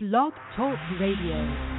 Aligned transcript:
Blog 0.00 0.32
Talk 0.54 0.78
Radio. 1.00 1.77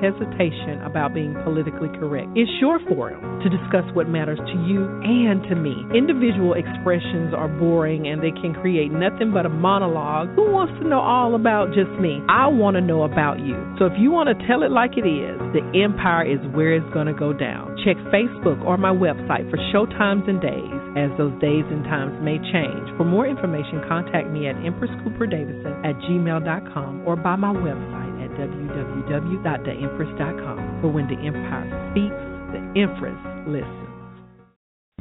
Hesitation 0.00 0.80
about 0.82 1.14
being 1.14 1.34
politically 1.44 1.88
correct. 1.98 2.28
It's 2.34 2.50
your 2.60 2.78
forum 2.88 3.40
to 3.42 3.48
discuss 3.50 3.84
what 3.94 4.08
matters 4.08 4.38
to 4.38 4.56
you 4.66 4.86
and 5.02 5.42
to 5.50 5.54
me. 5.54 5.74
Individual 5.94 6.54
expressions 6.54 7.34
are 7.34 7.48
boring 7.48 8.06
and 8.06 8.22
they 8.22 8.30
can 8.30 8.54
create 8.54 8.92
nothing 8.92 9.32
but 9.32 9.46
a 9.46 9.48
monologue. 9.48 10.34
Who 10.34 10.50
wants 10.50 10.72
to 10.80 10.88
know 10.88 11.00
all 11.00 11.34
about 11.34 11.74
just 11.74 11.90
me? 12.00 12.22
I 12.28 12.46
want 12.46 12.76
to 12.76 12.80
know 12.80 13.02
about 13.02 13.40
you. 13.40 13.58
So 13.78 13.86
if 13.86 13.92
you 13.98 14.10
want 14.10 14.30
to 14.30 14.36
tell 14.46 14.62
it 14.62 14.70
like 14.70 14.96
it 14.96 15.06
is, 15.06 15.38
the 15.52 15.62
empire 15.74 16.26
is 16.26 16.40
where 16.54 16.74
it's 16.74 16.88
going 16.94 17.06
to 17.06 17.16
go 17.16 17.32
down. 17.32 17.76
Check 17.84 17.96
Facebook 18.14 18.62
or 18.64 18.76
my 18.76 18.92
website 18.92 19.48
for 19.50 19.58
show 19.72 19.86
times 19.86 20.24
and 20.26 20.40
days, 20.40 20.80
as 20.98 21.10
those 21.16 21.32
days 21.40 21.64
and 21.70 21.84
times 21.84 22.18
may 22.20 22.38
change. 22.50 22.90
For 22.98 23.04
more 23.04 23.24
information, 23.26 23.80
contact 23.86 24.28
me 24.30 24.48
at 24.48 24.56
Empress 24.66 24.90
Cooper 25.04 25.26
Davison 25.26 25.84
at 25.86 25.94
gmail.com 26.10 27.06
or 27.06 27.14
by 27.14 27.36
my 27.36 27.52
website 27.54 28.24
at 28.24 28.30
www.theempress.com. 28.34 30.80
For 30.82 30.88
when 30.90 31.06
the 31.06 31.14
Empire 31.22 31.70
speaks, 31.94 32.18
the 32.50 32.58
Empress 32.74 33.14
listens. 33.46 33.86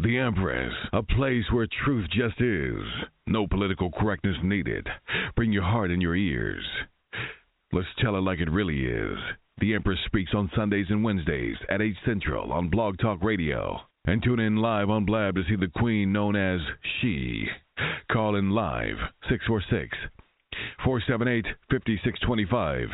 The 0.04 0.20
Empress, 0.20 0.72
a 0.94 1.02
place 1.02 1.46
where 1.52 1.66
truth 1.84 2.08
just 2.12 2.40
is. 2.40 2.84
No 3.26 3.48
political 3.48 3.90
correctness 3.92 4.38
needed. 4.44 4.88
Bring 5.36 5.52
your 5.52 5.64
heart 5.64 5.90
in 5.90 6.02
your 6.02 6.16
ears. 6.16 6.64
Let's 7.74 7.88
tell 8.00 8.16
it 8.16 8.22
like 8.22 8.40
it 8.40 8.52
really 8.52 8.86
is. 8.86 9.18
The 9.60 9.74
Empress 9.74 9.98
speaks 10.06 10.36
on 10.36 10.52
Sundays 10.56 10.86
and 10.90 11.04
Wednesdays 11.04 11.58
at 11.68 11.82
8 11.82 11.96
Central 12.06 12.54
on 12.54 12.70
Blog 12.70 13.00
Talk 13.00 13.24
Radio. 13.24 13.80
And 14.08 14.24
tune 14.24 14.40
in 14.40 14.56
live 14.56 14.90
on 14.90 15.04
Blab 15.04 15.36
to 15.36 15.44
see 15.50 15.58
the 15.58 15.68
Queen 15.68 16.14
known 16.14 16.38
as 16.38 16.62
She. 17.02 17.46
Call 18.10 18.38
in 18.38 18.52
live 18.52 18.96
646 19.30 19.98
478 20.86 21.46
5625. 21.70 22.88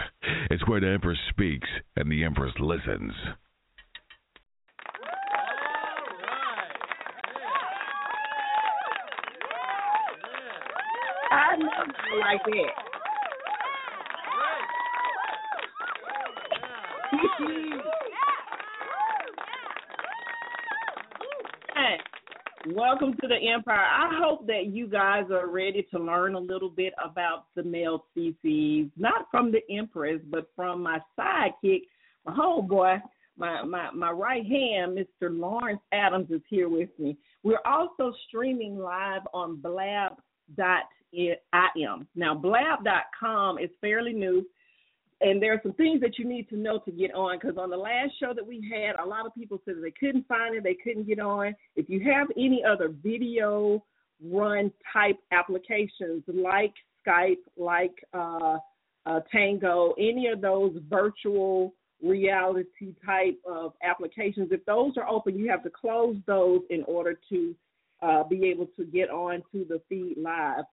It's 0.50 0.68
where 0.68 0.80
the 0.80 0.90
Empress 0.90 1.20
speaks 1.30 1.70
and 1.96 2.12
the 2.12 2.24
Empress 2.24 2.52
listens. 2.60 3.14
I 11.30 11.56
love 11.60 11.94
like 12.20 12.44
that. 12.44 12.84
Hey, 21.76 21.98
Welcome 22.74 23.14
to 23.20 23.28
the 23.28 23.36
Empire. 23.36 23.76
I 23.76 24.18
hope 24.24 24.48
that 24.48 24.68
you 24.68 24.88
guys 24.88 25.26
are 25.32 25.50
ready 25.50 25.86
to 25.92 26.00
learn 26.00 26.36
a 26.36 26.40
little 26.40 26.70
bit 26.70 26.94
about 27.04 27.48
the 27.56 27.64
male 27.64 28.06
species, 28.12 28.88
not 28.96 29.28
from 29.30 29.52
the 29.52 29.60
Empress, 29.70 30.22
but 30.30 30.50
from 30.56 30.82
my 30.82 31.00
sidekick, 31.20 31.82
my 32.26 32.34
homeboy, 32.34 33.02
my, 33.36 33.64
my, 33.64 33.92
my 33.92 34.12
right 34.12 34.46
hand, 34.46 34.98
Mr. 34.98 35.38
Lawrence 35.38 35.82
Adams, 35.92 36.32
is 36.32 36.40
here 36.50 36.70
with 36.70 36.88
me. 36.98 37.18
We're 37.44 37.60
also 37.66 38.14
streaming 38.30 38.78
live 38.78 39.24
on 39.34 39.58
blab.im. 39.58 40.08
Now, 42.16 42.36
blab.com 42.36 43.60
is 43.60 43.70
fairly 43.82 44.14
new 44.14 44.46
and 45.24 45.42
there 45.42 45.54
are 45.54 45.62
some 45.64 45.74
things 45.74 46.02
that 46.02 46.20
you 46.20 46.26
need 46.26 46.50
to 46.50 46.58
know 46.58 46.80
to 46.80 46.92
get 46.92 47.14
on 47.14 47.40
because 47.40 47.58
on 47.58 47.70
the 47.70 47.78
last 47.78 48.12
show 48.20 48.34
that 48.36 48.46
we 48.46 48.70
had, 48.70 49.02
a 49.02 49.08
lot 49.08 49.26
of 49.26 49.34
people 49.34 49.60
said 49.64 49.76
they 49.82 49.92
couldn't 49.92 50.28
find 50.28 50.54
it, 50.54 50.64
they 50.64 50.76
couldn't 50.76 51.08
get 51.08 51.20
on. 51.20 51.56
If 51.78 51.90
you 51.90 52.02
have 52.12 52.28
any 52.38 52.62
other 52.64 52.90
video 52.90 53.84
run 54.22 54.72
type 54.92 55.18
applications 55.32 56.24
like 56.28 56.74
Skype, 57.08 57.38
like 57.58 57.96
uh, 58.14 58.58
uh, 59.06 59.20
Tango, 59.32 59.94
any 59.98 60.28
of 60.28 60.42
those 60.42 60.76
virtual 60.90 61.74
reality 62.02 62.94
type 63.06 63.40
of 63.50 63.74
applications, 63.82 64.50
if 64.52 64.66
those 64.66 64.98
are 64.98 65.08
open, 65.08 65.38
you 65.38 65.50
have 65.50 65.64
to 65.64 65.70
close 65.70 66.18
those 66.28 66.62
in 66.70 66.84
order 66.84 67.18
to 67.30 67.56
uh, 68.02 68.24
be 68.26 68.46
able 68.50 68.68
to 68.76 68.84
get 68.84 69.10
on 69.10 69.42
to 69.54 69.66
the 69.70 69.82
feed 69.88 70.16
live. 70.18 70.66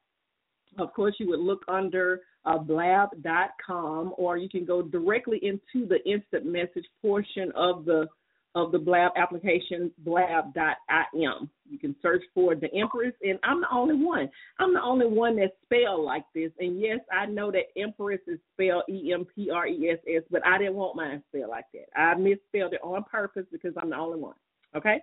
Of 0.76 0.92
course, 0.92 1.14
you 1.18 1.28
would 1.28 1.38
look 1.38 1.62
under 1.68 2.22
uh, 2.44 2.58
blab.com, 2.58 4.14
or 4.16 4.36
you 4.36 4.48
can 4.48 4.64
go 4.64 4.82
directly 4.82 5.40
into 5.42 5.86
the 5.86 6.02
instant 6.10 6.46
message 6.46 6.86
portion 7.02 7.52
of 7.54 7.84
the 7.84 8.06
of 8.54 8.72
the 8.72 8.78
Blab 8.78 9.12
application, 9.16 9.92
blab.im. 9.98 11.50
You 11.68 11.78
can 11.78 11.94
search 12.02 12.22
for 12.34 12.56
the 12.56 12.72
Empress, 12.74 13.14
and 13.22 13.38
I'm 13.44 13.60
the 13.60 13.68
only 13.72 13.94
one. 13.94 14.28
I'm 14.58 14.74
the 14.74 14.82
only 14.82 15.06
one 15.06 15.36
that's 15.36 15.52
spelled 15.62 16.04
like 16.04 16.24
this. 16.34 16.50
And 16.58 16.80
yes, 16.80 16.98
I 17.12 17.26
know 17.26 17.52
that 17.52 17.80
Empress 17.80 18.20
is 18.26 18.40
spelled 18.54 18.82
E 18.88 19.12
M 19.12 19.24
P 19.34 19.50
R 19.50 19.68
E 19.68 19.90
S 19.90 19.98
S, 20.08 20.22
but 20.30 20.44
I 20.44 20.58
didn't 20.58 20.74
want 20.74 20.96
mine 20.96 21.22
spelled 21.28 21.50
like 21.50 21.66
that. 21.74 21.96
I 21.96 22.14
misspelled 22.16 22.74
it 22.74 22.80
on 22.82 23.04
purpose 23.04 23.46
because 23.52 23.74
I'm 23.80 23.90
the 23.90 23.96
only 23.96 24.18
one. 24.18 24.34
Okay? 24.76 24.98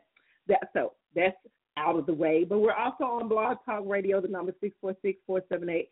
That 0.47 0.69
so 0.73 0.93
that's 1.15 1.37
out 1.77 1.97
of 1.97 2.05
the 2.05 2.13
way. 2.13 2.43
But 2.43 2.59
we're 2.59 2.73
also 2.73 3.05
on 3.05 3.29
Blog 3.29 3.57
Talk 3.65 3.83
Radio, 3.85 4.19
the 4.19 4.27
number 4.27 4.53
646 4.59 5.19
478 5.25 5.89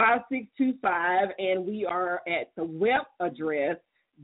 5625, 0.00 1.28
and 1.38 1.64
we 1.66 1.84
are 1.84 2.22
at 2.26 2.50
the 2.56 2.64
web 2.64 3.02
address 3.20 3.76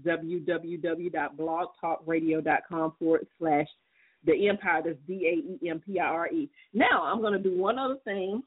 www.blogtalkradio.com 0.06 2.92
forward 2.98 3.26
slash 3.38 3.66
the 4.24 4.48
empire. 4.48 4.80
That's 4.84 4.96
D 5.06 5.26
A 5.26 5.34
E 5.66 5.68
M 5.68 5.82
P 5.84 6.00
I 6.00 6.04
R 6.04 6.28
E. 6.28 6.48
Now, 6.72 7.04
I'm 7.04 7.20
going 7.20 7.34
to 7.34 7.38
do 7.38 7.58
one 7.58 7.78
other 7.78 7.98
thing 8.04 8.42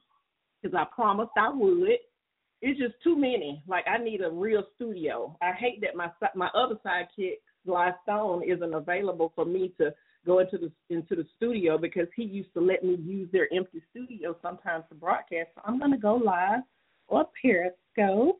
because 0.61 0.75
I 0.75 0.85
promised 0.93 1.31
I 1.37 1.49
would. 1.53 1.99
It's 2.61 2.77
just 2.79 2.95
too 3.03 3.15
many. 3.15 3.63
Like, 3.67 3.85
I 3.87 3.99
need 4.03 4.21
a 4.21 4.29
real 4.29 4.63
studio. 4.75 5.37
I 5.41 5.51
hate 5.51 5.81
that 5.81 5.95
my 5.95 6.09
my 6.35 6.49
other 6.55 6.75
sidekick, 6.85 7.37
Sly 7.63 7.91
Stone, 8.03 8.43
isn't 8.43 8.73
available 8.73 9.31
for 9.35 9.45
me 9.45 9.71
to 9.77 9.93
go 10.25 10.39
into 10.39 10.57
the 10.57 10.71
into 10.89 11.15
the 11.15 11.27
studio 11.37 11.77
because 11.77 12.07
he 12.15 12.23
used 12.23 12.53
to 12.55 12.59
let 12.59 12.83
me 12.83 12.95
use 12.95 13.29
their 13.31 13.47
empty 13.53 13.83
studio 13.91 14.35
sometimes 14.41 14.85
to 14.89 14.95
broadcast. 14.95 15.49
So 15.53 15.61
I'm 15.63 15.77
going 15.77 15.91
to 15.91 15.97
go 15.97 16.15
live 16.15 16.63
or 17.09 17.27
Periscope, 17.41 18.39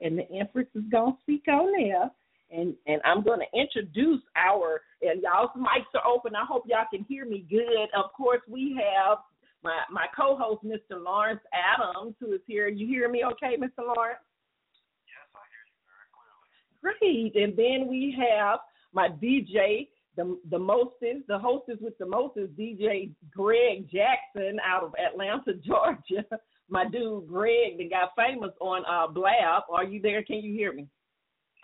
and 0.00 0.18
the 0.18 0.30
Empress 0.32 0.66
is 0.74 0.84
gonna 0.90 1.16
speak 1.22 1.44
on 1.48 1.72
there. 1.72 2.10
And 2.50 2.74
and 2.86 3.00
I'm 3.04 3.22
gonna 3.22 3.44
introduce 3.54 4.22
our 4.36 4.80
and 5.02 5.22
y'all's 5.22 5.50
mics 5.56 5.94
are 5.94 6.06
open. 6.06 6.34
I 6.34 6.44
hope 6.44 6.64
y'all 6.66 6.86
can 6.92 7.04
hear 7.04 7.24
me 7.24 7.46
good. 7.48 7.88
Of 7.94 8.12
course, 8.16 8.40
we 8.48 8.78
have 8.80 9.18
my 9.62 9.78
my 9.90 10.06
co-host, 10.16 10.64
Mr. 10.64 11.02
Lawrence 11.02 11.40
Adams, 11.52 12.14
who 12.18 12.32
is 12.32 12.40
here. 12.46 12.68
You 12.68 12.86
hear 12.86 13.08
me 13.08 13.24
okay, 13.24 13.56
Mr. 13.56 13.84
Lawrence? 13.84 14.24
Yes, 15.06 15.28
I 15.34 15.44
hear 15.52 15.64
you 15.68 15.78
very 15.86 16.08
clearly. 16.16 17.32
Great. 17.32 17.36
And 17.36 17.56
then 17.56 17.88
we 17.88 18.16
have 18.18 18.60
my 18.92 19.08
DJ, 19.08 19.88
the 20.16 20.38
the 20.50 20.58
mostest, 20.58 21.28
the 21.28 21.38
hostess 21.38 21.76
with 21.80 21.96
the 21.98 22.06
mostest, 22.06 22.56
DJ 22.56 23.12
Greg 23.30 23.88
Jackson 23.90 24.58
out 24.66 24.82
of 24.82 24.94
Atlanta, 24.94 25.54
Georgia 25.64 26.24
my 26.70 26.88
dude 26.88 27.28
Greg 27.28 27.78
that 27.78 27.90
got 27.90 28.10
famous 28.16 28.52
on 28.60 28.84
uh 28.88 29.12
Blab. 29.12 29.64
Are 29.70 29.84
you 29.84 30.00
there? 30.00 30.22
Can 30.22 30.36
you 30.36 30.52
hear 30.52 30.72
me? 30.72 30.86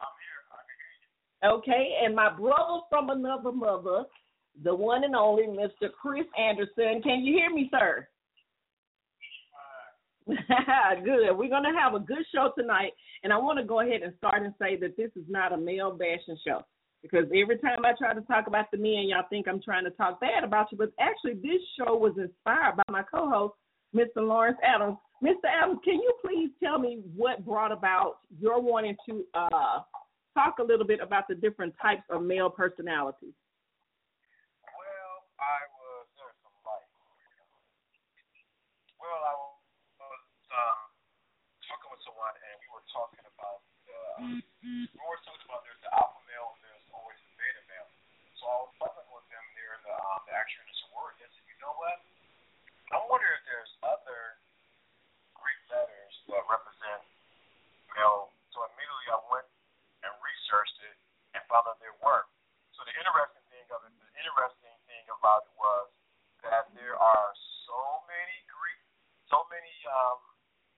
I'm 0.00 0.14
here. 0.20 0.43
I 0.53 0.61
can 0.67 0.76
hear 0.81 1.50
you. 1.50 1.56
Okay, 1.58 2.05
and 2.05 2.14
my 2.14 2.31
brother 2.31 2.81
from 2.91 3.11
another 3.11 3.53
mother, 3.53 4.05
the 4.62 4.75
one 4.75 5.05
and 5.05 5.14
only 5.14 5.44
Mr. 5.44 5.91
Chris 6.00 6.26
Anderson. 6.38 7.03
Can 7.03 7.25
you 7.25 7.35
hear 7.35 7.50
me, 7.50 7.69
sir? 7.70 8.08
good. 11.05 11.32
We're 11.37 11.49
gonna 11.49 11.79
have 11.79 11.94
a 11.94 12.00
good 12.00 12.25
show 12.35 12.50
tonight, 12.58 12.93
and 13.23 13.32
I 13.32 13.37
want 13.38 13.58
to 13.58 13.64
go 13.64 13.81
ahead 13.81 14.03
and 14.03 14.12
start 14.19 14.43
and 14.43 14.53
say 14.58 14.76
that 14.76 14.97
this 14.97 15.11
is 15.14 15.25
not 15.29 15.53
a 15.53 15.56
male 15.56 15.93
bashing 15.93 16.38
show. 16.44 16.62
Because 17.03 17.26
every 17.26 17.58
time 17.58 17.85
I 17.85 17.93
try 17.97 18.14
to 18.14 18.20
talk 18.23 18.49
about 18.49 18.70
the 18.73 18.79
men, 18.79 19.06
y'all 19.06 19.23
think 19.31 19.47
I'm 19.47 19.62
trying 19.62 19.85
to 19.85 19.91
talk 19.91 20.20
bad 20.20 20.43
about 20.43 20.73
you. 20.73 20.79
But 20.79 20.93
actually, 20.99 21.35
this 21.35 21.62
show 21.79 21.97
was 21.97 22.14
inspired 22.19 22.76
by 22.76 22.82
my 22.91 23.03
co-host, 23.03 23.55
Mr. 23.94 24.24
Lawrence 24.24 24.58
Adams. 24.64 24.96
Mr. 25.22 25.48
Adams, 25.48 25.80
can 25.84 25.94
you 25.94 26.12
please 26.20 26.50
tell 26.62 26.78
me 26.78 27.00
what 27.16 27.44
brought 27.44 27.72
about 27.72 28.18
your 28.38 28.60
wanting 28.60 28.96
to 29.08 29.24
uh, 29.32 29.80
talk 30.36 30.60
a 30.60 30.62
little 30.62 30.84
bit 30.84 31.00
about 31.00 31.24
the 31.28 31.34
different 31.34 31.72
types 31.80 32.04
of 32.12 32.20
male 32.20 32.52
personalities? 32.52 33.32
Well, 34.68 35.12
I 35.40 35.64
was 35.80 36.04
there 36.20 36.32
some 36.44 36.52
light. 36.68 36.84
Well, 39.00 39.20
I 39.24 39.34
was 39.40 40.20
um, 40.52 40.78
talking 41.64 41.88
with 41.88 42.02
someone, 42.04 42.36
and 42.36 42.54
we 42.60 42.68
were 42.68 42.84
talking 42.92 43.24
about 43.24 43.64
uh, 43.88 44.44
we 44.60 45.00
were 45.00 45.22
talking 45.24 45.46
about 45.48 45.64
there's 45.64 45.80
the 45.80 45.92
alpha 45.96 46.20
male 46.28 46.52
and 46.52 46.60
there's 46.60 46.84
always 46.92 47.16
the 47.24 47.32
beta 47.40 47.62
male. 47.72 47.88
So 48.36 48.44
I 48.44 48.56
was 48.69 48.72
talking 48.76 49.08
with 49.08 49.24
them 49.32 49.44
there, 49.56 49.81
the 49.88 49.96
um, 49.96 50.20
the 50.28 50.36
action 50.36 50.60
is 50.69 50.76
a 50.84 50.88
word. 50.93 51.16
Yes, 51.16 51.32
you 51.48 51.56
know 51.64 51.72
what? 51.81 52.05
I 52.93 53.00
wonder 53.08 53.26
if 53.34 53.43
there's 53.48 53.72
other 53.82 54.38
Greek 55.34 55.60
letters 55.72 56.14
that 56.31 56.43
represent 56.46 57.02
male. 57.96 58.31
So 58.54 58.62
immediately 58.72 59.08
I 59.10 59.20
went 59.26 59.48
and 60.06 60.12
researched 60.22 60.78
it 60.86 60.96
and 61.34 61.43
found 61.50 61.67
that 61.67 61.82
there 61.82 61.96
weren't. 61.98 62.31
So 62.78 62.86
the 62.86 62.94
interesting 62.94 63.43
thing 63.50 63.67
of 63.74 63.82
it, 63.84 63.93
the 63.98 64.10
interesting 64.22 64.76
thing 64.86 65.04
about 65.10 65.50
it 65.50 65.54
was 65.58 65.86
that 66.46 66.70
there 66.78 66.94
are 66.94 67.31
so 67.67 68.06
many 68.06 68.38
Greek, 68.46 68.81
so 69.26 69.43
many 69.50 69.74
um, 69.90 70.22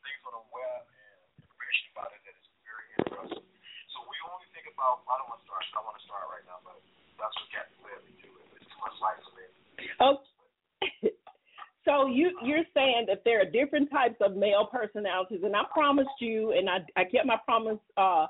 things 0.00 0.22
on 0.24 0.32
the 0.32 0.46
web 0.48 0.84
and 0.88 1.18
information 1.44 1.92
about 1.92 2.08
it 2.16 2.20
that 2.24 2.34
is 2.40 2.48
very 2.64 2.88
interesting. 3.04 3.44
So 3.92 4.00
we 4.08 4.16
only 4.32 4.48
think 4.56 4.64
about. 4.72 5.04
I 5.04 5.20
don't 5.20 5.28
want 5.28 5.44
to 5.44 5.46
start. 5.46 5.60
I 5.76 5.84
want 5.84 5.98
to 6.00 6.04
start 6.08 6.24
right 6.32 6.46
now, 6.48 6.64
but 6.64 6.80
that's 7.20 7.36
what 7.36 7.48
Captain 7.52 7.78
led 7.84 8.00
me 8.08 8.16
to. 8.24 8.28
It's 8.56 8.64
too 8.64 8.80
much 8.80 8.96
light 9.04 9.20
for 9.20 9.32
me. 9.36 9.44
Okay. 9.98 11.12
So 11.88 12.07
you 12.07 12.33
you're 12.45 12.64
saying 12.75 13.07
that 13.09 13.23
there 13.25 13.40
are 13.40 13.50
different 13.50 13.90
types 13.90 14.16
of 14.21 14.37
male 14.37 14.68
personalities, 14.71 15.40
and 15.42 15.57
I 15.57 15.62
promised 15.73 16.11
you, 16.21 16.52
and 16.52 16.68
I 16.68 16.78
I 16.97 17.04
kept 17.04 17.25
my 17.25 17.38
promise 17.47 17.78
uh 17.97 18.26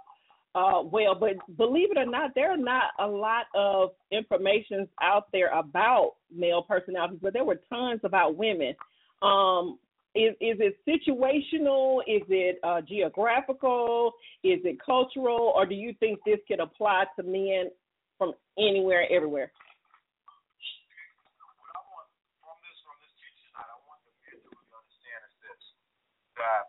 uh 0.55 0.83
well, 0.85 1.17
but 1.19 1.35
believe 1.57 1.91
it 1.91 1.99
or 1.99 2.07
not, 2.07 2.31
there 2.37 2.53
are 2.53 2.57
not 2.57 2.93
a 3.01 3.07
lot 3.07 3.47
of 3.57 3.91
information 4.13 4.87
out 5.03 5.25
there 5.33 5.49
about 5.49 6.13
male 6.33 6.63
personalities, 6.63 7.19
but 7.21 7.33
there 7.33 7.45
were 7.45 7.61
tons 7.69 8.01
about 8.05 8.37
women. 8.37 8.75
Um, 9.23 9.79
is 10.15 10.35
is 10.41 10.59
it 10.61 10.77
situational? 10.87 12.01
Is 12.07 12.23
it 12.29 12.61
uh, 12.63 12.81
geographical? 12.81 14.13
Is 14.45 14.61
it 14.65 14.79
cultural? 14.85 15.53
Or 15.55 15.67
do 15.67 15.75
you 15.75 15.95
think 15.99 16.21
this 16.25 16.39
could 16.47 16.61
apply 16.61 17.07
to 17.17 17.25
men 17.25 17.71
from 18.19 18.35
anywhere, 18.57 19.05
everywhere? 19.11 19.51
uh, 26.39 26.63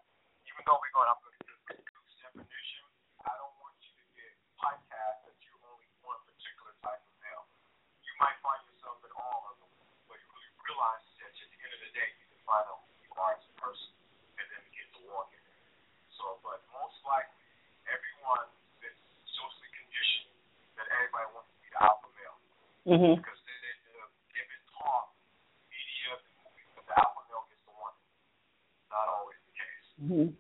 even 0.49 0.61
though 0.65 0.77
we're 0.81 0.93
going, 0.93 1.09
I'm 1.09 1.21
going 1.21 1.37
to 1.37 1.45
produce 1.69 2.13
definition. 2.19 2.83
I 3.25 3.33
don't 3.37 3.55
want 3.61 3.77
you 3.85 3.93
to 3.97 4.05
get 4.17 4.31
podcast 4.57 5.17
that 5.29 5.37
you 5.45 5.53
only 5.65 5.89
one 6.03 6.19
particular 6.25 6.73
type 6.83 6.99
of 6.99 7.15
male. 7.21 7.45
You 8.03 8.13
might 8.19 8.37
find 8.43 8.61
yourself 8.69 8.99
in 9.05 9.11
all 9.15 9.41
of 9.49 9.55
them, 9.61 9.71
but 10.09 10.17
you 10.19 10.27
really 10.33 10.53
realize 10.67 11.05
that 11.21 11.31
at 11.31 11.49
the 11.49 11.59
end 11.63 11.73
of 11.77 11.81
the 11.85 11.91
day, 11.95 12.09
you 12.19 12.25
can 12.33 12.41
find 12.43 12.65
out 12.67 12.83
who 12.83 12.91
you 12.99 13.11
are 13.15 13.33
as 13.37 13.43
a 13.45 13.53
person, 13.55 13.91
and 14.35 14.45
then 14.51 14.61
begin 14.69 14.87
to 14.99 15.01
walk 15.09 15.31
in 15.31 15.41
it. 15.41 15.63
So, 16.19 16.43
but 16.43 16.59
most 16.75 16.99
likely, 17.07 17.47
everyone 17.87 18.51
is 18.83 18.95
socially 19.39 19.71
conditioned 19.71 20.35
that 20.75 20.87
everybody 20.91 21.27
wants 21.31 21.49
to 21.55 21.57
be 21.63 21.69
the 21.71 21.79
alpha 21.79 22.09
male. 22.17 22.37
Mm-hmm. 22.89 23.15
Because 23.23 23.38
Mhm. 30.03 30.33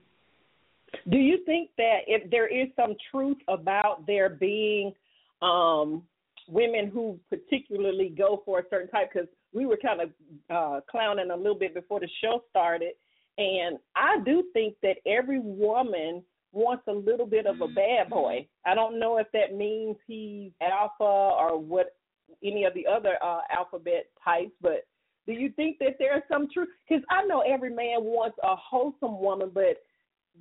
Do 1.09 1.17
you 1.17 1.43
think 1.45 1.69
that 1.77 1.99
if 2.07 2.29
there 2.31 2.47
is 2.47 2.67
some 2.75 2.95
truth 3.11 3.37
about 3.47 4.05
there 4.07 4.29
being 4.29 4.93
um, 5.41 6.03
women 6.47 6.87
who 6.87 7.19
particularly 7.29 8.09
go 8.09 8.41
for 8.45 8.59
a 8.59 8.63
certain 8.69 8.89
type? 8.89 9.11
Because 9.13 9.29
we 9.53 9.65
were 9.65 9.77
kind 9.77 10.01
of 10.01 10.09
uh, 10.49 10.81
clowning 10.89 11.31
a 11.31 11.35
little 11.35 11.57
bit 11.57 11.73
before 11.73 11.99
the 11.99 12.09
show 12.21 12.43
started, 12.49 12.93
and 13.37 13.77
I 13.95 14.17
do 14.25 14.43
think 14.53 14.75
that 14.81 14.97
every 15.05 15.39
woman 15.39 16.23
wants 16.51 16.83
a 16.87 16.91
little 16.91 17.27
bit 17.27 17.45
of 17.45 17.61
a 17.61 17.67
bad 17.67 18.09
boy. 18.09 18.47
I 18.65 18.73
don't 18.73 18.99
know 18.99 19.17
if 19.17 19.27
that 19.33 19.55
means 19.55 19.95
he's 20.07 20.51
alpha 20.61 21.03
or 21.03 21.59
what 21.59 21.95
any 22.43 22.65
of 22.65 22.73
the 22.73 22.87
other 22.87 23.17
uh, 23.21 23.41
alphabet 23.55 24.07
types, 24.23 24.51
but 24.61 24.85
do 25.29 25.37
you 25.37 25.53
think 25.53 25.77
that 25.77 26.01
there's 26.01 26.25
some 26.25 26.49
truth? 26.49 26.73
Because 26.89 27.05
I 27.13 27.21
know 27.29 27.45
every 27.45 27.69
man 27.69 28.01
wants 28.01 28.41
a 28.41 28.57
wholesome 28.57 29.21
woman, 29.21 29.53
but 29.53 29.77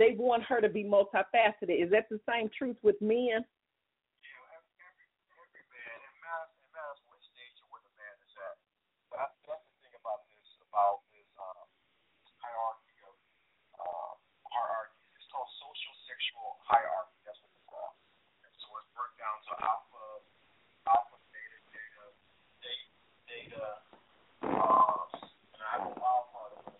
they 0.00 0.16
want 0.16 0.42
her 0.49 0.64
to 0.64 0.68
be 0.73 0.80
multifaceted. 0.80 1.76
Is 1.76 1.92
that 1.92 2.09
the 2.09 2.16
same 2.25 2.49
truth 2.57 2.80
with 2.80 2.97
men? 3.04 3.45
You 3.45 4.33
know, 4.33 4.49
every, 4.49 4.73
every, 4.80 5.04
every 5.45 5.64
man, 5.68 5.99
it 6.00 6.14
matters, 6.25 6.57
it 6.57 6.73
matters 6.73 7.04
what 7.04 7.21
stage 7.21 7.61
or 7.61 7.68
where 7.68 7.85
the 7.85 7.92
man 8.00 8.16
is 8.25 8.33
at. 8.40 8.57
But 9.12 9.18
I, 9.21 9.26
that's 9.45 9.61
the 9.68 9.76
thing 9.85 9.92
about 10.00 10.25
this, 10.33 10.49
about 10.73 11.04
this 11.12 11.28
um, 11.37 11.68
hierarchy 12.40 12.97
of 13.04 13.12
uh, 13.76 14.12
hierarchy. 14.49 15.04
It's 15.21 15.28
called 15.28 15.52
social 15.61 15.95
sexual 16.09 16.64
hierarchy. 16.64 17.21
That's 17.28 17.37
what 17.45 17.52
it's 17.52 17.68
called. 17.68 17.92
And 18.40 18.52
so 18.57 18.73
it's 18.80 18.88
broken 18.97 19.21
down 19.21 19.37
to 19.37 19.52
alpha, 19.68 20.04
alpha, 20.88 21.16
beta, 21.28 21.59
data, 21.76 22.04
data, 22.64 22.88
data, 23.28 23.66
uh, 24.49 25.02
and 25.11 25.61
I 25.61 25.68
have 25.75 25.85
a 25.90 25.95
wild 25.99 26.26
part 26.30 26.52
of 26.54 26.71
it. 26.71 26.78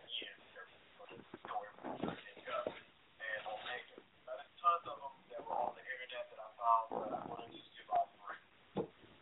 Again, 0.00 0.36
everybody, 0.56 1.20
you 1.20 1.44
know, 1.44 1.60
everything 1.68 2.40
up. 2.56 2.72
And 2.72 3.42
omega. 3.46 3.96
Now, 4.24 4.34
there's 4.40 4.54
tons 4.60 4.84
of 4.88 4.96
them 4.96 5.14
that 5.32 5.40
were 5.44 5.56
on 5.56 5.76
the 5.76 5.84
internet 5.84 6.24
that 6.32 6.40
I 6.40 6.48
found, 6.56 6.84
but 6.88 7.10
I 7.12 7.20
want 7.28 7.40
to 7.44 7.50
just 7.52 7.68
give 7.76 7.88
out 7.92 8.08
three. 8.16 8.40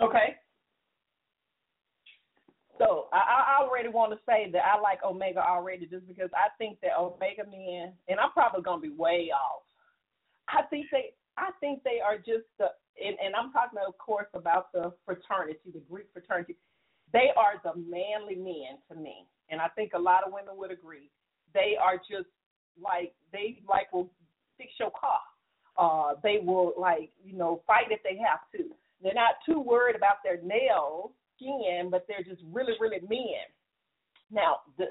Okay. 0.04 0.36
So 2.78 3.06
I, 3.12 3.56
I 3.58 3.62
already 3.62 3.88
want 3.88 4.12
to 4.12 4.18
say 4.26 4.50
that 4.52 4.62
I 4.66 4.80
like 4.80 4.98
Omega 5.04 5.40
already, 5.40 5.86
just 5.86 6.06
because 6.08 6.30
I 6.34 6.50
think 6.58 6.80
that 6.82 6.98
Omega 6.98 7.44
men, 7.48 7.92
and 8.08 8.18
I'm 8.18 8.32
probably 8.32 8.62
gonna 8.62 8.82
be 8.82 8.90
way 8.90 9.30
off. 9.32 9.62
I 10.48 10.62
think 10.68 10.86
they, 10.90 11.14
I 11.38 11.50
think 11.60 11.82
they 11.84 12.00
are 12.04 12.16
just 12.16 12.44
the, 12.58 12.66
and, 13.02 13.16
and 13.24 13.34
I'm 13.34 13.52
talking, 13.52 13.78
of 13.86 13.96
course, 13.98 14.26
about 14.34 14.72
the 14.72 14.92
fraternity, 15.06 15.70
the 15.72 15.82
Greek 15.90 16.06
fraternity. 16.12 16.56
They 17.12 17.30
are 17.36 17.62
the 17.62 17.78
manly 17.80 18.34
men 18.34 18.78
to 18.90 19.00
me, 19.00 19.26
and 19.50 19.60
I 19.60 19.68
think 19.68 19.92
a 19.94 19.98
lot 19.98 20.26
of 20.26 20.32
women 20.32 20.56
would 20.56 20.72
agree. 20.72 21.10
They 21.54 21.76
are 21.80 21.96
just 21.96 22.28
like 22.82 23.14
they 23.32 23.62
like 23.68 23.92
will 23.92 24.10
fix 24.58 24.72
your 24.80 24.90
car. 24.90 25.20
Uh, 25.78 26.14
they 26.22 26.40
will 26.44 26.74
like 26.76 27.10
you 27.24 27.36
know 27.36 27.62
fight 27.66 27.86
if 27.90 28.02
they 28.02 28.18
have 28.18 28.40
to. 28.56 28.74
They're 29.04 29.12
not 29.12 29.36
too 29.44 29.60
worried 29.60 29.96
about 29.96 30.24
their 30.24 30.40
nails, 30.42 31.12
skin, 31.36 31.88
but 31.90 32.06
they're 32.08 32.24
just 32.24 32.40
really, 32.50 32.72
really 32.80 33.00
men. 33.06 33.44
Now, 34.32 34.64
the, 34.78 34.84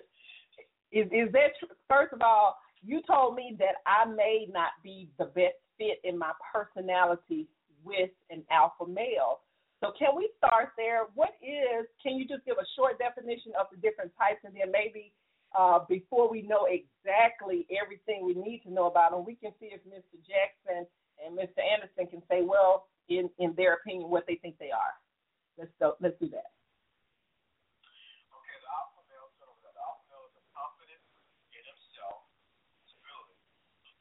is 0.94 1.08
is 1.10 1.34
that 1.34 1.58
tr- 1.60 1.74
first 1.90 2.14
of 2.14 2.22
all? 2.22 2.56
You 2.86 3.02
told 3.08 3.36
me 3.36 3.56
that 3.60 3.82
I 3.88 4.06
may 4.06 4.46
not 4.52 4.76
be 4.84 5.10
the 5.18 5.26
best 5.26 5.58
fit 5.80 5.98
in 6.04 6.18
my 6.18 6.32
personality 6.54 7.48
with 7.84 8.12
an 8.30 8.44
alpha 8.52 8.86
male. 8.86 9.40
So 9.80 9.92
can 9.98 10.16
we 10.16 10.30
start 10.38 10.76
there? 10.78 11.08
What 11.16 11.32
is? 11.42 11.88
Can 12.04 12.16
you 12.16 12.28
just 12.28 12.46
give 12.46 12.58
a 12.60 12.68
short 12.78 13.00
definition 13.00 13.52
of 13.60 13.68
the 13.72 13.82
different 13.82 14.12
types, 14.20 14.46
and 14.46 14.54
then 14.54 14.70
maybe 14.72 15.12
uh, 15.58 15.80
before 15.90 16.30
we 16.30 16.44
know 16.44 16.68
exactly 16.70 17.66
everything 17.74 18.26
we 18.26 18.36
need 18.36 18.62
to 18.64 18.72
know 18.72 18.86
about 18.86 19.12
them, 19.12 19.26
we 19.26 19.36
can 19.36 19.52
see 19.60 19.74
if 19.74 19.82
Mr. 19.90 20.22
Jackson 20.22 20.86
and 21.24 21.38
Mr. 21.38 21.62
Anderson 21.62 22.08
can 22.08 22.22
say, 22.30 22.42
well, 22.42 22.88
in 23.10 23.30
in 23.40 23.54
their 23.56 23.76
opinion, 23.82 24.10
what 24.10 24.26
they 24.28 24.36
think 24.36 24.58
they 24.60 24.72
are. 24.72 24.96
Let's 25.58 25.72
go, 25.80 25.96
let's 26.02 26.18
do 26.18 26.30
that. 26.34 26.50
Okay, 28.34 28.58
the 28.58 28.70
alpha 28.74 29.02
male, 29.06 29.30
so 29.38 29.46
the 29.62 29.70
alpha 29.78 30.04
male 30.10 30.26
is 30.32 30.36
a 30.40 30.44
confident 30.50 31.02
in 31.54 31.62
himself, 31.62 32.26
stability. 32.90 33.38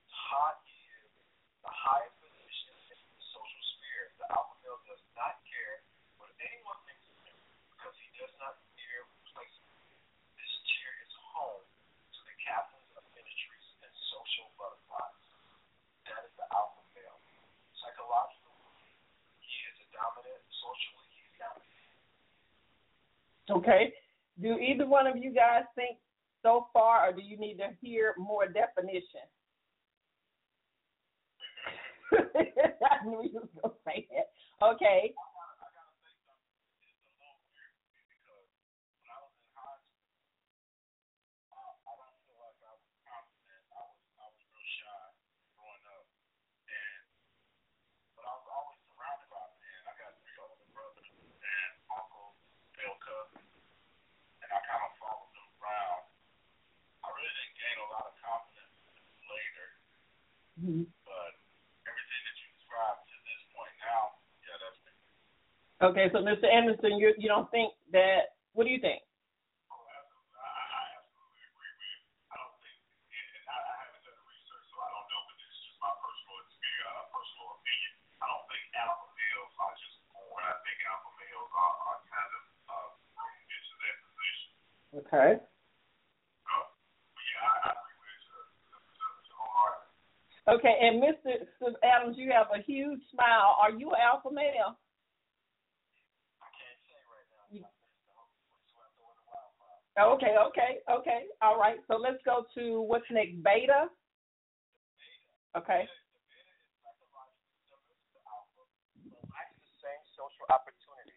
Hot 0.09 0.65
is 0.65 1.13
the 1.61 1.73
highest 1.73 2.17
position 2.25 2.73
in 2.89 2.99
the 3.13 3.21
social 3.37 3.63
sphere. 3.77 4.17
The 4.17 4.29
alpha 4.33 4.57
male 4.65 4.81
does 4.89 5.05
not 5.13 5.45
care 5.45 5.85
what 6.17 6.33
anyone 6.41 6.81
thinks 6.89 7.05
of 7.05 7.17
him 7.29 7.37
because 7.77 7.93
he 8.01 8.09
does 8.17 8.33
not 8.41 8.57
fear 8.79 9.05
replacement. 9.13 9.77
This 10.41 10.53
chair 10.73 10.95
is 11.05 11.13
home 11.37 11.69
to 12.17 12.21
the 12.25 12.37
captains 12.41 12.89
of 12.97 13.05
ministries 13.13 13.69
and 13.85 13.93
social 14.09 14.49
butterflies. 14.57 15.21
That 16.09 16.25
is 16.25 16.33
the 16.41 16.49
alpha 16.49 16.81
male. 16.97 17.21
Psychologically, 17.77 18.57
he 19.45 19.69
is 19.69 19.77
a 19.85 19.89
dominant. 19.93 20.41
Socially, 20.63 21.11
he's 21.19 21.35
dominant. 21.37 21.71
Okay. 23.53 23.93
Do 24.41 24.59
either 24.59 24.87
one 24.87 25.07
of 25.07 25.17
you 25.17 25.33
guys 25.33 25.65
think 25.75 25.99
so 26.43 26.69
far, 26.73 27.09
or 27.09 27.13
do 27.13 27.23
you 27.23 27.37
need 27.37 27.59
to 27.59 27.69
hear 27.81 28.15
more 28.19 28.47
definition? 28.47 29.21
I 32.13 33.05
knew 33.05 33.23
you 33.23 33.41
was 33.41 33.49
gonna 33.63 33.75
say 33.87 34.07
that. 34.11 34.67
Okay. 34.67 35.15
Mhm. 60.63 60.87
But 61.03 61.35
everything 61.91 62.23
that 62.23 62.37
you 62.39 62.47
described 62.55 63.03
to 63.11 63.17
this 63.27 63.43
point 63.51 63.75
now, 63.83 64.15
yeah, 64.47 64.57
that's 64.63 64.79
me. 64.87 64.93
Okay, 65.91 66.07
so 66.15 66.23
Mr. 66.23 66.47
Anderson, 66.47 66.99
you 67.03 67.11
you 67.19 67.27
don't 67.27 67.51
think 67.51 67.75
that? 67.91 68.39
What 68.55 68.65
do 68.65 68.71
you 68.71 68.79
think? 68.79 69.03
Absolutely 69.03 70.39
I 70.39 70.47
I 70.47 71.03
absolutely 71.03 71.43
agree 71.51 71.75
with. 71.83 71.99
I 72.31 72.35
don't 72.39 72.55
think 72.63 72.79
and 73.11 73.27
and 73.43 73.47
I 73.51 73.59
I 73.59 73.75
haven't 73.91 74.07
done 74.07 74.15
the 74.23 74.27
research 74.31 74.67
so 74.71 74.77
I 74.79 74.89
don't 74.95 75.09
know, 75.11 75.23
but 75.27 75.35
it's 75.43 75.59
just 75.67 75.79
my 75.83 75.91
personal 75.99 76.37
it's 76.47 76.55
personal 77.11 77.49
opinion. 77.59 77.93
I 78.23 78.25
don't 78.31 78.47
think 78.47 78.63
alpha 78.79 79.07
males 79.19 79.53
are 79.59 79.75
just 79.83 79.99
more 80.15 80.39
than 80.39 80.47
I 80.47 80.57
think 80.63 80.79
alpha 80.87 81.11
males 81.19 81.51
are 81.59 81.99
kind 82.07 82.31
of 82.39 82.43
bring 83.19 83.39
into 83.51 83.75
that 83.83 83.97
position. 84.07 84.51
Okay. 85.03 85.31
Okay, 90.53 90.77
and 90.83 91.03
Mr. 91.03 91.49
Adams, 91.83 92.17
you 92.19 92.31
have 92.31 92.49
a 92.55 92.61
huge 92.63 93.01
smile. 93.11 93.57
Are 93.63 93.71
you 93.71 93.93
alpha 93.97 94.29
male? 94.31 94.77
Okay, 99.93 100.35
okay, 100.49 100.81
okay. 100.89 101.21
All 101.41 101.59
right. 101.59 101.77
So 101.89 101.97
let's 101.97 102.21
go 102.25 102.45
to 102.57 102.81
what's 102.83 103.05
next? 103.11 103.43
Beta. 103.43 103.89
Okay. 105.57 105.85
opportunities. 110.53 111.17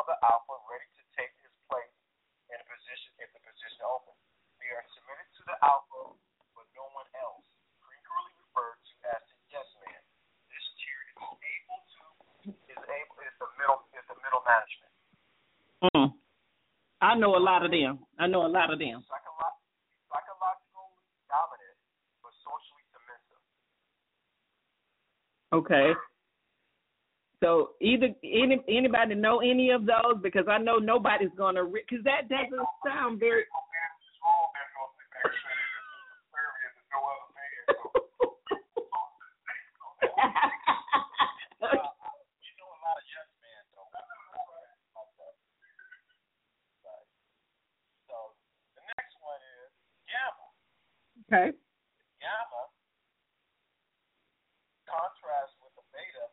The 0.00 0.16
alpha, 0.26 0.54
ready 0.66 0.88
to 0.96 1.02
take 1.12 1.30
his 1.44 1.52
place 1.68 1.92
in 2.48 2.56
a 2.56 2.66
position 2.66 3.10
if 3.20 3.30
the 3.36 3.42
position 3.46 3.84
opens. 3.84 4.16
Are 4.70 4.86
submitted 4.96 5.28
to 5.38 5.42
the 5.50 5.56
alpha, 5.66 6.14
but 6.56 6.66
no 6.78 6.86
one 6.94 7.06
else. 7.20 7.42
Frequently 7.84 8.32
referred 8.42 8.80
to 8.80 8.94
as 9.12 9.22
the 9.28 9.36
yes 9.50 9.66
man. 9.82 10.02
This 10.50 10.66
tier 10.78 11.00
is 11.10 11.18
able 11.20 11.82
to 11.84 12.02
is 12.70 12.82
able 12.86 13.16
is 13.22 13.34
the 13.38 13.50
middle 13.60 13.82
is 13.92 14.06
the 14.08 14.18
middle 14.24 14.39
management. 14.50 14.92
Mm. 15.94 16.12
I 17.00 17.14
know 17.14 17.36
a 17.36 17.42
lot 17.42 17.64
of 17.64 17.70
them. 17.70 18.00
I 18.18 18.26
know 18.26 18.44
a 18.44 18.50
lot 18.50 18.72
of 18.72 18.78
them. 18.78 19.00
Psycholo- 19.06 19.56
psychologically 20.10 20.90
dominant, 21.30 21.76
but 22.22 22.32
socially 22.44 22.84
submissive. 22.92 23.42
Okay. 25.54 25.94
So 27.40 27.70
either 27.80 28.08
any 28.22 28.60
anybody 28.68 29.14
know 29.14 29.40
any 29.40 29.70
of 29.70 29.86
those 29.86 30.20
because 30.22 30.44
I 30.46 30.58
know 30.58 30.76
nobody's 30.76 31.32
gonna 31.38 31.64
because 31.64 32.04
that 32.04 32.28
doesn't 32.28 32.68
sound 32.84 33.18
very. 33.18 33.44
Okay. 51.30 51.54
Gamma 52.18 52.62
contrasts 54.82 55.54
with 55.62 55.70
the 55.78 55.86
beta. 55.94 56.26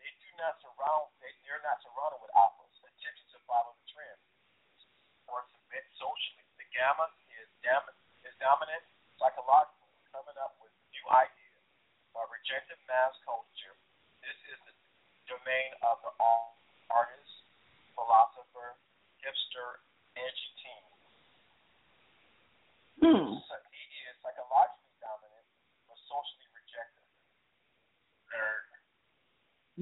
They 0.00 0.08
do 0.24 0.30
not 0.40 0.56
surround. 0.64 1.12
They, 1.20 1.28
they're 1.44 1.60
not 1.60 1.84
surrounded 1.84 2.16
with 2.24 2.32
alphas. 2.32 2.72
Attention 2.80 3.28
to 3.36 3.38
follow 3.44 3.76
the 3.76 3.86
trend 3.92 4.20
or 5.28 5.44
submit 5.52 5.84
socially. 6.00 6.48
The 6.56 6.64
gamma 6.72 7.12
is 7.44 7.44
dominant. 7.60 8.00
Is 8.24 8.32
dominant 8.40 8.80
psychologically. 9.20 9.92
coming 10.16 10.38
up 10.40 10.56
with 10.64 10.72
new 10.96 11.06
ideas, 11.12 11.64
or 12.16 12.24
rejected 12.32 12.80
mass 12.88 13.12
culture. 13.28 13.76
This 14.24 14.38
is 14.48 14.58
the 14.64 14.74
domain 15.28 15.76
of 15.84 16.00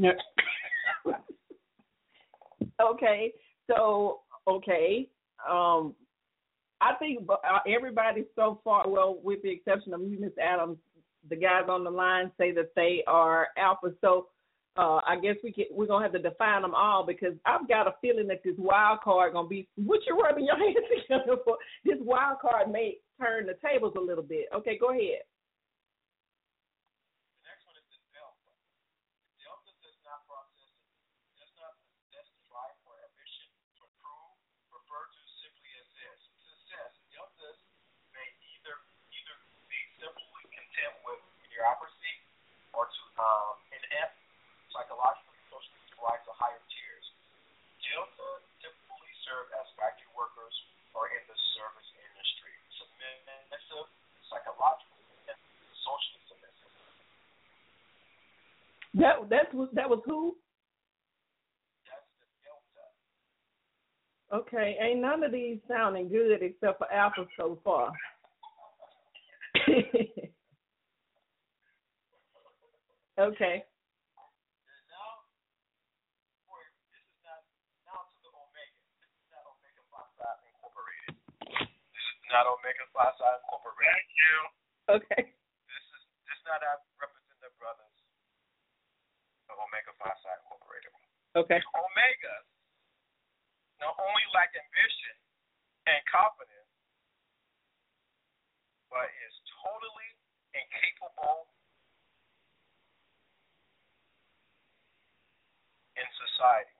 Nerd. 0.00 0.14
okay, 2.82 3.32
so 3.66 4.20
okay, 4.48 5.08
um, 5.48 5.94
I 6.80 6.94
think 6.98 7.28
uh, 7.28 7.58
everybody 7.68 8.24
so 8.34 8.60
far, 8.64 8.88
well, 8.88 9.18
with 9.22 9.42
the 9.42 9.50
exception 9.50 9.92
of 9.92 10.00
you, 10.00 10.18
Miss 10.18 10.32
Adams, 10.42 10.78
the 11.28 11.36
guys 11.36 11.64
on 11.68 11.84
the 11.84 11.90
line 11.90 12.30
say 12.38 12.52
that 12.52 12.70
they 12.74 13.04
are 13.06 13.48
alpha. 13.58 13.92
So 14.00 14.28
uh, 14.76 15.00
I 15.06 15.16
guess 15.20 15.36
we 15.44 15.52
can, 15.52 15.66
we're 15.70 15.86
gonna 15.86 16.04
have 16.04 16.12
to 16.12 16.18
define 16.18 16.62
them 16.62 16.74
all 16.74 17.04
because 17.04 17.34
I've 17.44 17.68
got 17.68 17.86
a 17.86 17.94
feeling 18.00 18.28
that 18.28 18.42
this 18.42 18.56
wild 18.56 19.00
card 19.00 19.34
gonna 19.34 19.48
be 19.48 19.68
what 19.76 20.00
you're 20.06 20.16
rubbing 20.16 20.46
your 20.46 20.56
hands 20.64 20.76
together 20.88 21.36
for. 21.44 21.58
This 21.84 21.98
wild 22.00 22.38
card 22.40 22.70
may 22.72 22.96
turn 23.20 23.46
the 23.46 23.58
tables 23.60 23.92
a 23.96 24.00
little 24.00 24.24
bit. 24.24 24.46
Okay, 24.54 24.78
go 24.80 24.90
ahead. 24.90 25.28
The 27.36 27.44
next 27.44 27.68
one 27.68 27.76
is 27.76 27.84
the 27.92 28.00
delta. 28.16 28.48
The 29.28 29.44
delta 29.44 29.70
does 29.84 29.98
not 30.08 30.24
process, 30.24 30.72
does 31.36 31.52
not 31.60 31.76
possess 32.08 32.24
the 32.32 32.40
drive 32.48 32.72
or 32.88 32.96
ambition 33.04 33.52
to 33.76 33.84
improve, 33.84 34.32
refer 34.72 35.04
to 35.04 35.20
simply 35.44 35.70
as 35.76 35.88
this. 35.92 36.18
Success. 36.40 36.94
Deltas 37.12 37.58
may 38.16 38.28
either 38.56 38.78
either 39.10 39.36
be 39.68 39.80
simply 39.98 40.42
content 40.54 40.94
with 41.02 41.18
mediocrity 41.42 42.14
or 42.72 42.86
to 42.86 43.02
um, 43.18 43.54
inept, 43.74 44.16
psychologically, 44.70 45.38
socially 45.50 45.82
to 45.90 45.96
rise 45.98 46.22
to 46.24 46.32
higher 46.34 46.62
tiers. 46.70 47.06
Delta 47.82 48.28
typically 48.62 49.14
serve 49.26 49.50
as 49.58 49.66
factory 49.74 50.10
workers 50.14 50.54
or 50.94 51.10
in 51.10 51.22
the 51.26 51.36
service 51.58 51.90
industry. 51.98 52.54
Submissive, 52.78 53.88
psychologically, 54.30 55.06
and 55.26 55.38
socially 55.82 56.22
submissive. 56.30 56.72
That 59.00 59.16
that 59.32 59.48
was 59.56 59.68
that 59.72 59.88
was 59.88 60.04
who? 60.04 60.36
That's 61.88 62.04
the 62.20 62.28
delta. 62.44 62.84
Okay, 64.44 64.76
ain't 64.76 65.00
none 65.00 65.24
of 65.24 65.32
these 65.32 65.56
sounding 65.64 66.10
good 66.12 66.42
except 66.44 66.76
for 66.76 66.92
Alpha 66.92 67.24
so 67.40 67.58
far. 67.64 67.92
okay. 73.16 73.64
And 73.64 74.84
now, 74.92 75.08
for 76.44 76.60
this 76.92 77.00
is 77.00 77.24
not 77.24 77.40
now 77.88 78.04
to 78.04 78.16
the 78.20 78.28
Omega. 78.36 78.84
This 79.00 79.08
is 79.16 79.24
not 79.32 79.48
Omega 79.48 79.80
Phi 79.88 80.04
Incorporated. 80.44 81.16
This 81.48 82.04
is 82.04 82.28
not 82.28 82.44
Omega 82.44 82.84
Phi 82.92 83.08
Incorporated. 83.16 83.96
Thank 83.96 84.12
you. 84.12 84.36
Okay. 84.92 85.24
This 85.24 85.84
is 85.88 86.04
this 86.28 86.44
not 86.44 86.60
our 86.60 86.76
representative 86.76 86.84
brothers 86.84 86.84
of 86.84 86.89
Omega 89.60 89.92
Phi 90.00 90.08
Incorporated. 90.08 90.92
Okay. 91.36 91.60
Omega 91.76 92.36
not 93.80 93.96
only 93.96 94.24
lack 94.36 94.52
ambition 94.52 95.16
and 95.88 96.00
confidence, 96.08 96.68
but 98.92 99.08
is 99.24 99.34
totally 99.64 100.10
incapable 100.52 101.48
in 105.96 106.06
society. 106.18 106.76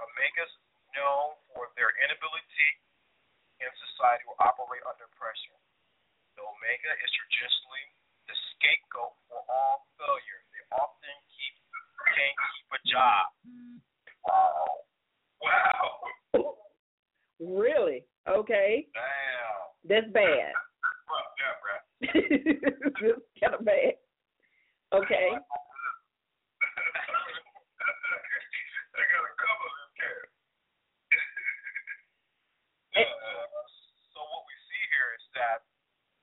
Omegas 0.00 0.52
known 0.96 1.36
for 1.52 1.68
their 1.76 1.92
inability 2.00 2.70
in 3.60 3.70
society 3.90 4.24
to 4.24 4.34
operate 4.40 4.84
under 4.86 5.10
pressure. 5.18 5.58
The 6.38 6.46
Omega 6.46 6.92
is 7.02 7.10
traditionally 7.12 7.86
the 8.30 8.36
scapegoat 8.54 9.18
for 9.26 9.42
all 9.50 9.84
failure. 9.98 10.40
They 10.54 10.62
often 10.78 11.16
can't 12.14 12.36
keep 12.38 12.68
a 12.72 12.80
job. 12.88 13.24
Wow. 15.42 16.02
Really? 17.40 18.04
Okay. 18.28 18.86
Damn. 18.92 19.62
That's 19.88 20.10
bad. 20.12 20.52
Yeah, 21.38 21.54
bruh. 21.62 21.80
That's 23.00 23.22
kind 23.40 23.54
of 23.54 23.64
bad. 23.64 23.94
Okay. 24.92 25.28
I 28.98 29.04
got 29.06 29.22
a 29.22 29.34
couple 29.38 29.68
of 29.68 29.78
them. 29.78 30.26
Uh, 32.98 33.06
so 34.10 34.18
what 34.18 34.42
we 34.42 34.54
see 34.66 34.82
here 34.90 35.14
is 35.14 35.22
that 35.38 35.62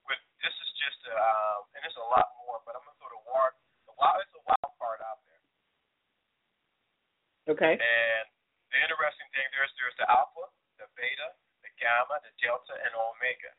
with 0.04 0.20
this 0.44 0.52
is 0.52 0.72
just 0.76 1.00
a, 1.08 1.16
um, 1.16 1.64
and 1.72 1.80
there's 1.88 1.96
a 1.96 2.04
lot 2.12 2.36
more, 2.44 2.60
but 2.68 2.76
I'm 2.76 2.84
gonna 2.84 3.00
throw 3.00 3.16
the 3.16 3.24
wild, 3.24 3.56
the 3.88 3.96
wild, 3.96 4.20
it's 4.20 4.36
a 4.36 4.44
wild 4.44 4.60
card 4.60 4.60
out 4.60 4.75
there. 4.75 4.75
Okay. 7.46 7.78
And 7.78 8.26
the 8.74 8.80
interesting 8.82 9.30
thing 9.38 9.46
there's 9.54 9.70
there's 9.78 9.98
the 10.02 10.10
alpha, 10.10 10.50
the 10.82 10.90
beta, 10.98 11.30
the 11.62 11.70
gamma, 11.78 12.18
the 12.26 12.34
delta, 12.42 12.74
and 12.74 12.92
omega. 12.98 13.54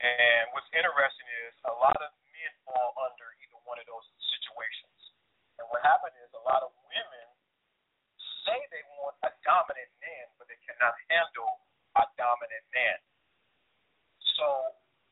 And 0.00 0.48
what's 0.56 0.70
interesting 0.72 1.28
is 1.50 1.54
a 1.66 1.74
lot 1.76 1.98
of 1.98 2.10
men 2.32 2.52
fall 2.64 2.94
under 3.04 3.26
either 3.42 3.58
one 3.68 3.76
of 3.76 3.84
those 3.90 4.06
situations. 4.32 4.96
And 5.60 5.68
what 5.68 5.84
happened 5.84 6.16
is 6.24 6.30
a 6.32 6.44
lot 6.46 6.64
of 6.64 6.72
women 6.88 7.26
say 8.48 8.56
they 8.72 8.80
want 8.96 9.18
a 9.28 9.30
dominant 9.44 9.92
man, 10.00 10.26
but 10.40 10.48
they 10.48 10.56
cannot 10.64 10.96
handle 11.12 11.60
a 12.00 12.08
dominant 12.16 12.64
man. 12.72 12.98
So 14.40 14.46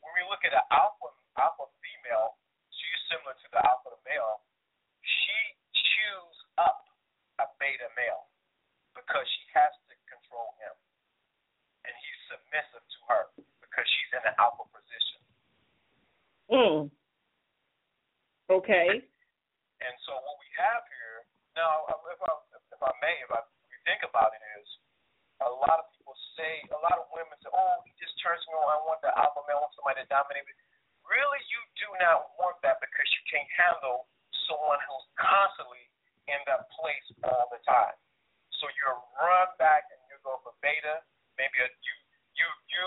when 0.01 0.17
we 0.17 0.25
look 0.33 0.41
at 0.47 0.57
an 0.57 0.65
alpha 0.73 1.13
alpha 1.37 1.69
female, 1.85 2.41
she's 2.73 3.01
similar 3.13 3.37
to 3.37 3.49
the 3.53 3.61
alpha 3.61 3.93
male. 4.09 4.41
She 5.05 5.39
chews 5.77 6.39
up 6.57 6.88
beta 7.59 7.91
male 7.95 8.27
because 8.95 9.27
she 9.27 9.45
has 9.55 9.71
to 9.87 9.95
control 10.11 10.55
him, 10.59 10.75
and 11.87 11.93
he's 11.95 12.21
submissive 12.31 12.83
to 12.83 12.99
her 13.11 13.23
because 13.63 13.87
she's 13.87 14.13
in 14.19 14.25
an 14.27 14.35
alpha 14.39 14.67
position. 14.71 15.21
Mm. 16.51 16.79
Okay. 18.49 19.05
And 19.79 19.95
so 20.09 20.17
what 20.19 20.37
we 20.43 20.49
have 20.59 20.83
here 20.89 21.29
now, 21.55 21.87
if 21.87 22.21
I 22.23 22.33
if 22.75 22.81
I 22.83 22.93
may, 23.03 23.15
if 23.23 23.31
I 23.31 23.43
if 23.43 23.69
you 23.71 23.81
think 23.87 24.03
about 24.03 24.35
it, 24.35 24.43
is 24.59 24.69
a 25.43 25.51
lot 25.51 25.79
of 25.79 25.87
people 25.95 26.15
say, 26.35 26.63
a 26.71 26.81
lot 26.83 26.99
of 26.99 27.07
women 27.15 27.35
say, 27.43 27.51
oh, 27.51 27.83
he 27.87 27.95
just 27.99 28.15
turns 28.23 28.43
me 28.51 28.55
on. 28.59 28.67
I 28.67 28.79
want 28.83 29.03
the 29.03 29.11
alpha 29.15 29.43
male, 29.47 29.63
I 29.63 29.67
want 29.67 29.75
somebody 29.79 30.03
to 30.03 30.09
dominate 30.11 30.47
me. 30.47 30.55
Really, 31.07 31.41
you 31.49 31.61
do 31.79 31.89
not 32.03 32.35
want 32.37 32.59
that 32.67 32.83
because 32.83 33.09
you 33.15 33.23
can't 33.31 33.49
handle 33.55 34.11
someone 34.51 34.81
who's 34.85 35.07
constantly 35.17 35.88
in 36.29 36.41
that 36.45 36.69
place 36.77 37.07
all 37.25 37.49
the 37.49 37.61
time. 37.65 37.97
So 38.61 38.69
you 38.75 38.85
run 39.17 39.51
back 39.57 39.89
and 39.89 40.01
you 40.13 40.17
go 40.21 40.39
for 40.45 40.53
beta. 40.61 41.01
Maybe 41.41 41.57
a, 41.63 41.69
you 41.69 41.95
you 42.37 42.49
you 42.69 42.85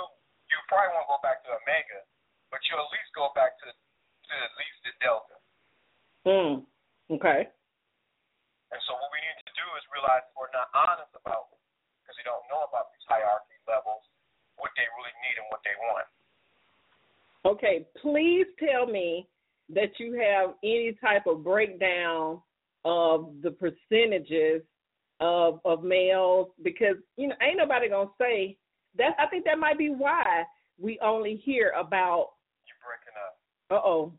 you 0.52 0.58
probably 0.68 0.94
won't 0.94 1.08
go 1.08 1.20
back 1.24 1.42
to 1.48 1.50
omega, 1.56 2.04
but 2.52 2.60
you 2.68 2.76
at 2.76 2.90
least 2.92 3.10
go 3.16 3.32
back 3.34 3.56
to 3.64 3.68
to 3.72 4.34
at 4.36 4.54
least 4.60 4.78
the 4.84 4.94
delta. 5.00 5.38
Mm. 6.28 6.54
Okay. 7.18 7.48
And 8.72 8.80
so 8.88 8.96
what 8.96 9.12
we 9.12 9.20
need 9.20 9.40
to 9.44 9.52
do 9.52 9.66
is 9.76 9.84
realize 9.92 10.24
we're 10.36 10.52
not 10.56 10.72
honest 10.72 11.12
about 11.12 11.52
it 11.52 11.60
because 12.04 12.16
we 12.16 12.24
don't 12.24 12.46
know 12.48 12.64
about 12.68 12.92
these 12.96 13.04
hierarchy 13.08 13.60
levels, 13.68 14.04
what 14.56 14.72
they 14.80 14.88
really 14.96 15.16
need 15.28 15.36
and 15.40 15.48
what 15.52 15.60
they 15.68 15.76
want. 15.92 16.08
Okay. 17.44 17.88
Please 18.00 18.48
tell 18.60 18.88
me 18.88 19.28
that 19.72 20.00
you 20.00 20.16
have 20.20 20.56
any 20.64 20.96
type 21.00 21.28
of 21.28 21.44
breakdown 21.44 22.40
of 22.86 23.34
the 23.42 23.52
percentages 23.52 24.62
of 25.20 25.62
of 25.66 25.84
males 25.84 26.50
because 26.64 26.98
you 27.16 27.28
know 27.28 27.36
ain't 27.42 27.58
nobody 27.58 27.90
gonna 27.90 28.10
say 28.20 28.58
that. 28.98 29.16
I 29.20 29.28
think 29.28 29.46
that 29.46 29.60
might 29.60 29.78
be 29.78 29.90
why 29.90 30.44
we 30.80 31.00
only 31.00 31.38
hear 31.38 31.74
about. 31.78 32.34
You're 32.66 32.82
breaking 32.82 33.16
up. 33.22 33.38
Uh 33.70 33.88
oh. 33.88 34.14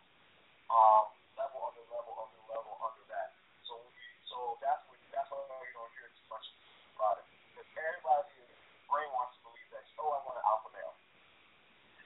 um, 0.67 1.07
level 1.39 1.63
under 1.71 1.87
level 1.87 2.19
under 2.19 2.41
level 2.51 2.75
under 2.83 3.07
that. 3.07 3.31
So 3.63 3.79
we, 3.79 4.03
so 4.27 4.59
that's 4.59 4.83
what 4.91 4.99
that's 5.15 5.31
why 5.31 5.39
you 5.47 5.71
don't 5.71 5.95
hear 6.03 6.11
too 6.19 6.27
much 6.27 6.51
about 6.99 7.23
it. 7.23 7.27
Because 7.55 7.71
everybody 7.79 8.43
is 8.43 8.51
brainwashed 8.91 9.39
to 9.39 9.41
believe 9.47 9.71
that 9.71 9.87
oh 10.03 10.11
I 10.11 10.19
want 10.27 10.43
an 10.43 10.47
alpha 10.51 10.75
male. 10.75 10.99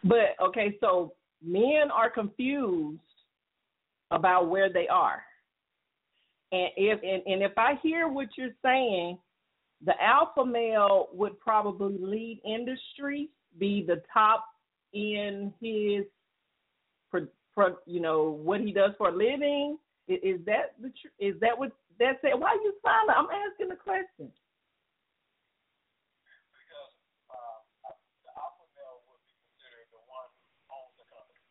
But 0.04 0.36
okay, 0.42 0.76
so 0.80 1.12
men 1.44 1.90
are 1.92 2.10
confused 2.10 3.00
about 4.10 4.48
where 4.48 4.72
they 4.72 4.88
are. 4.88 5.22
And 6.52 6.68
if 6.76 7.00
and, 7.02 7.22
and 7.26 7.42
if 7.42 7.56
I 7.56 7.74
hear 7.82 8.08
what 8.08 8.28
you're 8.36 8.54
saying, 8.62 9.18
the 9.84 9.94
alpha 10.02 10.44
male 10.44 11.08
would 11.12 11.38
probably 11.38 11.96
lead 11.98 12.40
industry, 12.44 13.28
be 13.58 13.84
the 13.86 14.02
top 14.12 14.44
in 14.92 15.52
his 15.60 16.04
pro, 17.10 17.26
pro, 17.54 17.76
you 17.86 18.00
know 18.00 18.38
what 18.42 18.60
he 18.60 18.72
does 18.72 18.92
for 18.98 19.08
a 19.10 19.16
living. 19.16 19.78
Is, 20.08 20.18
is 20.22 20.46
that 20.46 20.74
the 20.80 20.88
tr- 20.88 21.14
is 21.18 21.34
that 21.40 21.56
what 21.56 21.72
that's 21.98 22.18
it? 22.24 22.38
Why 22.38 22.50
are 22.50 22.56
you 22.56 22.74
silent? 22.82 23.16
I'm 23.16 23.28
asking 23.30 23.70
a 23.70 23.76
question. 23.76 24.32
because 26.70 26.92
uh, 27.30 27.92
the 28.24 28.30
alpha 28.36 28.64
male 28.74 29.04
would 29.10 29.20
be 29.26 29.34
considered 29.36 29.88
the 29.92 30.02
one 30.08 30.28
who 30.38 30.48
owns 30.72 30.94
the 30.96 31.06
company. 31.10 31.44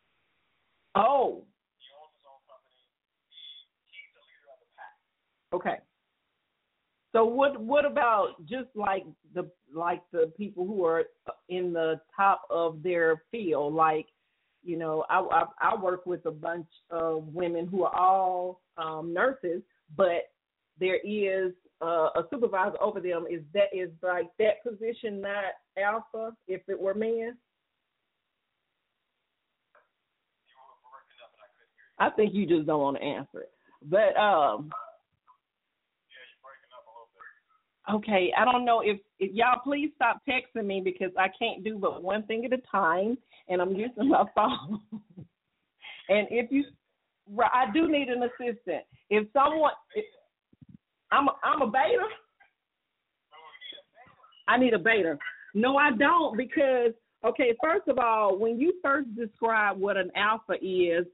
Oh, 0.94 1.44
He 1.78 1.86
owns 1.94 2.12
his 2.16 2.26
own 2.26 2.40
company. 2.48 2.80
He 3.28 3.42
he's 3.90 4.10
the 4.14 4.22
leader 4.26 4.48
of 4.50 4.58
the 4.60 4.70
pack. 4.74 4.96
Okay. 5.54 5.78
So 7.12 7.24
what 7.24 7.60
what 7.60 7.84
about 7.84 8.34
just 8.46 8.68
like 8.74 9.04
the 9.34 9.50
like 9.74 10.02
the 10.12 10.32
people 10.36 10.66
who 10.66 10.84
are 10.84 11.04
in 11.48 11.72
the 11.72 12.00
top 12.16 12.42
of 12.50 12.82
their 12.82 13.22
field? 13.30 13.74
Like, 13.74 14.06
you 14.62 14.76
know, 14.78 15.04
I 15.10 15.18
I, 15.18 15.72
I 15.72 15.80
work 15.80 16.06
with 16.06 16.24
a 16.26 16.30
bunch 16.30 16.68
of 16.90 17.26
women 17.34 17.66
who 17.66 17.84
are 17.84 17.94
all 17.96 18.60
um, 18.76 19.12
nurses, 19.12 19.62
but 19.96 20.30
there 20.78 20.98
is 21.04 21.52
uh, 21.82 22.10
a 22.14 22.26
supervisor 22.30 22.80
over 22.80 23.00
them. 23.00 23.26
Is 23.30 23.42
that 23.54 23.68
is 23.72 23.90
like 24.02 24.28
that 24.38 24.62
position 24.62 25.20
not 25.20 25.54
alpha 25.76 26.32
if 26.46 26.62
it 26.68 26.78
were 26.78 26.94
men? 26.94 27.36
You 30.46 30.56
were 30.56 30.78
breaking 30.86 31.20
up 31.24 31.34
and 31.34 31.89
I 32.00 32.08
think 32.10 32.34
you 32.34 32.46
just 32.46 32.66
don't 32.66 32.80
want 32.80 32.96
to 32.96 33.02
answer 33.02 33.40
it. 33.40 33.52
But 33.82 34.16
um. 34.18 34.70
Okay, 37.90 38.30
I 38.36 38.44
don't 38.44 38.64
know 38.64 38.82
if, 38.82 39.00
if 39.18 39.32
y'all 39.32 39.58
please 39.64 39.90
stop 39.96 40.20
texting 40.28 40.66
me 40.66 40.80
because 40.84 41.10
I 41.18 41.28
can't 41.36 41.64
do 41.64 41.76
but 41.76 42.02
one 42.02 42.22
thing 42.24 42.44
at 42.44 42.52
a 42.52 42.62
time, 42.70 43.18
and 43.48 43.60
I'm 43.60 43.74
using 43.74 44.10
my 44.10 44.24
phone. 44.34 44.80
and 46.08 46.28
if 46.30 46.52
you, 46.52 46.64
I 47.38 47.64
do 47.72 47.90
need 47.90 48.08
an 48.08 48.22
assistant. 48.22 48.84
If 49.08 49.26
someone, 49.32 49.72
if, 49.96 50.04
I'm 51.10 51.28
a, 51.28 51.32
I'm 51.42 51.62
a 51.62 51.66
beta. 51.66 52.06
I 54.46 54.56
need 54.56 54.74
a 54.74 54.78
beta. 54.78 55.18
No, 55.54 55.76
I 55.76 55.90
don't 55.90 56.36
because 56.36 56.92
okay, 57.24 57.56
first 57.62 57.88
of 57.88 57.98
all, 57.98 58.38
when 58.38 58.60
you 58.60 58.74
first 58.82 59.08
describe 59.16 59.78
what 59.78 59.96
an 59.96 60.10
alpha 60.14 60.54
is, 60.62 61.06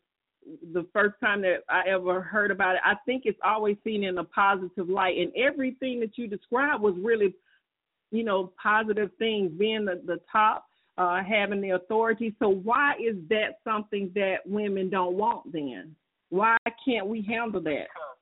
the 0.73 0.87
first 0.93 1.15
time 1.21 1.41
that 1.43 1.65
I 1.69 1.89
ever 1.89 2.21
heard 2.23 2.51
about 2.51 2.77
it, 2.77 2.81
I 2.85 2.95
think 3.05 3.23
it's 3.25 3.41
always 3.45 3.77
seen 3.85 4.05
in 4.05 4.19
a 4.19 4.25
positive 4.25 4.89
light, 4.89 5.19
and 5.19 5.33
everything 5.37 6.01
that 6.01 6.17
you 6.17 6.29
described 6.29 6.83
was 6.83 6.95
really, 7.03 7.35
you 8.11 8.25
know, 8.25 8.53
positive 8.63 9.11
things, 9.19 9.51
being 9.59 9.85
the, 9.85 10.01
the 10.07 10.21
top, 10.31 10.67
uh, 10.99 11.23
having 11.23 11.61
the 11.61 11.71
authority. 11.71 12.35
So 12.39 12.49
why 12.49 12.95
is 13.03 13.17
that 13.29 13.59
something 13.65 14.11
that 14.15 14.47
women 14.47 14.89
don't 14.89 15.15
want 15.15 15.53
then? 15.53 15.95
Why 16.31 16.57
can't 16.85 17.07
we 17.07 17.23
handle 17.23 17.61
that? 17.63 17.87
Because 17.87 18.19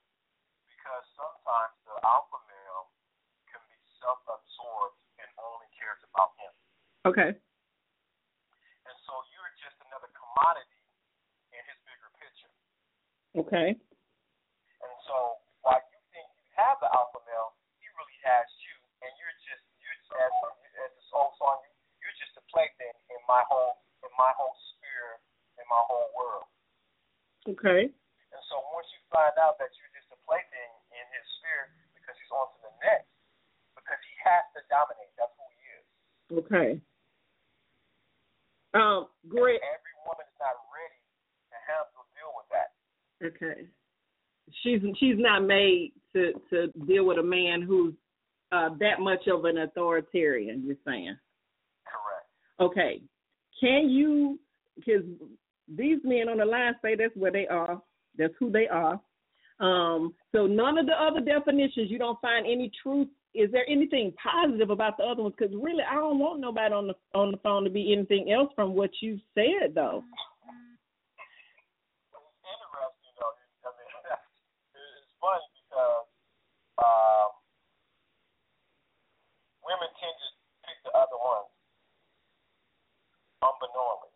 because 0.69 1.05
sometimes 1.17 1.73
the 1.89 1.97
alpha 2.05 2.39
male 2.45 2.93
can 3.49 3.61
be 3.73 3.79
self-absorbed 4.01 5.01
and 5.17 5.29
only 5.41 5.69
cares 5.73 6.01
about 6.13 6.37
him, 6.37 6.53
Okay. 7.09 7.31
and 7.33 8.97
so 9.09 9.13
you're 9.33 9.53
just 9.57 9.81
another 9.89 10.13
commodity 10.13 10.85
in 11.57 11.63
his 11.65 11.81
bigger 11.89 12.13
picture. 12.21 12.53
Okay. 13.35 13.75
And 13.75 14.97
so 15.11 15.17
while 15.67 15.83
you 15.91 15.99
think 16.15 16.27
you 16.39 16.47
have 16.55 16.79
the 16.79 16.87
alpha 16.87 17.19
male, 17.27 17.59
he 17.83 17.91
really 17.99 18.19
has 18.23 18.47
you, 18.63 18.75
and 19.03 19.11
you're 19.19 19.35
just 19.43 19.65
you're 19.83 19.99
just, 19.99 20.15
as 20.15 20.33
as 20.87 20.91
this 20.95 21.11
old 21.11 21.35
song, 21.43 21.59
you're 21.99 22.15
just 22.15 22.39
a 22.39 22.45
plaything 22.55 22.95
in 23.11 23.21
my 23.27 23.43
whole 23.51 23.83
in 24.07 24.13
my 24.15 24.31
whole 24.39 24.55
sphere 24.71 25.19
in 25.59 25.67
my 25.67 25.83
whole 25.91 26.15
world. 26.15 26.47
Okay. 27.51 27.91
And 27.91 28.43
so 28.47 28.63
once 28.71 28.87
you 28.95 29.03
find 29.11 29.35
out 29.43 29.59
that 29.59 29.75
you're 29.83 29.91
just 29.99 30.07
a 30.15 30.19
plaything 30.23 30.71
in 30.95 31.05
his 31.19 31.27
sphere 31.43 31.75
because 31.99 32.15
he's 32.15 32.31
on 32.31 32.47
to 32.55 32.59
the 32.71 32.75
next, 32.87 33.11
because 33.75 33.99
he 34.07 34.15
has 34.23 34.47
to 34.55 34.63
dominate. 34.71 35.11
That's 35.19 35.35
who 35.35 35.47
he 35.59 35.63
is. 35.75 35.85
Okay. 36.39 36.71
Um, 38.79 39.11
great. 39.27 39.59
Every 39.59 39.95
woman 40.07 40.23
is 40.23 40.39
not 40.39 40.55
ready 40.71 41.03
to 41.51 41.57
handle 41.67 42.07
deal 42.15 42.33
with 42.35 42.49
that. 42.55 42.75
Okay. 43.25 43.67
She's 44.63 44.81
she's 44.99 45.17
not 45.17 45.45
made 45.45 45.93
to 46.15 46.33
to 46.51 46.67
deal 46.87 47.07
with 47.07 47.19
a 47.19 47.23
man 47.23 47.63
who's 47.63 47.95
uh 48.53 48.71
that 48.81 49.01
much 49.01 49.27
of 49.27 49.45
an 49.45 49.59
authoritarian. 49.59 50.63
You're 50.67 50.77
saying. 50.87 51.17
Correct. 51.87 52.29
Okay. 52.61 53.03
Can 53.61 53.89
you? 53.89 54.39
Because 54.77 55.05
these 55.69 55.99
men 56.05 56.29
on 56.29 56.39
the 56.39 56.45
line 56.45 56.75
say 56.83 56.95
that's 56.95 57.17
where 57.17 57.33
they 57.33 57.47
are. 57.47 57.81
That's 58.19 58.35
who 58.39 58.51
they 58.51 58.69
are. 58.69 59.01
Um, 59.61 60.15
so 60.33 60.47
none 60.47 60.79
of 60.79 60.87
the 60.87 60.93
other 60.93 61.21
definitions 61.21 61.91
you 61.91 61.99
don't 61.99 62.21
find 62.21 62.45
any 62.45 62.71
truth. 62.83 63.09
Is 63.35 63.51
there 63.51 63.69
anything 63.69 64.13
positive 64.21 64.71
about 64.71 64.97
the 64.97 65.05
other 65.05 65.23
ones? 65.23 65.35
Because 65.39 65.55
really, 65.55 65.83
I 65.83 65.95
don't 65.95 66.19
want 66.19 66.41
nobody 66.41 66.75
on 66.75 66.87
the 66.87 66.95
on 67.15 67.31
the 67.33 67.39
phone 67.39 67.65
to 67.65 67.71
be 67.71 67.93
anything 67.93 68.31
else 68.31 68.53
from 68.55 68.75
what 68.75 68.91
you 69.01 69.19
said, 69.35 69.75
though. 69.75 70.05
It's 72.15 72.39
interesting 72.47 73.15
though. 73.19 73.35
I 73.67 73.71
mean, 73.75 73.91
it's 75.03 75.11
funny 75.19 75.49
because 75.55 76.07
um, 76.79 77.31
women 79.67 79.91
tend 79.99 80.15
to 80.15 80.29
pick 80.67 80.79
the 80.87 80.95
other 80.95 81.19
ones 81.19 81.51
unbeknowingly. 83.43 84.15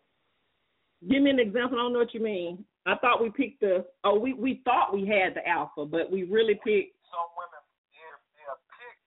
Give 1.07 1.23
me 1.23 1.29
an 1.31 1.39
example. 1.39 1.79
I 1.79 1.83
don't 1.83 1.93
know 1.93 2.03
what 2.03 2.13
you 2.13 2.19
mean. 2.19 2.65
I 2.85 2.95
thought 2.99 3.21
we 3.21 3.29
picked 3.29 3.61
the. 3.61 3.85
Oh, 4.03 4.19
we 4.19 4.33
we 4.33 4.61
thought 4.65 4.91
we 4.91 5.07
had 5.07 5.35
the 5.35 5.45
alpha, 5.47 5.85
but 5.85 6.11
we 6.11 6.23
really 6.27 6.59
picked. 6.59 6.97
Some 7.07 7.31
women 7.39 7.61
they'll, 7.95 8.19
they'll 8.35 8.63
pick 8.75 8.97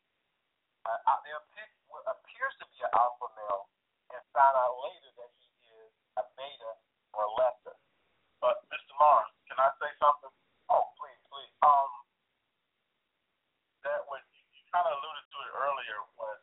uh, 0.89 0.99
uh, 1.05 1.19
they'll 1.23 1.49
pick 1.53 1.69
what 1.93 2.03
appears 2.09 2.55
to 2.59 2.67
be 2.73 2.81
an 2.81 2.93
alpha 2.97 3.29
male 3.37 3.69
and 4.11 4.23
find 4.33 4.55
out 4.57 4.81
later 4.83 5.11
that 5.21 5.31
he 5.37 5.51
is 5.69 5.93
a 6.17 6.25
beta 6.35 6.73
or 7.13 7.29
lesser. 7.37 7.77
But 8.41 8.67
Mr. 8.73 8.97
Lawrence, 8.99 9.31
can 9.47 9.61
I 9.61 9.71
say 9.79 9.91
something? 10.03 10.33
Oh, 10.73 10.91
please, 10.99 11.21
please. 11.31 11.53
Um, 11.63 11.91
that 13.87 14.03
when 14.11 14.23
you, 14.35 14.43
you 14.57 14.63
kind 14.75 14.87
of 14.87 14.95
alluded 14.97 15.27
to 15.29 15.39
it 15.47 15.53
earlier 15.59 15.99
when 16.19 16.39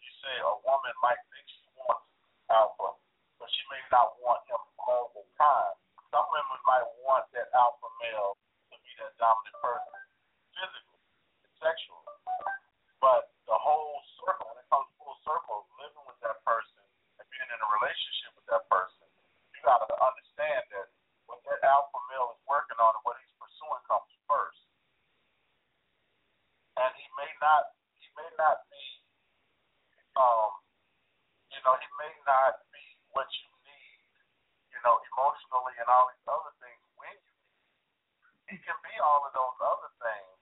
you 0.00 0.10
say 0.20 0.34
a 0.44 0.54
woman 0.64 0.94
might 1.00 1.20
think 1.32 1.44
she 1.48 1.64
wants 1.76 2.04
alpha, 2.52 2.96
but 3.40 3.48
she 3.48 3.62
may 3.72 3.80
not 3.88 4.16
want 4.20 4.44
him 4.48 4.60
all 4.84 5.12
the 5.16 5.24
time. 5.40 5.76
Some 6.12 6.28
women 6.28 6.60
might 6.68 6.88
want 7.04 7.24
that 7.32 7.48
alpha 8.12 8.44
to 8.72 8.76
be 8.84 8.92
that 9.00 9.14
dominant 9.16 9.56
person 9.64 9.96
physically, 10.52 11.02
sexually. 11.62 12.16
But 13.00 13.32
the 13.48 13.56
whole 13.56 14.00
circle, 14.24 14.48
when 14.48 14.60
it 14.60 14.68
comes 14.72 14.88
full 14.96 15.16
circle, 15.24 15.68
living 15.76 16.04
with 16.08 16.16
that 16.24 16.40
person 16.44 16.84
and 17.20 17.26
being 17.28 17.48
in 17.48 17.60
a 17.60 17.68
relationship 17.80 18.32
with 18.36 18.48
that 18.48 18.64
person, 18.72 19.04
you 19.52 19.60
got 19.64 19.84
to 19.84 19.96
understand 20.00 20.64
that 20.72 20.88
what 21.28 21.40
that 21.48 21.60
alpha 21.64 22.00
male 22.12 22.32
is 22.32 22.40
working 22.48 22.76
on 22.80 22.92
and 22.96 23.04
what 23.04 23.20
he's 23.20 23.34
pursuing 23.36 23.84
comes 23.88 24.08
first. 24.28 24.60
And 26.80 26.90
he 26.96 27.06
may 27.20 27.32
not, 27.38 27.76
he 28.00 28.08
may 28.16 28.30
not 28.40 28.64
be, 28.72 28.84
um, 30.18 30.52
you 31.52 31.60
know, 31.62 31.76
he 31.78 31.88
may 32.00 32.14
not 32.26 32.64
be 32.72 32.84
what 33.14 33.28
you 33.30 33.48
need, 33.68 34.00
you 34.74 34.80
know, 34.82 34.98
emotionally 35.12 35.76
and 35.78 35.88
all 35.92 36.10
these 36.10 36.26
other 36.26 36.52
things 36.58 36.82
when 36.98 37.14
you 37.14 37.34
need. 37.36 37.52
He 38.52 38.56
can 38.64 38.78
be 38.82 38.94
all 38.98 39.22
of 39.22 39.32
those 39.32 39.58
other 39.62 39.92
things, 40.02 40.36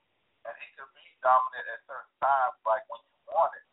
and 0.49 0.53
he 0.57 0.67
can 0.73 0.89
be 0.97 1.05
dominant 1.21 1.67
at 1.69 1.79
certain 1.85 2.15
times, 2.17 2.57
like 2.65 2.83
when 2.89 2.99
you 3.07 3.19
want 3.29 3.53
it. 3.55 3.63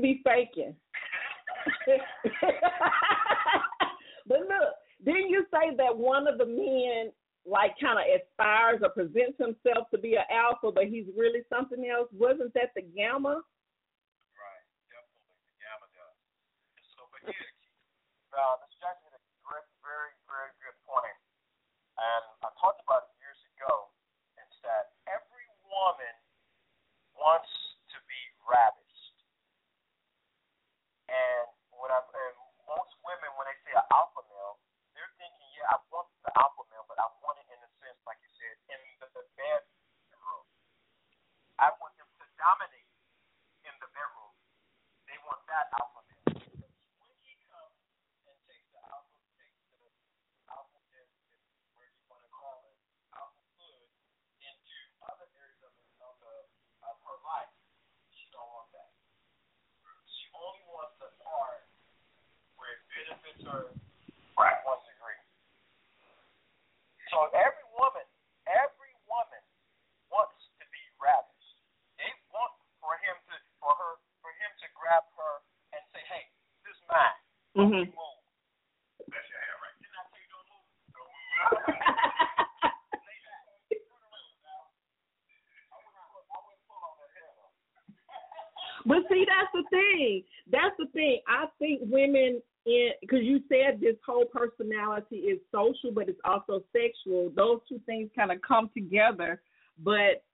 Be 0.00 0.20
faking. 0.24 0.74
but 4.28 4.40
look, 4.40 4.74
didn't 5.04 5.30
you 5.30 5.44
say 5.52 5.74
that 5.76 5.96
one 5.96 6.28
of 6.28 6.38
the 6.38 6.46
men 6.46 7.12
like 7.44 7.76
kind 7.80 8.00
of 8.00 8.04
aspires 8.08 8.80
or 8.80 8.88
presents 8.92 9.36
himself 9.36 9.88
to 9.92 9.98
be 10.00 10.16
an 10.16 10.24
alpha, 10.32 10.72
but 10.72 10.88
he's 10.88 11.04
really 11.16 11.44
something 11.52 11.88
else? 11.88 12.08
Wasn't 12.12 12.52
that 12.56 12.72
the 12.76 12.82
gamma? 12.82 13.40
Right, 14.36 14.64
definitely. 14.88 15.36
The 15.44 15.56
gamma 15.60 15.86
does. 15.92 16.16
So, 16.96 17.04
but 17.12 17.20
yeah, 17.28 17.36
uh, 18.32 18.60
Mr. 18.64 18.76
Jackson 18.80 19.12
had 19.12 19.20
a 19.20 19.24
great, 19.44 19.68
very, 19.84 20.12
very 20.28 20.52
good 20.64 20.76
point. 20.88 21.16
And 22.00 22.24
I 22.42 22.50
talked 22.60 22.80
about 22.84 23.08
it 23.08 23.14
years 23.20 23.40
ago. 23.56 23.92
It's 24.40 24.56
that 24.64 24.96
every 25.08 25.46
woman 25.68 26.16
wants 27.14 27.52
to 27.92 27.96
be 28.08 28.20
ravished. 28.48 29.18
And 31.12 31.46
when 31.76 31.92
I, 31.92 32.00
and 32.00 32.36
most 32.66 32.90
women, 33.04 33.28
when 33.36 33.46
they 33.46 33.58
say 33.68 33.76
an 33.76 33.84
alpha 33.92 34.24
male, 34.26 34.58
they're 34.96 35.14
thinking, 35.20 35.48
yeah, 35.54 35.70
I 35.70 35.78
want 35.92 36.10
the 36.26 36.32
alpha 36.34 36.64
male, 36.72 36.82
but 36.90 36.98
I 36.98 37.06
want 37.22 37.38
it 37.38 37.46
in 37.52 37.60
a 37.62 37.70
sense, 37.78 38.00
like 38.08 38.18
you 38.24 38.30
said, 38.34 38.54
in 38.74 38.80
the, 38.98 39.06
the 39.14 39.22
bedroom. 39.38 40.44
I 41.62 41.70
want 41.78 41.94
him 41.94 42.08
to 42.18 42.24
dominate 42.34 42.90
in 43.62 43.74
the 43.78 43.86
bedroom. 43.94 44.34
They 45.06 45.18
want 45.22 45.38
that 45.46 45.70
alpha 45.78 46.02
male. 46.02 46.34
When 46.34 47.14
he 47.22 47.32
comes 47.46 47.78
and 48.26 48.36
takes 48.48 48.66
the 48.74 48.82
alpha, 48.90 49.14
takes 49.38 49.60
the 49.70 49.84
alpha, 50.50 50.78
is, 50.98 51.10
is 51.30 51.42
where 51.78 51.86
you 51.86 52.02
want 52.10 52.24
to 52.26 52.32
call 52.32 52.64
it, 52.64 52.78
alphahood, 53.14 53.86
into 54.40 54.78
other 55.04 55.28
areas 55.36 55.62
of, 55.62 55.72
the, 55.78 55.86
of, 56.00 56.14
the, 56.24 56.34
of 56.90 56.96
her 57.06 57.18
life, 57.28 57.52
she 58.10 58.26
don't 58.34 58.50
want 58.50 58.72
that. 58.72 58.90
She 60.10 60.26
only 60.34 60.64
wants 60.70 60.96
the 60.98 61.10
part 61.22 61.66
where 62.58 62.70
it 62.78 62.82
benefits 62.90 63.42
her 63.46 63.70
right. 64.38 64.58
one 64.66 64.80
degree. 64.86 65.20
So 67.12 67.30
every 67.34 67.66
woman, 67.78 68.06
every 68.50 68.94
woman 69.06 69.42
wants 70.10 70.38
to 70.58 70.64
be 70.70 70.82
ravished. 70.98 71.58
They 71.98 72.10
want 72.34 72.50
for 72.82 72.98
him 73.06 73.14
to, 73.30 73.34
for 73.62 73.70
her, 73.74 73.92
for 74.18 74.30
him 74.42 74.50
to 74.62 74.66
grab 74.74 75.06
her 75.14 75.34
and 75.74 75.82
say, 75.94 76.02
"Hey, 76.10 76.26
this 76.66 76.74
is 76.74 76.82
mine. 76.90 77.18
Don't 77.54 77.70
Mhm. 77.70 77.86
you 77.86 77.94
move." 77.94 78.18
That's 79.10 79.28
your 79.30 79.40
hair, 79.46 79.56
right? 79.62 79.76
Didn't 79.78 79.94
I 79.94 80.02
tell 80.10 80.18
you 80.18 80.30
don't 80.30 80.48
move? 80.50 80.66
Don't 80.90 81.06
move. 81.06 81.24
Lay 83.06 83.18
back. 83.22 83.46
Turn 83.78 84.02
around 84.02 84.34
now. 84.42 84.74
I 85.70 85.78
wouldn't 85.86 86.10
put, 86.10 86.24
I 86.34 86.38
wouldn't 86.42 86.66
pull 86.66 86.82
on 86.82 86.94
that 86.98 87.10
hair 87.14 87.30
though. 87.38 87.54
But 88.90 89.00
see, 89.06 89.22
that's 89.22 89.52
the 89.54 89.64
thing. 89.70 90.26
That's 90.50 90.76
the 90.82 90.88
thing. 90.90 91.22
I 91.30 91.46
think 91.62 91.86
women 91.86 92.42
in 92.66 92.90
because 93.00 93.22
you 93.22 93.40
said 93.48 93.80
this 93.80 93.96
whole 94.04 94.24
personality 94.94 95.28
is 95.28 95.40
social, 95.52 95.92
but 95.92 96.08
it's 96.08 96.20
also 96.24 96.62
sexual. 96.72 97.32
Those 97.34 97.60
two 97.68 97.80
things 97.86 98.10
kind 98.16 98.30
of 98.30 98.38
come 98.46 98.70
together. 98.74 99.40
But 99.82 100.24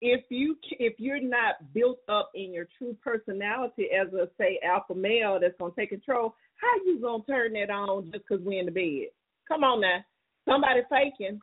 if 0.00 0.24
you 0.30 0.56
if 0.78 0.94
you're 0.98 1.20
not 1.20 1.72
built 1.74 1.98
up 2.08 2.30
in 2.34 2.52
your 2.52 2.68
true 2.78 2.96
personality 3.02 3.88
as 3.90 4.12
a 4.12 4.28
say 4.38 4.60
alpha 4.64 4.94
male 4.94 5.38
that's 5.40 5.54
gonna 5.58 5.72
take 5.76 5.90
control, 5.90 6.34
how 6.60 6.84
you 6.84 7.00
gonna 7.00 7.22
turn 7.24 7.52
that 7.54 7.70
on 7.70 8.10
just 8.10 8.24
because 8.28 8.44
we're 8.44 8.60
in 8.60 8.66
the 8.66 8.72
bed? 8.72 9.10
Come 9.46 9.64
on 9.64 9.80
now, 9.80 10.04
somebody 10.44 10.82
faking. 10.90 11.40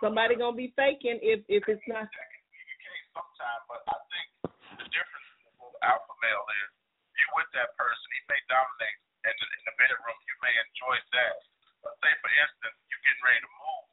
Somebody 0.00 0.36
gonna 0.36 0.56
be 0.56 0.72
faking 0.76 1.18
if 1.22 1.40
if 1.48 1.64
it's 1.68 1.82
not. 1.88 2.08
Sometimes, 3.12 3.64
but 3.66 3.82
I 3.88 3.96
think 4.12 4.26
the 4.78 4.86
difference 4.94 5.28
with 5.58 5.74
alpha 5.82 6.14
male 6.22 6.46
is 6.62 6.70
you 7.18 7.26
with 7.34 7.50
that 7.58 7.74
person, 7.74 8.06
he 8.14 8.20
may 8.30 8.38
dominate 8.46 8.98
in 9.26 9.34
the, 9.34 9.46
in 9.58 9.62
the 9.66 9.74
bedroom, 9.74 10.18
you 10.22 10.36
may 10.38 10.54
enjoy 10.54 10.96
that. 11.18 11.36
But 11.82 11.94
say 12.02 12.12
for 12.22 12.30
instance, 12.32 12.76
you're 12.90 13.04
getting 13.06 13.24
ready 13.24 13.40
to 13.42 13.50
move, 13.50 13.86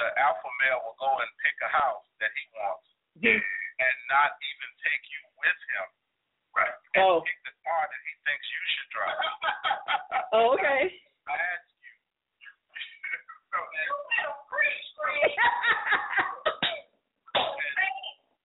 the 0.00 0.08
alpha 0.22 0.50
male 0.64 0.80
will 0.86 0.96
go 1.00 1.10
and 1.20 1.30
pick 1.44 1.56
a 1.64 1.70
house 1.70 2.06
that 2.22 2.30
he 2.32 2.44
wants 2.56 2.86
and 3.20 3.96
not 4.12 4.32
even 4.40 4.68
take 4.84 5.04
you 5.12 5.22
with 5.40 5.58
him. 5.76 5.86
Right. 6.56 6.74
And 6.96 7.04
Oh. 7.04 7.20
pick 7.22 7.38
the 7.46 7.54
car 7.64 7.84
that 7.84 8.02
he 8.06 8.12
thinks 8.26 8.44
you 8.48 8.62
should 8.74 8.90
drive. 8.94 9.18
Oh, 10.30 10.54
okay. 10.54 10.86
I 11.26 11.34
ask 11.34 11.66
you. 11.82 11.90
so 13.50 13.58
And 17.34 17.76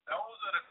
those 0.09 0.37
are 0.49 0.53
the 0.57 0.63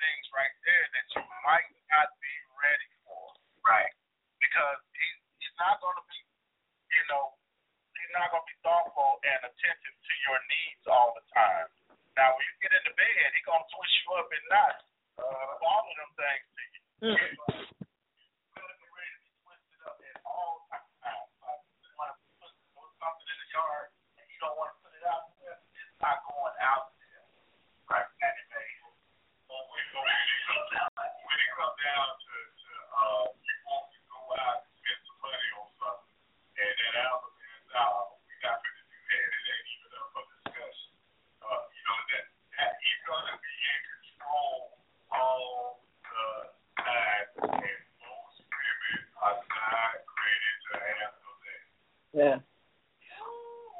things 0.00 0.24
right 0.32 0.54
there 0.64 0.86
that 0.96 1.06
you 1.12 1.20
might 1.44 1.68
not 1.92 2.08
be 2.24 2.32
ready 2.56 2.88
for. 3.04 3.20
Right. 3.68 3.92
Because 4.40 4.80
he, 4.96 5.06
he's 5.44 5.52
not 5.60 5.76
going 5.84 5.92
to 6.00 6.04
be, 6.08 6.21
you 7.02 7.10
know, 7.10 7.34
he's 7.98 8.14
not 8.14 8.30
going 8.30 8.46
to 8.46 8.46
be 8.46 8.54
thoughtful 8.62 9.18
and 9.26 9.42
attentive 9.42 9.96
to 9.98 10.12
your 10.22 10.38
needs 10.46 10.86
all 10.86 11.10
the 11.18 11.24
time. 11.34 11.66
Now, 12.14 12.30
when 12.38 12.46
you 12.46 12.54
get 12.62 12.70
in 12.78 12.82
the 12.86 12.94
bed, 12.94 13.26
he's 13.34 13.42
going 13.42 13.58
to 13.58 13.70
twist 13.74 13.94
you 14.06 14.14
up 14.14 14.30
in 14.30 14.42
knots, 14.46 14.86
uh, 15.18 15.66
all 15.66 15.82
of 15.82 15.96
them 15.98 16.12
things 16.14 16.46
to 16.46 16.62
you. 16.62 16.78
Mm. 17.02 17.18
You 17.18 17.26
better 18.54 18.76
be 18.78 18.86
ready 18.86 19.18
to 19.18 19.20
be 19.26 19.34
twisted 19.42 19.82
up 19.82 19.98
at 19.98 20.22
all 20.22 20.62
times. 20.70 20.86
Like, 21.02 21.66
you 21.82 21.90
want 21.98 22.14
to 22.14 22.22
put 22.78 22.90
something 23.02 23.26
in 23.26 23.38
the 23.42 23.48
yard 23.50 23.90
and 24.22 24.26
you 24.30 24.38
don't 24.38 24.54
want 24.54 24.70
to 24.70 24.78
put 24.78 24.94
it 24.94 25.02
out 25.02 25.26
there, 25.42 25.58
it's 25.58 25.98
not 25.98 26.22
going 26.22 26.54
out 26.62 26.94
there. 27.02 27.26
Right. 27.90 28.06
And 28.06 28.34
it 28.38 28.46
may, 28.46 28.68
well, 29.50 29.66
when, 29.74 29.82
when 29.90 30.06
it 30.06 30.38
comes 30.46 30.70
down, 30.70 30.86
when 30.94 31.38
it 31.42 31.50
comes 31.50 31.76
down 31.82 32.06
to, 32.14 32.34
to 32.62 32.70
uh, 32.94 33.26
you 33.42 33.56
want 33.66 33.90
to 33.90 33.98
go 34.06 34.20
out 34.38 34.62
and 34.62 34.70
spend 34.78 35.00
some 35.02 35.18
money 35.18 35.50
on 35.58 35.66
something, 35.82 36.14
and 36.60 36.76
that 36.76 36.94
album 37.08 37.32
is 37.40 37.72
out, 37.72 38.20
we 38.22 38.36
not 38.44 38.60
going 38.60 38.76
to 38.76 38.84
do 38.86 39.00
that. 39.00 39.28
It 39.32 39.48
ain't 39.48 39.68
even 39.72 39.90
up 39.96 40.08
for 40.12 40.24
discussion. 40.28 40.92
Uh, 41.42 41.60
you 41.72 41.82
know, 41.82 41.98
that, 42.12 42.24
that 42.54 42.72
you're 42.80 43.04
going 43.08 43.26
to 43.28 43.36
be 43.42 43.54
in 43.56 43.80
control 43.82 44.78
all 45.12 45.84
the 46.06 46.24
time, 46.80 47.28
and 47.52 47.82
most 48.00 48.36
women 48.46 49.00
are 49.20 49.40
not 49.42 49.94
ready 50.00 50.52
to 50.64 50.72
handle 50.80 51.36
that. 51.44 51.64
Yeah. 52.22 52.38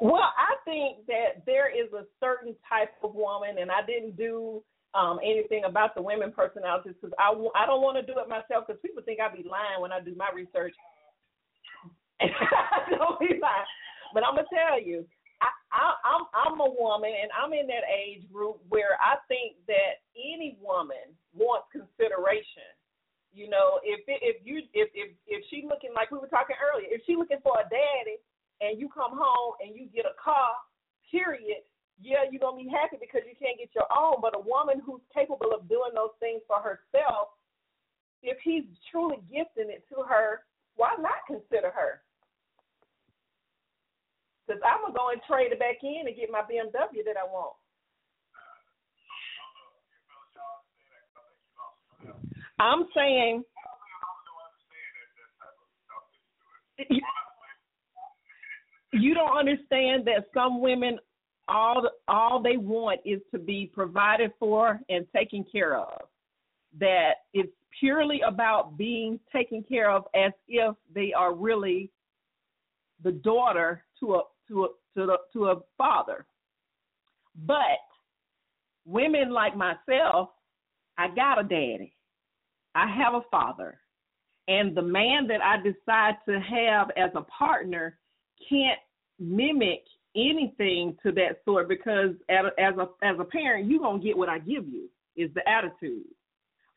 Well, 0.02 0.34
I 0.34 0.58
think 0.64 1.06
that 1.06 1.46
there 1.46 1.70
is 1.70 1.92
a 1.92 2.02
certain 2.18 2.56
type 2.66 2.90
of 3.04 3.14
woman, 3.14 3.62
and 3.62 3.70
I 3.70 3.86
didn't 3.86 4.16
do 4.16 4.64
um, 4.98 5.20
anything 5.22 5.62
about 5.62 5.94
the 5.94 6.02
women 6.02 6.32
personalities 6.34 6.98
because 6.98 7.14
I, 7.22 7.30
w- 7.30 7.54
I 7.54 7.66
don't 7.66 7.86
want 7.86 8.02
to 8.02 8.02
do 8.02 8.18
it 8.18 8.26
myself 8.26 8.66
because 8.66 8.82
people 8.82 9.06
think 9.06 9.20
I 9.22 9.30
be 9.30 9.46
lying 9.46 9.78
when 9.78 9.94
I 9.94 10.02
do 10.02 10.18
my 10.18 10.26
research. 10.34 10.74
I 12.20 12.90
don't 12.98 13.20
be 13.22 13.38
lying, 13.38 13.70
but 14.12 14.26
I'm 14.26 14.34
gonna 14.34 14.50
tell 14.50 14.82
you, 14.82 15.06
I, 15.38 15.50
I, 15.70 15.94
I'm 16.02 16.24
I'm 16.34 16.58
a 16.58 16.70
woman, 16.74 17.14
and 17.14 17.30
I'm 17.30 17.54
in 17.54 17.70
that 17.70 17.86
age 17.86 18.26
group 18.26 18.58
where 18.74 18.98
I 18.98 19.22
think 19.30 19.54
that 19.70 20.02
any 20.18 20.58
woman 20.58 21.14
wants 21.30 21.70
consideration. 21.70 22.66
You 23.30 23.48
know, 23.48 23.78
if 23.86 24.02
if 24.06 24.42
you 24.42 24.66
if 24.74 24.90
if 24.98 25.14
if 25.30 25.46
she 25.46 25.62
looking 25.62 25.94
like 25.94 26.10
we 26.10 26.18
were 26.18 26.26
talking 26.26 26.58
earlier, 26.58 26.90
if 26.90 27.06
she 27.06 27.14
looking 27.14 27.40
for 27.42 27.54
a 27.62 27.70
daddy, 27.70 28.18
and 28.62 28.78
you 28.78 28.88
come 28.88 29.10
home 29.10 29.58
and 29.58 29.74
you 29.74 29.90
get 29.90 30.06
a 30.06 30.14
car, 30.22 30.54
period, 31.10 31.66
yeah, 31.98 32.22
you're 32.30 32.40
gonna 32.40 32.62
be 32.62 32.70
happy 32.70 32.96
because 33.02 33.26
you 33.26 33.34
can't 33.34 33.58
get 33.58 33.74
your 33.74 33.90
own. 33.90 34.22
But 34.22 34.38
a 34.38 34.42
woman 34.42 34.80
who's 34.86 35.02
capable 35.12 35.50
of 35.50 35.68
doing 35.68 35.90
those 35.94 36.14
things 36.22 36.40
for 36.46 36.62
herself, 36.62 37.34
if 38.22 38.38
he's 38.46 38.64
truly 38.90 39.18
gifting 39.26 39.68
it 39.68 39.82
to 39.90 40.06
her, 40.06 40.46
why 40.78 40.94
not 40.98 41.26
consider 41.26 41.74
her? 41.74 42.02
Because 44.46 44.62
I'm 44.62 44.82
gonna 44.82 44.94
go 44.94 45.10
and 45.10 45.20
trade 45.26 45.50
it 45.50 45.58
back 45.58 45.82
in 45.82 46.06
and 46.06 46.16
get 46.16 46.30
my 46.30 46.42
BMW 46.46 47.02
that 47.04 47.18
I 47.18 47.26
want. 47.26 47.58
I'm 52.58 52.86
saying 52.94 53.42
you 58.92 59.14
don't 59.14 59.36
understand 59.36 60.06
that 60.06 60.26
some 60.34 60.60
women 60.60 60.98
all 61.48 61.88
all 62.08 62.40
they 62.42 62.56
want 62.56 63.00
is 63.04 63.20
to 63.32 63.38
be 63.38 63.70
provided 63.72 64.30
for 64.38 64.80
and 64.88 65.06
taken 65.14 65.44
care 65.50 65.76
of. 65.76 66.02
That 66.78 67.14
it's 67.34 67.52
purely 67.80 68.20
about 68.26 68.76
being 68.76 69.18
taken 69.34 69.62
care 69.62 69.90
of 69.90 70.04
as 70.14 70.32
if 70.48 70.74
they 70.94 71.12
are 71.12 71.34
really 71.34 71.90
the 73.02 73.12
daughter 73.12 73.84
to 74.00 74.14
a 74.14 74.22
to 74.48 74.64
a 74.64 74.68
to 74.94 75.06
the, 75.06 75.18
to 75.32 75.46
a 75.46 75.56
father. 75.76 76.26
But 77.46 77.80
women 78.84 79.30
like 79.30 79.56
myself, 79.56 80.30
I 80.98 81.08
got 81.08 81.40
a 81.40 81.42
daddy. 81.42 81.94
I 82.74 82.86
have 82.86 83.14
a 83.14 83.22
father. 83.30 83.78
And 84.48 84.76
the 84.76 84.82
man 84.82 85.26
that 85.28 85.40
I 85.42 85.56
decide 85.56 86.16
to 86.28 86.40
have 86.40 86.90
as 86.96 87.10
a 87.14 87.22
partner 87.22 87.98
can't 88.48 88.78
mimic 89.18 89.84
anything 90.14 90.96
to 91.02 91.12
that 91.12 91.40
sort 91.44 91.68
because 91.68 92.10
as 92.28 92.44
a 92.76 93.04
as 93.04 93.16
a 93.18 93.24
parent 93.24 93.70
you're 93.70 93.80
gonna 93.80 94.02
get 94.02 94.16
what 94.16 94.28
I 94.28 94.38
give 94.38 94.68
you 94.68 94.88
is 95.16 95.30
the 95.34 95.46
attitude. 95.48 96.04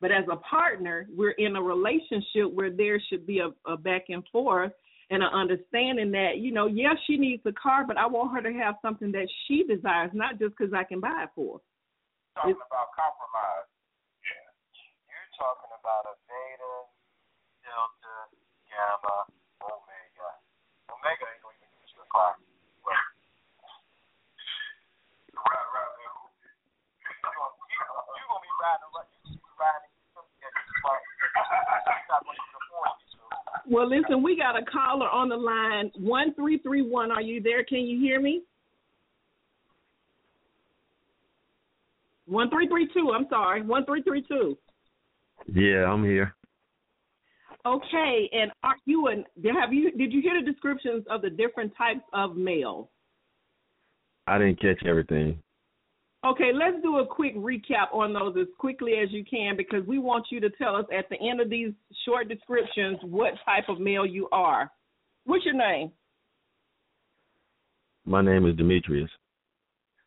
But 0.00 0.12
as 0.12 0.24
a 0.30 0.36
partner, 0.36 1.08
we're 1.14 1.36
in 1.40 1.56
a 1.56 1.62
relationship 1.62 2.52
where 2.52 2.70
there 2.70 3.00
should 3.08 3.26
be 3.26 3.40
a, 3.40 3.48
a 3.70 3.76
back 3.76 4.06
and 4.08 4.22
forth 4.30 4.72
and 5.08 5.22
an 5.22 5.30
understanding 5.32 6.10
that, 6.12 6.38
you 6.38 6.52
know, 6.52 6.66
yes, 6.66 6.98
she 7.06 7.16
needs 7.16 7.42
a 7.46 7.54
car, 7.54 7.86
but 7.86 7.96
I 7.96 8.06
want 8.06 8.34
her 8.34 8.42
to 8.42 8.52
have 8.58 8.74
something 8.82 9.12
that 9.12 9.28
she 9.46 9.64
desires, 9.64 10.10
not 10.12 10.38
just 10.38 10.52
because 10.58 10.74
I 10.74 10.84
can 10.84 11.00
buy 11.00 11.24
it 11.24 11.30
for 11.34 11.58
her. 11.58 11.64
Talking 12.36 12.58
it's, 12.58 12.66
about 12.68 12.92
compromise. 12.92 13.70
Yeah. 14.20 14.50
You're 15.08 15.32
talking 15.38 15.72
about 15.72 16.10
a 16.10 16.14
beta, 16.28 16.74
delta, 17.64 18.14
gamma, 18.68 19.16
omega. 19.64 20.30
Omega 20.92 21.24
ain't 21.24 21.40
going 21.40 21.56
to 21.56 21.64
even 21.64 21.80
get 21.80 21.88
you 21.96 22.02
a 22.02 22.05
car. 22.05 22.05
Well, 33.68 33.88
listen, 33.88 34.22
we 34.22 34.36
got 34.36 34.56
a 34.56 34.64
caller 34.64 35.08
on 35.08 35.28
the 35.28 35.36
line. 35.36 35.90
One 35.98 36.32
three 36.34 36.58
three 36.58 36.82
one. 36.82 37.10
Are 37.10 37.20
you 37.20 37.42
there? 37.42 37.64
Can 37.64 37.80
you 37.80 37.98
hear 37.98 38.20
me? 38.20 38.42
One 42.26 42.48
three 42.48 42.68
three 42.68 42.88
two. 42.94 43.12
I'm 43.12 43.26
sorry. 43.28 43.62
One 43.62 43.84
three 43.84 44.02
three 44.02 44.22
two. 44.22 44.56
Yeah, 45.52 45.90
I'm 45.90 46.04
here. 46.04 46.34
Okay, 47.66 48.30
and 48.32 48.52
are 48.62 48.76
you 48.84 49.08
and 49.08 49.24
have 49.60 49.72
you 49.72 49.90
did 49.90 50.12
you 50.12 50.22
hear 50.22 50.40
the 50.40 50.52
descriptions 50.52 51.04
of 51.10 51.20
the 51.20 51.30
different 51.30 51.72
types 51.76 52.04
of 52.12 52.36
male? 52.36 52.90
I 54.28 54.38
didn't 54.38 54.60
catch 54.60 54.86
everything. 54.86 55.42
Okay, 56.24 56.52
let's 56.54 56.80
do 56.82 56.98
a 56.98 57.06
quick 57.06 57.36
recap 57.36 57.92
on 57.92 58.12
those 58.12 58.36
as 58.40 58.46
quickly 58.58 58.94
as 59.02 59.10
you 59.10 59.24
can 59.24 59.56
because 59.56 59.84
we 59.86 59.98
want 59.98 60.26
you 60.30 60.38
to 60.40 60.50
tell 60.50 60.76
us 60.76 60.84
at 60.96 61.08
the 61.08 61.16
end 61.20 61.40
of 61.40 61.50
these 61.50 61.72
short 62.04 62.28
descriptions 62.28 62.98
what 63.02 63.34
type 63.44 63.68
of 63.68 63.80
male 63.80 64.06
you 64.06 64.28
are. 64.30 64.70
What's 65.24 65.44
your 65.44 65.54
name? 65.54 65.90
My 68.06 68.22
name 68.22 68.46
is 68.46 68.54
Demetrius. 68.54 69.10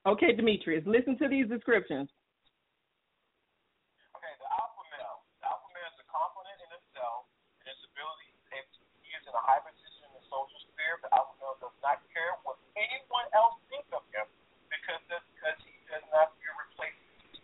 Okay, 0.07 0.31
Demetrius, 0.31 0.87
listen 0.87 1.19
to 1.19 1.27
these 1.27 1.51
descriptions. 1.51 2.07
Okay, 4.15 4.33
the 4.39 4.47
alpha 4.47 4.83
male. 4.95 5.19
The 5.43 5.51
alpha 5.51 5.67
male 5.75 5.91
is 5.91 5.99
a 5.99 6.07
component 6.07 6.59
in 6.63 6.71
itself 6.79 7.27
and 7.59 7.67
its 7.67 7.83
ability, 7.91 8.31
if 8.55 8.65
he 9.03 9.11
is 9.11 9.23
in 9.27 9.35
a 9.35 9.43
high 9.43 9.59
position 9.59 10.07
in 10.07 10.11
the 10.15 10.23
social 10.31 10.63
sphere, 10.71 11.03
the 11.03 11.11
alpha 11.11 11.35
male 11.43 11.59
does 11.59 11.75
not 11.83 11.99
care 12.15 12.39
what 12.47 12.55
anyone 12.79 13.27
else 13.35 13.59
thinks 13.67 13.91
of 13.91 14.07
him 14.15 14.23
because, 14.71 15.03
because 15.11 15.59
he 15.67 15.75
does 15.91 16.07
not 16.15 16.31
be 16.39 16.47
replaced. 16.47 17.43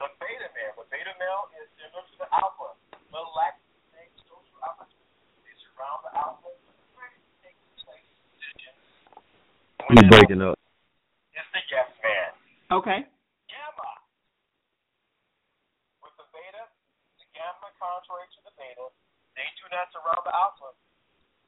The 0.00 0.08
beta 0.16 0.48
male, 0.56 0.72
the 0.80 0.88
beta 0.88 1.12
male 1.20 1.52
is 1.60 1.68
similar 1.76 2.00
to 2.00 2.16
the 2.16 2.28
alpha, 2.32 2.72
but 3.12 3.24
lacks 3.36 3.60
the 3.68 3.76
same 3.92 4.12
social 4.24 4.58
opportunities 4.64 5.60
around 5.76 6.00
the 6.08 6.12
alpha. 6.16 6.48
You're 9.94 10.10
breaking 10.10 10.42
up. 10.42 10.58
It's 11.38 11.46
the 11.54 11.62
yes 11.70 11.86
man. 12.02 12.30
Okay. 12.74 13.06
Gamma. 13.46 13.90
With 16.02 16.14
the 16.18 16.26
beta, 16.34 16.66
the 17.22 17.26
gamma, 17.30 17.70
contrary 17.78 18.26
to 18.34 18.40
the 18.42 18.52
beta, 18.58 18.90
they 19.38 19.46
do 19.62 19.64
not 19.70 19.94
surround 19.94 20.26
the 20.26 20.34
alpha. 20.34 20.74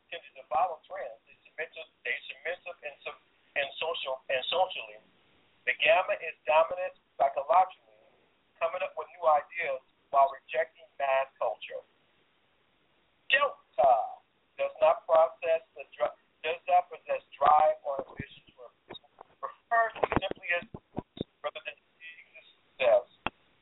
Tended 0.07 0.31
to 0.39 0.47
follow 0.47 0.79
trends. 0.87 1.19
They 1.27 1.35
submissive, 1.43 1.91
they 2.07 2.15
submissive 2.31 2.79
and, 2.87 2.95
sub, 3.03 3.19
and 3.59 3.67
social 3.83 4.23
and 4.31 4.39
socially 4.47 5.03
the 5.67 5.75
gamma 5.83 6.15
is 6.23 6.39
dominant 6.47 6.95
psychologically, 7.19 7.99
coming 8.63 8.81
up 8.87 8.95
with 8.95 9.11
new 9.19 9.27
ideas 9.27 9.83
while 10.15 10.31
rejecting 10.31 10.87
mass 10.95 11.27
culture. 11.43 11.83
Delta 13.27 13.93
does 14.55 14.71
not 14.79 15.03
process 15.11 15.67
the 15.75 15.83
dr- 15.91 16.15
does 16.47 16.63
not 16.71 16.87
possess 16.87 17.19
drive 17.35 17.83
or 17.83 17.99
ambition 18.07 18.47
for 18.55 18.71
prefers 19.43 19.93
simply 20.23 20.49
as 20.55 20.65
rather 21.43 21.63
than 21.67 21.75
success. 22.79 23.03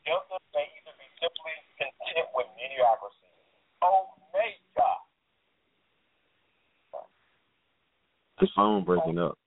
Delta 0.04 0.36
may 0.52 0.68
either 0.76 0.92
be 1.00 1.08
simply 1.16 1.56
content 1.80 2.28
with 2.36 2.52
mediocrity. 2.60 3.32
Omega. 3.80 4.92
The 8.44 8.48
phone 8.52 8.84
breaking 8.84 9.16
up. 9.16 9.40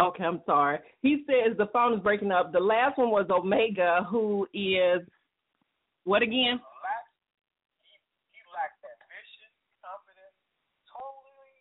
Okay, 0.00 0.24
I'm 0.24 0.40
sorry. 0.46 0.78
He 1.02 1.24
says 1.26 1.56
the 1.58 1.66
phone 1.90 1.98
is 1.98 2.02
breaking 2.02 2.30
up. 2.30 2.52
The 2.52 2.60
last 2.60 2.98
one 2.98 3.10
was 3.10 3.26
Omega, 3.30 4.06
who 4.10 4.46
is 4.54 5.02
what 6.04 6.22
again? 6.22 6.62
He, 7.82 7.92
he 8.30 8.40
lacks 8.54 8.78
ambition, 8.80 9.50
confidence, 9.82 10.36
totally 10.86 11.54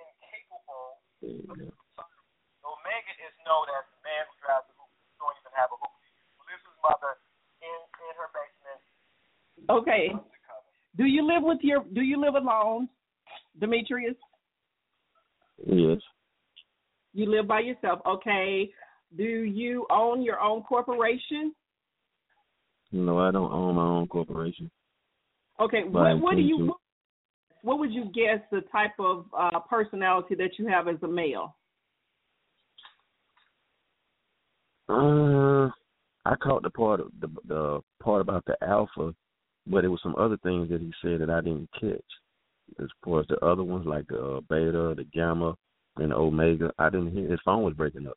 incapable. 0.00 1.04
Omega 2.64 3.12
is 3.20 3.34
known 3.44 3.68
as 3.76 3.84
the 3.92 4.00
man 4.04 4.24
who 4.28 4.34
drives 4.40 4.66
the 4.72 4.74
hoop. 4.80 4.90
Don't 5.20 5.36
even 5.36 5.52
have 5.52 5.70
a 5.70 5.78
hoop. 5.78 5.92
Lives 6.48 6.64
his 6.64 6.78
mother 6.80 7.20
in 7.60 7.78
in 8.08 8.14
her 8.16 8.32
basement. 8.32 8.80
Okay. 9.68 10.16
Do 10.96 11.04
you 11.04 11.22
live 11.22 11.44
with 11.44 11.60
your? 11.62 11.84
Do 11.92 12.00
you 12.00 12.18
live 12.20 12.34
alone, 12.34 12.88
Demetrius? 13.60 14.16
Yes. 15.64 16.00
You 17.12 17.30
live 17.30 17.46
by 17.46 17.60
yourself. 17.60 18.00
Okay. 18.06 18.70
Do 19.16 19.24
you 19.24 19.86
own 19.90 20.22
your 20.22 20.40
own 20.40 20.62
corporation? 20.62 21.54
No, 22.92 23.18
I 23.18 23.30
don't 23.30 23.52
own 23.52 23.74
my 23.74 23.82
own 23.82 24.06
corporation. 24.06 24.70
Okay. 25.60 25.84
What, 25.84 26.20
what 26.20 26.36
do 26.36 26.42
you? 26.42 26.74
What 27.62 27.80
would 27.80 27.92
you 27.92 28.04
guess 28.14 28.40
the 28.52 28.60
type 28.72 28.92
of 29.00 29.26
uh, 29.36 29.58
personality 29.68 30.34
that 30.36 30.58
you 30.58 30.68
have 30.68 30.88
as 30.88 30.96
a 31.02 31.08
male? 31.08 31.56
Uh, 34.88 35.66
I 36.24 36.34
caught 36.42 36.62
the 36.62 36.70
part 36.70 37.00
of 37.00 37.08
the 37.20 37.28
the 37.46 37.80
part 38.02 38.20
about 38.20 38.44
the 38.46 38.56
alpha, 38.62 39.14
but 39.66 39.84
it 39.84 39.88
was 39.88 40.00
some 40.02 40.14
other 40.16 40.38
things 40.42 40.70
that 40.70 40.80
he 40.80 40.92
said 41.02 41.20
that 41.20 41.30
I 41.30 41.40
didn't 41.40 41.68
catch. 41.78 42.00
As 42.80 42.88
far 43.04 43.20
as 43.20 43.26
the 43.28 43.44
other 43.44 43.64
ones 43.64 43.86
like 43.86 44.06
the 44.08 44.36
uh, 44.36 44.40
beta, 44.48 44.94
the 44.96 45.06
gamma, 45.12 45.54
and 45.96 46.12
Omega. 46.12 46.70
I 46.78 46.90
didn't 46.90 47.12
hear 47.12 47.28
his 47.28 47.40
phone 47.44 47.62
was 47.62 47.74
breaking 47.74 48.06
up. 48.06 48.16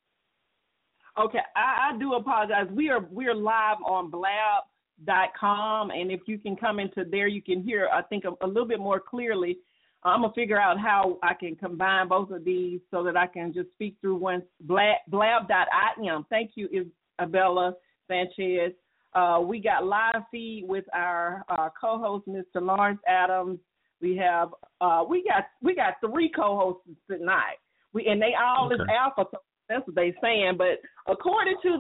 Okay, 1.20 1.40
I, 1.56 1.92
I 1.94 1.98
do 1.98 2.14
apologize. 2.14 2.68
We 2.72 2.90
are 2.90 3.06
we're 3.12 3.36
live 3.36 3.78
on 3.86 4.10
blab.com, 4.10 5.92
and 5.92 6.12
if 6.12 6.22
you 6.26 6.38
can 6.38 6.56
come 6.56 6.80
into 6.80 7.04
there, 7.10 7.28
you 7.28 7.42
can 7.42 7.62
hear 7.62 7.90
I 7.92 8.02
think 8.04 8.24
a, 8.26 8.46
a 8.46 8.48
little 8.48 8.68
bit 8.68 8.80
more 8.80 9.00
clearly. 9.00 9.58
I'm 10.04 10.22
gonna 10.22 10.34
figure 10.34 10.60
out 10.60 10.80
how 10.80 11.20
I 11.22 11.34
can 11.34 11.56
combine 11.56 12.08
both 12.08 12.32
of 12.32 12.46
these 12.46 12.80
so 12.90 13.04
that 13.04 13.18
I 13.18 13.28
can 13.28 13.54
just 13.54 13.70
speak 13.72 13.98
through 14.02 14.16
one 14.16 14.42
blab 14.62 14.98
blab.im. 15.10 16.26
Thank 16.30 16.52
you, 16.56 16.88
Isabella 17.20 17.74
Sanchez. 18.08 18.74
Uh, 19.14 19.42
we 19.46 19.60
got 19.60 19.86
live 19.86 20.24
feed 20.32 20.66
with 20.68 20.86
our 20.94 21.44
uh, 21.50 21.68
co-host, 21.80 22.26
Mr. 22.28 22.62
Lawrence 22.62 23.02
Adams. 23.08 23.60
We 24.02 24.16
have 24.18 24.54
uh, 24.80 25.04
we 25.08 25.24
got 25.24 25.48
we 25.62 25.76
got 25.76 25.96
three 26.00 26.32
co-hosts 26.34 26.88
tonight. 27.10 27.58
We 27.94 28.08
and 28.08 28.22
they 28.22 28.34
all 28.42 28.68
okay. 28.68 28.76
is 28.76 28.82
alpha. 28.90 29.26
So 29.30 29.38
that's 29.72 29.88
what 29.88 29.96
they 29.96 30.14
saying. 30.22 30.54
But 30.58 30.80
according 31.08 31.58
to 31.64 31.80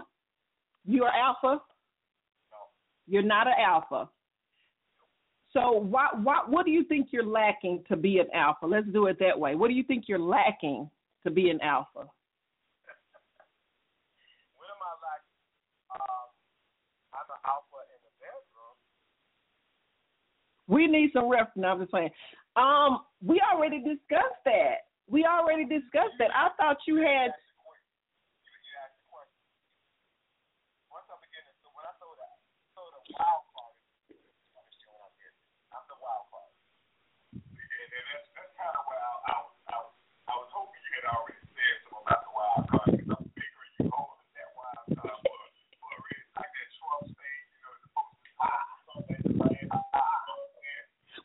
you're 0.86 1.10
alpha, 1.10 1.62
you're 3.08 3.22
not 3.22 3.48
an 3.48 3.54
alpha. 3.60 4.10
So 5.54 5.72
what 5.72 6.22
what 6.22 6.50
what 6.50 6.66
do 6.66 6.72
you 6.72 6.84
think 6.86 7.10
you're 7.12 7.26
lacking 7.26 7.84
to 7.89 7.98
be 7.98 8.20
an 8.20 8.28
alpha? 8.34 8.66
Let's 8.66 8.88
do 8.88 9.08
it 9.08 9.18
that 9.20 9.38
way. 9.38 9.56
What 9.56 9.68
do 9.68 9.74
you 9.74 9.84
think 9.84 10.06
you're 10.08 10.20
lacking 10.20 10.89
to 11.26 11.32
be 11.32 11.50
an 11.50 11.60
alpha? 11.62 12.08
What 14.56 14.70
am 14.72 14.82
I 14.82 14.94
lacking? 15.04 15.36
Um, 15.94 16.28
I'm 17.14 17.28
an 17.28 17.42
alpha 17.46 17.78
in 17.92 18.00
the 18.00 18.14
bedroom. 18.24 18.76
We 20.68 20.88
need 20.88 21.12
some 21.14 21.28
reference. 21.30 21.66
I'm 21.68 21.80
just 21.80 21.92
saying. 21.92 22.12
Um, 22.56 23.02
we 23.26 23.42
already 23.54 23.80
discussed 23.80 24.42
that. 24.46 24.88
We 25.10 25.26
already 25.26 25.66
discussed 25.66 26.16
that. 26.20 26.30
I 26.34 26.50
thought 26.58 26.78
you 26.88 26.98
had. 26.98 27.32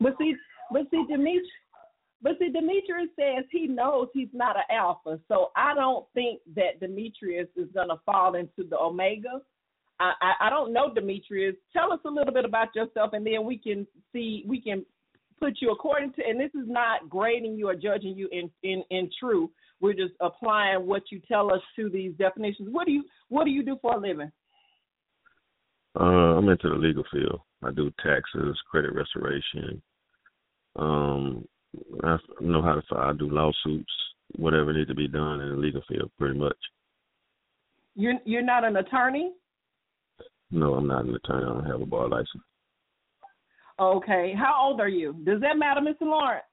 But 0.07 0.15
see, 0.19 0.37
but 0.71 0.83
see, 0.93 1.05
Demetrius, 1.09 1.49
but 2.23 2.35
see, 2.39 2.53
Demetrius 2.53 3.11
says 3.19 3.45
he 3.51 3.67
knows 3.67 4.07
he's 4.15 4.29
not 4.33 4.55
an 4.55 4.63
alpha, 4.71 5.19
so 5.27 5.49
I 5.57 5.75
don't 5.75 6.07
think 6.15 6.43
that 6.55 6.79
Demetrius 6.79 7.49
is 7.57 7.67
gonna 7.75 8.01
fall 8.07 8.37
into 8.37 8.63
the 8.71 8.79
omega. 8.79 9.41
I, 9.99 10.13
I 10.23 10.47
I 10.47 10.51
don't 10.51 10.73
know 10.73 10.95
Demetrius. 10.95 11.57
Tell 11.73 11.93
us 11.93 11.99
a 12.05 12.09
little 12.09 12.33
bit 12.33 12.45
about 12.45 12.69
yourself, 12.77 13.15
and 13.15 13.27
then 13.27 13.45
we 13.45 13.59
can 13.59 13.85
see 14.13 14.45
we 14.47 14.61
can 14.61 14.87
put 15.41 15.55
you 15.61 15.73
according 15.73 16.13
to. 16.13 16.23
And 16.25 16.39
this 16.39 16.55
is 16.55 16.69
not 16.69 17.11
grading 17.11 17.57
you 17.57 17.69
or 17.69 17.75
judging 17.75 18.17
you 18.17 18.29
in 18.31 18.49
in 18.63 18.85
in 18.91 19.11
true. 19.19 19.51
We're 19.81 19.93
just 19.93 20.15
applying 20.21 20.87
what 20.87 21.03
you 21.11 21.21
tell 21.27 21.53
us 21.53 21.63
to 21.75 21.91
these 21.91 22.13
definitions. 22.17 22.69
What 22.71 22.87
do 22.87 22.93
you 22.93 23.03
What 23.29 23.43
do 23.43 23.51
you 23.51 23.65
do 23.65 23.77
for 23.83 23.97
a 23.97 23.99
living? 23.99 24.31
Uh, 25.99 26.39
I'm 26.39 26.49
into 26.49 26.69
the 26.69 26.77
legal 26.77 27.03
field. 27.11 27.41
I 27.65 27.73
do 27.73 27.91
taxes, 28.05 28.57
credit 28.71 28.95
restoration. 28.95 29.83
Um, 30.79 31.47
I 32.03 32.19
know 32.41 32.63
how 32.63 32.75
to 32.75 32.83
file. 32.89 33.11
I 33.11 33.13
do 33.13 33.31
lawsuits, 33.31 33.93
whatever 34.37 34.73
needs 34.73 34.89
to 34.89 34.95
be 34.95 35.09
done 35.09 35.41
in 35.41 35.51
the 35.51 35.57
legal 35.57 35.83
field, 35.89 36.11
pretty 36.19 36.39
much. 36.39 36.57
You're 37.95 38.15
You're 38.25 38.43
not 38.43 38.65
an 38.65 38.77
attorney. 38.77 39.33
No, 40.51 40.75
I'm 40.75 40.87
not 40.87 41.05
an 41.05 41.15
attorney. 41.15 41.45
I 41.45 41.49
don't 41.49 41.67
have 41.67 41.81
a 41.81 41.87
bar 41.87 42.09
license. 42.09 42.43
Okay. 43.79 44.35
How 44.37 44.55
old 44.63 44.81
are 44.81 44.89
you? 44.89 45.15
Does 45.25 45.41
that 45.41 45.59
matter, 45.59 45.81
Mr. 45.81 46.03
Lawrence? 46.03 46.45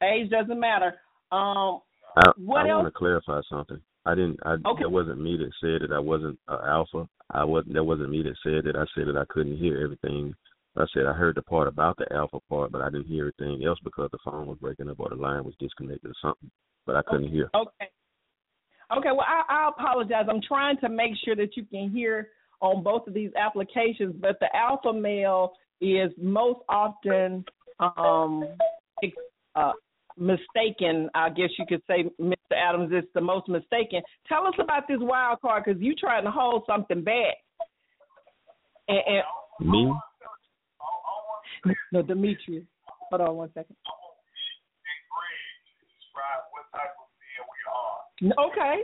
No. 0.00 0.06
Age 0.06 0.30
doesn't 0.30 0.60
matter. 0.60 0.94
Um, 1.32 1.80
I, 2.16 2.28
I 2.28 2.32
want 2.38 2.86
to 2.86 2.92
clarify 2.92 3.40
something. 3.50 3.80
I 4.06 4.14
didn't. 4.14 4.38
I 4.44 4.52
Okay. 4.52 4.84
that 4.84 4.90
wasn't 4.90 5.20
me 5.20 5.36
that 5.36 5.50
said 5.60 5.82
that 5.82 5.94
I 5.94 5.98
wasn't 5.98 6.38
uh, 6.48 6.60
alpha. 6.66 7.08
I 7.30 7.44
wasn't. 7.44 7.74
That 7.74 7.84
wasn't 7.84 8.10
me 8.10 8.22
that 8.22 8.36
said 8.42 8.64
that. 8.64 8.76
I 8.76 8.86
said 8.94 9.08
that 9.08 9.18
I 9.18 9.24
couldn't 9.28 9.58
hear 9.58 9.82
everything. 9.82 10.34
I 10.76 10.84
said 10.94 11.06
I 11.06 11.12
heard 11.12 11.34
the 11.34 11.42
part 11.42 11.68
about 11.68 11.96
the 11.96 12.10
alpha 12.14 12.38
part, 12.48 12.70
but 12.70 12.82
I 12.82 12.90
didn't 12.90 13.08
hear 13.08 13.32
everything 13.38 13.66
else 13.66 13.78
because 13.82 14.10
the 14.12 14.18
phone 14.24 14.46
was 14.46 14.58
breaking 14.60 14.88
up 14.88 15.00
or 15.00 15.08
the 15.08 15.16
line 15.16 15.44
was 15.44 15.54
disconnected 15.58 16.10
or 16.10 16.14
something. 16.22 16.50
But 16.86 16.96
I 16.96 17.02
couldn't 17.02 17.30
hear. 17.30 17.50
Okay. 17.54 17.90
Okay. 18.96 19.10
Well, 19.10 19.26
I, 19.26 19.42
I 19.48 19.68
apologize. 19.70 20.26
I'm 20.30 20.42
trying 20.46 20.78
to 20.78 20.88
make 20.88 21.12
sure 21.24 21.34
that 21.34 21.56
you 21.56 21.64
can 21.64 21.90
hear 21.90 22.28
on 22.60 22.82
both 22.82 23.08
of 23.08 23.14
these 23.14 23.30
applications, 23.36 24.14
but 24.20 24.38
the 24.40 24.54
alpha 24.54 24.92
male 24.92 25.52
is 25.80 26.10
most 26.16 26.60
often 26.68 27.44
um, 27.80 28.44
uh, 29.56 29.72
mistaken. 30.18 31.08
I 31.14 31.28
guess 31.30 31.50
you 31.58 31.66
could 31.68 31.82
say, 31.86 32.04
Mr. 32.20 32.34
Adams, 32.56 32.90
it's 32.92 33.08
the 33.14 33.20
most 33.20 33.48
mistaken. 33.48 34.02
Tell 34.28 34.46
us 34.46 34.54
about 34.58 34.88
this 34.88 34.98
wild 35.00 35.40
card 35.40 35.64
because 35.64 35.80
you're 35.80 35.94
trying 35.98 36.24
to 36.24 36.30
hold 36.30 36.64
something 36.66 37.02
back. 37.02 37.34
And, 38.88 39.00
and 39.06 39.22
Me? 39.72 39.92
no, 41.92 42.02
Demetrius. 42.02 42.64
Hold 43.10 43.20
on 43.22 43.36
one 43.36 43.50
second. 43.54 43.76
in 43.76 44.98
grade 45.10 45.62
to 45.66 45.84
describe 45.94 46.42
what 46.54 46.66
type 46.74 46.94
of 46.98 47.06
man 47.18 47.42
we 47.46 47.58
are. 47.66 48.46
Okay. 48.50 48.76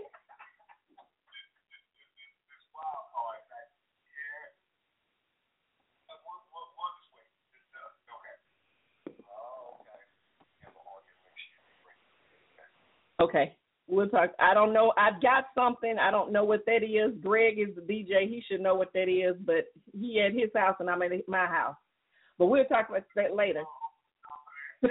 This 2.50 2.64
wild 2.74 3.06
card, 3.14 3.42
like, 3.50 3.70
yeah. 4.06 4.54
Uh, 6.10 6.18
We'll, 6.22 6.42
we'll, 6.54 6.68
we'll 6.76 6.94
just 7.02 7.10
wait. 7.14 7.30
This, 7.50 7.66
uh, 7.74 8.14
okay. 8.14 8.36
Oh, 9.26 9.82
okay. 9.82 10.02
Yeah, 10.62 10.70
but 10.74 10.82
on 10.86 11.02
your 11.06 11.18
list, 11.26 11.38
you 11.42 11.50
can 11.62 11.78
bring 11.82 11.98
it. 11.98 12.70
Okay. 13.22 13.56
We'll 13.88 14.08
talk. 14.08 14.30
I 14.38 14.54
don't 14.54 14.72
know. 14.72 14.92
I've 14.96 15.20
got 15.20 15.46
something. 15.54 15.96
I 15.98 16.10
don't 16.10 16.32
know 16.32 16.44
what 16.44 16.64
that 16.66 16.82
is. 16.82 17.12
Greg 17.22 17.58
is 17.58 17.74
the 17.74 17.82
DJ. 17.82 18.28
He 18.28 18.42
should 18.48 18.60
know 18.60 18.74
what 18.74 18.92
that 18.94 19.08
is, 19.08 19.36
but 19.44 19.66
he 19.92 20.20
at 20.20 20.32
his 20.32 20.50
house 20.56 20.76
and 20.80 20.88
I'm 20.88 21.02
at 21.02 21.10
my 21.28 21.46
house. 21.46 21.76
But 22.38 22.46
we'll 22.46 22.64
talk 22.64 22.88
about 22.88 23.02
that 23.16 23.34
later. 23.34 23.64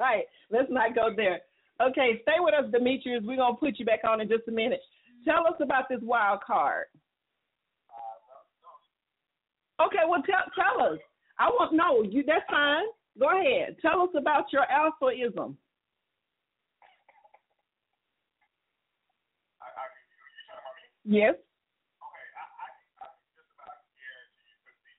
right. 0.00 0.24
Let's 0.50 0.70
not 0.70 0.94
go 0.94 1.10
there. 1.14 1.40
Okay, 1.80 2.20
stay 2.22 2.38
with 2.38 2.54
us, 2.54 2.70
Demetrius. 2.70 3.22
We're 3.24 3.36
gonna 3.36 3.56
put 3.56 3.78
you 3.78 3.84
back 3.84 4.00
on 4.06 4.20
in 4.20 4.28
just 4.28 4.48
a 4.48 4.52
minute. 4.52 4.80
Tell 5.24 5.46
us 5.46 5.54
about 5.60 5.88
this 5.88 6.00
wild 6.02 6.40
card. 6.46 6.86
Okay, 9.82 10.04
well 10.08 10.22
tell 10.22 10.44
tell 10.54 10.86
us. 10.92 10.98
I 11.38 11.48
want 11.48 11.72
no, 11.74 12.02
you 12.02 12.22
that's 12.26 12.44
fine. 12.48 12.84
Go 13.18 13.26
ahead. 13.30 13.76
Tell 13.82 14.02
us 14.02 14.10
about 14.16 14.52
your 14.52 14.62
alphaism. 14.70 15.56
I, 19.58 19.66
I, 19.66 19.84
you, 19.96 20.14
you 20.14 20.42
talking 20.46 20.62
about 20.62 20.78
me? 20.78 20.93
Yes. 21.04 21.36
Okay, 21.36 22.26
I, 22.32 22.44
I, 22.48 22.68
I 23.04 23.06
can 23.12 23.28
just 23.36 23.52
about 23.60 23.76
guarantee 23.92 24.48
you 24.48 24.56
could 24.64 24.80
be. 24.88 24.94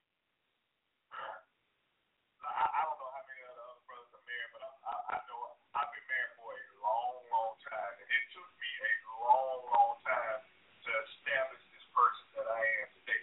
I, 2.46 2.62
I 2.62 2.82
don't 2.86 2.98
know 3.02 3.10
how 3.10 3.26
many 3.26 3.42
of 3.42 3.58
the 3.58 3.64
other 3.66 3.82
brothers 3.90 4.14
are 4.14 4.26
married, 4.30 4.52
but 4.54 4.62
I, 4.62 4.70
I, 4.86 4.94
I 5.18 5.26
know 5.26 5.40
I've 5.74 5.90
been 5.90 6.06
married 6.06 6.34
for 6.38 6.54
a 6.54 6.62
long, 6.86 7.26
long 7.34 7.54
time. 7.66 7.94
It 8.06 8.24
took 8.38 8.46
me 8.62 8.70
a 8.86 8.92
long, 9.26 9.58
long 9.74 9.94
time 10.06 10.40
to 10.86 10.90
establish 11.10 11.64
this 11.74 11.86
person 11.90 12.26
that 12.38 12.48
I 12.54 12.62
am 12.86 12.88
today. 13.02 13.22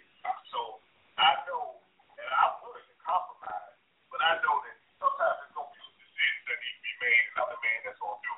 So 0.51 0.83
I 1.23 1.31
know 1.47 1.79
that 2.19 2.31
I'm 2.35 2.55
willing 2.67 2.83
to 2.83 2.97
compromise, 2.99 3.79
but 4.11 4.19
I 4.27 4.43
know 4.43 4.59
that 4.59 4.75
sometimes 4.99 5.39
there's 5.39 5.55
going 5.55 5.71
to 5.71 5.79
be 5.79 5.87
decisions 6.03 6.45
that 6.51 6.59
need 6.59 6.75
to 6.75 6.83
be 6.83 6.95
made, 6.99 7.25
and 7.31 7.47
the 7.47 7.59
man 7.63 7.79
that's 7.87 8.01
going 8.03 8.19
to. 8.19 8.35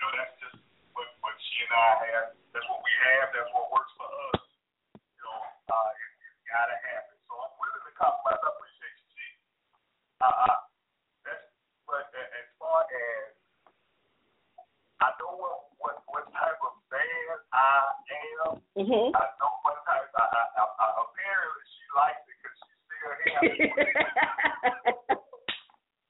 know, 0.00 0.10
that's 0.16 0.34
just 0.40 0.56
what, 0.96 1.06
what 1.20 1.36
she 1.38 1.60
and 1.68 1.76
I 1.76 1.92
have. 2.08 2.26
That's 2.56 2.66
what 2.72 2.80
we 2.82 2.92
have. 3.06 3.30
That's 3.36 3.52
what 3.54 3.68
works 3.70 3.92
for 4.00 4.08
us 4.10 4.42
you 4.98 5.22
know, 5.22 5.38
uh, 5.70 5.90
it, 5.94 6.10
it's 6.26 6.42
gotta 6.50 6.76
happen. 6.82 7.16
So 7.30 7.32
I'm 7.38 7.54
willing 7.56 7.84
to 7.86 7.92
compromise. 7.96 8.42
I 8.42 8.48
appreciate 8.52 8.96
you, 8.98 9.08
G. 9.14 9.18
Uh, 10.20 10.26
uh, 10.26 10.58
that's, 11.24 11.46
but 11.88 12.10
a- 12.12 12.32
as 12.42 12.48
far 12.58 12.82
as 12.84 13.30
I 15.00 15.08
know 15.22 15.32
what 15.38 15.70
what 15.80 15.96
what 16.12 16.24
type 16.34 16.60
of 16.60 16.74
man 16.92 17.34
I 17.54 17.94
am. 18.44 18.60
Mhm. 18.76 19.14
I 19.16 19.24
know 19.40 19.52
what 19.64 19.80
type. 19.88 20.10
I, 20.12 20.24
I, 20.26 20.42
I, 20.60 20.64
I 20.66 20.86
apparently 21.06 21.64
she 21.72 21.84
likes 21.96 22.20
it 22.26 22.36
because 22.36 22.56
she's 22.60 22.78
still 22.84 23.12
here. 23.22 23.72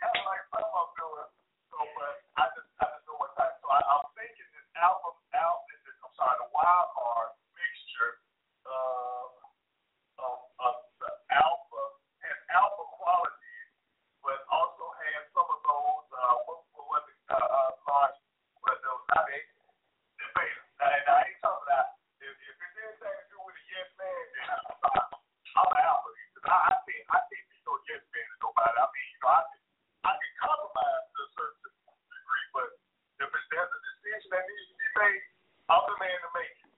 kind 0.01 0.17
of 0.17 0.25
like 0.27 0.45
some 0.51 0.67
I'm 0.67 0.91
doing. 0.99 1.31
So, 1.71 1.77
but 1.97 2.15
I 2.41 2.45
just 2.57 2.69
I 2.83 2.85
just 2.91 3.05
know 3.07 3.17
what 3.21 3.31
type. 3.39 3.55
So 3.63 3.69
I, 3.71 3.81
I'm 3.81 4.07
thinking 4.19 4.49
this 4.57 4.67
album 4.81 5.15
out. 5.37 5.65
This, 5.71 5.81
I'm 6.05 6.13
sorry, 6.19 6.37
the 6.43 6.49
wild 6.53 6.89
card 6.97 7.31
mixture 7.57 8.21
of 8.69 9.33
of, 10.21 10.37
of 10.63 10.75
the 11.01 11.11
alpha 11.35 11.83
has 12.29 12.39
alpha 12.53 12.85
qualities, 13.01 13.69
but 14.21 14.39
also 14.53 14.85
has 15.01 15.21
some 15.33 15.49
of 15.49 15.61
those 15.65 16.07
uh 16.13 16.37
what 16.47 16.61
what 16.77 16.85
was 16.93 17.05
it 17.09 17.19
uh, 17.33 17.41
uh 17.41 17.71
large 17.89 18.17
what 18.63 18.77
those 18.85 19.03
not 19.11 19.25
they 19.27 19.41
the 20.21 20.27
beta. 20.37 20.61
Now, 20.79 20.93
now 20.93 21.17
I 21.19 21.27
ain't 21.27 21.41
talking 21.43 21.65
about 21.67 21.87
if, 22.23 22.31
if 22.31 22.55
it's 22.55 22.77
anything 22.79 23.17
to 23.19 23.25
do 23.33 23.39
with 23.43 23.57
a 23.59 23.65
yes 23.73 23.89
man, 23.99 24.23
then 24.37 24.47
I'm, 24.53 25.11
I'm 25.59 25.69
an 25.73 25.81
alpha. 25.83 26.09
Because 26.37 26.47
I, 26.47 26.59
I 26.71 26.75
can't 26.87 27.07
I 27.11 27.19
can't 27.27 27.47
be 27.51 27.59
no 27.67 27.75
yes 27.91 28.03
man 28.15 28.27
to 28.31 28.37
nobody. 28.47 28.77
I 28.79 28.87
mean, 28.93 29.09
you 29.11 29.19
know, 29.25 29.33
I 29.35 29.43
can 29.51 29.61
I 30.07 30.13
can 30.15 30.33
compromise 30.39 31.05
to 31.11 31.19
a 31.25 31.29
certain 31.35 31.61
degree, 31.67 32.47
but 32.55 32.69
if 33.23 33.29
it's, 33.33 33.47
there's 33.51 33.71
a 33.73 33.81
decision 33.91 34.29
that 34.35 34.45
needs 34.47 34.67
to 34.71 34.77
be 34.79 34.89
made, 35.03 35.23
I'm 35.71 35.83
the 35.91 35.97
man 35.99 36.19
to 36.23 36.31
make 36.37 36.55
it. 36.63 36.71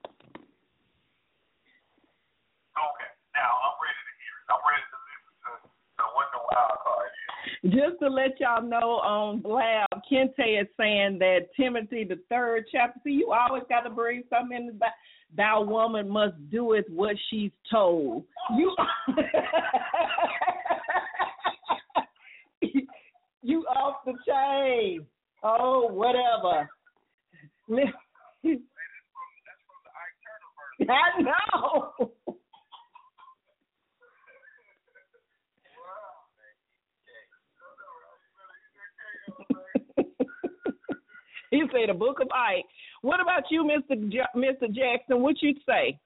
Okay, 2.75 3.11
now 3.33 3.51
I'm 3.65 3.77
ready 3.79 4.01
to 4.03 4.13
hear 4.19 4.35
it. 4.35 4.45
I'm 4.51 4.63
ready 4.67 4.83
to 4.85 4.97
listen 4.99 5.33
to, 5.41 5.51
to 5.63 6.03
what 6.13 6.27
the 6.35 6.41
wild 6.43 6.77
card 6.83 7.09
is. 7.09 7.71
Just 7.73 7.95
to 8.03 8.07
let 8.11 8.35
y'all 8.55 8.67
know 8.67 8.97
on 8.97 9.39
Blab, 9.39 9.87
Kente 10.11 10.61
is 10.61 10.67
saying 10.77 11.19
that 11.19 11.47
Timothy 11.59 12.03
the 12.03 12.19
third 12.29 12.65
chapter. 12.71 12.99
See, 13.03 13.11
you 13.11 13.31
always 13.31 13.63
got 13.69 13.81
to 13.81 13.89
bring 13.89 14.23
something 14.29 14.57
in 14.57 14.67
the 14.67 14.73
back. 14.73 14.93
Thou 15.35 15.63
woman 15.63 16.09
must 16.09 16.35
do 16.49 16.57
doeth 16.57 16.85
what 16.89 17.15
she's 17.29 17.51
told. 17.71 18.23
You 23.41 23.63
off 23.67 23.97
the 24.05 24.13
chain. 24.27 25.05
Oh, 25.43 25.87
whatever. 25.91 26.67
That's 27.67 27.83
from 27.83 28.51
the 29.83 29.91
Ike 29.93 30.17
Turner 30.25 30.51
version. 30.57 30.89
I 30.89 31.21
know. 31.21 32.11
he 41.51 41.63
said 41.71 41.89
a 41.89 41.93
book 41.93 42.19
of 42.19 42.27
Ike. 42.33 42.65
What 43.01 43.21
about 43.21 43.43
you, 43.55 43.63
Mr. 43.63 44.11
J- 44.11 44.33
Mr. 44.35 44.71
Jackson? 44.71 45.21
What 45.21 45.41
you'd 45.41 45.57
say? 45.67 45.97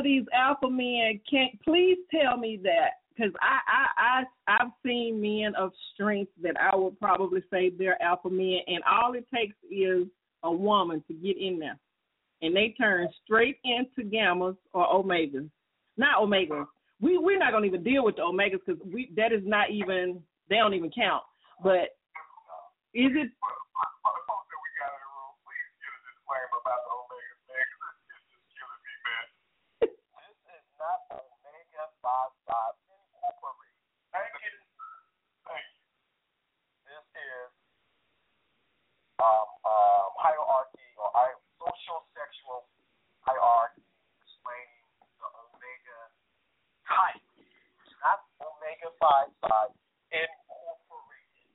Of 0.00 0.04
these 0.04 0.24
alpha 0.34 0.70
men 0.70 1.20
can't 1.30 1.60
please 1.62 1.98
tell 2.10 2.38
me 2.38 2.58
that 2.62 3.00
because 3.14 3.34
I, 3.42 3.58
I 3.68 4.24
I 4.48 4.56
I've 4.62 4.70
seen 4.82 5.20
men 5.20 5.54
of 5.54 5.72
strength 5.92 6.32
that 6.42 6.56
I 6.58 6.74
would 6.74 6.98
probably 6.98 7.42
say 7.50 7.68
they're 7.68 8.02
alpha 8.02 8.30
men, 8.30 8.60
and 8.66 8.78
all 8.90 9.12
it 9.12 9.26
takes 9.34 9.54
is 9.70 10.06
a 10.42 10.50
woman 10.50 11.04
to 11.06 11.12
get 11.12 11.36
in 11.36 11.58
there, 11.58 11.78
and 12.40 12.56
they 12.56 12.74
turn 12.78 13.08
straight 13.22 13.58
into 13.62 14.08
gammas 14.08 14.56
or 14.72 14.86
omegas, 14.86 15.50
not 15.98 16.22
omegas. 16.22 16.64
We 17.02 17.18
we're 17.18 17.38
not 17.38 17.52
gonna 17.52 17.66
even 17.66 17.82
deal 17.82 18.02
with 18.02 18.16
the 18.16 18.22
omegas 18.22 18.60
because 18.64 18.80
we 18.90 19.10
that 19.16 19.34
is 19.34 19.42
not 19.44 19.70
even 19.70 20.22
they 20.48 20.56
don't 20.56 20.72
even 20.72 20.90
count. 20.90 21.24
But 21.62 21.90
is 22.94 23.12
it? 23.14 23.28
um, 39.20 39.48
um, 39.68 40.08
hierarchy 40.16 40.88
or 40.96 41.08
I, 41.12 41.36
social 41.60 42.08
sexual 42.16 42.64
hierarchy 43.20 43.84
explaining 44.24 44.84
the 45.20 45.28
omega 45.28 45.98
type, 46.88 47.24
not 48.00 48.24
Omega 48.40 48.88
Psi 48.96 49.20
Phi 49.44 49.64
incorporated. 50.16 51.54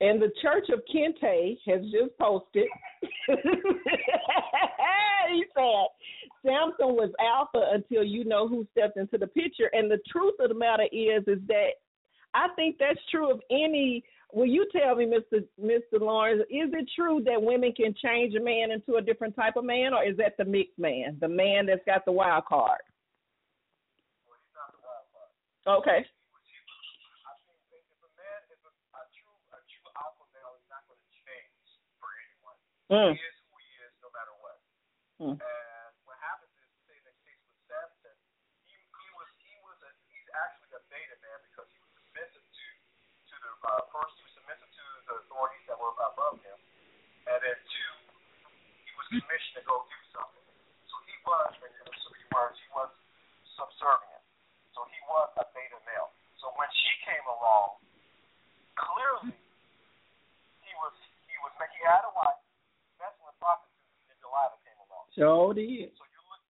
And 0.00 0.20
the 0.20 0.32
Church 0.44 0.68
of 0.68 0.84
Kente 0.88 1.56
has 1.70 1.82
just 1.90 2.16
posted. 2.18 2.66
he 5.30 5.44
said 5.54 5.86
Samson 6.44 6.94
was 6.96 7.10
alpha 7.20 7.70
until 7.72 8.02
you 8.04 8.24
know 8.24 8.48
who 8.48 8.66
stepped 8.72 8.96
into 8.96 9.18
the 9.18 9.26
picture. 9.26 9.70
And 9.72 9.90
the 9.90 10.00
truth 10.10 10.34
of 10.40 10.48
the 10.48 10.54
matter 10.54 10.84
is, 10.92 11.22
is 11.26 11.40
that 11.48 11.70
I 12.34 12.48
think 12.56 12.76
that's 12.78 13.00
true 13.10 13.30
of 13.30 13.40
any 13.50 14.04
Will 14.32 14.46
you 14.46 14.66
tell 14.70 14.94
me, 14.94 15.06
Mr. 15.06 15.44
Mr. 15.60 16.00
Lawrence, 16.00 16.42
is 16.42 16.70
it 16.72 16.88
true 16.94 17.20
that 17.24 17.42
women 17.42 17.72
can 17.72 17.94
change 18.02 18.34
a 18.34 18.40
man 18.40 18.70
into 18.70 18.94
a 18.96 19.02
different 19.02 19.34
type 19.34 19.56
of 19.56 19.64
man, 19.64 19.92
or 19.92 20.04
is 20.04 20.16
that 20.18 20.36
the 20.38 20.44
mixed 20.44 20.78
man, 20.78 21.16
the 21.20 21.28
man 21.28 21.66
that's 21.66 21.84
got 21.84 22.04
the 22.04 22.12
wild 22.12 22.44
card? 22.44 22.78
Okay. 25.66 26.06
Mm. 32.90 33.14
He 33.14 33.22
is 33.22 33.38
who 33.46 33.54
he 33.54 33.70
is, 33.86 33.92
no 34.02 34.10
matter 34.10 34.34
what. 34.42 34.58
Mm. 35.22 35.36
And 35.38 35.92
what 36.04 36.18
happens 36.18 36.50
is, 36.58 36.66
say 36.90 36.98
in 36.98 37.06
the 37.06 37.14
case 37.22 37.38
with 37.46 37.62
Samson, 37.70 38.16
he 38.66 38.74
he 38.74 39.08
was 39.14 39.30
he 39.46 39.54
was 39.62 39.78
a 39.86 39.90
he's 40.10 40.26
actually 40.34 40.74
a 40.74 40.82
beta 40.90 41.16
man 41.22 41.38
because 41.46 41.70
he 41.70 41.78
was 41.78 41.90
submissive 41.94 42.42
to 42.42 42.66
to 43.30 43.34
the 43.38 43.52
uh, 43.62 43.86
first 43.94 44.18
he 44.18 44.26
was 44.26 44.34
submissive 44.34 44.70
to 44.74 44.84
the 45.06 45.14
authorities 45.22 45.64
that 45.70 45.78
were 45.78 45.94
above 45.94 46.42
him, 46.42 46.58
and 47.30 47.38
then 47.38 47.58
two 47.70 47.94
he 48.82 48.92
was 48.98 49.06
commissioned 49.22 49.62
to 49.62 49.64
go 49.70 49.86
do 49.86 50.00
something. 50.10 50.46
So 50.90 50.98
he 51.06 51.14
was, 51.22 51.50
in 51.62 51.70
he 51.70 52.26
was 52.34 52.50
he 52.58 52.68
was 52.74 52.90
subservient. 53.54 54.24
So 54.74 54.82
he 54.90 55.00
was 55.06 55.30
a 55.38 55.46
beta 55.54 55.78
male. 55.86 56.10
So 56.42 56.50
when 56.56 56.70
she 56.74 56.90
came 57.06 57.26
along, 57.28 57.78
clearly 58.74 59.36
he 60.64 60.72
was 60.80 60.94
he 61.28 61.36
was 61.44 61.52
making 61.60 61.84
out 61.86 62.06
a 62.06 62.12
wife, 62.16 62.40
messing 62.96 63.26
with 63.26 63.36
prostitutes, 63.42 64.08
and 64.08 64.18
Delilah 64.24 64.56
came 64.64 64.78
along. 64.88 65.09
Sure 65.20 65.52
did. 65.52 65.92
So 65.92 66.04
you're 66.08 66.24
look, 66.32 66.42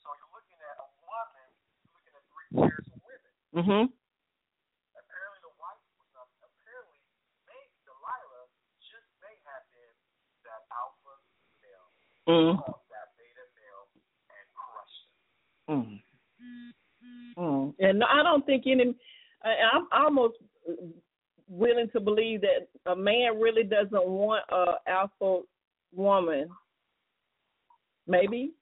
so 0.00 0.08
you're 0.16 0.32
looking 0.32 0.56
at 0.64 0.76
a 0.80 0.88
woman, 1.04 1.48
you're 1.84 1.92
looking 1.92 2.14
at 2.16 2.24
three 2.32 2.48
tiers 2.56 2.88
of 2.88 3.04
women. 3.04 3.32
Mhm. 3.52 3.84
Apparently 4.96 5.40
the 5.44 5.52
wife 5.60 5.76
was 6.00 6.08
not. 6.16 6.24
Apparently, 6.40 6.96
may 7.44 7.60
Delilah 7.84 8.48
just 8.80 9.04
may 9.20 9.36
have 9.44 9.64
been 9.76 9.92
that 10.48 10.64
alpha 10.72 11.12
male 11.60 11.88
Mm. 12.32 12.56
of 12.64 12.80
that 12.88 13.12
beta 13.20 13.44
male 13.60 13.84
and 14.32 14.46
crushed 14.56 15.04
it. 15.12 15.72
Mm. 15.76 16.00
Mm. 17.36 17.74
And 17.78 18.04
I 18.04 18.22
don't 18.24 18.44
think 18.46 18.66
any. 18.66 18.96
I'm 19.44 19.86
almost 19.92 20.36
willing 21.46 21.90
to 21.90 22.00
believe 22.00 22.40
that 22.40 22.68
a 22.86 22.96
man 22.96 23.38
really 23.38 23.64
doesn't 23.64 24.06
want 24.08 24.44
a 24.50 24.80
alpha 24.86 25.42
woman. 25.92 26.48
Maybe. 28.08 28.54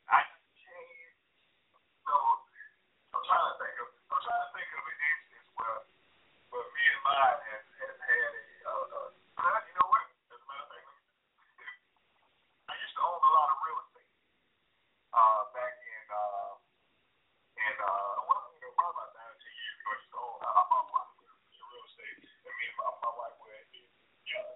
I 0.07 0.24
just 0.24 0.47
changed. 0.63 1.20
So 2.07 2.15
I'm 3.11 3.24
trying 3.28 3.47
to 3.51 3.55
think 3.59 3.76
of 3.84 3.88
I'm 4.07 4.22
trying 4.24 4.43
to 4.47 4.51
think 4.55 4.70
of 4.72 4.84
an 4.88 4.99
instance 5.03 5.47
where 5.59 5.80
where 6.55 6.68
me 6.72 6.84
and 6.88 7.03
mine 7.03 7.39
has 7.51 7.63
has 7.84 7.97
had 8.07 8.32
a 8.32 8.45
uh, 8.72 8.86
uh 8.88 9.09
uh, 9.43 9.59
you 9.68 9.74
know 9.76 9.88
what? 9.91 10.05
As 10.32 10.39
a 10.39 10.47
matter 10.47 10.63
of 10.63 10.70
fact, 10.72 10.88
I 12.72 12.74
used 12.80 12.95
to 12.95 13.03
own 13.03 13.20
a 13.20 13.32
lot 13.36 13.49
of 13.51 13.57
real 13.68 13.80
estate. 13.84 14.11
Uh 15.11 15.41
back 15.51 15.76
in 15.84 16.03
uh 16.07 16.53
in 17.59 17.76
uh 17.84 18.15
well 18.32 18.47
you 18.55 18.61
know 18.63 18.72
probably 18.80 18.95
about 18.95 19.11
nine 19.11 19.36
ten 19.43 19.53
years 19.59 19.76
ago 19.76 19.91
I 19.91 19.99
used 19.99 20.11
to 20.15 20.20
own 20.24 20.39
I 20.39 20.63
bought 20.72 20.88
one 20.88 21.09
real 21.20 21.84
estate 21.84 22.15
and 22.24 22.55
me 22.55 22.65
and 22.72 22.78
my, 22.80 22.88
my 23.03 23.11
wife 23.11 23.36
were 23.43 23.51
yeah. 23.51 24.55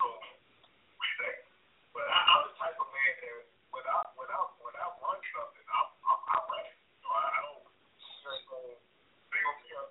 So 0.00 0.06
we 0.08 1.08
think. 1.20 1.52
But 1.92 2.08
I, 2.08 2.18
I'm 2.18 2.42
the 2.48 2.54
type 2.56 2.76
of 2.80 2.88
man 2.88 3.12
that 3.20 3.52
when 3.72 3.84
I 3.88 3.98
when 4.16 4.28
I 4.28 4.40
when 4.60 4.74
I 4.76 4.86
run 5.00 5.18
something, 5.32 5.66
I'm 5.68 5.88
I'm, 6.08 6.20
I'm 6.24 6.44
ready. 6.52 6.72
So 7.00 7.06
I, 7.12 7.20
I 7.20 7.38
don't. 7.44 7.64
So 8.22 8.54
they 9.32 9.40
gonna 9.40 9.60
be 9.60 9.72
a 9.76 9.82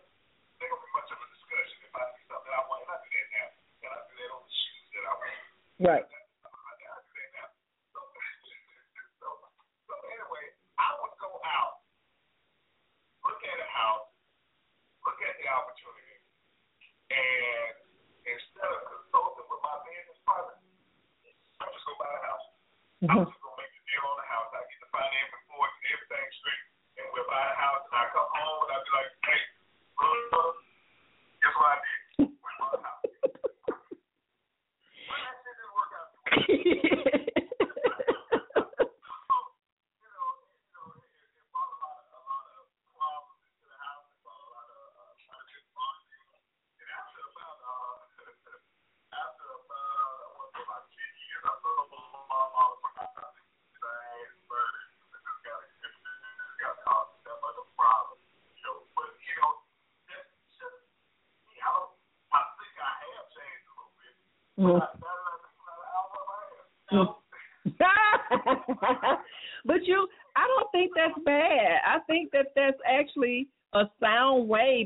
they 0.62 0.66
gonna 0.70 0.82
be 0.82 0.92
much 0.98 1.10
of 1.14 1.20
a 1.22 1.28
discussion 1.30 1.78
if 1.86 1.94
I 1.94 2.04
see 2.18 2.26
something 2.30 2.54
I 2.54 2.62
want. 2.70 2.86
And 2.86 2.94
I 2.94 2.98
do 3.02 3.10
that 3.10 3.28
now. 3.34 3.50
And 3.86 3.92
I 3.94 4.00
do 4.06 4.14
that 4.18 4.30
on 4.34 4.42
the 4.46 4.54
shoes 4.54 4.86
that 4.98 5.06
I 5.06 5.14
wear. 5.18 5.38
Right. 5.82 6.06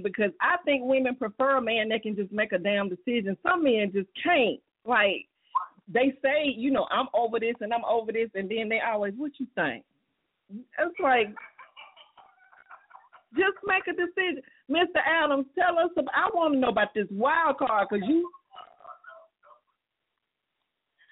Because 0.05 0.31
I 0.39 0.57
think 0.63 0.83
women 0.85 1.15
prefer 1.15 1.57
a 1.57 1.61
man 1.61 1.89
that 1.89 2.03
can 2.03 2.15
just 2.15 2.31
make 2.31 2.53
a 2.53 2.59
damn 2.59 2.89
decision. 2.89 3.35
Some 3.41 3.63
men 3.63 3.91
just 3.91 4.07
can't. 4.23 4.61
Like 4.85 5.25
they 5.91 6.13
say, 6.21 6.53
you 6.55 6.69
know, 6.69 6.85
I'm 6.91 7.07
over 7.13 7.39
this 7.39 7.55
and 7.59 7.73
I'm 7.73 7.83
over 7.83 8.11
this, 8.11 8.29
and 8.35 8.47
then 8.47 8.69
they 8.69 8.79
always, 8.79 9.13
what 9.17 9.31
you 9.39 9.47
think? 9.55 9.83
It's 10.53 10.99
like, 11.01 11.33
just 13.33 13.57
make 13.65 13.89
a 13.89 13.97
decision. 13.97 14.45
Mr. 14.69 15.01
Adams, 15.01 15.49
tell 15.57 15.81
us. 15.81 15.89
About, 15.97 16.13
I 16.13 16.29
want 16.37 16.53
to 16.53 16.59
know 16.61 16.69
about 16.69 16.93
this 16.93 17.09
wild 17.09 17.57
card 17.57 17.89
because 17.89 18.05
you. 18.05 18.29
You 20.93 21.05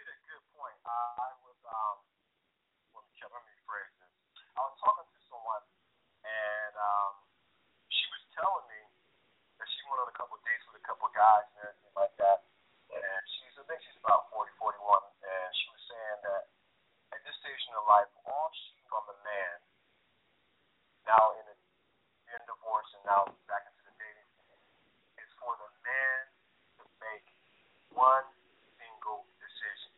hit 0.00 0.08
a 0.08 0.16
good 0.24 0.42
point. 0.56 0.74
I 0.88 1.36
was 1.44 1.60
let 1.60 3.44
me 3.44 3.52
let 3.68 3.84
this. 4.00 4.16
I 4.56 4.64
was 4.64 4.74
talking 4.80 5.04
to 5.04 5.20
someone 5.28 5.62
and 6.24 6.74
um 6.76 7.12
she 7.88 8.06
was 8.10 8.22
telling 8.36 8.66
me 8.70 8.80
that 9.60 9.68
she 9.68 9.80
went 9.90 10.00
on 10.02 10.08
a 10.08 10.16
couple 10.16 10.38
of 10.38 10.42
dates 10.46 10.64
with 10.70 10.80
a 10.80 10.84
couple 10.86 11.08
of 11.08 11.09
guys 11.20 11.44
and 11.52 11.68
everything 11.68 11.92
like 11.92 12.14
that. 12.16 12.48
And 12.88 13.20
she's 13.36 13.52
I 13.60 13.64
think 13.68 13.84
she's 13.84 14.00
about 14.00 14.32
40, 14.32 14.48
41, 14.56 14.80
and 14.80 15.48
she 15.52 15.68
was 15.68 15.82
saying 15.84 16.18
that 16.24 16.42
at 17.12 17.20
this 17.28 17.36
stage 17.44 17.60
in 17.68 17.76
her 17.76 17.84
life, 17.84 18.08
all 18.24 18.48
she 18.56 18.80
from 18.88 19.04
a 19.12 19.18
man 19.20 19.56
now 21.04 21.36
in 21.36 21.44
a 21.44 21.56
in 22.32 22.40
divorce 22.48 22.88
and 22.96 23.04
now 23.04 23.28
back 23.50 23.68
into 23.68 23.82
the 23.84 23.94
dating 24.00 24.28
scene 24.38 24.62
is 25.20 25.30
for 25.36 25.52
the 25.60 25.68
man 25.84 26.20
to 26.80 26.84
make 27.04 27.26
one 27.92 28.26
single 28.80 29.26
decision. 29.42 29.92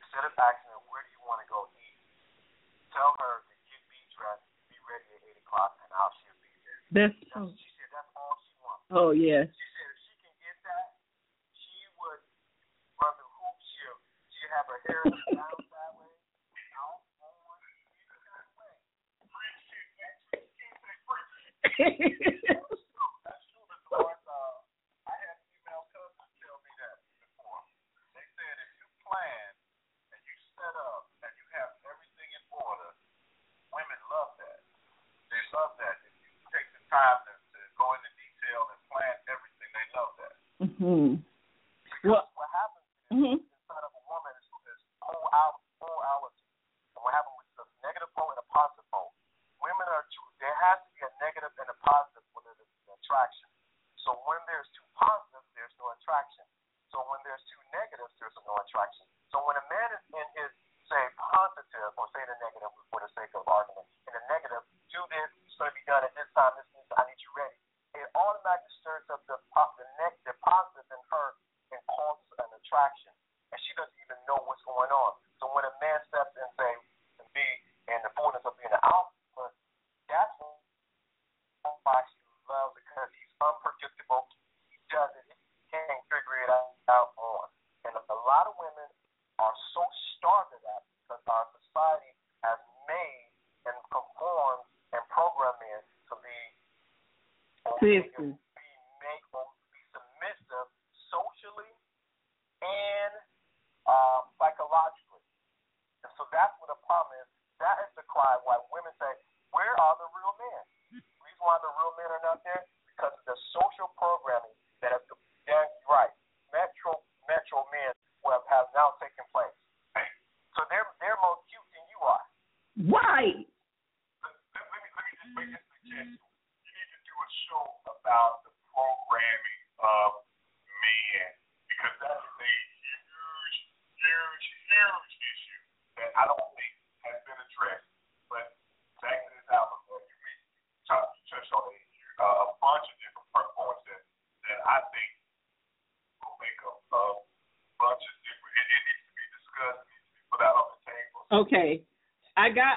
Instead 0.00 0.24
of 0.24 0.32
asking 0.38 0.70
her 0.72 0.80
where 0.88 1.02
do 1.04 1.10
you 1.12 1.22
want 1.26 1.42
to 1.44 1.48
go 1.50 1.66
eat, 1.76 1.98
tell 2.94 3.12
her 3.20 3.42
to 3.46 3.54
get 3.68 3.82
be 3.90 4.00
dressed, 4.16 4.46
be 4.70 4.78
ready 4.86 5.06
at 5.18 5.22
eight 5.28 5.38
o'clock, 5.44 5.76
and 5.82 5.90
I'll 5.92 6.14
she'll 6.22 6.38
be 6.40 6.50
there. 6.62 6.80
That's 6.94 7.18
That's, 7.34 7.50
she 7.58 7.68
said 7.78 7.90
that's 7.90 8.10
all 8.14 8.34
she 8.46 8.54
wants. 8.62 8.82
oh 8.94 9.10
yeah. 9.10 9.42
She 9.50 9.50
said 9.50 9.50
if 9.50 9.50
she 9.50 9.73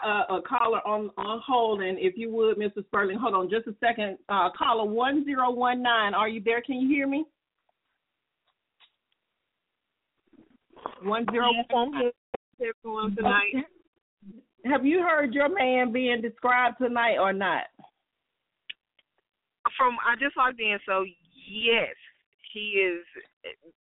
a, 0.08 0.36
a 0.38 0.42
caller 0.48 0.80
on 0.88 1.10
on 1.18 1.42
hold, 1.46 1.82
and 1.82 1.98
if 2.00 2.18
you 2.18 2.32
would, 2.32 2.58
Mr. 2.58 2.86
Sperling, 2.86 3.18
hold 3.18 3.36
on 3.36 3.50
just 3.50 3.68
a 3.68 3.76
second. 3.80 4.18
Uh, 4.30 4.50
caller 4.58 4.90
one 4.90 5.26
zero 5.26 5.52
one 5.52 5.82
nine, 5.82 6.14
are 6.14 6.30
you 6.30 6.42
there? 6.44 6.62
Can 6.62 6.78
you 6.78 6.88
hear 6.88 7.08
me? 7.08 7.26
One 11.04 11.26
zero 11.32 11.52
one. 11.70 12.12
everyone 12.62 13.16
tonight. 13.16 13.66
Have 14.66 14.86
you 14.86 15.00
heard 15.00 15.34
your 15.34 15.50
man 15.54 15.92
being 15.92 16.22
described 16.22 16.78
tonight 16.80 17.18
or 17.18 17.34
not? 17.34 17.64
From 19.78 19.98
I 20.06 20.16
just 20.16 20.38
logged 20.38 20.60
in, 20.60 20.78
so 20.88 21.04
yes, 21.50 21.94
he 22.54 22.60
is. 22.60 23.04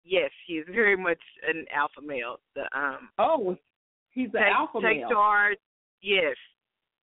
Yes, 0.04 0.30
he 0.46 0.54
is 0.54 0.66
very 0.72 0.96
much 0.96 1.20
an 1.48 1.64
alpha 1.74 2.00
male. 2.04 2.36
The 2.54 2.62
um 2.78 3.08
Oh, 3.18 3.56
he's 4.10 4.26
an 4.26 4.42
take, 4.42 4.52
alpha 4.54 4.80
take 4.82 4.98
male. 4.98 5.08
charge. 5.10 5.58
Yes, 6.02 6.36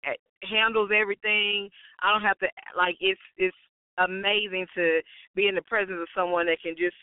Eh, 0.05 0.13
handles 0.49 0.89
everything. 0.95 1.69
I 2.01 2.11
don't 2.11 2.21
have 2.21 2.39
to 2.39 2.47
like. 2.77 2.95
It's 2.99 3.19
it's 3.37 3.55
amazing 3.97 4.65
to 4.75 5.01
be 5.35 5.47
in 5.47 5.55
the 5.55 5.61
presence 5.63 5.97
of 6.01 6.07
someone 6.15 6.45
that 6.45 6.61
can 6.61 6.75
just 6.77 6.95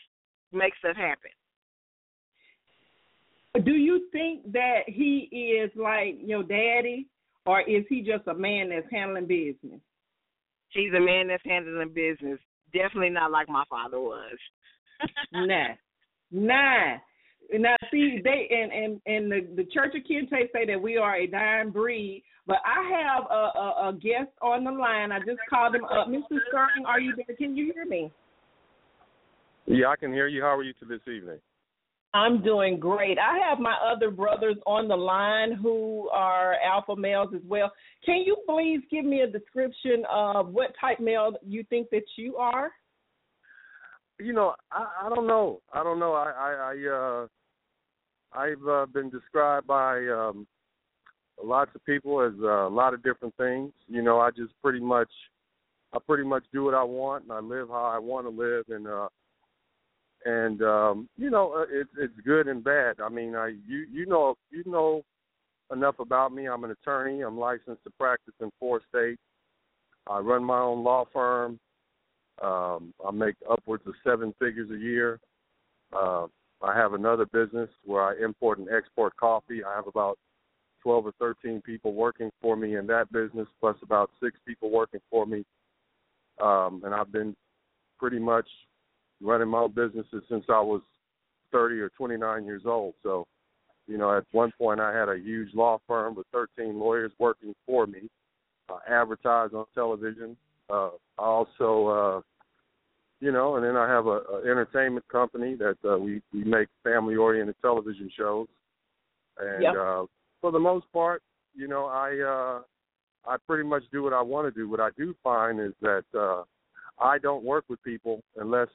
make 0.51 0.73
stuff 0.79 0.95
happen. 0.95 1.31
Do 3.63 3.71
you 3.71 4.07
think 4.11 4.51
that 4.51 4.81
he 4.87 5.29
is 5.31 5.71
like 5.75 6.17
your 6.23 6.43
daddy, 6.43 7.07
or 7.45 7.61
is 7.61 7.85
he 7.89 8.01
just 8.01 8.27
a 8.27 8.33
man 8.33 8.69
that's 8.69 8.87
handling 8.91 9.27
business? 9.27 9.81
He's 10.69 10.93
a 10.95 10.99
man 10.99 11.27
that's 11.27 11.43
handling 11.45 11.93
business. 11.93 12.39
Definitely 12.73 13.09
not 13.11 13.31
like 13.31 13.47
my 13.47 13.63
father 13.69 13.99
was. 13.99 14.37
nah, 15.31 15.75
nah. 16.31 16.97
Now, 17.53 17.75
see, 17.91 18.19
they 18.23 18.49
and 18.51 18.71
and 18.71 19.01
and 19.05 19.31
the 19.31 19.63
the 19.63 19.69
Church 19.71 19.93
of 19.95 20.03
Kente 20.03 20.51
say 20.51 20.65
that 20.65 20.81
we 20.81 20.97
are 20.97 21.15
a 21.15 21.27
dying 21.27 21.71
breed. 21.71 22.23
But 22.45 22.57
I 22.65 22.89
have 22.89 23.23
a, 23.29 23.59
a 23.59 23.89
a 23.89 23.93
guest 23.93 24.31
on 24.41 24.63
the 24.63 24.71
line. 24.71 25.11
I 25.11 25.19
just 25.19 25.39
called 25.49 25.75
him 25.75 25.85
up. 25.85 26.07
Mr. 26.07 26.39
Sterling, 26.49 26.85
are 26.85 26.99
you 26.99 27.13
there? 27.15 27.35
Can 27.35 27.55
you 27.55 27.71
hear 27.73 27.85
me? 27.85 28.11
Yeah, 29.65 29.87
I 29.87 29.95
can 29.97 30.13
hear 30.13 30.27
you. 30.27 30.41
How 30.41 30.55
are 30.55 30.63
you 30.63 30.73
to 30.79 30.85
this 30.85 31.01
evening? 31.07 31.39
I'm 32.13 32.41
doing 32.41 32.79
great. 32.79 33.17
I 33.19 33.37
have 33.47 33.59
my 33.59 33.75
other 33.85 34.09
brothers 34.09 34.55
on 34.65 34.87
the 34.87 34.95
line 34.95 35.53
who 35.53 36.09
are 36.09 36.55
alpha 36.65 36.95
males 36.95 37.29
as 37.35 37.41
well. 37.45 37.71
Can 38.05 38.23
you 38.25 38.37
please 38.47 38.79
give 38.89 39.05
me 39.05 39.21
a 39.21 39.27
description 39.27 40.03
of 40.09 40.47
what 40.49 40.71
type 40.79 40.99
male 40.99 41.33
you 41.45 41.63
think 41.69 41.89
that 41.91 42.03
you 42.17 42.37
are? 42.37 42.71
You 44.19 44.33
know, 44.33 44.55
I, 44.71 44.87
I 45.05 45.09
don't 45.09 45.27
know. 45.27 45.61
I 45.73 45.83
don't 45.83 45.99
know. 45.99 46.13
I 46.13 46.31
I, 46.31 46.73
I 46.73 47.23
uh 47.23 47.27
I've 48.37 48.67
uh, 48.69 48.85
been 48.85 49.09
described 49.09 49.65
by 49.65 50.05
um 50.07 50.45
lots 51.43 51.71
of 51.75 51.83
people 51.85 52.21
as 52.21 52.33
uh, 52.41 52.67
a 52.67 52.69
lot 52.69 52.93
of 52.93 53.03
different 53.03 53.35
things. 53.37 53.71
You 53.87 54.01
know, 54.01 54.19
I 54.19 54.29
just 54.29 54.53
pretty 54.61 54.79
much 54.79 55.09
I 55.93 55.97
pretty 56.05 56.23
much 56.23 56.43
do 56.53 56.63
what 56.63 56.73
I 56.73 56.83
want 56.83 57.23
and 57.23 57.31
I 57.31 57.39
live 57.39 57.69
how 57.69 57.85
I 57.85 57.97
want 57.97 58.25
to 58.25 58.29
live 58.29 58.65
and 58.69 58.87
uh 58.87 59.07
and 60.25 60.61
um 60.61 61.09
you 61.17 61.29
know 61.29 61.53
uh, 61.53 61.65
it's 61.71 61.89
it's 61.97 62.13
good 62.25 62.47
and 62.47 62.63
bad. 62.63 62.97
I 63.03 63.09
mean, 63.09 63.35
I 63.35 63.55
you 63.67 63.85
you 63.91 64.05
know 64.05 64.35
you 64.51 64.63
know 64.65 65.01
enough 65.73 65.99
about 65.99 66.31
me. 66.31 66.47
I'm 66.47 66.63
an 66.63 66.71
attorney. 66.71 67.21
I'm 67.21 67.39
licensed 67.39 67.83
to 67.83 67.89
practice 67.99 68.33
in 68.39 68.51
four 68.59 68.81
states. 68.89 69.21
I 70.09 70.19
run 70.19 70.43
my 70.43 70.59
own 70.59 70.83
law 70.83 71.05
firm. 71.11 71.59
Um, 72.41 72.93
I 73.05 73.11
make 73.11 73.35
upwards 73.49 73.83
of 73.87 73.93
seven 74.05 74.33
figures 74.39 74.69
a 74.69 74.77
year. 74.77 75.19
Uh, 75.91 76.27
I 76.61 76.75
have 76.75 76.93
another 76.93 77.25
business 77.25 77.69
where 77.85 78.03
I 78.03 78.23
import 78.23 78.59
and 78.59 78.67
export 78.69 79.15
coffee. 79.17 79.63
I 79.63 79.75
have 79.75 79.87
about 79.87 80.17
12 80.83 81.07
or 81.07 81.13
13 81.19 81.61
people 81.61 81.93
working 81.93 82.31
for 82.41 82.55
me 82.55 82.77
in 82.77 82.87
that 82.87 83.11
business, 83.11 83.47
plus 83.59 83.75
about 83.83 84.09
six 84.21 84.37
people 84.47 84.71
working 84.71 85.01
for 85.09 85.25
me. 85.25 85.43
Um, 86.41 86.81
and 86.85 86.93
I've 86.93 87.11
been 87.11 87.35
pretty 87.99 88.19
much 88.19 88.47
running 89.21 89.49
my 89.49 89.59
own 89.59 89.71
businesses 89.71 90.23
since 90.29 90.45
I 90.49 90.61
was 90.61 90.81
30 91.51 91.79
or 91.79 91.89
29 91.89 92.45
years 92.45 92.63
old. 92.65 92.93
So, 93.03 93.27
you 93.87 93.97
know, 93.97 94.15
at 94.15 94.23
one 94.31 94.51
point 94.57 94.79
I 94.79 94.97
had 94.97 95.09
a 95.09 95.17
huge 95.17 95.53
law 95.53 95.79
firm 95.87 96.15
with 96.15 96.27
13 96.31 96.79
lawyers 96.79 97.11
working 97.19 97.53
for 97.65 97.87
me. 97.87 98.09
I 98.69 98.93
advertise 98.93 99.49
on 99.53 99.65
television. 99.73 100.35
Uh, 100.69 100.89
I 101.17 101.23
also, 101.23 101.87
uh, 101.87 102.21
you 103.19 103.31
know, 103.31 103.55
and 103.55 103.65
then 103.65 103.75
I 103.75 103.87
have 103.89 104.05
a, 104.05 104.19
a 104.31 104.41
entertainment 104.43 105.07
company 105.09 105.55
that 105.55 105.77
uh, 105.89 105.97
we 105.97 106.21
we 106.33 106.43
make 106.43 106.67
family-oriented 106.83 107.55
television 107.61 108.09
shows. 108.15 108.47
And 109.39 109.63
Yep. 109.63 109.75
uh, 109.75 110.05
for 110.41 110.51
the 110.51 110.59
most 110.59 110.91
part, 110.91 111.21
you 111.55 111.67
know, 111.67 111.85
I 111.85 112.19
uh, 112.19 112.61
I 113.29 113.37
pretty 113.47 113.67
much 113.67 113.83
do 113.91 114.03
what 114.03 114.13
I 114.13 114.21
want 114.21 114.47
to 114.47 114.59
do. 114.59 114.69
What 114.69 114.79
I 114.79 114.89
do 114.97 115.15
find 115.23 115.59
is 115.59 115.73
that 115.81 116.05
uh, 116.13 116.43
I 116.99 117.17
don't 117.17 117.43
work 117.43 117.65
with 117.67 117.81
people 117.83 118.21
unless 118.35 118.69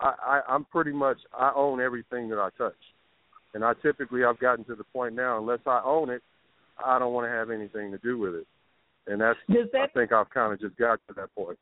I, 0.00 0.12
I 0.24 0.40
I'm 0.48 0.64
pretty 0.64 0.92
much 0.92 1.18
I 1.36 1.52
own 1.54 1.80
everything 1.80 2.28
that 2.30 2.38
I 2.38 2.50
touch, 2.56 2.74
and 3.54 3.64
I 3.64 3.72
typically 3.82 4.24
I've 4.24 4.38
gotten 4.38 4.64
to 4.66 4.74
the 4.74 4.84
point 4.84 5.14
now 5.14 5.38
unless 5.38 5.60
I 5.66 5.80
own 5.84 6.10
it, 6.10 6.22
I 6.84 6.98
don't 6.98 7.12
want 7.12 7.26
to 7.26 7.30
have 7.30 7.50
anything 7.50 7.90
to 7.90 7.98
do 7.98 8.18
with 8.18 8.34
it, 8.34 8.46
and 9.08 9.20
that's 9.20 9.38
Does 9.48 9.68
I 9.74 9.86
think 9.88 10.12
I've 10.12 10.30
kind 10.30 10.52
of 10.52 10.60
just 10.60 10.76
got 10.76 11.00
to 11.08 11.14
that 11.14 11.34
point. 11.34 11.58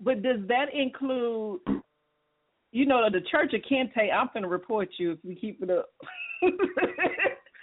But 0.00 0.22
does 0.22 0.40
that 0.48 0.66
include 0.74 1.60
you 2.72 2.86
know 2.86 3.08
the 3.10 3.20
Church 3.30 3.54
of 3.54 3.60
Kente, 3.62 4.12
I'm 4.12 4.28
gonna 4.34 4.48
report 4.48 4.88
you 4.98 5.12
if 5.12 5.18
we 5.24 5.34
keep 5.34 5.62
it 5.62 5.70
up. 5.70 5.88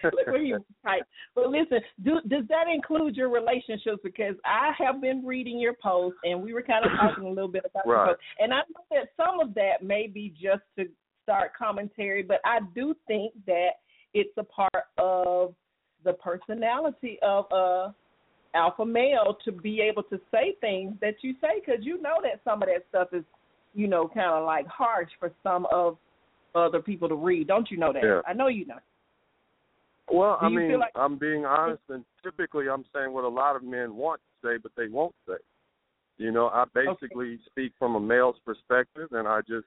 Look 0.03 0.27
where 0.27 0.43
you 0.43 0.59
right. 0.83 1.01
But 1.35 1.49
listen, 1.49 1.79
do, 2.03 2.19
does 2.27 2.43
that 2.49 2.65
include 2.73 3.15
your 3.15 3.29
relationships? 3.29 3.99
Because 4.03 4.35
I 4.43 4.71
have 4.77 4.99
been 5.01 5.25
reading 5.25 5.59
your 5.59 5.75
posts, 5.81 6.19
and 6.23 6.41
we 6.41 6.53
were 6.53 6.61
kind 6.61 6.85
of 6.85 6.91
talking 6.99 7.25
a 7.25 7.29
little 7.29 7.47
bit 7.47 7.63
about 7.65 7.87
Right. 7.87 8.07
posts. 8.07 8.23
And 8.39 8.53
I 8.53 8.57
know 8.57 8.83
that 8.91 9.09
some 9.15 9.39
of 9.39 9.53
that 9.53 9.81
may 9.81 10.07
be 10.07 10.29
just 10.29 10.63
to 10.77 10.85
start 11.23 11.51
commentary, 11.57 12.21
but 12.21 12.41
I 12.43 12.59
do 12.75 12.93
think 13.07 13.33
that 13.47 13.69
it's 14.13 14.33
a 14.37 14.43
part 14.43 14.85
of 14.97 15.55
the 16.03 16.13
personality 16.13 17.17
of 17.21 17.45
a 17.51 17.95
alpha 18.53 18.85
male 18.85 19.37
to 19.45 19.51
be 19.51 19.81
able 19.81 20.03
to 20.03 20.19
say 20.31 20.55
things 20.61 20.95
that 21.01 21.15
you 21.21 21.33
say, 21.41 21.61
because 21.65 21.83
you 21.83 22.01
know 22.01 22.17
that 22.21 22.41
some 22.43 22.61
of 22.61 22.69
that 22.69 22.85
stuff 22.89 23.09
is, 23.13 23.23
you 23.73 23.87
know, 23.87 24.07
kind 24.07 24.31
of 24.31 24.45
like 24.45 24.67
harsh 24.67 25.09
for 25.19 25.31
some 25.41 25.65
of 25.71 25.97
other 26.55 26.81
people 26.81 27.09
to 27.09 27.15
read. 27.15 27.47
Don't 27.47 27.69
you 27.71 27.77
know 27.77 27.91
that? 27.93 28.03
Yeah. 28.03 28.21
I 28.27 28.33
know 28.33 28.47
you 28.47 28.65
know. 28.65 28.79
Well, 30.11 30.37
I 30.41 30.49
mean, 30.49 30.79
like- 30.79 30.91
I'm 30.95 31.17
being 31.17 31.45
honest, 31.45 31.81
and 31.89 32.03
typically 32.23 32.69
I'm 32.69 32.85
saying 32.93 33.11
what 33.13 33.23
a 33.23 33.29
lot 33.29 33.55
of 33.55 33.63
men 33.63 33.95
want 33.95 34.21
to 34.21 34.47
say, 34.47 34.57
but 34.61 34.71
they 34.75 34.87
won't 34.87 35.15
say. 35.27 35.35
You 36.17 36.31
know, 36.31 36.49
I 36.49 36.65
basically 36.73 37.39
speak 37.47 37.73
from 37.79 37.95
a 37.95 37.99
male's 37.99 38.35
perspective, 38.45 39.09
and 39.13 39.27
I 39.27 39.39
just, 39.41 39.65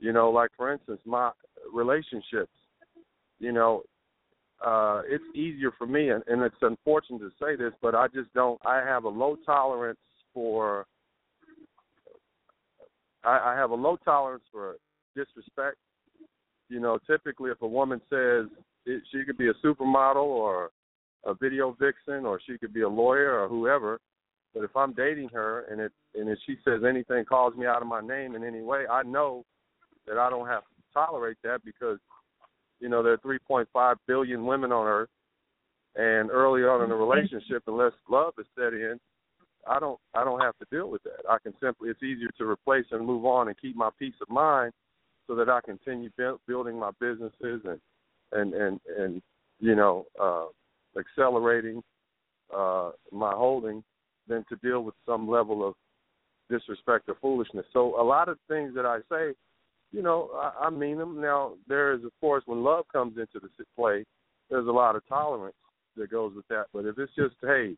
you 0.00 0.12
know, 0.12 0.30
like 0.30 0.50
for 0.56 0.72
instance, 0.72 1.00
my 1.04 1.30
relationships. 1.72 2.50
You 3.38 3.52
know, 3.52 3.84
uh 4.64 5.02
it's 5.08 5.24
easier 5.34 5.72
for 5.76 5.86
me, 5.86 6.10
and, 6.10 6.22
and 6.26 6.42
it's 6.42 6.56
unfortunate 6.62 7.20
to 7.20 7.30
say 7.40 7.56
this, 7.56 7.72
but 7.80 7.94
I 7.94 8.08
just 8.08 8.32
don't. 8.34 8.60
I 8.66 8.78
have 8.78 9.04
a 9.04 9.08
low 9.08 9.36
tolerance 9.46 9.98
for. 10.34 10.86
I, 13.24 13.52
I 13.52 13.56
have 13.56 13.70
a 13.70 13.74
low 13.74 13.96
tolerance 14.04 14.44
for 14.50 14.76
disrespect. 15.14 15.76
You 16.68 16.80
know, 16.80 16.98
typically 17.06 17.50
if 17.50 17.62
a 17.62 17.66
woman 17.66 18.00
says 18.10 18.46
it, 18.86 19.02
she 19.10 19.24
could 19.24 19.38
be 19.38 19.48
a 19.48 19.54
supermodel 19.64 20.16
or 20.16 20.70
a 21.24 21.34
video 21.34 21.76
vixen 21.78 22.24
or 22.24 22.40
she 22.46 22.58
could 22.58 22.72
be 22.72 22.82
a 22.82 22.88
lawyer 22.88 23.40
or 23.40 23.48
whoever. 23.48 23.98
But 24.54 24.64
if 24.64 24.76
I'm 24.76 24.92
dating 24.92 25.28
her 25.30 25.66
and 25.70 25.80
it 25.80 25.92
and 26.14 26.28
if 26.28 26.38
she 26.46 26.56
says 26.64 26.80
anything 26.88 27.24
calls 27.24 27.54
me 27.54 27.66
out 27.66 27.82
of 27.82 27.88
my 27.88 28.00
name 28.00 28.34
in 28.34 28.44
any 28.44 28.60
way, 28.60 28.84
I 28.90 29.02
know 29.02 29.44
that 30.06 30.18
I 30.18 30.30
don't 30.30 30.46
have 30.46 30.62
to 30.62 30.82
tolerate 30.94 31.36
that 31.44 31.64
because 31.64 31.98
you 32.80 32.88
know 32.88 33.02
there 33.02 33.12
are 33.12 33.18
3.5 33.18 33.96
billion 34.06 34.46
women 34.46 34.72
on 34.72 34.86
earth, 34.86 35.08
and 35.96 36.30
early 36.30 36.62
on 36.62 36.84
in 36.84 36.90
a 36.90 36.96
relationship, 36.96 37.62
unless 37.66 37.92
love 38.08 38.34
is 38.38 38.46
set 38.56 38.72
in, 38.72 38.98
I 39.68 39.78
don't 39.78 39.98
I 40.14 40.24
don't 40.24 40.40
have 40.40 40.56
to 40.58 40.66
deal 40.70 40.90
with 40.90 41.02
that. 41.04 41.28
I 41.28 41.38
can 41.42 41.54
simply 41.60 41.90
it's 41.90 42.02
easier 42.02 42.30
to 42.38 42.44
replace 42.44 42.86
and 42.90 43.06
move 43.06 43.24
on 43.24 43.48
and 43.48 43.60
keep 43.60 43.76
my 43.76 43.90
peace 43.98 44.14
of 44.20 44.30
mind 44.30 44.72
so 45.26 45.34
that 45.34 45.48
I 45.48 45.60
continue 45.60 46.10
build, 46.16 46.40
building 46.46 46.78
my 46.78 46.90
businesses 47.00 47.62
and 47.64 47.80
and 48.32 48.54
and 48.54 48.80
and 48.96 49.22
you 49.60 49.74
know 49.74 50.06
uh 50.20 50.46
accelerating 50.98 51.82
uh 52.54 52.90
my 53.12 53.32
holding 53.32 53.82
than 54.26 54.44
to 54.48 54.56
deal 54.56 54.82
with 54.82 54.94
some 55.06 55.28
level 55.28 55.66
of 55.66 55.74
disrespect 56.50 57.08
or 57.08 57.16
foolishness. 57.20 57.66
So 57.72 58.00
a 58.00 58.04
lot 58.04 58.28
of 58.28 58.38
things 58.48 58.74
that 58.74 58.86
I 58.86 58.98
say, 59.10 59.34
you 59.92 60.02
know, 60.02 60.30
I, 60.34 60.66
I 60.66 60.70
mean 60.70 60.98
them. 60.98 61.20
Now 61.20 61.54
there 61.66 61.92
is 61.92 62.04
of 62.04 62.12
course 62.20 62.42
when 62.46 62.62
love 62.62 62.84
comes 62.92 63.16
into 63.18 63.40
the 63.40 63.64
play, 63.76 64.04
there's 64.50 64.66
a 64.66 64.72
lot 64.72 64.96
of 64.96 65.06
tolerance 65.08 65.56
that 65.96 66.10
goes 66.10 66.32
with 66.34 66.46
that. 66.48 66.66
But 66.72 66.84
if 66.84 66.98
it's 66.98 67.14
just 67.14 67.34
hey, 67.42 67.74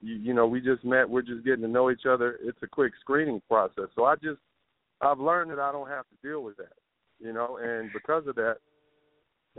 you, 0.00 0.14
you 0.14 0.34
know, 0.34 0.46
we 0.46 0.60
just 0.60 0.84
met, 0.84 1.08
we're 1.08 1.22
just 1.22 1.44
getting 1.44 1.62
to 1.62 1.68
know 1.68 1.90
each 1.90 2.06
other. 2.08 2.38
It's 2.42 2.58
a 2.62 2.66
quick 2.66 2.92
screening 3.00 3.40
process. 3.48 3.86
So 3.94 4.04
I 4.04 4.14
just 4.16 4.40
I've 5.00 5.20
learned 5.20 5.50
that 5.50 5.58
I 5.58 5.72
don't 5.72 5.88
have 5.88 6.04
to 6.08 6.28
deal 6.28 6.42
with 6.42 6.56
that, 6.56 6.72
you 7.18 7.32
know, 7.32 7.58
and 7.62 7.90
because 7.92 8.26
of 8.26 8.34
that, 8.36 8.56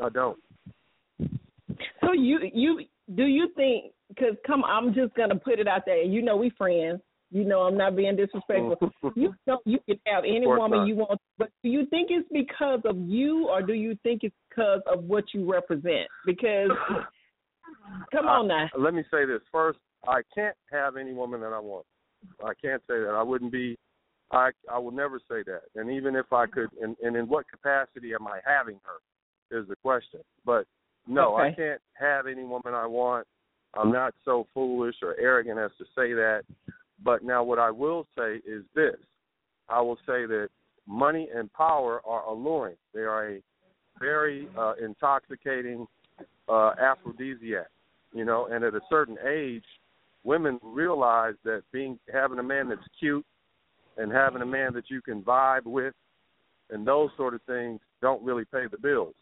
I 0.04 0.10
don't. 0.10 0.38
So 2.02 2.14
you 2.14 2.40
you 2.54 2.82
do 3.16 3.26
you 3.26 3.50
think? 3.56 3.94
Because 4.10 4.36
come, 4.46 4.64
I'm 4.64 4.94
just 4.94 5.14
gonna 5.16 5.36
put 5.36 5.60
it 5.60 5.68
out 5.68 5.84
there. 5.86 6.02
You 6.02 6.22
know 6.22 6.38
we 6.38 6.50
friends. 6.52 7.02
You 7.32 7.44
know 7.44 7.62
I'm 7.62 7.78
not 7.78 7.96
being 7.96 8.16
disrespectful. 8.16 8.78
Mm-hmm. 8.82 9.20
you 9.20 9.34
know 9.46 9.60
you 9.66 9.80
can 9.86 10.00
have 10.08 10.24
any 10.24 10.48
woman 10.48 10.80
not. 10.80 10.88
you 10.88 10.96
want, 10.96 11.20
but 11.38 11.50
do 11.62 11.70
you 11.70 11.86
think 11.88 12.10
it's 12.10 12.28
because 12.32 12.80
of 12.86 12.98
you, 12.98 13.48
or 13.50 13.62
do 13.62 13.74
you 13.74 13.98
think 14.04 14.24
it's 14.24 14.36
because 14.50 14.82
of 14.92 15.04
what 15.04 15.26
you 15.34 15.50
represent? 15.52 16.08
Because 16.26 16.70
come 18.12 18.28
on 18.28 18.48
now. 18.48 18.70
Let 18.78 18.94
me 18.94 19.04
say 19.12 19.26
this 19.26 19.42
first. 19.52 19.80
I 20.08 20.22
can't 20.34 20.56
have 20.72 20.96
any 20.96 21.14
woman 21.14 21.42
that 21.42 21.52
I 21.54 21.60
want. 21.60 21.86
I 22.44 22.54
can't 22.62 22.82
say 22.88 23.00
that. 23.00 23.14
I 23.18 23.24
wouldn't 23.24 23.52
be. 23.52 23.78
I 24.32 24.52
I 24.72 24.80
will 24.80 24.92
never 24.92 25.20
say 25.20 25.44
that. 25.48 25.64
And 25.76 25.92
even 25.92 26.16
if 26.16 26.32
I 26.32 26.46
could, 26.46 26.70
and, 26.82 26.96
and 27.02 27.16
in 27.16 27.28
what 27.28 27.46
capacity 27.50 28.14
am 28.14 28.28
I 28.28 28.40
having 28.46 28.80
her, 28.84 29.60
is 29.60 29.68
the 29.68 29.76
question. 29.78 30.22
But 30.46 30.66
no, 31.08 31.36
I 31.36 31.54
can't 31.54 31.82
have 31.94 32.28
any 32.28 32.44
woman 32.44 32.74
I 32.74 32.86
want. 32.86 33.28
I'm 33.74 33.92
not 33.92 34.14
so 34.26 34.48
foolish 34.54 34.96
or 35.02 35.16
arrogant 35.20 35.60
as 35.60 35.72
to 35.78 35.86
say 35.96 36.14
that. 36.14 36.44
But 37.04 37.24
now, 37.24 37.44
what 37.44 37.60
I 37.60 37.72
will 37.72 38.08
say 38.18 38.38
is 38.46 38.64
this: 38.76 38.96
I 39.70 39.82
will 39.82 39.98
say 40.06 40.26
that 40.26 40.50
money 40.88 41.28
and 41.34 41.52
power 41.54 42.02
are 42.06 42.24
alluring. 42.26 42.78
They 42.94 43.02
are 43.02 43.30
a 43.30 43.42
very 44.00 44.48
uh, 44.58 44.74
intoxicating 44.84 45.88
uh, 46.48 46.72
aphrodisiac. 46.80 47.68
You 48.14 48.26
know, 48.26 48.48
and 48.50 48.64
at 48.64 48.74
a 48.74 48.82
certain 48.90 49.18
age, 49.28 49.66
women 50.24 50.60
realize 50.64 51.36
that 51.44 51.64
being 51.72 52.00
having 52.12 52.40
a 52.40 52.44
man 52.44 52.70
that's 52.70 52.82
cute 53.00 53.26
and 53.98 54.12
having 54.12 54.42
a 54.42 54.46
man 54.46 54.74
that 54.74 54.90
you 54.90 55.02
can 55.02 55.22
vibe 55.22 55.66
with 55.66 55.94
and 56.70 56.86
those 56.86 57.10
sort 57.18 57.34
of 57.34 57.42
things 57.44 57.80
don't 58.02 58.24
really 58.24 58.46
pay 58.46 58.66
the 58.70 58.78
bills. 58.78 59.16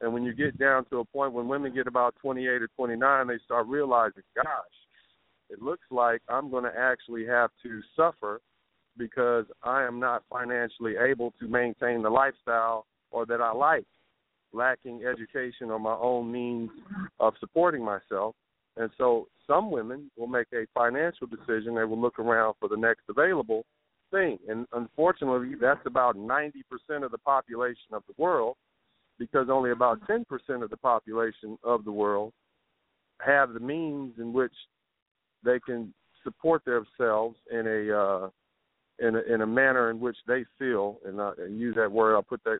And 0.00 0.12
when 0.12 0.22
you 0.22 0.32
get 0.32 0.58
down 0.58 0.86
to 0.86 1.00
a 1.00 1.04
point 1.04 1.32
when 1.32 1.48
women 1.48 1.74
get 1.74 1.86
about 1.86 2.14
28 2.20 2.48
or 2.48 2.68
29, 2.76 3.26
they 3.26 3.38
start 3.44 3.66
realizing, 3.66 4.22
gosh, 4.34 4.46
it 5.50 5.60
looks 5.60 5.84
like 5.90 6.22
I'm 6.28 6.50
going 6.50 6.64
to 6.64 6.72
actually 6.76 7.26
have 7.26 7.50
to 7.62 7.80
suffer 7.96 8.40
because 8.96 9.46
I 9.62 9.84
am 9.84 9.98
not 9.98 10.22
financially 10.30 10.94
able 10.96 11.32
to 11.40 11.48
maintain 11.48 12.02
the 12.02 12.10
lifestyle 12.10 12.86
or 13.10 13.26
that 13.26 13.40
I 13.40 13.52
like, 13.52 13.86
lacking 14.52 15.02
education 15.04 15.70
or 15.70 15.78
my 15.78 15.94
own 15.94 16.30
means 16.30 16.70
of 17.18 17.34
supporting 17.40 17.84
myself. 17.84 18.34
And 18.76 18.90
so 18.98 19.28
some 19.46 19.70
women 19.70 20.10
will 20.16 20.26
make 20.26 20.46
a 20.52 20.66
financial 20.74 21.26
decision. 21.26 21.74
They 21.74 21.84
will 21.84 22.00
look 22.00 22.18
around 22.18 22.54
for 22.60 22.68
the 22.68 22.76
next 22.76 23.02
available 23.08 23.64
thing. 24.10 24.38
And 24.48 24.66
unfortunately, 24.72 25.54
that's 25.60 25.84
about 25.86 26.16
90% 26.16 26.52
of 27.04 27.10
the 27.10 27.18
population 27.18 27.92
of 27.92 28.02
the 28.06 28.14
world 28.16 28.56
because 29.18 29.48
only 29.50 29.70
about 29.70 30.00
10% 30.08 30.24
of 30.62 30.70
the 30.70 30.76
population 30.76 31.58
of 31.62 31.84
the 31.84 31.92
world 31.92 32.32
have 33.24 33.52
the 33.52 33.60
means 33.60 34.14
in 34.18 34.32
which 34.32 34.52
they 35.44 35.60
can 35.60 35.92
support 36.24 36.62
themselves 36.64 37.36
in 37.50 37.66
a 37.66 37.96
uh, 37.96 38.28
in 38.98 39.16
a, 39.16 39.34
in 39.34 39.40
a 39.40 39.46
manner 39.46 39.90
in 39.90 40.00
which 40.00 40.16
they 40.26 40.44
feel, 40.58 40.98
and 41.06 41.20
I 41.20 41.32
and 41.38 41.58
use 41.58 41.74
that 41.76 41.90
word. 41.90 42.14
I'll 42.14 42.22
put 42.22 42.42
that 42.44 42.58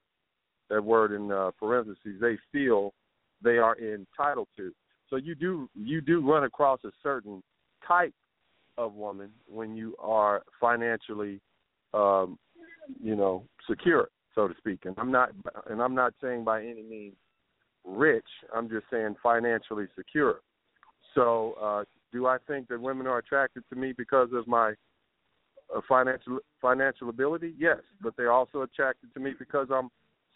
that 0.68 0.82
word 0.82 1.12
in 1.12 1.30
uh, 1.30 1.50
parentheses. 1.58 2.20
They 2.20 2.38
feel 2.52 2.94
they 3.42 3.58
are 3.58 3.76
entitled 3.78 4.48
to. 4.56 4.72
So 5.08 5.16
you 5.16 5.34
do 5.34 5.68
you 5.74 6.00
do 6.00 6.20
run 6.20 6.44
across 6.44 6.80
a 6.84 6.90
certain 7.02 7.42
type 7.86 8.14
of 8.78 8.94
woman 8.94 9.30
when 9.46 9.76
you 9.76 9.94
are 9.98 10.42
financially, 10.60 11.40
um, 11.92 12.38
you 13.02 13.16
know, 13.16 13.44
secure, 13.68 14.08
so 14.34 14.48
to 14.48 14.54
speak. 14.58 14.80
And 14.84 14.94
I'm 14.98 15.12
not, 15.12 15.30
and 15.68 15.82
I'm 15.82 15.94
not 15.94 16.14
saying 16.22 16.44
by 16.44 16.62
any 16.62 16.82
means 16.82 17.16
rich. 17.84 18.26
I'm 18.54 18.68
just 18.68 18.86
saying 18.90 19.16
financially 19.22 19.86
secure. 19.96 20.40
So, 21.14 21.54
uh, 21.60 21.84
do 22.12 22.26
I 22.26 22.38
think 22.46 22.68
that 22.68 22.80
women 22.80 23.06
are 23.06 23.18
attracted 23.18 23.64
to 23.70 23.76
me 23.76 23.92
because 23.96 24.28
of 24.32 24.46
my 24.46 24.74
uh, 25.74 25.80
financial 25.88 26.38
financial 26.60 27.08
ability? 27.08 27.54
Yes, 27.58 27.78
but 28.00 28.14
they're 28.16 28.32
also 28.32 28.62
attracted 28.62 29.12
to 29.14 29.20
me 29.20 29.32
because 29.38 29.68
I'm 29.72 29.88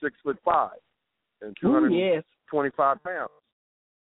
six 0.03 0.17
foot 0.23 0.39
five 0.45 0.79
and 1.43 1.57
two 1.61 1.73
hundred 1.73 2.25
twenty 2.49 2.71
five 2.77 3.03
pounds. 3.03 3.31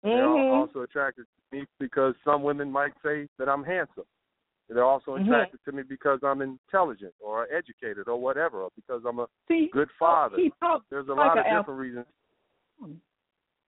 Mm-hmm. 0.05 0.17
They're 0.17 0.29
also 0.29 0.81
attracted 0.81 1.25
to 1.25 1.59
me 1.59 1.67
because 1.79 2.15
some 2.25 2.43
women 2.43 2.71
might 2.71 2.93
say 3.03 3.29
that 3.39 3.49
I'm 3.49 3.65
handsome. 3.65 4.05
They're 4.69 4.85
also 4.85 5.17
Mhm. 5.17 5.27
attracted 5.27 5.61
to 5.65 5.73
me 5.73 5.83
because 5.85 6.23
I'm 6.25 6.43
intelligent 6.43 7.15
or 7.21 7.47
educated 7.53 8.09
or 8.09 8.17
whatever, 8.21 8.63
or 8.63 8.71
because 8.75 9.05
I'm 9.05 9.21
a 9.21 9.29
See, 9.47 9.69
good 9.69 9.91
father. 9.93 10.37
There's 10.91 11.07
a 11.09 11.13
like 11.13 11.17
lot 11.17 11.39
of 11.39 11.47
alpha. 11.47 11.59
different 11.61 11.81
reasons. 11.81 12.07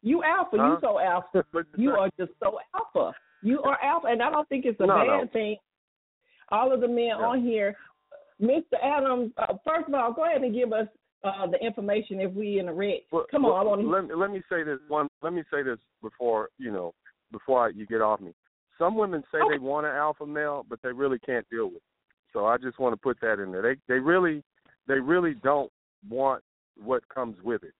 You 0.02 0.22
alpha. 0.22 0.56
Huh? 0.58 0.64
You 0.64 0.78
so 0.80 0.98
alpha. 0.98 1.44
You 1.76 1.90
are 1.92 2.10
just 2.18 2.32
so 2.40 2.58
alpha. 2.74 3.14
You 3.42 3.62
are 3.62 3.78
alpha, 3.82 4.08
and 4.08 4.22
I 4.22 4.30
don't 4.30 4.48
think 4.48 4.64
it's 4.64 4.80
a 4.80 4.86
No, 4.86 4.94
bad 4.96 5.06
no. 5.06 5.26
thing. 5.32 5.56
All 6.50 6.72
of 6.72 6.80
the 6.80 6.88
men 6.88 7.10
on 7.12 7.42
here, 7.42 7.76
Mr. 8.40 8.74
Adams. 8.82 9.32
Uh, 9.36 9.54
first 9.66 9.88
of 9.88 9.94
all, 9.94 10.12
go 10.12 10.24
ahead 10.24 10.42
and 10.42 10.54
give 10.54 10.72
us 10.72 10.88
uh, 11.24 11.46
the 11.46 11.58
information 11.64 12.20
if 12.20 12.32
we 12.32 12.58
in 12.58 12.66
the 12.66 12.72
red. 12.72 13.00
Well, 13.12 13.26
Come 13.30 13.44
on, 13.44 13.50
well, 13.52 13.60
I 13.60 13.64
want 13.64 13.80
to. 13.82 13.88
let, 13.88 14.04
me- 14.08 14.14
let 14.14 14.30
me 14.30 14.42
say 14.50 14.62
this 14.62 14.78
one. 14.88 15.08
Let 15.22 15.32
me 15.32 15.42
say 15.52 15.62
this 15.62 15.78
before 16.02 16.48
you 16.58 16.70
know, 16.72 16.94
before 17.32 17.66
I, 17.66 17.70
you 17.70 17.86
get 17.86 18.00
off 18.00 18.20
me. 18.20 18.32
Some 18.78 18.94
women 18.96 19.22
say 19.32 19.38
Okay. 19.38 19.54
they 19.54 19.58
want 19.58 19.86
an 19.86 19.92
alpha 19.94 20.24
male, 20.24 20.64
but 20.68 20.78
they 20.82 20.92
really 20.92 21.18
can't 21.18 21.48
deal 21.50 21.66
with. 21.66 21.76
it. 21.76 21.82
So 22.32 22.46
I 22.46 22.56
just 22.58 22.78
want 22.78 22.92
to 22.92 22.96
put 22.96 23.18
that 23.20 23.40
in 23.40 23.50
there. 23.52 23.62
They 23.62 23.76
they 23.92 23.98
really 24.00 24.42
they 24.86 25.00
really 25.00 25.34
don't 25.42 25.70
want 26.08 26.42
what 26.82 27.06
comes 27.08 27.36
with 27.42 27.62
it. 27.64 27.74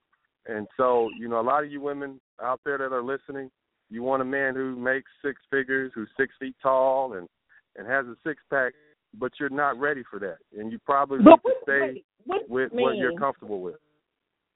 And 0.47 0.67
so 0.77 1.09
you 1.19 1.29
know, 1.29 1.41
a 1.41 1.43
lot 1.43 1.63
of 1.65 1.71
you 1.71 1.81
women 1.81 2.21
out 2.43 2.61
there 2.65 2.77
that 2.79 2.93
are 2.93 3.03
listening, 3.03 3.51
you 3.91 4.03
want 4.03 4.23
a 4.23 4.25
man 4.25 4.55
who 4.55 4.77
makes 4.77 5.11
six 5.25 5.41
figures, 5.51 5.93
who's 5.95 6.09
six 6.17 6.35
feet 6.39 6.57
tall, 6.63 7.15
and 7.15 7.29
and 7.77 7.87
has 7.87 8.07
a 8.07 8.17
six 8.27 8.43
pack, 8.51 8.73
but 9.19 9.33
you're 9.39 9.49
not 9.51 9.79
ready 9.79 10.03
for 10.11 10.19
that, 10.19 10.39
and 10.59 10.73
you 10.73 10.79
probably 10.81 11.19
But 11.19 11.41
need 11.45 11.51
to 11.51 11.55
stay 11.63 12.05
what 12.25 12.49
with 12.49 12.73
what 12.73 12.97
you're 12.97 13.19
comfortable 13.19 13.61
with. 13.61 13.77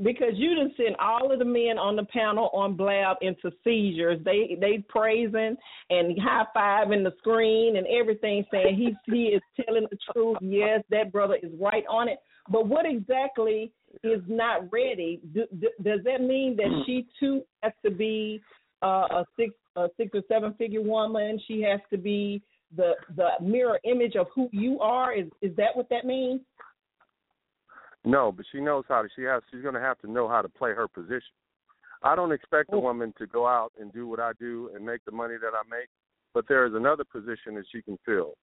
because 0.03 0.33
you 0.35 0.55
done 0.57 0.72
sent 0.76 0.99
all 0.99 1.30
of 1.33 1.39
the 1.39 1.45
men 1.45 1.78
on 1.78 1.95
the 1.97 2.05
panel 2.05 2.51
on 2.53 2.74
Blab 2.74 3.18
into 3.20 3.53
seizures. 3.62 4.18
They 4.24 4.57
they 4.61 4.85
praising 4.89 5.57
and 5.91 6.18
high 6.20 6.47
fiving 6.57 7.05
the 7.05 7.12
screen 7.18 7.76
and 7.76 7.87
everything, 7.87 8.45
saying 8.51 8.76
he 8.76 9.12
he 9.12 9.26
is 9.28 9.43
telling 9.64 9.87
the 9.91 9.99
truth. 10.12 10.39
Yes, 10.41 10.83
that 10.91 11.12
brother 11.12 11.37
is 11.43 11.53
right 11.61 11.85
on 11.89 12.09
it. 12.09 12.18
But 12.49 12.66
what 12.66 12.87
exactly 12.87 13.72
is 14.03 14.20
not 14.26 14.72
ready? 14.72 15.20
Do, 15.33 15.47
do, 15.61 15.68
does 15.85 16.01
that 16.05 16.20
mean 16.20 16.57
that 16.57 16.83
she 16.85 17.07
too 17.20 17.43
has 17.62 17.72
to 17.85 17.91
be 17.91 18.43
uh, 18.83 19.07
a 19.11 19.24
six 19.39 19.55
a 19.76 19.89
six 19.97 20.11
or 20.14 20.22
seven 20.28 20.55
figure 20.55 20.83
woman? 20.83 21.41
She 21.47 21.62
has 21.62 21.80
to 21.91 21.99
be 21.99 22.43
the 22.76 22.93
the 23.16 23.28
mirror 23.41 23.78
image 23.85 24.16
of 24.16 24.26
who 24.35 24.49
you 24.53 24.80
are. 24.80 25.12
Is 25.14 25.26
is 25.41 25.55
that 25.57 25.74
what 25.74 25.89
that 25.91 26.05
means? 26.05 26.41
No, 28.05 28.33
but 28.33 28.45
she 28.51 28.61
knows 28.61 28.85
how 28.89 29.03
to. 29.03 29.09
She 29.14 29.22
has. 29.22 29.43
She's 29.51 29.62
going 29.62 29.74
to 29.74 29.80
have 29.80 29.99
to 30.01 30.11
know 30.11 30.28
how 30.28 30.43
to 30.43 30.49
play 30.49 30.72
her 30.72 30.89
position. 30.89 31.35
I 32.03 32.16
don't 32.16 32.33
expect 32.33 32.72
a 32.72 32.78
woman 32.78 33.14
to 33.18 33.26
go 33.26 33.47
out 33.47 33.72
and 33.80 33.93
do 33.93 34.09
what 34.09 34.18
I 34.18 34.33
do 34.41 34.70
and 34.74 34.85
make 34.85 35.05
the 35.05 35.12
money 35.12 35.35
that 35.41 35.53
I 35.55 35.62
make, 35.70 35.89
but 36.35 36.49
there 36.49 36.66
is 36.66 36.74
another 36.74 37.05
position 37.05 37.55
that 37.55 37.64
she 37.70 37.80
can 37.80 37.97
fill. 38.05 38.35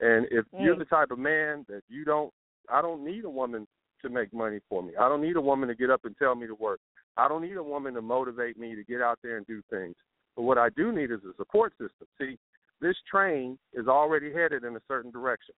And 0.00 0.26
if 0.30 0.46
you're 0.58 0.76
Mm. 0.76 0.78
the 0.78 0.84
type 0.86 1.10
of 1.10 1.18
man 1.18 1.66
that 1.68 1.82
you 1.88 2.06
don't, 2.06 2.32
I 2.70 2.80
don't 2.80 3.04
need 3.04 3.24
a 3.24 3.30
woman 3.30 3.68
to 4.02 4.10
make 4.10 4.32
money 4.32 4.60
for 4.68 4.82
me. 4.82 4.92
I 4.98 5.08
don't 5.08 5.22
need 5.22 5.36
a 5.36 5.40
woman 5.40 5.68
to 5.68 5.74
get 5.74 5.90
up 5.90 6.04
and 6.04 6.16
tell 6.16 6.34
me 6.34 6.46
to 6.46 6.54
work. 6.54 6.80
I 7.16 7.28
don't 7.28 7.42
need 7.42 7.56
a 7.56 7.62
woman 7.62 7.94
to 7.94 8.02
motivate 8.02 8.58
me 8.58 8.74
to 8.74 8.84
get 8.84 9.00
out 9.00 9.18
there 9.22 9.36
and 9.36 9.46
do 9.46 9.62
things. 9.70 9.94
But 10.36 10.42
what 10.42 10.58
I 10.58 10.70
do 10.70 10.92
need 10.92 11.10
is 11.10 11.20
a 11.24 11.36
support 11.36 11.72
system. 11.72 12.06
See, 12.18 12.38
this 12.80 12.96
train 13.10 13.58
is 13.72 13.86
already 13.86 14.32
headed 14.32 14.64
in 14.64 14.76
a 14.76 14.80
certain 14.88 15.10
direction. 15.10 15.54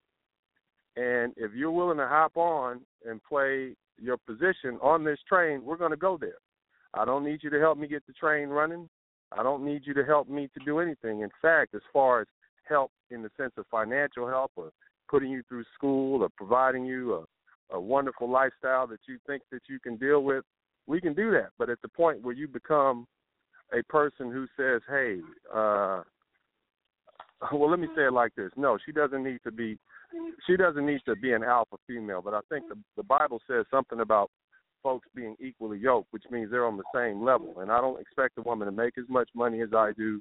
And 0.96 1.32
if 1.36 1.52
you're 1.54 1.70
willing 1.70 1.98
to 1.98 2.06
hop 2.06 2.36
on 2.36 2.80
and 3.08 3.22
play 3.24 3.74
your 4.00 4.16
position 4.16 4.78
on 4.82 5.04
this 5.04 5.18
train, 5.28 5.64
we're 5.64 5.76
going 5.76 5.90
to 5.90 5.96
go 5.96 6.16
there. 6.16 6.38
I 6.92 7.04
don't 7.04 7.24
need 7.24 7.40
you 7.42 7.50
to 7.50 7.60
help 7.60 7.78
me 7.78 7.88
get 7.88 8.06
the 8.06 8.12
train 8.12 8.48
running. 8.48 8.88
I 9.36 9.42
don't 9.42 9.64
need 9.64 9.82
you 9.84 9.94
to 9.94 10.04
help 10.04 10.28
me 10.28 10.48
to 10.56 10.64
do 10.64 10.78
anything. 10.78 11.20
In 11.20 11.30
fact, 11.42 11.74
as 11.74 11.82
far 11.92 12.20
as 12.20 12.26
help 12.68 12.92
in 13.10 13.22
the 13.22 13.30
sense 13.36 13.52
of 13.56 13.66
financial 13.70 14.28
help 14.28 14.52
or 14.56 14.70
putting 15.08 15.30
you 15.30 15.42
through 15.48 15.64
school 15.74 16.22
or 16.22 16.28
providing 16.36 16.84
you 16.84 17.26
a, 17.74 17.80
wonderful 17.80 18.30
lifestyle 18.30 18.86
that 18.86 19.00
you 19.08 19.18
think 19.26 19.42
that 19.50 19.62
you 19.68 19.78
can 19.80 19.96
deal 19.96 20.22
with, 20.22 20.44
we 20.86 21.00
can 21.00 21.14
do 21.14 21.30
that. 21.32 21.50
But 21.58 21.70
at 21.70 21.80
the 21.82 21.88
point 21.88 22.22
where 22.22 22.34
you 22.34 22.48
become 22.48 23.06
a 23.72 23.82
person 23.84 24.30
who 24.30 24.46
says, 24.56 24.82
"Hey, 24.88 25.20
uh, 25.52 26.02
well, 27.52 27.70
let 27.70 27.80
me 27.80 27.88
say 27.96 28.04
it 28.06 28.12
like 28.12 28.34
this: 28.34 28.50
No, 28.56 28.78
she 28.84 28.92
doesn't 28.92 29.24
need 29.24 29.40
to 29.44 29.52
be. 29.52 29.78
She 30.46 30.56
doesn't 30.56 30.86
need 30.86 31.00
to 31.06 31.16
be 31.16 31.32
an 31.32 31.42
alpha 31.42 31.76
female. 31.86 32.22
But 32.22 32.34
I 32.34 32.40
think 32.48 32.68
the 32.68 32.76
the 32.96 33.02
Bible 33.02 33.40
says 33.48 33.64
something 33.70 34.00
about 34.00 34.30
folks 34.84 35.08
being 35.14 35.34
equally 35.40 35.78
yoked, 35.78 36.12
which 36.12 36.24
means 36.30 36.50
they're 36.50 36.66
on 36.66 36.76
the 36.76 36.84
same 36.94 37.24
level. 37.24 37.60
And 37.60 37.72
I 37.72 37.80
don't 37.80 38.00
expect 38.00 38.38
a 38.38 38.42
woman 38.42 38.66
to 38.66 38.72
make 38.72 38.98
as 38.98 39.08
much 39.08 39.28
money 39.34 39.62
as 39.62 39.70
I 39.74 39.92
do. 39.96 40.20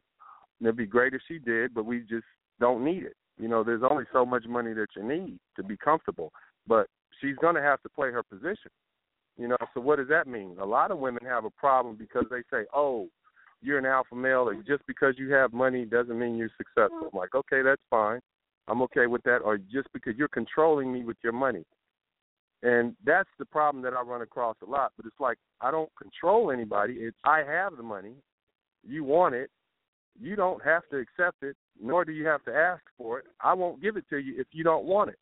And 0.60 0.68
it'd 0.68 0.78
be 0.78 0.86
great 0.86 1.14
if 1.14 1.22
she 1.28 1.38
did, 1.38 1.74
but 1.74 1.86
we 1.86 2.00
just 2.00 2.26
don't 2.60 2.84
need 2.84 3.04
it. 3.04 3.16
You 3.38 3.50
know, 3.50 3.64
there's 3.64 3.84
only 3.88 4.06
so 4.14 4.26
much 4.26 4.46
money 4.48 4.74
that 4.74 4.88
you 4.96 5.04
need 5.04 5.38
to 5.58 5.64
be 5.64 5.76
comfortable. 5.76 6.32
But 6.66 6.88
she's 7.24 7.36
going 7.38 7.56
to 7.56 7.62
have 7.62 7.82
to 7.84 7.90
play 7.90 8.12
her 8.12 8.24
position. 8.24 8.72
You 9.38 9.48
know, 9.48 9.58
so 9.74 9.82
what 9.82 9.98
does 9.98 10.10
that 10.10 10.28
mean? 10.28 10.58
A 10.60 10.66
lot 10.66 10.92
of 10.92 11.00
women 11.00 11.26
have 11.26 11.46
a 11.46 11.50
problem 11.50 11.96
because 11.96 12.26
they 12.30 12.42
say, 12.52 12.66
"Oh, 12.74 13.08
you're 13.62 13.80
an 13.80 13.86
alpha 13.86 14.16
male, 14.16 14.48
or 14.48 14.56
just 14.56 14.86
because 14.86 15.16
you 15.18 15.32
have 15.34 15.54
money 15.54 15.86
doesn't 15.86 16.20
mean 16.20 16.36
you're 16.36 16.52
successful." 16.56 17.10
I'm 17.12 17.18
like, 17.18 17.34
okay, 17.34 17.64
that's 17.64 17.82
fine. 17.90 18.20
I'm 18.68 18.82
okay 18.84 19.08
with 19.08 19.24
that. 19.24 19.38
Or 19.38 19.58
just 19.58 19.88
because 19.92 20.16
you're 20.18 20.28
controlling 20.28 20.94
me 20.94 21.04
with 21.04 21.18
your 21.24 21.34
money. 21.34 21.66
And 22.62 22.96
that's 23.04 23.30
the 23.40 23.46
problem 23.46 23.84
that 23.84 23.94
I 23.94 24.02
run 24.02 24.22
across 24.22 24.56
a 24.66 24.70
lot. 24.70 24.92
But 24.96 25.08
it's 25.08 25.20
like 25.20 25.38
I 25.62 25.72
don't 25.72 25.90
control 26.00 26.52
anybody. 26.52 26.94
It's 26.94 27.18
I 27.24 27.40
have 27.40 27.76
the 27.76 27.84
money. 27.84 28.14
You 28.88 29.04
want 29.04 29.34
it. 29.34 29.50
You 30.22 30.36
don't 30.36 30.64
have 30.64 30.84
to 30.92 30.98
accept 30.98 31.42
it, 31.42 31.56
nor 31.82 32.06
do 32.06 32.12
you 32.12 32.28
have 32.28 32.44
to 32.44 32.54
ask 32.54 32.84
for 33.00 33.18
it. 33.18 33.26
I 33.42 33.54
won't 33.54 33.82
give 33.82 33.98
it 33.98 34.06
to 34.12 34.18
you 34.18 34.40
if 34.40 34.46
you 34.52 34.64
don't 34.64 34.86
want 34.86 35.10
it. 35.10 35.18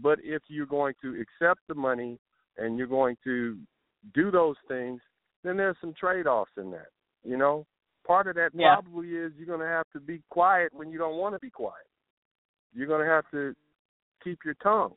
But 0.00 0.18
if 0.22 0.42
you're 0.48 0.66
going 0.66 0.94
to 1.02 1.20
accept 1.20 1.60
the 1.68 1.74
money 1.74 2.18
and 2.58 2.76
you're 2.76 2.86
going 2.86 3.16
to 3.24 3.58
do 4.14 4.30
those 4.30 4.56
things, 4.68 5.00
then 5.42 5.56
there's 5.56 5.76
some 5.80 5.94
trade 5.98 6.26
offs 6.26 6.50
in 6.56 6.70
that. 6.72 6.88
You 7.24 7.36
know? 7.36 7.66
Part 8.06 8.28
of 8.28 8.36
that 8.36 8.54
Yeah. 8.54 8.74
probably 8.74 9.16
is 9.16 9.32
you're 9.36 9.46
gonna 9.46 9.66
have 9.66 9.90
to 9.92 10.00
be 10.00 10.22
quiet 10.30 10.72
when 10.72 10.90
you 10.90 10.98
don't 10.98 11.16
want 11.16 11.34
to 11.34 11.40
be 11.40 11.50
quiet. 11.50 11.86
You're 12.72 12.86
gonna 12.86 13.04
have 13.04 13.28
to 13.32 13.54
keep 14.22 14.44
your 14.44 14.54
tongue. 14.54 14.94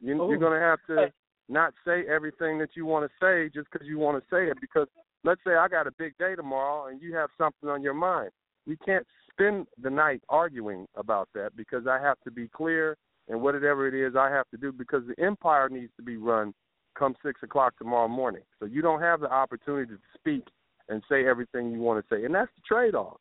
You, 0.00 0.16
you're 0.28 0.38
gonna 0.38 0.58
have 0.58 0.78
to 0.86 1.12
not 1.48 1.74
say 1.84 2.06
everything 2.06 2.58
that 2.58 2.76
you 2.76 2.86
want 2.86 3.10
to 3.10 3.16
say 3.20 3.50
just 3.50 3.70
because 3.70 3.86
you 3.86 3.98
want 3.98 4.22
to 4.22 4.34
say 4.34 4.48
it. 4.48 4.58
Because 4.60 4.88
let's 5.22 5.42
say 5.44 5.54
I 5.54 5.68
got 5.68 5.86
a 5.86 5.92
big 5.92 6.16
day 6.16 6.34
tomorrow 6.34 6.86
and 6.86 7.00
you 7.02 7.14
have 7.14 7.30
something 7.36 7.68
on 7.68 7.82
your 7.82 7.94
mind. 7.94 8.30
We 8.66 8.76
can't 8.78 9.06
spend 9.30 9.66
the 9.82 9.90
night 9.90 10.22
arguing 10.30 10.86
about 10.94 11.28
that 11.34 11.54
because 11.56 11.86
I 11.86 11.98
have 12.00 12.18
to 12.24 12.30
be 12.30 12.48
clear 12.48 12.96
and 13.28 13.40
whatever 13.40 13.86
it 13.86 13.94
is 13.94 14.16
I 14.16 14.30
have 14.30 14.48
to 14.50 14.56
do 14.56 14.72
because 14.72 15.02
the 15.06 15.22
empire 15.22 15.68
needs 15.68 15.92
to 15.96 16.02
be 16.02 16.16
run 16.16 16.54
come 16.98 17.14
six 17.24 17.42
o'clock 17.42 17.76
tomorrow 17.78 18.08
morning. 18.08 18.42
So 18.60 18.66
you 18.66 18.82
don't 18.82 19.00
have 19.00 19.20
the 19.20 19.30
opportunity 19.30 19.92
to 19.92 19.98
speak 20.14 20.46
and 20.88 21.02
say 21.08 21.26
everything 21.26 21.72
you 21.72 21.80
want 21.80 22.04
to 22.04 22.14
say. 22.14 22.24
And 22.24 22.34
that's 22.34 22.50
the 22.56 22.62
trade 22.66 22.94
off. 22.94 23.18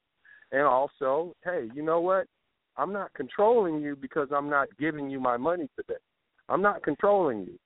And 0.51 0.62
also, 0.62 1.36
hey, 1.43 1.70
you 1.74 1.82
know 1.82 1.99
what? 1.99 2.28
I'm 2.78 2.93
not 2.93 3.14
controlling 3.14 3.82
you 3.82 3.95
because 3.95 4.30
I'm 4.36 4.49
not 4.49 4.68
giving 4.80 5.10
you 5.10 5.20
my 5.20 5.38
money 5.38 5.70
today. 5.76 5.99
I'm 6.49 6.62
not 6.62 6.84
controlling 6.84 7.41
you 7.41 7.58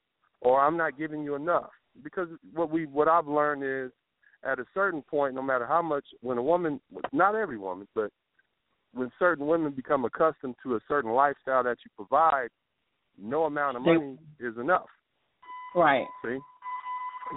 or 0.42 0.62
I'm 0.62 0.78
not 0.78 0.98
giving 0.98 1.24
you 1.24 1.36
enough. 1.36 1.70
Because 2.04 2.28
what 2.54 2.70
we 2.70 2.86
what 2.86 3.08
I've 3.08 3.28
learned 3.28 3.64
is 3.64 3.92
at 4.44 4.60
a 4.60 4.66
certain 4.74 5.02
point, 5.02 5.34
no 5.34 5.42
matter 5.42 5.66
how 5.66 5.82
much 5.82 6.06
when 6.22 6.38
a 6.38 6.44
woman 6.44 6.80
not 7.12 7.36
every 7.36 7.58
woman, 7.58 7.88
but 7.96 8.12
when 8.94 9.12
certain 9.20 9.48
women 9.48 9.72
become 9.72 10.06
accustomed 10.06 10.56
to 10.64 10.76
a 10.76 10.80
certain 10.88 11.12
lifestyle 11.12 11.64
that 11.64 11.78
you 11.86 11.92
provide, 11.96 12.50
no 13.18 13.46
amount 13.46 13.78
of 13.78 13.84
They- 13.84 13.98
money 13.98 14.18
is 14.40 14.58
enough. 14.58 14.90
Right. 15.76 16.08
See, 16.24 16.40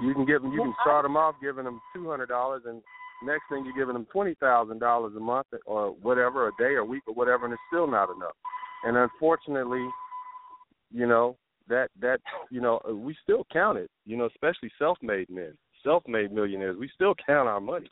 you 0.02 0.14
can 0.14 0.24
give 0.24 0.42
them, 0.42 0.52
you 0.52 0.60
can 0.62 0.74
start 0.82 1.04
them 1.04 1.16
off 1.16 1.34
giving 1.40 1.64
them 1.64 1.80
two 1.92 2.08
hundred 2.08 2.28
dollars, 2.28 2.62
and 2.64 2.82
next 3.22 3.42
thing 3.48 3.64
you're 3.64 3.74
giving 3.74 3.94
them 3.94 4.06
twenty 4.06 4.34
thousand 4.34 4.78
dollars 4.78 5.14
a 5.16 5.20
month 5.20 5.48
or 5.66 5.90
whatever, 6.02 6.48
a 6.48 6.52
day 6.58 6.74
or 6.74 6.84
week 6.84 7.02
or 7.06 7.14
whatever, 7.14 7.44
and 7.44 7.52
it's 7.52 7.62
still 7.68 7.86
not 7.86 8.08
enough. 8.14 8.36
And 8.84 8.96
unfortunately, 8.96 9.86
you 10.92 11.06
know 11.06 11.36
that 11.68 11.90
that 12.00 12.20
you 12.50 12.60
know 12.60 12.80
uh, 12.88 12.94
we 12.94 13.16
still 13.22 13.44
count 13.52 13.78
it. 13.78 13.90
You 14.06 14.16
know, 14.16 14.26
especially 14.26 14.70
self-made 14.78 15.28
men, 15.28 15.56
self-made 15.82 16.32
millionaires. 16.32 16.76
We 16.78 16.88
still 16.94 17.14
count 17.26 17.48
our 17.48 17.60
money, 17.60 17.88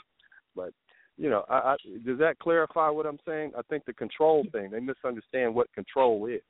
but 0.54 0.72
you 1.18 1.28
know, 1.28 1.44
I, 1.50 1.54
I, 1.54 1.76
does 2.06 2.18
that 2.20 2.38
clarify 2.38 2.88
what 2.88 3.04
I'm 3.04 3.18
saying? 3.26 3.52
I 3.58 3.62
think 3.68 3.84
the 3.84 3.92
control 3.92 4.46
thing 4.52 4.70
they 4.70 4.80
misunderstand 4.80 5.54
what 5.54 5.72
control 5.74 6.26
is. 6.26 6.40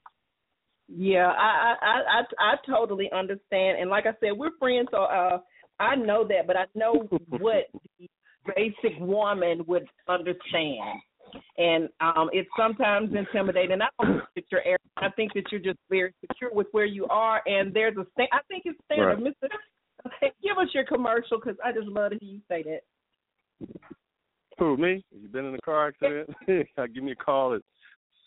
Yeah, 0.88 1.26
I 1.26 1.74
I 1.82 1.96
I 2.00 2.22
I 2.38 2.54
totally 2.66 3.10
understand, 3.12 3.78
and 3.80 3.90
like 3.90 4.06
I 4.06 4.12
said, 4.20 4.36
we're 4.36 4.56
friends, 4.58 4.88
so 4.90 5.02
uh, 5.02 5.38
I 5.80 5.96
know 5.96 6.26
that, 6.28 6.46
but 6.46 6.56
I 6.56 6.64
know 6.74 7.08
what 7.28 7.64
the 7.98 8.08
basic 8.54 8.98
woman 9.00 9.64
would 9.66 9.86
understand, 10.08 11.00
and 11.56 11.88
um, 12.00 12.30
it's 12.32 12.48
sometimes 12.56 13.10
intimidating. 13.14 13.80
I 13.82 13.88
don't 14.02 14.18
think 14.18 14.28
that 14.36 14.44
you're 14.50 14.62
arrogant. 14.64 14.90
I 14.96 15.10
think 15.10 15.34
that 15.34 15.44
you're 15.50 15.60
just 15.60 15.78
very 15.90 16.14
secure 16.20 16.52
with 16.52 16.68
where 16.72 16.86
you 16.86 17.06
are, 17.08 17.42
and 17.46 17.72
there's 17.74 17.96
a 17.96 18.06
sta- 18.12 18.32
I 18.32 18.40
think 18.48 18.62
it's 18.66 18.78
standard, 18.84 19.14
Right. 19.14 19.18
Mister. 19.22 19.48
Okay, 20.06 20.32
give 20.42 20.56
us 20.58 20.68
your 20.74 20.84
commercial 20.84 21.38
because 21.38 21.58
I 21.64 21.72
just 21.72 21.88
love 21.88 22.12
to 22.12 22.18
hear 22.18 22.34
you 22.34 22.40
say 22.48 22.62
that. 22.62 22.80
Who 24.58 24.76
me? 24.76 25.04
You 25.10 25.28
been 25.28 25.46
in 25.46 25.54
a 25.54 25.60
car 25.60 25.88
accident? 25.88 26.30
Give 26.94 27.04
me 27.04 27.12
a 27.12 27.16
call 27.16 27.54
at 27.54 27.62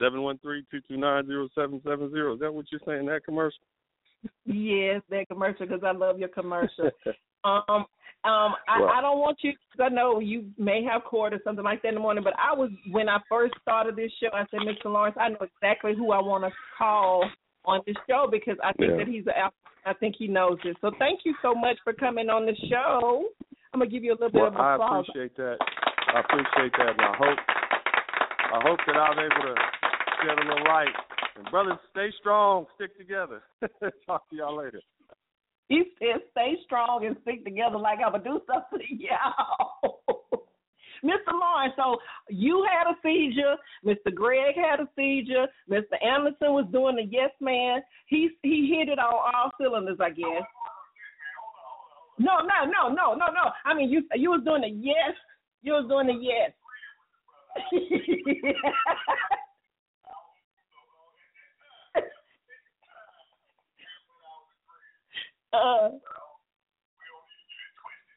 seven 0.02 0.22
one 0.22 0.38
three 0.40 0.64
two 0.72 0.80
two 0.88 0.98
nine 0.98 1.26
zero 1.28 1.50
seven 1.56 1.82
seven 1.86 2.10
zero. 2.12 2.34
Is 2.34 2.40
that 2.40 2.54
what 2.54 2.66
you're 2.72 2.82
saying? 2.86 3.06
That 3.08 3.26
commercial? 3.26 3.60
Yes, 4.46 5.02
that 5.10 5.28
commercial 5.28 5.66
because 5.66 5.84
I 5.86 5.92
love 5.92 6.20
your 6.20 6.30
commercial. 6.30 6.90
Um, 7.44 7.88
um, 8.24 8.54
I, 8.70 8.78
I 8.98 9.02
don't 9.02 9.18
want 9.18 9.40
you 9.42 9.54
because 9.72 9.92
I 9.92 9.94
know 9.94 10.20
you 10.20 10.46
may 10.60 10.84
have 10.84 11.04
court 11.04 11.34
or 11.34 11.40
something 11.44 11.64
like 11.66 11.82
that 11.82 11.88
in 11.88 11.96
the 11.96 12.00
morning. 12.00 12.24
But 12.24 12.34
I 12.38 12.54
was 12.54 12.70
when 12.92 13.10
I 13.10 13.18
first 13.28 13.56
started 13.64 13.96
this 13.96 14.12
show, 14.22 14.28
I 14.32 14.46
said, 14.52 14.60
Mr. 14.60 14.92
Lawrence, 14.92 15.18
I 15.20 15.30
know 15.30 15.38
exactly 15.42 15.94
who 15.96 16.12
I 16.12 16.22
want 16.22 16.44
to 16.44 16.52
call 16.78 17.28
on 17.66 17.82
this 17.88 17.96
show 18.08 18.28
because 18.30 18.58
I 18.64 18.74
think 18.74 18.92
Yeah. 18.92 18.98
that 18.98 19.08
he's 19.08 19.26
a. 19.26 19.52
I 19.90 19.94
think 19.96 20.18
he 20.20 20.28
knows 20.28 20.60
it. 20.64 20.78
So 20.82 20.92
thank 21.00 21.22
you 21.26 21.34
so 21.42 21.56
much 21.56 21.78
for 21.84 21.94
coming 21.94 22.30
on 22.30 22.46
the 22.46 22.56
show. 22.70 23.28
I'm 23.74 23.80
gonna 23.80 23.90
give 23.90 24.04
you 24.04 24.12
a 24.12 24.14
little 24.14 24.30
bit 24.30 24.42
Well, 24.42 24.50
of 24.50 24.82
I 24.82 25.00
appreciate 25.00 25.36
that. 25.38 25.58
I 26.14 26.20
appreciate 26.20 26.74
that, 26.78 26.92
and 26.92 27.02
I 27.02 27.16
hope 27.16 27.40
I 28.52 28.60
hope 28.68 28.80
that 28.86 28.98
I 28.98 29.10
was 29.10 29.20
able 29.32 29.48
to 29.48 29.56
shed 30.20 30.40
a 30.40 30.48
little 30.48 30.66
light. 30.66 30.92
And 31.38 31.46
brothers, 31.50 31.80
stay 31.92 32.10
strong, 32.20 32.66
stick 32.76 32.98
together. 32.98 33.42
Talk 34.06 34.30
to 34.30 34.36
y'all 34.36 34.58
later. 34.58 34.82
He 35.70 35.84
said, 36.00 36.22
"Stay 36.32 36.58
strong 36.66 37.06
and 37.06 37.16
stick 37.22 37.46
together 37.46 37.78
like 37.78 38.00
I'm 38.06 38.12
gonna 38.12 38.24
do 38.24 38.42
something 38.46 39.00
y'all." 39.00 40.02
Mr. 41.04 41.34
Lawrence, 41.34 41.74
so 41.78 41.98
you 42.30 42.68
had 42.70 42.92
a 42.92 42.96
seizure. 43.02 43.56
Mr. 43.84 44.14
Greg 44.14 44.56
had 44.56 44.82
a 44.82 44.90
seizure. 44.96 45.48
Mr. 45.70 45.96
Anderson 46.04 46.54
was 46.54 46.68
doing 46.72 46.98
the 46.98 47.04
yes 47.04 47.32
man. 47.40 47.82
He 48.08 48.32
he 48.44 48.76
hit 48.78 48.90
it 48.90 49.00
on 49.00 49.14
all 49.14 49.52
cylinders, 49.60 49.98
I 50.02 50.10
guess. 50.10 50.44
No, 52.20 52.38
no, 52.40 52.70
no, 52.70 52.94
no, 52.94 53.14
no, 53.14 53.26
no. 53.32 53.52
I 53.66 53.74
mean, 53.74 53.90
you 53.90 54.04
you 54.14 54.32
was 54.32 54.44
doing 54.44 54.62
the 54.62 54.70
yes. 54.70 55.16
You 55.64 55.74
was 55.74 55.88
doing 55.88 56.08
the 56.08 56.14
yes. 56.22 56.52
uh, 65.54 65.90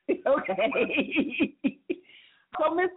okay. 0.10 1.54
so, 2.58 2.74
Miss 2.74 2.90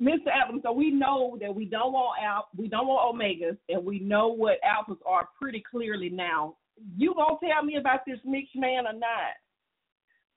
Mr. 0.00 0.30
Adams, 0.32 0.62
so 0.62 0.70
we 0.72 0.90
know 0.90 1.36
that 1.40 1.52
we 1.54 1.64
don't 1.64 1.92
want 1.92 2.22
al- 2.22 2.48
we 2.56 2.68
don't 2.68 2.86
want 2.86 3.14
omegas, 3.14 3.56
and 3.68 3.84
we 3.84 3.98
know 3.98 4.28
what 4.28 4.58
alphas 4.62 4.98
are 5.04 5.28
pretty 5.38 5.60
clearly 5.68 6.08
now. 6.08 6.56
You 6.96 7.14
gonna 7.14 7.36
tell 7.42 7.64
me 7.64 7.76
about 7.76 8.06
this 8.06 8.18
mixed 8.24 8.54
man 8.54 8.86
or 8.86 8.92
not? 8.94 9.34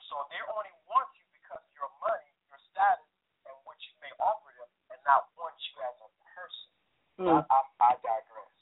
So 0.08 0.16
they 0.32 0.42
only 0.48 0.74
want 0.88 1.10
you 1.20 1.26
because 1.36 1.62
of 1.62 1.74
your 1.76 1.92
money, 2.00 2.30
your 2.48 2.62
status, 2.72 3.08
and 3.48 3.58
what 3.68 3.78
you 3.84 3.94
may 4.00 4.14
offer 4.20 4.52
them, 4.56 4.72
and 4.92 5.00
not 5.04 5.32
want 5.36 5.56
you 5.72 5.76
as 5.84 5.98
a 6.04 6.10
person. 6.32 6.70
Hmm. 7.20 7.38
I, 7.38 7.54
I, 7.54 7.60
I 7.82 7.92
digress. 8.00 8.54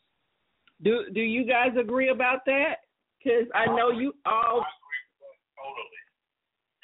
Do 0.83 1.09
do 1.13 1.21
you 1.21 1.45
guys 1.45 1.77
agree 1.79 2.09
about 2.09 2.45
that? 2.45 2.85
Because 3.17 3.49
I 3.53 3.65
know 3.65 3.89
you 3.89 4.13
all. 4.25 4.61
I 4.61 4.69
agree 4.69 4.95
Totally. 5.65 6.01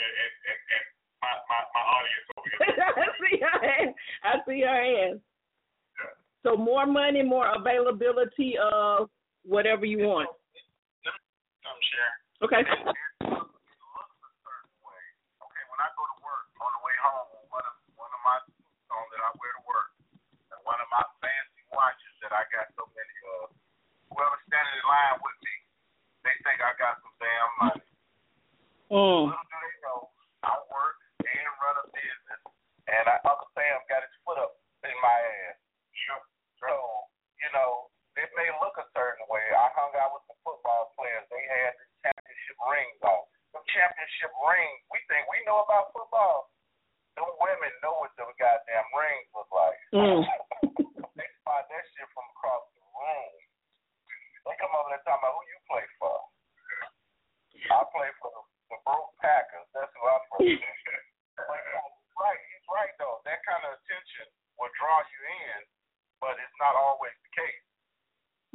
And, 0.01 0.09
and, 0.09 0.33
and, 0.49 0.59
and 0.73 0.85
my, 1.21 1.33
my, 1.45 1.59
my 1.69 1.83
audience 1.85 2.27
over 2.33 2.49
I 2.97 3.07
see 3.21 3.37
your 3.37 3.57
hand. 3.61 3.89
I 4.25 4.33
see 4.47 4.59
your 4.65 4.73
hand. 4.73 5.21
So 6.43 6.57
more 6.57 6.87
money, 6.87 7.21
more 7.21 7.53
availability 7.53 8.55
of 8.57 9.09
whatever 9.45 9.85
you 9.85 9.99
want. 9.99 10.29
I'm 11.65 11.81
sharing. 11.87 12.19
Okay. 12.41 12.61
it 12.65 12.81
looks 12.81 14.17
a 14.17 14.31
certain 14.41 14.77
way. 14.81 15.03
Okay, 15.45 15.63
when 15.69 15.79
I 15.81 15.89
go 15.93 16.03
to 16.09 16.17
work 16.25 16.49
on 16.57 16.71
the 16.73 16.81
way 16.81 16.95
home, 17.05 17.29
one 17.53 17.65
of 17.65 17.75
one 17.93 18.09
of 18.09 18.21
my 18.25 18.37
suits 18.49 18.89
on 18.89 19.05
that 19.13 19.21
I 19.21 19.29
wear 19.37 19.53
to 19.61 19.63
work, 19.69 19.89
and 20.49 20.59
one 20.65 20.79
of 20.81 20.89
my 20.89 21.05
fancy 21.21 21.61
watches 21.69 22.13
that 22.25 22.33
I 22.33 22.43
got 22.49 22.69
so 22.73 22.89
many 22.97 23.17
of. 23.41 23.53
Whoever's 24.11 24.43
standing 24.43 24.75
in 24.75 24.85
line 24.89 25.17
with 25.23 25.37
me, 25.39 25.55
they 26.27 26.35
think 26.43 26.59
I 26.59 26.75
got 26.75 26.99
some 26.99 27.15
damn 27.15 27.51
money. 27.63 27.87
Mm. 28.91 29.23
Little 29.31 29.47
do 29.47 29.57
they 29.61 29.77
know, 29.87 30.11
I 30.43 30.59
work 30.67 30.99
and 31.23 31.51
run 31.63 31.79
a 31.79 31.85
business, 31.95 32.41
and 32.91 33.05
I, 33.07 33.15
Uncle 33.23 33.47
Sam 33.55 33.79
got 33.87 34.03
his 34.03 34.11
foot 34.27 34.35
up 34.35 34.59
in 34.83 34.97
my 34.99 35.15
ass. 35.47 35.57
Sure. 35.95 36.23
So, 36.59 36.71
you 37.39 37.49
know, 37.55 37.87
it 38.19 38.27
may 38.35 38.51
look 38.59 38.75
a 38.75 38.87
certain 38.91 39.23
way. 39.31 39.45
I 39.55 39.71
hung 39.71 39.95
out 39.95 40.11
with 40.11 40.27
some 40.27 40.39
football 40.43 40.91
players. 40.99 41.23
They 41.31 41.43
had 41.47 41.71
the 41.79 41.87
championship 42.03 42.50
rings 42.69 43.01
on. 43.03 43.23
The 43.51 43.61
championship 43.75 44.31
rings, 44.47 44.81
we 44.93 44.99
think 45.11 45.27
we 45.27 45.43
know 45.43 45.65
about 45.65 45.91
football. 45.91 46.51
Them 47.19 47.27
women 47.43 47.73
know 47.83 47.99
what 47.99 48.15
them 48.15 48.31
goddamn 48.39 48.87
rings 48.95 49.27
look 49.35 49.51
like. 49.51 49.79
Mm. 49.91 50.23
they 51.19 51.27
spot 51.43 51.67
that 51.67 51.83
shit 51.91 52.07
from 52.15 52.23
across 52.31 52.63
the 52.71 52.83
room. 52.95 53.33
They 54.47 54.55
come 54.57 54.71
over 54.71 54.89
there 54.95 55.03
talking 55.03 55.19
about 55.19 55.35
who 55.35 55.43
you 55.45 55.59
play 55.67 55.85
for. 55.99 56.15
I 57.69 57.83
play 57.93 58.09
for 58.23 58.31
the, 58.33 58.41
the 58.73 58.77
broke 58.87 59.11
Packers. 59.21 59.67
That's 59.75 59.91
who 59.93 60.03
I 60.07 60.17
play 60.31 60.57
for. 60.57 60.71
He's 61.37 62.15
right. 62.17 62.41
He's 62.41 62.67
right 62.71 62.93
though. 62.97 63.19
That 63.27 63.43
kind 63.43 63.61
of 63.67 63.75
attention 63.75 64.25
will 64.57 64.71
draw 64.79 64.97
you 65.03 65.21
in, 65.27 65.59
but 66.23 66.39
it's 66.39 66.57
not 66.57 66.73
always 66.73 67.13
the 67.21 67.31
case. 67.35 67.65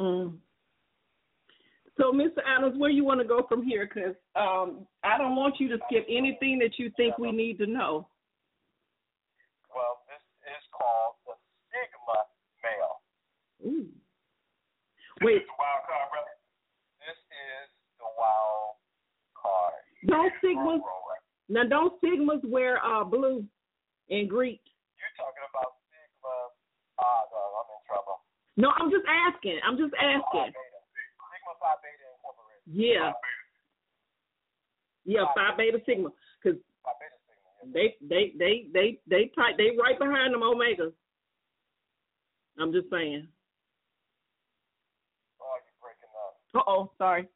Mm. 0.00 0.28
So, 1.96 2.12
Mr. 2.12 2.44
Adams, 2.44 2.76
where 2.76 2.90
you 2.90 3.04
want 3.04 3.20
to 3.20 3.26
go 3.26 3.46
from 3.48 3.64
here? 3.64 3.88
Because 3.88 4.14
um, 4.36 4.86
I 5.02 5.16
don't 5.16 5.34
want 5.34 5.56
you 5.58 5.68
to 5.68 5.78
skip 5.88 6.04
anything 6.08 6.58
that 6.60 6.78
you 6.78 6.92
think 6.96 7.16
we 7.16 7.32
need 7.32 7.56
to 7.58 7.66
know. 7.66 8.06
Well, 9.72 10.04
this 10.04 10.20
is 10.44 10.62
called 10.76 11.16
the 11.24 11.32
Sigma 11.72 12.28
male. 12.60 12.96
Ooh. 13.64 13.88
This 15.24 15.40
is 15.40 15.48
the 15.48 15.56
wild 15.56 15.82
card, 15.88 16.08
brother. 16.12 16.36
This 17.00 17.16
is 17.16 17.66
the 17.96 18.08
wild 18.12 18.76
card. 19.32 19.80
Don't 20.04 20.32
Sigmas- 20.44 20.84
Drum 20.84 20.84
roll, 20.84 21.04
right? 21.08 21.24
now 21.48 21.64
don't 21.64 21.96
Sigmas 22.04 22.44
wear 22.44 22.76
uh, 22.84 23.04
blue 23.04 23.40
and 24.12 24.28
Greek? 24.28 24.60
You're 25.00 25.16
talking 25.16 25.48
about 25.48 25.80
Sigma. 25.88 26.36
Ah, 27.00 27.24
dog, 27.32 27.50
I'm 27.56 27.68
in 27.72 27.80
trouble. 27.88 28.20
No, 28.60 28.68
I'm 28.76 28.92
just 28.92 29.04
asking. 29.08 29.60
I'm 29.64 29.80
just 29.80 29.96
asking. 29.96 30.52
Beta. 30.52 30.65
Yeah. 32.66 33.12
Yeah, 35.06 35.22
Phi 35.38 35.54
Beta 35.56 35.78
Sigma, 35.86 36.10
because 36.42 36.58
they 37.72 37.94
they 38.02 38.34
they 38.34 38.66
they 38.74 38.98
they 39.06 39.30
tight 39.38 39.54
they 39.54 39.70
right 39.78 39.94
behind 39.98 40.34
them 40.34 40.42
Omega. 40.42 40.90
I'm 42.58 42.74
just 42.74 42.90
saying. 42.90 43.30
Oh, 45.38 45.56
you're 45.62 45.78
breaking 45.78 46.10
up. 46.10 46.42
Uh 46.58 46.66
oh, 46.66 46.90
sorry. 46.98 47.30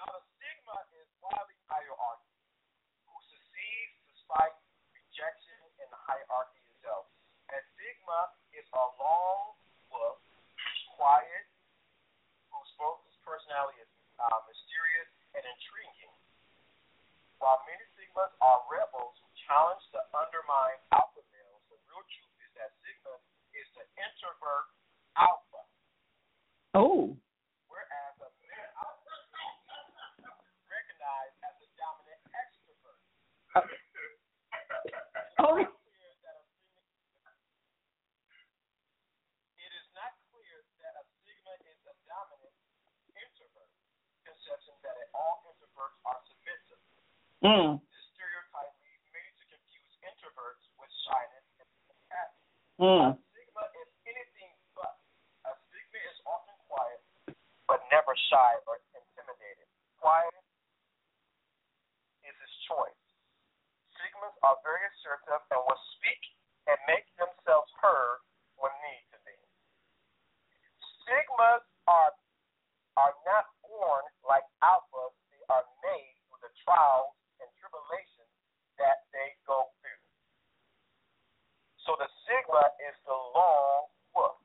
Now 0.00 0.08
the 0.16 0.24
Sigma 0.40 0.80
is 0.96 1.08
wildly 1.20 1.60
hierarchy, 1.68 2.32
who 3.04 3.12
succeeds 3.28 3.94
despite 4.16 4.56
rejection 4.96 5.60
in 5.76 5.92
the 5.92 6.00
hierarchy 6.08 6.64
itself. 6.72 7.04
And 7.52 7.60
Sigma 7.76 8.32
is 8.56 8.64
a 8.72 8.86
long 8.96 9.60
wolf, 9.92 10.24
quiet, 10.96 11.51
personality 13.52 13.84
is 13.84 13.92
uh, 14.16 14.40
mysterious 14.48 15.12
and 15.36 15.44
intriguing. 15.44 16.08
While 17.36 17.60
many 17.68 17.84
Sigmas 18.00 18.32
are 18.40 18.64
rebels 18.64 19.12
who 19.20 19.28
challenge 19.44 19.84
to 19.92 20.00
undermine 20.16 20.80
alpha 20.96 21.20
males, 21.28 21.60
the 21.68 21.76
real 21.84 22.00
truth 22.00 22.32
is 22.40 22.48
that 22.56 22.72
Sigma 22.80 23.12
is 23.52 23.68
the 23.76 23.84
introvert 24.00 24.72
alpha, 25.20 25.68
Oh. 26.72 27.12
whereas 27.68 28.16
a 28.24 28.32
male 28.40 28.72
alpha 28.80 29.20
is 29.20 30.56
recognized 30.64 31.36
as 31.44 31.52
a 31.60 31.68
dominant 31.76 32.24
extrovert. 32.32 33.04
Oh. 35.44 35.60
It 39.60 39.72
is 39.76 39.86
not 39.92 40.16
clear 40.32 40.64
that 40.80 40.96
a 40.96 41.04
sigma 41.20 41.52
is 41.68 41.76
a 41.84 41.92
dominant 42.08 42.56
introvert 43.12 43.68
conception 44.24 44.72
that 44.80 44.96
all 45.12 45.44
introverts 45.52 45.98
are 46.08 46.20
submissive. 46.24 46.80
Mm. 47.42 47.82
Leads 47.82 49.06
many 49.10 49.30
to 49.34 49.44
confuse 49.50 49.94
introverts 50.06 50.62
with 50.78 50.92
shyness 51.10 51.46
and 51.58 51.70
compassion. 51.90 52.46
Mm. 52.78 53.06
A 53.10 53.18
sigma 53.34 53.64
is 53.82 53.90
anything 54.06 54.54
but. 54.78 54.94
A 55.50 55.52
sigma 55.74 55.98
is 56.06 56.18
often 56.22 56.54
quiet, 56.70 57.02
but 57.66 57.82
never 57.90 58.14
shy 58.30 58.52
or 58.70 58.78
intimidated. 58.94 59.66
Quiet 59.98 60.38
is 62.22 62.36
his 62.38 62.54
choice. 62.70 63.02
Sigmas 63.98 64.34
are 64.46 64.62
very 64.62 64.86
assertive 64.94 65.42
and 65.50 65.60
will 65.66 65.82
speak 65.98 66.22
and 66.70 66.78
make 66.86 67.10
themselves 67.18 67.70
heard 67.82 68.22
when 68.54 68.70
need 68.86 69.02
to 69.10 69.18
be. 69.26 69.34
Sigmas 71.10 71.66
are 71.90 72.14
are 73.00 73.16
not 73.24 73.50
born 73.64 74.04
like 74.22 74.44
alphas, 74.60 75.16
they 75.32 75.42
are 75.48 75.64
made 75.80 76.14
through 76.28 76.44
the 76.44 76.52
trials 76.60 77.16
and 77.40 77.48
tribulations 77.56 78.30
that 78.76 79.08
they 79.10 79.32
go 79.48 79.72
through. 79.80 80.02
So 81.88 81.98
the 81.98 82.08
sigma 82.28 82.68
is 82.84 82.96
the 83.08 83.16
lone 83.16 83.88
wolf. 84.14 84.38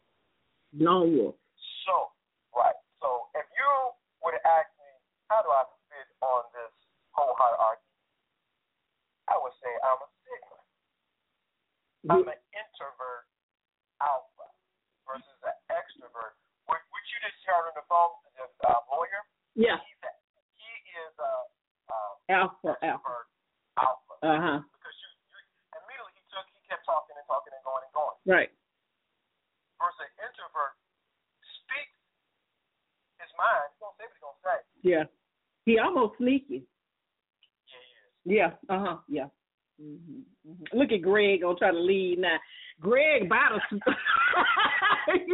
Lone 0.88 1.12
wolf. 1.20 1.36
So, 1.84 2.16
right. 2.56 2.76
So 3.04 3.28
if 3.36 3.44
you 3.52 3.70
were 4.24 4.32
to 4.32 4.40
ask 4.48 4.72
me, 4.80 4.88
how 5.28 5.44
do 5.44 5.52
I 5.52 5.68
fit 5.92 6.08
on 6.24 6.48
this 6.56 6.72
whole 7.12 7.36
hierarchy? 7.36 7.84
I 9.28 9.36
would 9.44 9.52
say 9.60 9.68
I'm 9.84 10.00
a 10.00 10.10
sigma. 10.24 10.58
I'm 12.08 12.24
an 12.32 12.40
introvert 12.56 13.28
alpha 14.00 14.48
versus 15.04 15.40
an 15.44 15.58
extrovert. 15.68 16.40
What, 16.72 16.80
what 16.96 17.04
you 17.12 17.18
just 17.20 17.36
heard 17.44 17.68
on 17.68 17.76
the 17.76 17.84
phone, 17.92 18.16
this 18.40 18.48
uh, 18.64 18.80
lawyer, 18.88 19.24
Yeah. 19.60 19.84
he's 19.84 20.00
a, 20.08 20.12
he 20.56 20.72
is 21.04 21.14
a 21.20 21.34
uh, 21.92 22.12
Alpha, 22.32 22.80
alpha. 22.80 23.04
extrovert 23.04 23.28
alpha. 23.76 24.14
Uh 24.24 24.40
huh. 24.40 24.60
Because 24.64 24.96
you, 25.04 25.10
you 25.36 25.40
immediately 25.84 26.16
he 26.16 26.24
took, 26.32 26.48
he 26.56 26.60
kept 26.72 26.88
talking 26.88 27.16
and 27.20 27.28
talking 27.28 27.52
and 27.52 27.64
going 27.68 27.84
and 27.84 27.92
going. 27.92 28.16
Right. 28.24 28.52
Versus 29.84 30.00
an 30.08 30.12
introvert 30.32 30.74
speaks 31.60 32.00
his 33.20 33.32
mind. 33.36 33.68
He's 33.76 33.80
gonna 33.84 33.96
say 34.00 34.08
what 34.08 34.16
he's 34.16 34.24
gonna 34.24 34.44
say. 34.48 34.58
Yeah. 34.88 35.04
He 35.68 35.76
almost 35.84 36.16
sneaky. 36.20 36.64
Yeah, 37.68 37.84
he 37.84 37.92
is. 38.00 38.12
Yeah. 38.26 38.52
Uh 38.72 38.80
huh. 38.84 38.98
Yeah. 39.08 39.28
hmm 39.80 40.26
Look 40.74 40.90
at 40.92 41.02
Greg 41.06 41.40
gonna 41.40 41.46
try 41.58 41.72
to 41.72 41.80
lead 41.80 42.20
now. 42.20 42.38
Greg 42.80 43.24
about 43.24 43.60
to 43.70 43.80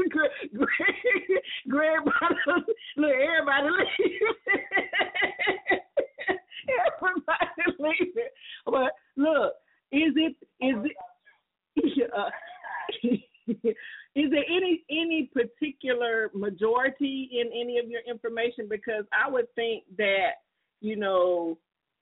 Greg, 0.09 0.29
Greg, 0.55 1.41
Greg 1.67 1.99
about 2.01 2.35
to 2.45 2.63
look 2.97 3.11
everybody 3.11 3.67
leaving. 3.99 4.33
everybody 7.03 7.73
leaving. 7.79 8.29
But 8.65 8.91
look, 9.17 9.53
is 9.91 10.13
it 10.15 10.35
is 10.61 10.75
it 10.85 12.11
uh, 12.15 12.29
is 14.15 14.29
there 14.31 14.45
any 14.49 14.83
any 14.89 15.29
particular 15.33 16.31
majority 16.33 17.29
in 17.33 17.47
any 17.47 17.79
of 17.79 17.89
your 17.89 18.01
information? 18.07 18.67
Because 18.69 19.05
I 19.11 19.29
would 19.29 19.53
think 19.55 19.83
that 19.97 20.35
you 20.81 20.95
know 20.95 21.57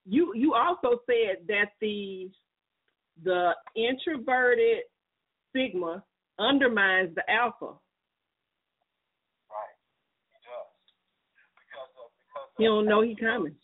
you 0.05 0.33
you 0.35 0.53
also 0.53 1.01
said 1.05 1.47
that 1.47 1.71
the 1.79 2.29
the 3.23 3.51
introverted 3.75 4.83
sigma 5.55 6.03
undermines 6.39 7.13
the 7.15 7.29
alpha. 7.29 7.73
Right. 9.47 9.77
He 10.29 10.37
does. 10.43 10.67
Because 11.55 11.91
of 11.95 12.11
because 12.27 12.45
of 12.45 13.03
He 13.03 13.09
don't 13.21 13.45
know 13.45 13.47
he 13.47 13.53
coming. 13.53 13.57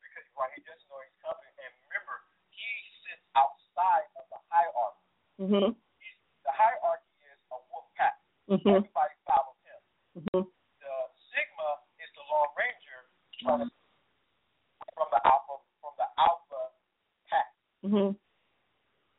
because 0.00 0.26
right, 0.40 0.52
he 0.56 0.62
doesn't 0.64 0.88
know 0.88 0.98
he's 1.04 1.18
coming. 1.20 1.52
And 1.60 1.72
remember, 1.88 2.16
he 2.50 2.64
sits 3.04 3.22
outside 3.36 4.08
of 4.16 4.24
the 4.32 4.40
hierarchy. 4.48 5.04
Mhm. 5.40 5.76
He's, 6.00 6.18
the 6.48 6.52
hierarchy 6.56 7.12
is 7.28 7.38
a 7.52 7.58
wolf 7.70 7.86
pack. 7.94 8.16
Mhm. 8.48 8.88
Everybody 8.88 9.16
follows 9.28 9.60
him. 9.68 9.80
Mhm. 10.24 10.42
The 10.80 10.94
sigma 11.32 11.68
is 12.00 12.10
the 12.16 12.24
lone 12.28 12.52
ranger 12.56 13.00
from 13.44 13.58
the, 13.60 13.68
from 14.94 15.08
the 15.12 15.20
alpha 15.26 15.54
from 15.80 15.92
the 16.00 16.08
alpha 16.18 16.60
pack. 17.28 17.52
Mhm. 17.84 18.16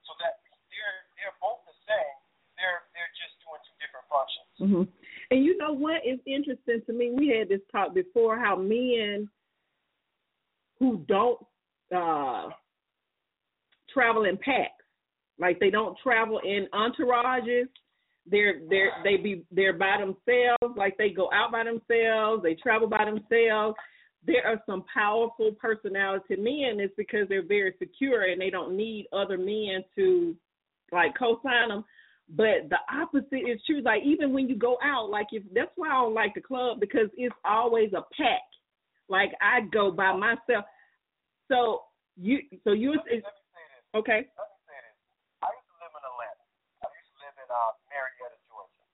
So 0.05 0.11
that 0.22 0.41
they're 0.73 0.99
they're 1.17 1.38
both 1.41 1.61
the 1.69 1.73
same. 1.85 2.15
They're 2.57 2.84
they're 2.93 3.13
just 3.19 3.35
doing 3.43 3.59
two 3.67 3.76
different 3.84 4.07
functions. 4.07 4.47
hmm 4.57 4.84
And 5.31 5.43
you 5.43 5.57
know 5.57 5.73
what 5.73 6.05
is 6.05 6.19
interesting 6.26 6.81
to 6.88 6.93
me? 6.93 7.11
We 7.11 7.27
had 7.30 7.49
this 7.49 7.61
talk 7.72 7.93
before 7.93 8.38
how 8.39 8.55
men 8.55 9.30
who 10.80 11.06
don't 11.07 11.39
uh, 11.95 12.49
travel 13.93 14.26
in 14.26 14.38
packs, 14.38 14.84
like 15.39 15.60
they 15.60 15.69
don't 15.69 15.97
travel 16.03 16.39
in 16.43 16.68
entourages, 16.73 17.68
they're 18.30 18.61
they're 18.69 18.91
they 19.03 19.18
be 19.18 19.43
they're 19.52 19.73
by 19.73 19.97
themselves, 19.99 20.77
like 20.77 20.97
they 20.97 21.10
go 21.10 21.30
out 21.31 21.52
by 21.52 21.64
themselves, 21.64 22.43
they 22.43 22.56
travel 22.56 22.88
by 22.88 23.06
themselves. 23.06 23.76
There 24.26 24.45
are 24.47 24.60
some 24.65 24.84
powerful 24.91 25.52
personality 25.61 26.35
men. 26.35 26.80
It's 26.80 26.93
because 26.97 27.30
they're 27.30 27.45
very 27.45 27.76
secure 27.77 28.23
and 28.23 28.41
they 28.41 28.49
don't 28.49 28.76
need 28.76 29.07
other 29.14 29.38
men 29.38 29.84
to 29.95 30.35
like 30.91 31.14
co-sign 31.18 31.69
them. 31.69 31.85
But 32.30 32.69
the 32.69 32.77
opposite 32.91 33.47
is 33.47 33.61
true. 33.68 33.81
Like 33.84 34.02
even 34.03 34.34
when 34.34 34.49
you 34.49 34.57
go 34.57 34.77
out, 34.84 35.11
like 35.11 35.27
if 35.31 35.43
that's 35.53 35.69
why 35.76 35.89
I 35.89 36.02
don't 36.02 36.15
like 36.15 36.34
the 36.34 36.41
club 36.41 36.80
because 36.80 37.07
it's 37.15 37.35
always 37.45 37.93
a 37.93 38.02
pack. 38.18 38.41
Like 39.10 39.32
I 39.41 39.61
go 39.72 39.91
by 39.91 40.14
myself. 40.14 40.65
So 41.48 41.86
you, 42.15 42.40
so 42.64 42.72
you, 42.72 42.95
Let 42.95 43.06
me, 43.06 43.19
let 43.19 43.36
me 43.36 43.44
say 43.52 43.64
this. 43.76 43.84
okay. 43.99 44.22
Let 44.40 44.48
me 44.48 44.57
say 44.64 44.77
this. 44.80 44.98
I 45.44 45.52
used 45.52 45.68
to 45.68 45.77
live 45.84 45.91
in 45.91 46.03
Atlanta. 46.03 46.44
I 46.80 46.88
used 46.95 47.11
to 47.11 47.19
live 47.19 47.36
in 47.36 47.49
uh, 47.52 47.72
Marietta, 47.91 48.40
Georgia. 48.48 48.86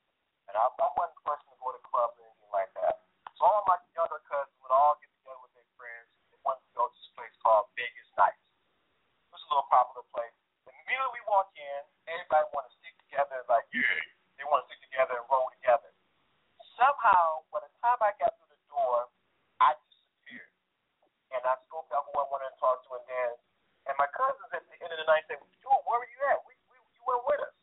And 0.50 0.58
I, 0.58 0.66
I 0.66 0.90
wasn't 0.98 1.22
the 1.22 1.26
person 1.30 1.48
to 1.54 1.58
go 1.62 1.70
to 1.70 1.82
clubs 1.86 2.18
or 2.18 2.26
anything 2.26 2.50
like 2.50 2.74
that. 2.82 3.06
So 3.38 3.46
all 3.46 3.62
my 3.70 3.78
younger 3.94 4.20
cousins 4.26 4.58
would 4.66 4.74
all 4.74 4.98
get 4.98 5.14
together 5.22 5.38
with 5.46 5.54
their 5.54 5.70
friends 5.78 6.10
and 6.34 6.42
wanted 6.42 6.66
to 6.66 6.74
go 6.74 6.90
to 6.90 6.96
this 6.98 7.10
place 7.14 7.34
called 7.46 7.70
Vegas 7.78 8.10
Nights. 8.18 8.42
It 8.42 9.32
was 9.32 9.42
a 9.46 9.50
little 9.54 9.70
popular 9.70 10.06
place. 10.10 10.34
The 10.66 10.74
minute 10.90 11.14
we 11.14 11.22
walk 11.30 11.54
in, 11.54 11.80
everybody 12.10 12.46
want 12.58 12.68
to 12.70 12.74
stick 12.82 12.98
together 13.06 13.46
like, 13.48 13.70
yeah, 13.70 13.86
they 14.42 14.46
want 14.50 14.66
to 14.66 14.68
stick 14.74 14.82
together 14.90 15.22
and 15.22 15.26
roll 15.30 15.46
together. 15.62 15.94
Somehow, 16.74 17.46
by 17.54 17.62
the 17.62 17.70
time 17.86 18.02
I 18.02 18.18
got 18.18 18.34
through 18.42 18.50
the 18.50 18.62
door, 18.66 19.06
I 19.62 19.78
disappeared. 19.86 20.50
And 21.38 21.42
I 21.46 21.54
scoped 21.70 21.94
out 21.94 22.10
who 22.10 22.18
I 22.18 22.26
wanted 22.34 22.50
to 22.50 22.58
talk 22.58 22.82
to 22.90 22.98
and 22.98 23.06
then 23.06 23.32
and 23.90 23.98
my 23.98 24.10
cousins 24.14 24.52
at 24.54 24.62
the 24.70 24.78
end 24.78 24.94
of 24.94 25.00
the 25.02 25.08
night 25.10 25.26
said, 25.26 25.42
Dude, 25.42 25.82
where 25.90 25.98
were 25.98 26.10
you 26.10 26.22
at? 26.30 26.38
We, 26.46 26.54
we, 26.70 26.78
you 26.94 27.02
weren't 27.02 27.26
with 27.26 27.42
us. 27.42 27.56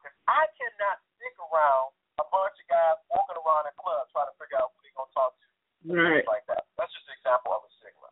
Because 0.00 0.16
I 0.24 0.48
cannot 0.56 1.04
stick 1.16 1.36
around 1.36 1.92
a 2.16 2.24
bunch 2.32 2.56
of 2.56 2.66
guys 2.72 2.96
walking 3.12 3.36
around 3.36 3.68
a 3.68 3.74
club 3.76 4.08
trying 4.12 4.32
to 4.32 4.36
figure 4.40 4.56
out 4.56 4.72
who 4.72 4.80
they're 4.80 4.96
going 4.96 5.10
to 5.12 5.16
talk 5.16 5.32
to. 5.36 5.46
and 5.46 5.92
Right. 5.92 6.24
Things 6.24 6.32
like 6.32 6.46
that. 6.48 6.64
That's 6.80 6.92
just 6.96 7.04
an 7.12 7.16
example 7.20 7.52
of 7.52 7.60
a 7.68 7.70
sigma. 7.80 8.08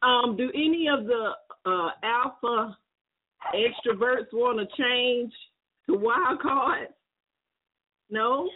Um, 0.00 0.28
do 0.40 0.48
any 0.56 0.88
of 0.88 1.04
the 1.04 1.36
uh, 1.68 1.92
alpha 2.00 2.72
extroverts 4.00 4.32
want 4.32 4.58
to 4.58 4.82
change 4.82 5.32
to 5.88 5.96
wild 5.96 6.40
cards? 6.40 6.92
No. 8.10 8.49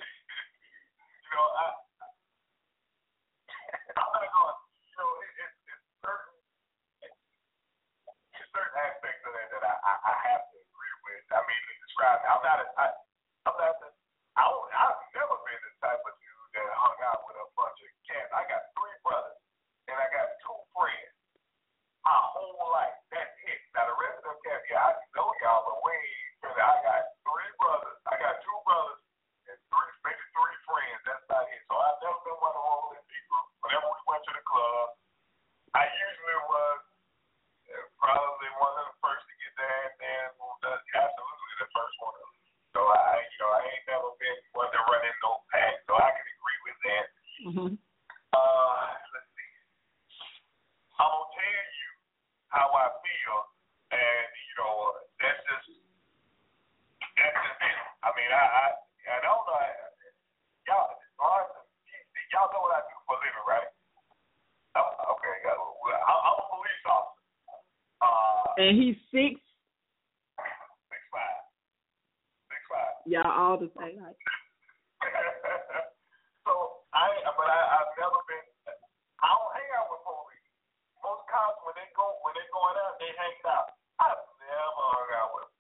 they 82.99 83.11
hang 83.19 83.37
out. 83.49 83.75
I 83.99 84.11
never 84.11 84.85
hung 84.91 85.11
out 85.19 85.31
with 85.35 85.55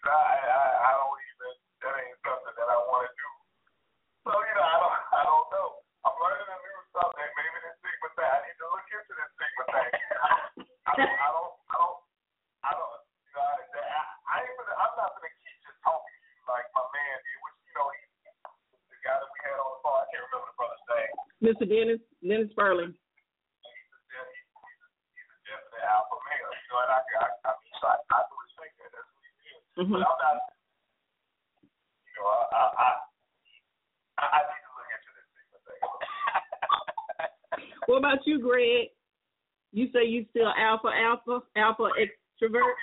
good. 0.00 0.10
I, 0.10 0.66
I, 0.80 0.92
don't 0.96 1.20
even, 1.20 1.52
that 1.84 1.94
ain't 2.00 2.18
something 2.24 2.54
that 2.56 2.68
I 2.68 2.78
want 2.88 3.04
to 3.04 3.12
do. 3.12 3.28
So, 4.26 4.30
you 4.32 4.54
know, 4.56 4.66
I 4.66 4.76
don't, 4.80 4.96
I 5.20 5.22
don't 5.24 5.48
know. 5.52 5.68
I'm 6.08 6.16
learning 6.16 6.48
a 6.48 6.56
new 6.56 6.78
subject. 6.96 7.30
Maybe 7.36 7.58
this 7.60 7.76
stigma 7.84 8.08
thing, 8.16 8.30
I 8.30 8.38
need 8.44 8.56
to 8.56 8.66
look 8.72 8.86
into 8.88 9.12
this 9.12 9.32
thing. 9.36 9.52
I, 9.70 9.82
I, 10.88 10.94
I 10.96 11.28
don't, 11.30 11.54
I 11.68 11.76
don't, 11.76 11.98
I 12.64 12.70
don't, 12.72 12.96
you 13.28 13.32
know, 13.36 13.44
I, 13.44 13.56
I, 13.60 14.02
I 14.24 14.34
ain't 14.40 14.56
gonna, 14.56 14.76
I'm 14.80 14.94
not 14.96 15.12
going 15.16 15.28
to 15.28 15.32
keep 15.44 15.56
just 15.60 15.78
talking 15.84 16.16
to 16.16 16.28
you 16.32 16.42
like 16.48 16.66
my 16.72 16.84
man 16.90 17.16
did, 17.20 17.38
which, 17.44 17.58
you 17.68 17.74
know, 17.76 17.88
he, 17.92 18.00
the 18.88 18.98
guy 19.04 19.16
that 19.20 19.28
we 19.28 19.38
had 19.44 19.60
on 19.60 19.70
the 19.76 19.80
phone, 19.84 20.00
I 20.00 20.06
can't 20.08 20.24
remember 20.32 20.48
the 20.48 20.56
brother's 20.56 20.86
name. 20.88 21.12
Mr. 21.40 21.64
Dennis, 21.68 22.02
Dennis 22.24 22.52
Burley. 22.56 22.92
What 37.86 37.98
about 37.98 38.18
you, 38.24 38.40
Greg? 38.40 38.88
You 39.72 39.88
say 39.92 40.04
you 40.06 40.26
still 40.30 40.52
alpha, 40.56 40.88
alpha, 40.88 41.40
alpha 41.56 41.88
extrovert? 41.98 42.62
Oh. 42.62 42.74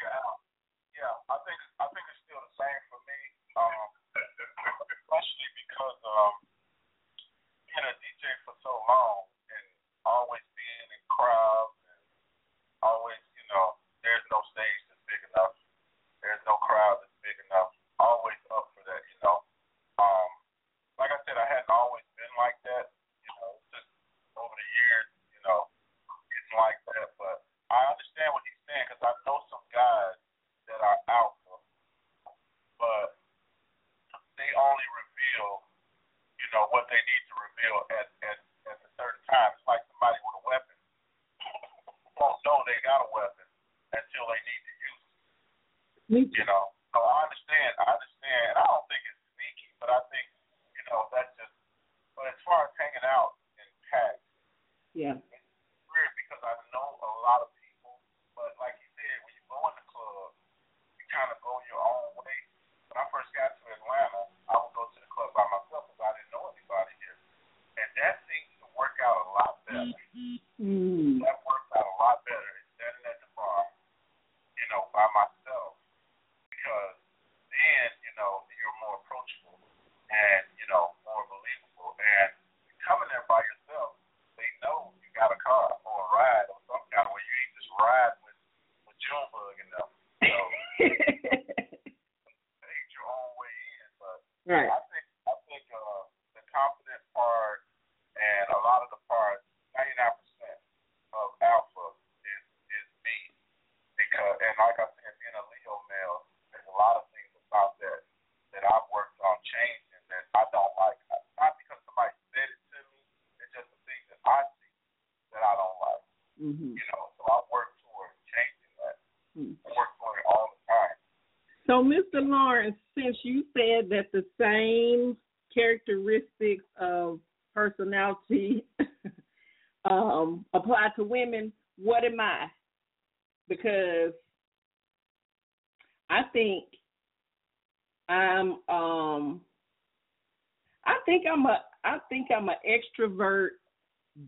introvert 143.18 143.54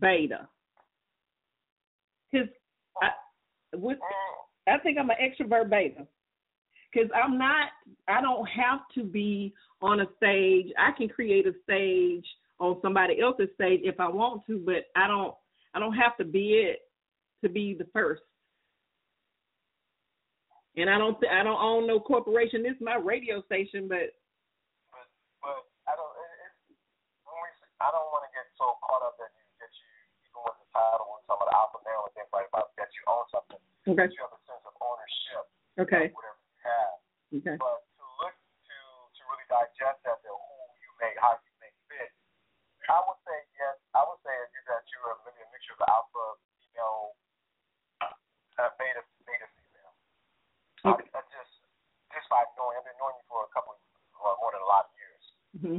beta. 0.00 0.48
Cause 2.32 2.48
I, 3.02 3.76
with, 3.76 3.98
I 4.68 4.78
think 4.78 4.98
I'm 4.98 5.10
an 5.10 5.16
extrovert 5.22 5.70
beta. 5.70 6.06
Cause 6.94 7.08
I'm 7.14 7.38
not. 7.38 7.68
I 8.08 8.20
don't 8.20 8.46
have 8.46 8.80
to 8.96 9.04
be 9.04 9.54
on 9.80 10.00
a 10.00 10.06
stage. 10.16 10.72
I 10.78 10.90
can 10.96 11.08
create 11.08 11.46
a 11.46 11.52
stage 11.62 12.26
on 12.58 12.78
somebody 12.82 13.20
else's 13.20 13.48
stage 13.54 13.80
if 13.84 14.00
I 14.00 14.08
want 14.08 14.42
to, 14.48 14.58
but 14.58 14.86
I 14.96 15.06
don't. 15.06 15.34
I 15.72 15.78
don't 15.78 15.94
have 15.94 16.16
to 16.16 16.24
be 16.24 16.54
it 16.54 16.80
to 17.44 17.48
be 17.48 17.76
the 17.78 17.86
first. 17.92 18.22
And 20.76 20.90
I 20.90 20.98
don't. 20.98 21.18
Th- 21.20 21.32
I 21.32 21.44
don't 21.44 21.62
own 21.62 21.86
no 21.86 22.00
corporation. 22.00 22.64
This 22.64 22.72
is 22.72 22.80
my 22.80 22.96
radio 22.96 23.40
station, 23.42 23.86
but 23.86 24.14
Okay. 33.88 34.06
You 34.12 34.20
have 34.20 34.36
a 34.36 34.42
sense 34.44 34.64
of 34.68 34.74
ownership. 34.80 35.44
Okay. 35.80 36.04
Of 36.08 36.16
whatever 36.16 36.42
you 36.44 36.58
have. 36.64 36.96
Okay. 37.40 37.56
But 37.56 37.78
to 37.96 38.04
look 38.20 38.36
to 38.36 38.76
to 39.16 39.20
really 39.32 39.48
digest 39.48 40.04
that, 40.04 40.20
the 40.20 40.32
who 40.32 40.56
you 40.84 40.90
make, 41.00 41.16
how 41.16 41.38
you 41.40 41.52
make 41.64 41.76
fit. 41.88 42.12
I 42.90 43.00
would 43.06 43.20
say 43.24 43.38
yes. 43.56 43.80
I 43.96 44.04
would 44.04 44.20
say 44.20 44.34
that 44.34 44.50
you 44.52 44.60
that 44.68 44.84
you 44.92 44.98
are 45.08 45.16
really 45.24 45.40
a 45.40 45.48
mixture 45.54 45.76
of 45.78 45.82
alpha, 45.88 46.24
female, 46.60 47.16
uh, 48.04 48.70
beta, 48.76 49.00
beta, 49.24 49.46
female. 49.56 49.94
Okay. 50.92 51.08
I, 51.16 51.22
I 51.22 51.22
just 51.32 51.54
just 52.12 52.26
by 52.28 52.42
knowing, 52.58 52.76
I've 52.76 52.86
been 52.86 52.98
knowing 52.98 53.16
you 53.16 53.26
for 53.30 53.46
a 53.46 53.50
couple, 53.54 53.78
well, 54.18 54.36
more 54.42 54.52
than 54.52 54.62
a 54.62 54.68
lot 54.68 54.90
of 54.90 54.92
years. 54.98 55.24
Mm-hmm. 55.56 55.78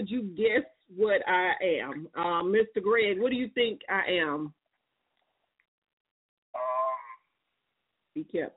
Would 0.00 0.08
you 0.08 0.22
guess 0.32 0.64
what 0.96 1.20
I 1.28 1.52
am? 1.84 2.08
Um, 2.16 2.48
Mr. 2.48 2.80
Greg, 2.82 3.20
what 3.20 3.28
do 3.28 3.36
you 3.36 3.50
think 3.52 3.80
I 3.92 4.16
am? 4.16 4.48
Um, 6.56 6.96
Be 8.16 8.24
kept. 8.24 8.56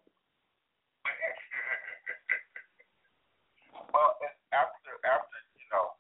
well, 3.91 4.15
and 4.23 4.31
after 4.55 4.95
after 5.03 5.35
you 5.59 5.67
know, 5.75 5.91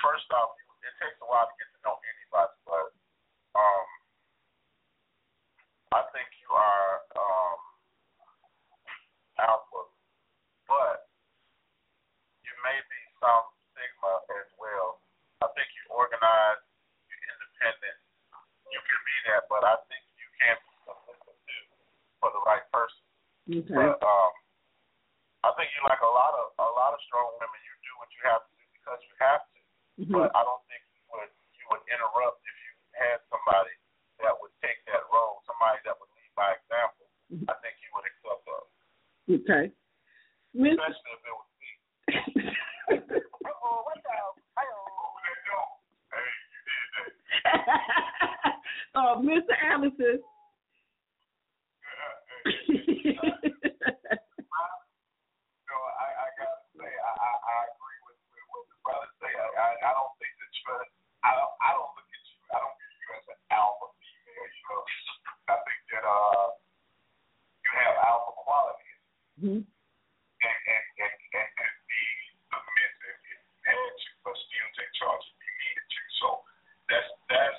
first 0.00 0.24
off, 0.32 0.56
it 0.56 0.88
takes 1.04 1.20
a 1.20 1.28
while 1.28 1.44
to 1.44 1.52
get 1.60 1.68
to 1.76 1.78
know 1.84 2.00
anybody, 2.00 2.56
but 2.64 2.88
um, 3.60 3.86
I 5.92 6.00
think 6.16 6.32
you 6.40 6.48
are 6.56 7.04
um 7.12 7.60
alpha, 9.36 9.82
but 10.64 11.12
you 12.40 12.56
may 12.64 12.80
be 12.88 13.00
some 13.20 13.44
sigma 13.76 14.12
as 14.40 14.48
well. 14.56 15.04
I 15.44 15.52
think 15.52 15.68
you 15.76 15.84
organize, 15.92 16.64
you're 17.12 17.20
independent, 17.28 17.98
you 18.72 18.80
can 18.80 19.00
be 19.04 19.16
that, 19.28 19.44
but 19.52 19.60
I 19.68 19.76
think 19.92 20.00
you 20.16 20.24
can 20.40 20.56
be 20.56 20.72
submissive 20.88 21.36
too 21.44 21.64
for 22.24 22.32
the 22.32 22.40
right 22.48 22.64
person. 22.72 23.04
Okay. 23.52 23.76
But 23.76 24.00
um, 24.00 24.32
I 25.44 25.52
think 25.60 25.68
you 25.76 25.84
like 25.84 26.00
a 26.00 26.08
lot 26.08 26.32
of 26.40 26.56
a 26.56 26.70
lot 26.72 26.96
of 26.96 27.00
strong 27.04 27.36
women. 27.36 27.60
You 27.68 27.74
do 27.84 27.92
what 28.00 28.08
you 28.16 28.22
have 28.32 28.42
to 28.48 28.52
do 28.56 28.64
because 28.80 28.98
you 29.04 29.14
have 29.20 29.44
to. 29.44 29.58
Mhm. 30.08 30.12
But 30.16 30.32
I 30.34 30.40
don't 30.42 30.64
think 30.72 30.80
you 30.96 31.04
would 31.12 31.30
you 31.54 31.64
would 31.70 31.84
interrupt 31.92 32.40
if 32.48 32.56
you 32.64 32.72
had 32.96 33.20
somebody 33.28 33.76
that 34.24 34.32
would 34.40 34.50
take 34.64 34.80
that 34.88 35.04
role, 35.12 35.44
somebody 35.44 35.78
that 35.84 35.94
would 36.00 36.08
lead 36.16 36.32
by 36.34 36.48
example. 36.56 37.06
Mhm. 37.30 37.44
I 37.46 37.54
think 37.60 37.76
you 37.84 37.92
would 37.92 38.08
accept 38.08 38.40
that, 38.48 38.64
Okay. 39.36 39.64
Miss 40.56 40.74
especially 40.80 41.12
if 41.12 41.22
it 41.28 41.34
was 41.36 41.50
me. 41.60 41.70
Oh, 43.62 43.82
what's 43.86 44.02
up? 44.10 44.34
Hello. 44.58 44.82
Hey, 46.10 46.26
you 46.50 46.60
did 46.66 46.86
that. 46.96 47.10
uh, 48.98 49.14
Mr. 49.22 49.54
Allison. 49.62 50.18
No, 54.46 55.76
I, 55.98 56.06
I 56.06 56.26
gotta 56.38 56.62
say, 56.78 56.86
I, 56.86 57.10
I, 57.10 57.30
I 57.42 57.56
agree 57.74 58.00
with, 58.06 58.18
with 58.30 58.46
what 58.54 58.62
the 58.70 58.78
brother 58.86 59.10
say. 59.18 59.32
I, 59.34 59.46
I, 59.50 59.68
I 59.82 59.92
don't 59.98 60.14
think 60.22 60.32
that 60.38 60.50
you, 60.54 60.64
I 61.26 61.30
don't, 61.34 61.54
I 61.58 61.70
don't 61.74 61.90
look 61.98 62.06
at 62.06 62.22
you, 62.22 62.38
I 62.54 62.58
don't 62.62 62.74
view 62.78 62.92
you 62.94 63.08
as 63.18 63.26
an 63.34 63.38
alpha 63.50 63.86
female. 63.98 64.46
You 64.46 64.64
know, 64.70 64.82
I 65.50 65.54
think 65.66 65.80
that 65.90 66.04
uh, 66.06 66.46
you 67.66 67.70
have 67.82 67.96
alpha 68.06 68.32
qualities 68.38 69.00
Mhm. 69.36 69.60
and 69.60 70.58
and 70.64 70.84
and, 70.96 71.12
and 71.36 71.48
could 71.60 71.76
be 71.90 72.02
submissive 72.48 73.20
if 73.20 73.20
you 73.28 73.36
had 73.68 73.76
to, 73.76 74.08
but 74.24 74.32
still 74.38 74.68
take 74.80 74.92
charge 74.96 75.24
if 75.28 75.36
you 75.44 75.52
needed 75.60 75.86
to. 75.92 76.00
So 76.24 76.28
that's 76.88 77.10
that's. 77.28 77.58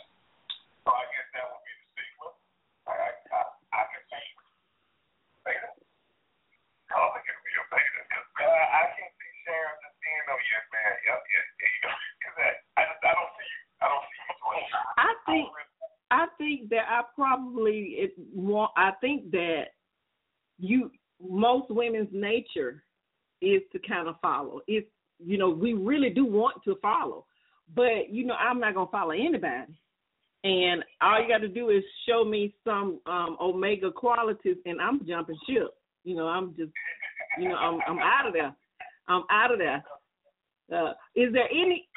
So 0.82 0.90
I 0.96 1.04
guess 1.12 1.28
that 1.38 1.44
would 1.52 1.62
be 1.68 1.74
the 1.78 1.86
stigma. 1.94 2.28
I 2.90 2.94
I 2.98 3.10
I, 3.30 3.42
I 3.78 3.82
can 3.94 4.02
see 4.10 4.26
beta. 5.46 5.70
I 6.88 6.96
don't 6.98 7.12
think 7.14 7.28
it'll 7.30 7.46
be 7.46 7.54
a 7.62 7.66
beta. 7.70 8.02
Uh, 8.42 8.66
I 8.74 8.82
can 8.98 9.10
see 9.22 9.32
Sharon 9.46 9.78
just 9.86 9.98
being 10.02 10.24
oh 10.34 10.40
yeah 10.50 10.64
man 10.74 10.92
yeah 11.06 11.14
yeah 11.14 11.46
yeah 11.46 11.70
you 11.78 11.82
know 11.86 11.94
because 11.94 12.38
I 12.42 12.50
I 12.74 12.82
just 12.90 13.02
I 13.06 13.12
don't 13.14 13.32
see 13.38 13.50
you 13.54 13.62
I 13.78 13.86
don't 13.86 14.06
see 14.10 14.18
you 14.18 14.34
doing 14.34 14.66
that. 14.74 14.98
I 14.98 15.12
think 15.30 15.46
I 16.10 16.24
think 16.40 16.58
that 16.72 16.88
I 16.90 17.04
probably 17.14 18.00
it 18.08 18.16
want 18.34 18.72
I 18.80 18.96
think 19.18 19.32
that 19.32 19.64
you 20.60 20.92
most 21.22 21.70
women's 21.70 22.10
nature 22.12 22.84
is 23.42 23.62
to 23.72 23.80
kind 23.88 24.08
of 24.08 24.16
follow. 24.22 24.62
It's 24.68 24.88
you 25.20 25.38
know, 25.38 25.50
we 25.50 25.74
really 25.74 26.10
do 26.10 26.26
want 26.26 26.64
to 26.66 26.78
follow. 26.82 27.26
But 27.76 28.10
you 28.10 28.26
know, 28.26 28.36
I'm 28.36 28.60
not 28.60 28.76
gonna 28.76 28.92
follow 28.92 29.12
anybody. 29.12 29.74
And 30.44 30.84
all 31.02 31.22
you 31.22 31.28
gotta 31.28 31.48
do 31.48 31.70
is 31.70 31.84
show 32.08 32.24
me 32.24 32.54
some 32.64 33.00
um 33.06 33.38
omega 33.42 33.92
qualities 33.92 34.58
and 34.66 34.80
I'm 34.82 35.06
jumping 35.08 35.38
ship. 35.48 35.74
You 36.04 36.16
know, 36.16 36.28
I'm 36.28 36.56
just 36.56 36.72
you 37.40 37.50
know, 37.50 37.56
I'm 37.56 37.80
I'm 37.88 38.00
out 38.00 38.28
of 38.28 38.34
there. 38.34 38.56
I'm 39.08 39.24
out 39.32 39.52
of 39.52 39.60
there. 39.60 39.84
Uh, 40.74 40.92
is 41.16 41.32
there 41.32 41.50
any 41.50 41.88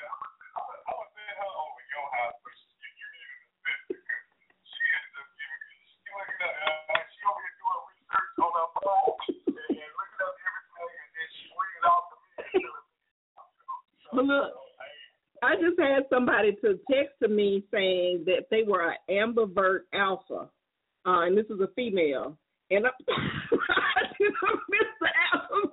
But 14.13 14.25
look, 14.25 14.53
I 15.43 15.55
just 15.57 15.79
had 15.79 16.05
somebody 16.11 16.53
to 16.63 16.79
text 16.91 17.15
to 17.23 17.29
me 17.29 17.65
saying 17.73 18.25
that 18.27 18.47
they 18.51 18.63
were 18.63 18.91
an 18.91 18.97
ambivert 19.11 19.81
alpha, 19.95 20.51
uh, 21.07 21.21
and 21.23 21.37
this 21.37 21.47
is 21.47 21.61
a 21.61 21.69
female. 21.75 22.37
And 22.71 22.87
I, 22.87 22.91
Mr. 24.21 25.09
Alpha 25.33 25.71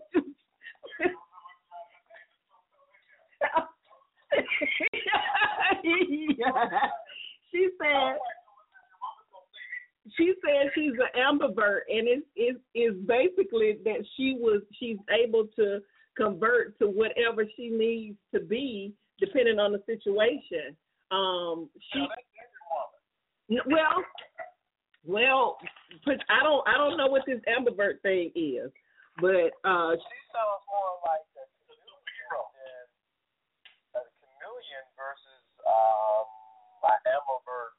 She 7.51 7.69
said 7.81 8.18
she 10.18 10.34
said 10.43 10.72
she's 10.73 10.93
an 10.93 11.22
ambivert 11.39 11.81
and 11.89 12.07
it's 12.07 12.26
it's 12.35 12.59
is 12.76 12.95
basically 13.05 13.77
that 13.84 14.05
she 14.15 14.38
was 14.39 14.61
she's 14.80 14.97
able 15.11 15.47
to 15.55 15.80
convert 16.18 16.77
to 16.80 16.88
whatever 16.88 17.45
she 17.56 17.69
needs 17.69 18.18
to 18.34 18.39
be 18.41 18.94
depending 19.19 19.60
on 19.60 19.72
the 19.72 19.81
situation. 19.85 20.76
Um 21.11 21.69
she 21.94 22.03
well 23.65 24.03
well 25.06 25.57
I 26.06 26.44
don't 26.44 26.68
I 26.68 26.76
don't 26.76 26.98
know 26.98 27.07
what 27.07 27.23
this 27.26 27.39
ambivert 27.48 28.02
thing 28.02 28.31
is. 28.35 28.72
But 29.22 29.56
uh 29.64 29.95
She 29.95 30.19
sounds 30.34 30.64
more 30.68 30.94
like 31.06 31.23
a 31.38 31.45
than 33.94 34.03
a 34.03 34.11
chameleon 34.19 34.85
versus 34.99 35.45
um 35.64 36.26
my 36.84 36.95
ambivert 37.07 37.73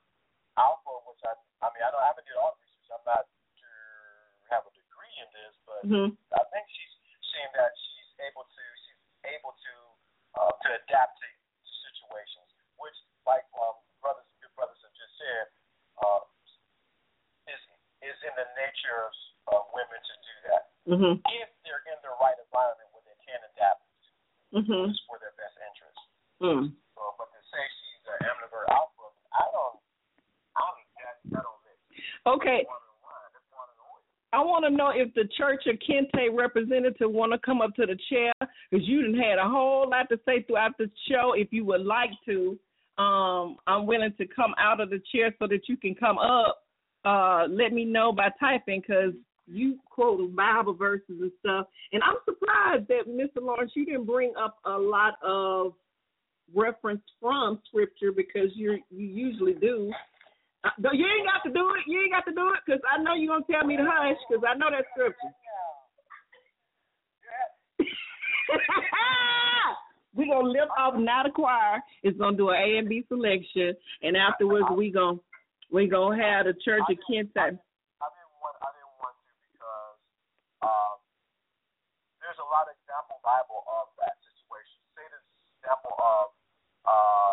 alpha, 0.56 0.94
which 1.10 1.23
I 1.27 1.36
I 1.62 1.66
mean 1.74 1.85
I 1.85 1.90
don't 1.93 2.02
I 2.02 2.10
haven't 2.10 2.27
did 2.27 2.39
all 2.40 2.56
the 2.56 2.65
research. 2.65 2.90
I'm 2.97 3.05
not 3.05 3.28
sure 3.60 4.56
have 4.56 4.65
a 4.65 4.73
degree 4.73 5.16
in 5.20 5.28
this, 5.36 5.55
but 5.69 5.81
mhm. 5.85 6.09
I 6.32 6.43
think 6.48 6.65
she's 6.73 6.94
saying 7.35 7.52
that 7.55 7.73
able 8.28 8.44
to 8.44 8.62
she's 8.84 9.00
able 9.32 9.56
to 9.56 9.74
uh, 10.36 10.52
to 10.52 10.68
adapt 10.84 11.16
to 11.18 11.28
situations, 11.88 12.48
which 12.76 12.96
like 13.24 13.48
um 13.56 13.80
brothers 14.05 14.28
your 14.44 14.52
brothers 14.55 14.78
have 14.84 14.94
just 14.94 15.14
said, 15.16 15.44
uh, 16.05 16.20
is 17.48 17.62
is 18.05 18.18
in 18.22 18.34
the 18.36 18.48
nature 18.60 19.09
of 19.09 19.12
uh, 19.48 19.64
women 19.72 20.00
to 20.05 20.14
do 20.20 20.34
that 20.52 20.62
Mhm. 20.88 21.12
if 21.32 21.48
they're 21.64 21.84
in 21.88 21.98
the 22.05 22.12
right 22.20 22.36
environment 22.38 22.88
where 22.92 23.05
they 23.09 23.18
can 23.24 23.40
adapt 23.56 23.82
Mhm. 24.52 24.88
it's 24.88 25.00
for 25.05 25.18
their 25.20 25.32
best 25.36 25.56
interest. 25.60 26.00
Mm. 26.40 26.72
So, 26.96 27.00
but 27.18 27.28
to 27.32 27.40
say 27.52 27.60
she's 27.68 28.05
an 28.09 28.24
ambivert 28.24 28.64
alpha, 28.72 29.12
I 29.32 29.44
don't, 29.52 29.76
I 30.56 30.60
don't, 30.64 30.80
that, 30.96 31.16
that 31.28 31.42
don't 31.44 31.60
make 31.68 31.76
Okay 32.24 32.64
line. 32.64 33.28
That's 33.32 33.44
one 33.52 33.68
in 33.68 33.76
the 33.76 33.84
oil. 33.84 34.09
I 34.32 34.40
want 34.40 34.64
to 34.66 34.70
know 34.70 34.90
if 34.94 35.12
the 35.14 35.28
Church 35.36 35.64
of 35.66 35.76
Kente 35.76 36.28
representative 36.36 37.10
want 37.10 37.32
to 37.32 37.38
come 37.38 37.62
up 37.62 37.74
to 37.76 37.86
the 37.86 37.96
chair 38.10 38.32
because 38.70 38.86
you 38.86 39.02
didn't 39.02 39.20
had 39.20 39.38
a 39.38 39.48
whole 39.48 39.88
lot 39.88 40.09
to 40.10 40.20
say 40.26 40.42
throughout 40.42 40.76
the 40.78 40.90
show. 41.10 41.32
If 41.34 41.48
you 41.50 41.64
would 41.64 41.80
like 41.80 42.10
to, 42.26 42.59
um, 42.98 43.56
I'm 43.66 43.86
willing 43.86 44.12
to 44.18 44.26
come 44.26 44.55
out 44.59 44.80
of 44.80 44.90
the 44.90 45.00
chair 45.14 45.34
so 45.38 45.46
that 45.46 45.68
you 45.68 45.76
can 45.76 45.94
come 45.94 46.18
up. 46.18 46.62
Uh, 47.05 47.46
let 47.48 47.72
me 47.72 47.84
know 47.84 48.12
by 48.12 48.28
typing 48.38 48.82
because 48.86 49.14
you 49.46 49.78
quote 49.88 50.34
Bible 50.36 50.74
verses 50.74 51.05
and 51.09 51.32
stuff, 51.40 51.66
and 51.92 52.02
I'm 52.02 52.16
surprised 52.26 52.86
that 52.88 53.09
Mr. 53.09 53.42
Lawrence 53.42 53.72
you 53.74 53.86
didn't 53.86 54.05
bring 54.05 54.32
up 54.38 54.59
a 54.66 54.76
lot 54.76 55.14
of 55.22 55.72
reference 56.55 57.00
from 57.20 57.60
Scripture 57.66 58.12
because 58.12 58.50
you 58.55 58.78
you 58.90 59.06
usually 59.06 59.55
do. 59.55 59.90
Uh, 60.64 60.70
no, 60.78 60.90
you 60.90 61.06
ain't 61.06 61.26
got 61.26 61.47
to 61.47 61.52
do 61.55 61.62
it. 61.78 61.86
You 61.86 62.02
ain't 62.02 62.12
got 62.12 62.26
to 62.26 62.35
do 62.35 62.51
it 62.51 62.60
because 62.66 62.80
I 62.82 62.98
know 63.02 63.14
you're 63.14 63.30
gonna 63.30 63.47
tell 63.51 63.64
me 63.66 63.76
to 63.76 63.86
hush 63.86 64.18
because 64.28 64.43
I 64.43 64.55
know 64.59 64.70
that's 64.70 64.89
scripture. 64.90 65.30
we 70.18 70.26
gonna 70.26 70.48
lift 70.48 70.72
off 70.74 70.94
now 70.98 71.22
the 71.22 71.30
choir 71.30 71.78
is 72.02 72.16
gonna 72.18 72.36
do 72.36 72.51
an 72.51 72.59
A 72.59 72.78
and 72.78 72.89
B 72.89 73.05
selection, 73.06 73.76
and 74.02 74.16
afterwards 74.16 74.66
we 74.74 74.90
gonna 74.90 75.20
we 75.70 75.86
gonna 75.86 76.16
have 76.16 76.47
the 76.47 76.56
Church 76.64 76.82
of 76.90 76.98
Kente. 77.06 77.36
I 77.36 77.55
didn't 77.55 78.35
want, 78.43 78.56
I 78.59 78.68
didn't 78.74 78.97
want 78.98 79.14
to 79.14 79.30
because 79.52 80.01
um, 80.64 80.97
there's 82.24 82.40
a 82.40 82.48
lot 82.51 82.66
of 82.66 82.74
example 82.82 83.20
Bible 83.22 83.62
of 83.68 83.93
that 84.02 84.16
situation. 84.26 84.80
Say 84.97 85.06
this 85.12 85.22
example 85.60 85.94
of 86.01 86.35
um, 86.89 87.27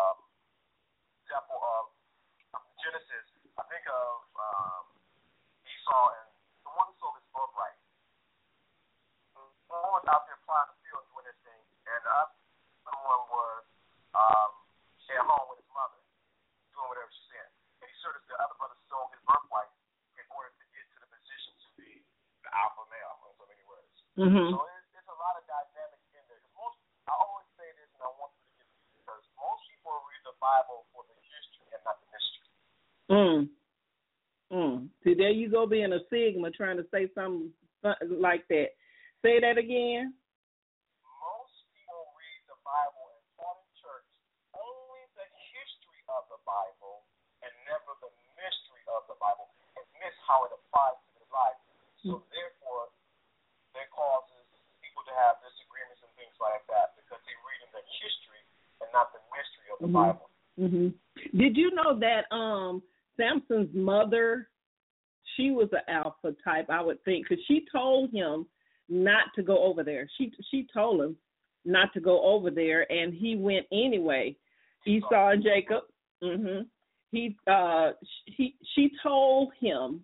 call 5.96 6.12
as 6.12 6.28
the 6.60 6.72
one 6.76 6.92
who 6.92 6.94
sold 7.00 7.16
this 7.16 7.24
book, 7.32 7.48
right? 7.56 7.72
And 9.40 9.48
was 9.64 10.04
out 10.12 10.28
there 10.28 10.36
plowing 10.44 10.68
the 10.68 10.76
field 10.84 11.08
doing 11.08 11.24
this 11.24 11.40
thing, 11.40 11.64
and 11.88 12.00
the 12.04 12.12
other 12.12 12.36
one 13.00 13.24
was 13.32 13.64
um, 14.12 14.52
at 15.08 15.24
home 15.24 15.48
with 15.48 15.64
his 15.64 15.72
mother 15.72 15.96
doing 16.76 16.88
whatever 16.92 17.08
she 17.08 17.24
said. 17.32 17.48
And 17.80 17.88
he 17.88 17.96
sort 18.04 18.20
of, 18.20 18.22
the 18.28 18.36
other 18.36 18.52
brother 18.60 18.76
sold 18.92 19.08
his 19.16 19.24
birthright 19.24 19.72
in 20.20 20.26
order 20.28 20.52
to 20.52 20.64
get 20.76 20.84
to 20.92 20.96
the 21.00 21.08
position 21.08 21.56
to 21.64 21.68
be 21.80 22.04
the 22.44 22.50
alpha 22.52 22.84
male, 22.92 23.16
in 23.24 23.32
so 23.40 23.44
many 23.48 23.64
words. 23.64 23.96
Mm-hmm. 24.20 24.48
So 24.52 24.60
there 35.26 35.34
you 35.34 35.50
go, 35.50 35.66
being 35.66 35.90
a 35.90 35.98
sigma, 36.06 36.54
trying 36.54 36.78
to 36.78 36.86
say 36.94 37.10
something 37.10 37.50
like 37.82 38.46
that. 38.46 38.78
Say 39.26 39.42
that 39.42 39.58
again. 39.58 40.14
Most 41.02 41.66
people 41.74 42.14
read 42.14 42.46
the 42.46 42.54
Bible 42.62 43.10
in 43.10 43.58
church 43.82 44.06
only 44.54 45.02
the 45.18 45.26
history 45.50 45.98
of 46.14 46.30
the 46.30 46.38
Bible 46.46 47.02
and 47.42 47.50
never 47.66 47.98
the 47.98 48.10
mystery 48.38 48.86
of 48.94 49.02
the 49.10 49.18
Bible 49.18 49.50
and 49.74 49.82
miss 49.98 50.14
how 50.30 50.46
it 50.46 50.54
applies 50.54 50.94
to 50.94 51.10
their 51.18 51.30
life. 51.34 51.58
So 52.06 52.22
therefore, 52.30 52.94
that 53.74 53.90
causes 53.90 54.46
people 54.78 55.02
to 55.10 55.14
have 55.26 55.42
disagreements 55.42 56.06
and 56.06 56.14
things 56.14 56.38
like 56.38 56.62
that 56.70 56.94
because 57.02 57.18
they're 57.26 57.42
reading 57.42 57.70
the 57.74 57.82
history 57.98 58.46
and 58.78 58.94
not 58.94 59.10
the 59.10 59.18
mystery 59.34 59.74
of 59.74 59.82
the 59.82 59.90
Mhm. 59.90 59.98
Bible. 60.06 60.30
Mhm. 60.54 60.94
Did 61.34 61.58
you 61.58 61.74
know 61.74 61.98
that 61.98 62.30
um 62.30 62.78
Samson's 63.18 63.74
mother, 63.74 64.52
she 65.36 65.50
was 65.50 65.68
an 65.72 65.80
alpha 65.88 66.34
type, 66.44 66.66
I 66.70 66.82
would 66.82 67.02
think, 67.04 67.28
because 67.28 67.44
she 67.46 67.66
told 67.70 68.12
him 68.12 68.46
not 68.88 69.26
to 69.34 69.42
go 69.42 69.62
over 69.64 69.82
there. 69.82 70.08
She 70.16 70.32
she 70.50 70.66
told 70.72 71.02
him 71.02 71.16
not 71.64 71.92
to 71.94 72.00
go 72.00 72.22
over 72.22 72.50
there, 72.50 72.90
and 72.90 73.12
he 73.12 73.36
went 73.36 73.66
anyway. 73.72 74.36
Esau 74.86 75.30
and 75.30 75.42
Jacob. 75.42 75.84
Mm-hmm. 76.22 76.62
He 77.10 77.36
uh 77.46 77.90
he 78.26 78.56
she 78.74 78.90
told 79.02 79.52
him 79.60 80.00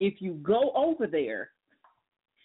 if 0.00 0.14
you 0.20 0.34
go 0.42 0.72
over 0.74 1.06
there, 1.06 1.50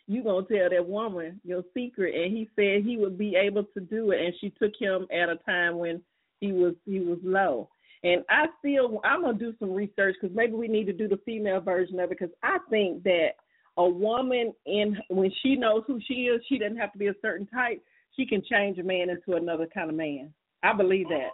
you 0.07 0.23
gonna 0.23 0.45
tell 0.47 0.69
that 0.69 0.87
woman 0.87 1.39
your 1.43 1.63
secret, 1.73 2.15
and 2.15 2.35
he 2.35 2.49
said 2.55 2.83
he 2.83 2.97
would 2.97 3.17
be 3.17 3.35
able 3.35 3.63
to 3.63 3.79
do 3.79 4.11
it, 4.11 4.21
and 4.21 4.33
she 4.41 4.49
took 4.51 4.73
him 4.79 5.07
at 5.11 5.29
a 5.29 5.35
time 5.45 5.77
when 5.77 6.01
he 6.39 6.51
was 6.51 6.73
he 6.85 6.99
was 6.99 7.19
low. 7.23 7.69
And 8.03 8.23
I 8.29 8.45
still 8.59 9.01
I'm 9.03 9.21
gonna 9.21 9.37
do 9.37 9.53
some 9.59 9.71
research 9.71 10.15
because 10.19 10.35
maybe 10.35 10.53
we 10.53 10.67
need 10.67 10.85
to 10.85 10.93
do 10.93 11.07
the 11.07 11.19
female 11.25 11.59
version 11.59 11.99
of 11.99 12.11
it 12.11 12.17
because 12.17 12.33
I 12.43 12.57
think 12.69 13.03
that 13.03 13.31
a 13.77 13.87
woman 13.87 14.53
in 14.65 14.97
when 15.09 15.31
she 15.41 15.55
knows 15.55 15.83
who 15.87 15.99
she 16.07 16.25
is, 16.25 16.41
she 16.47 16.57
doesn't 16.57 16.77
have 16.77 16.93
to 16.93 16.99
be 16.99 17.07
a 17.07 17.13
certain 17.21 17.47
type. 17.47 17.83
She 18.15 18.25
can 18.25 18.41
change 18.49 18.79
a 18.79 18.83
man 18.83 19.09
into 19.09 19.35
another 19.35 19.67
kind 19.73 19.89
of 19.89 19.95
man. 19.95 20.33
I 20.63 20.73
believe 20.73 21.07
that. 21.09 21.29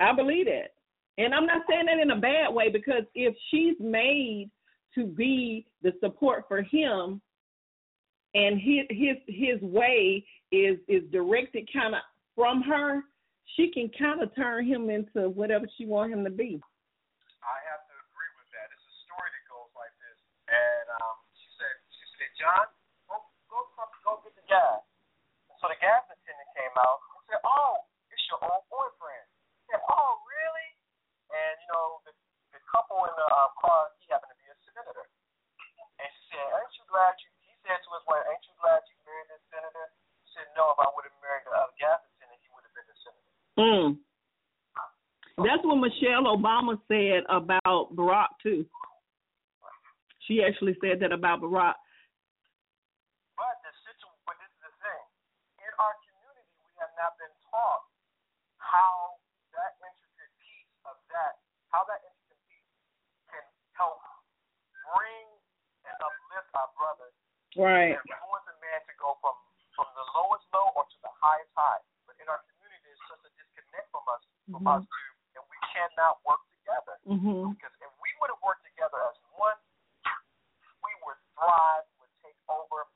I 0.00 0.14
believe 0.14 0.46
that. 0.46 0.74
And 1.18 1.34
I'm 1.34 1.46
not 1.46 1.62
saying 1.68 1.86
that 1.86 2.00
in 2.00 2.10
a 2.10 2.20
bad 2.20 2.52
way 2.52 2.70
because 2.70 3.04
if 3.14 3.34
she's 3.50 3.76
made 3.78 4.50
to 4.94 5.06
be 5.06 5.66
the 5.82 5.92
support 6.00 6.44
for 6.48 6.62
him 6.62 7.20
and 8.34 8.60
his 8.60 8.84
his 8.90 9.16
his 9.28 9.60
way 9.60 10.24
is 10.50 10.78
is 10.88 11.02
directed 11.12 11.68
kind 11.72 11.94
of 11.94 12.00
from 12.34 12.62
her, 12.62 13.02
she 13.52 13.68
can 13.70 13.92
kind 13.92 14.24
of 14.24 14.32
turn 14.34 14.64
him 14.64 14.88
into 14.88 15.28
whatever 15.28 15.68
she 15.76 15.84
want 15.84 16.12
him 16.12 16.24
to 16.24 16.32
be. 16.32 16.58
I 17.44 17.58
have 17.68 17.84
to 17.84 17.94
agree 18.08 18.32
with 18.40 18.48
that. 18.56 18.72
It's 18.72 18.86
a 18.88 18.94
story 19.04 19.28
that 19.28 19.44
goes 19.52 19.68
like 19.76 19.92
this. 20.00 20.18
And 20.48 20.86
um, 21.04 21.16
she 21.36 21.48
said, 21.60 21.74
she 21.92 22.04
said, 22.16 22.32
John, 22.40 22.66
go 23.04 23.20
go 23.52 23.60
go 24.02 24.12
get 24.24 24.32
the 24.34 24.46
gas. 24.48 24.80
So 25.60 25.68
the 25.68 25.80
gas 25.80 26.04
attendant 26.08 26.50
came 26.56 26.74
out 26.80 27.00
and 27.16 27.24
said, 27.28 27.40
Oh, 27.44 27.84
it's 28.08 28.24
your 28.32 28.40
old 28.40 28.64
boyfriend. 28.72 29.26
He 29.60 29.72
said, 29.72 29.80
Oh, 29.88 30.20
really? 30.24 30.68
And 31.32 31.54
you 31.60 31.68
know, 31.72 32.00
the 32.08 32.12
the 32.56 32.60
couple 32.72 33.00
in 33.04 33.14
the 33.16 33.28
uh, 33.28 33.50
car, 33.60 33.92
he 34.00 34.08
happened 34.08 34.32
to 34.32 34.38
be 34.40 34.48
a 34.48 34.56
senator. 34.72 35.04
And 36.00 36.08
she 36.08 36.22
said, 36.32 36.44
Aren't 36.48 36.74
you 36.80 36.84
glad 36.88 37.12
you? 37.20 37.28
He 37.44 37.52
said 37.64 37.80
to 37.80 37.90
his 37.92 38.04
wife, 38.08 38.24
Ain't 38.28 38.44
you 38.44 38.54
glad 38.60 38.80
you 38.88 38.96
married 39.04 39.28
this 39.30 39.44
senator? 39.52 39.86
She 40.24 40.40
said, 40.40 40.48
No, 40.56 40.72
if 40.72 40.78
I 40.80 40.88
would 40.88 41.04
have 41.04 41.18
married 41.20 41.44
the 41.44 41.52
other 41.52 41.76
gas 41.76 42.00
attendant, 42.00 42.40
he 42.40 42.48
would 42.56 42.64
have 42.64 42.74
been 42.76 42.88
the 42.88 42.98
senator. 43.04 43.34
Mm. 43.58 43.98
That's 45.38 45.62
what 45.66 45.76
Michelle 45.82 46.30
Obama 46.30 46.78
said 46.86 47.26
about 47.28 47.94
Barack 47.94 48.38
too. 48.42 48.66
She 50.26 50.42
actually 50.42 50.74
said 50.80 51.00
that 51.02 51.12
about 51.12 51.42
Barack. 51.42 51.74
But 53.34 53.58
the 53.66 53.70
situ 53.82 54.06
but 54.26 54.38
this 54.38 54.50
is 54.54 54.62
the 54.62 54.72
thing. 54.78 55.04
In 55.66 55.72
our 55.82 55.94
community 56.06 56.54
we 56.62 56.70
have 56.78 56.94
not 56.98 57.18
been 57.18 57.34
taught 57.50 57.82
how 58.62 59.18
that 59.58 59.74
intricate 59.82 60.32
piece 60.38 60.70
of 60.86 60.96
that 61.10 61.42
how 61.74 61.82
that 61.90 61.98
intricate 62.06 62.42
piece 62.46 62.70
can 63.30 63.42
help 63.74 63.98
bring 64.94 65.26
and 65.86 65.94
uplift 65.98 66.50
our 66.54 66.70
brothers 66.78 67.14
Right. 67.58 67.94
and 67.94 68.02
influence 68.02 68.46
a 68.50 68.56
man 68.62 68.80
to 68.86 68.94
go 69.02 69.18
from 69.22 69.34
from 69.74 69.90
the 69.98 70.06
lowest 70.14 70.46
low 70.54 70.70
or 70.78 70.86
to 70.86 70.98
the 71.02 71.10
highest 71.18 71.50
high. 71.58 71.82
But 72.06 72.14
in 72.22 72.30
our 72.30 72.38
community 72.46 72.86
there's 72.86 73.02
such 73.10 73.26
a 73.26 73.30
disconnect 73.34 73.90
from 73.90 74.06
us 74.14 74.22
from 74.46 74.62
Mhm. 74.62 74.78
us 74.78 74.82
two 74.86 75.38
and 75.42 75.44
we 75.50 75.58
cannot 75.74 76.22
work 76.22 76.38
together. 76.54 76.94
Mhm. 77.10 77.58
Because 77.58 77.74
if 77.82 77.90
we 77.98 78.10
would 78.22 78.30
have 78.30 78.42
worked 78.42 78.62
together 78.62 79.02
as 79.02 79.18
one, 79.34 79.58
we 80.86 80.92
would 81.02 81.18
thrive, 81.34 81.84
would 81.98 82.10
take 82.22 82.38
over. 82.48 82.86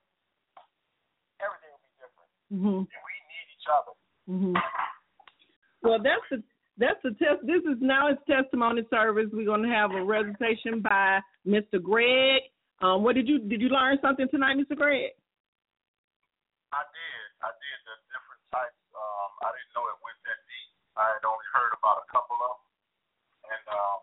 Everything 1.41 1.71
would 1.73 1.83
be 1.83 1.95
different. 1.99 2.31
Mhm. 2.51 2.79
And 2.87 3.03
we 3.07 3.15
need 3.27 3.47
each 3.59 3.67
other. 3.67 3.93
Mhm. 4.29 4.55
Well, 5.83 5.99
that's 5.99 6.29
the 6.31 6.43
that's 6.79 7.03
the 7.03 7.11
test. 7.15 7.45
This 7.45 7.65
is 7.65 7.81
now 7.81 8.07
it's 8.07 8.23
testimony 8.27 8.87
service. 8.89 9.31
We're 9.33 9.45
going 9.47 9.63
to 9.65 9.69
recitation 10.41 10.81
by 10.81 11.19
Mr. 11.47 11.83
Greg. 11.83 12.43
Um, 12.81 13.03
what 13.03 13.15
did 13.19 13.27
you 13.27 13.39
did 13.43 13.59
you 13.61 13.69
learn 13.75 13.99
something 14.03 14.29
tonight, 14.31 14.55
Mr. 14.55 14.79
Greg? 14.79 15.11
I 16.71 16.83
did. 16.87 17.27
I 17.43 17.51
did 17.59 17.79
the 17.89 17.95
different 18.15 18.43
types. 18.55 18.79
Um, 18.95 19.31
I 19.43 19.51
didn't 19.51 19.73
know 19.75 19.83
it 19.91 19.99
went 20.05 20.19
that 20.31 20.39
deep. 20.47 20.71
I 20.95 21.05
had 21.19 21.25
only 21.27 21.49
heard 21.55 21.75
about 21.75 22.03
a 22.03 22.07
couple 22.13 22.39
of 22.39 22.55
them. 22.55 22.63
And 23.51 23.65
um, 23.73 23.99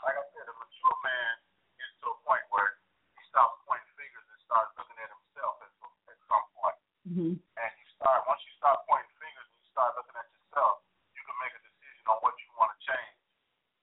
like 0.00 0.16
I 0.16 0.24
said, 0.32 0.48
a 0.48 0.54
mature 0.56 0.98
man 1.04 1.34
gets 1.76 1.92
to 2.04 2.06
a 2.14 2.16
point 2.24 2.44
where 2.54 2.80
he 3.20 3.22
stops 3.28 3.60
pointing 3.68 3.90
fingers 4.00 4.24
and 4.32 4.38
starts 4.48 4.72
looking 4.80 4.96
at 4.96 5.10
himself 5.12 5.60
at, 5.60 5.72
some- 5.76 6.00
at 6.08 6.18
some 6.30 6.46
point. 6.56 6.80
Mhm. 7.06 7.32
and 7.38 7.70
you 7.78 7.86
start 7.94 8.26
once 8.26 8.42
you 8.42 8.50
start 8.58 8.82
pointing 8.90 9.14
fingers 9.22 9.46
and 9.46 9.60
you 9.62 9.68
start 9.70 9.94
looking 9.94 10.16
at 10.18 10.26
yourself, 10.26 10.82
you 11.14 11.22
can 11.22 11.36
make 11.38 11.54
a 11.54 11.62
decision 11.62 12.02
on 12.10 12.18
what 12.24 12.34
you 12.42 12.48
want 12.58 12.72
to 12.74 12.80
change 12.82 13.14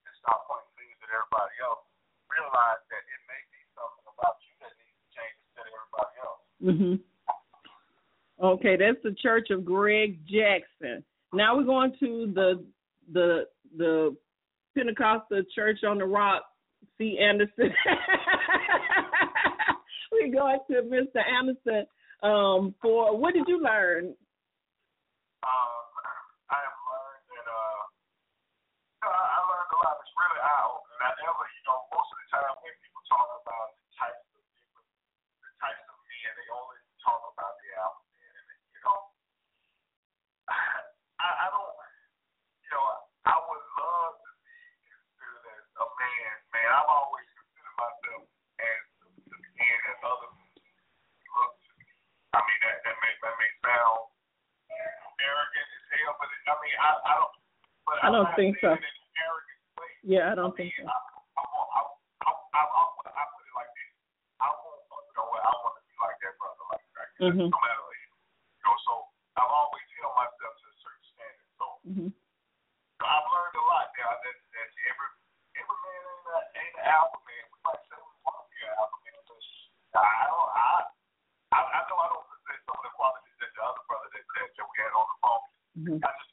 and 0.09 0.13
stop 0.19 0.43
pointing 0.49 0.73
fingers 0.75 0.99
at 1.05 1.11
everybody 1.11 1.55
else. 1.63 1.83
Realize 2.27 2.81
that 2.91 3.03
it 3.03 3.21
may 3.31 3.41
be 3.51 3.59
something 3.79 4.07
about 4.11 4.35
you 4.47 4.53
that 4.63 4.71
needs 4.75 4.95
to 4.99 5.07
change 5.15 5.35
instead 5.47 5.65
of 5.67 5.73
everybody 5.75 6.15
else. 6.23 6.41
Mhm. 6.63 6.93
Okay, 8.73 8.83
that's 8.83 8.97
the 9.03 9.15
Church 9.21 9.51
of 9.51 9.63
Greg 9.65 10.17
Jackson. 10.25 11.03
Now 11.31 11.55
we're 11.55 11.63
going 11.63 11.93
to 11.99 12.31
the 12.33 12.65
the 13.11 13.45
the 13.77 14.15
Pentecostal 14.75 15.43
Church 15.53 15.83
on 15.85 15.99
the 15.99 16.05
Rock, 16.05 16.41
C. 16.97 17.19
Anderson. 17.21 17.69
we're 20.11 20.33
going 20.33 20.57
to 20.71 20.81
Mr. 20.89 21.21
Anderson. 21.21 21.85
Um, 22.23 22.73
for 22.81 23.15
what 23.17 23.35
did 23.35 23.47
you 23.47 23.61
learn? 23.61 24.15
Um, 25.43 25.85
I 26.49 26.57
have 26.57 26.79
learned 26.89 27.25
that 27.29 27.45
uh, 27.45 27.81
you 28.89 29.05
know, 29.05 29.13
I, 29.13 29.21
I 29.21 29.37
learned 29.53 29.69
a 29.69 29.77
lot. 29.85 30.01
It's 30.01 30.09
really 30.17 30.41
eye 30.41 30.65
opening. 30.65 30.97
I 31.03 31.13
never, 31.21 31.45
you 31.45 31.61
know, 31.69 31.77
most 31.93 32.09
of 32.09 32.17
the 32.17 32.25
time 32.33 32.57
when 32.63 32.73
people 32.81 33.05
talk 33.05 33.29
about 33.37 33.77
the 33.77 33.85
types 34.01 34.25
of 34.33 34.41
people, 34.49 34.81
the 35.45 35.53
types 35.61 35.85
of 35.85 35.93
men, 36.09 36.33
they 36.41 36.49
only 36.49 36.81
talk 37.05 37.21
about 37.37 37.53
the 37.61 37.69
alpha 37.77 38.01
man. 38.17 38.33
And 38.33 38.49
you 38.73 38.81
know, 38.81 39.13
I, 41.23 41.29
I 41.29 41.47
don't, 41.55 41.71
you 42.67 42.69
know, 42.75 42.83
I 43.31 43.35
would 43.39 43.65
love 43.79 44.13
to 44.19 44.31
be 44.43 44.59
considered 44.91 45.55
as 45.55 45.63
a 45.79 45.87
man. 45.87 46.35
Man, 46.51 46.67
I've 46.67 46.91
always 46.91 47.23
considered 47.31 47.77
myself 47.79 48.27
as 48.59 48.81
the, 48.99 49.07
the 49.23 49.37
man 49.39 49.77
that 49.87 49.97
others 50.03 50.35
look 51.31 51.51
to. 51.63 51.71
I 52.35 52.39
mean, 52.43 52.59
that 52.59 52.75
that 52.83 52.97
may 52.99 53.13
that 53.23 53.35
may 53.39 53.51
sound 53.63 54.03
arrogant 55.23 55.69
as 55.79 55.85
hell, 55.95 56.13
but 56.19 56.27
it, 56.27 56.43
I 56.43 56.55
mean, 56.59 56.75
I 56.75 56.89
I 56.91 57.13
don't. 57.23 57.35
But 57.87 57.95
I 58.03 58.07
don't 58.33 58.41
think 58.41 58.57
so. 58.59 58.69
saying 58.73 58.81
it 58.81 58.93
in 58.97 59.03
an 59.05 59.13
arrogant 59.21 59.61
way. 59.77 59.91
Yeah, 60.03 60.23
I 60.31 60.33
don't 60.35 60.55
think 60.57 60.73
so. 60.73 60.83
I, 60.83 60.89
I, 60.89 61.43
want- 61.53 61.71
I, 61.73 61.81
I, 62.25 62.31
I, 62.33 62.61
I, 62.61 62.83
I 63.13 63.23
put 63.33 63.43
it 63.45 63.53
like 63.55 63.71
this. 63.77 63.91
I 64.41 64.47
want, 64.49 64.79
you 64.89 65.13
know 65.15 65.27
what, 65.29 65.41
I 65.45 65.51
want 65.61 65.73
to 65.77 65.83
be 65.85 65.95
like 66.01 66.17
that 66.23 66.33
brother, 66.41 66.65
like 66.73 66.85
that. 66.97 67.07
Mhm. 67.23 67.47
No 67.53 67.59
matter, 67.61 67.85
you 67.93 68.63
know, 68.65 68.75
so 68.89 68.93
I've 69.37 69.53
always 69.53 69.85
held 70.01 70.15
myself 70.17 70.53
to 70.57 70.65
a 70.65 70.75
certain 70.81 71.05
standard. 71.13 71.49
So 71.61 71.65
Mhm. 71.87 72.09
I've 73.03 73.27
learned 73.29 73.57
a 73.59 73.63
lot 73.67 73.87
now 73.99 74.11
that, 74.15 74.35
that 74.55 74.69
every 74.89 75.09
every 75.59 75.77
man 75.83 76.01
ain't, 76.03 76.27
a, 76.33 76.39
ain't 76.57 76.75
an 76.81 76.85
alpha 76.89 77.19
man. 77.27 77.43
We 77.53 77.57
might 77.67 77.81
say 77.87 77.97
we 77.99 78.13
want 78.23 78.37
to 78.41 78.45
be 78.49 78.59
an 78.63 78.71
alpha 78.79 78.97
man, 79.03 79.19
but 79.27 80.03
I 80.03 80.23
don't. 80.31 80.49
I 80.55 80.65
I, 81.53 81.59
I 81.61 81.79
know 81.85 81.97
I 82.01 82.07
don't 82.09 82.25
possess 82.31 82.59
some 82.65 82.77
of 82.79 82.83
the 82.87 82.93
qualities 82.97 83.37
that 83.43 83.51
the 83.53 83.61
other 83.61 83.83
brother 83.85 84.07
that 84.09 84.23
that, 84.25 84.47
that 84.57 84.65
we 84.65 84.75
had 84.81 84.91
on 84.97 85.05
the 85.05 85.17
phone. 85.21 85.43
Mhm. 85.77 85.97
I 86.01 86.09
just 86.17 86.31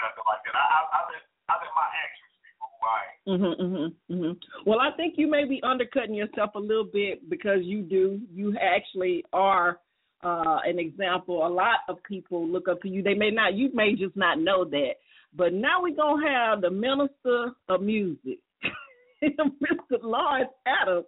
nothing 0.00 0.24
like 0.24 0.42
that. 0.48 0.54
I 0.56 0.64
I, 0.64 0.78
I 0.88 1.00
let 1.12 1.22
I 1.50 1.54
let 1.60 1.72
my 1.76 1.88
actions 2.00 2.32
speak 2.40 2.54
for 2.56 2.68
who 2.70 2.80
I 2.88 3.00
am. 3.04 3.14
Mhm, 3.30 3.52
mhm, 3.60 3.86
mhm. 4.08 4.32
Well, 4.64 4.80
I 4.80 4.90
think 4.96 5.18
you 5.20 5.26
may 5.28 5.44
be 5.44 5.59
undercutting 5.70 6.14
yourself 6.14 6.50
a 6.54 6.58
little 6.58 6.84
bit 6.84 7.28
because 7.30 7.60
you 7.62 7.82
do. 7.82 8.20
You 8.32 8.56
actually 8.60 9.24
are 9.32 9.78
uh, 10.22 10.58
an 10.64 10.78
example. 10.78 11.46
A 11.46 11.48
lot 11.48 11.78
of 11.88 12.02
people 12.02 12.46
look 12.46 12.68
up 12.68 12.82
to 12.82 12.88
you. 12.88 13.02
They 13.02 13.14
may 13.14 13.30
not. 13.30 13.54
You 13.54 13.70
may 13.72 13.94
just 13.94 14.16
not 14.16 14.38
know 14.38 14.64
that. 14.64 14.94
But 15.36 15.52
now 15.52 15.82
we're 15.82 15.94
gonna 15.94 16.28
have 16.28 16.60
the 16.60 16.70
minister 16.70 17.52
of 17.68 17.82
music, 17.82 18.40
Mr. 19.22 20.02
Lawrence 20.02 20.50
Adams. 20.66 21.06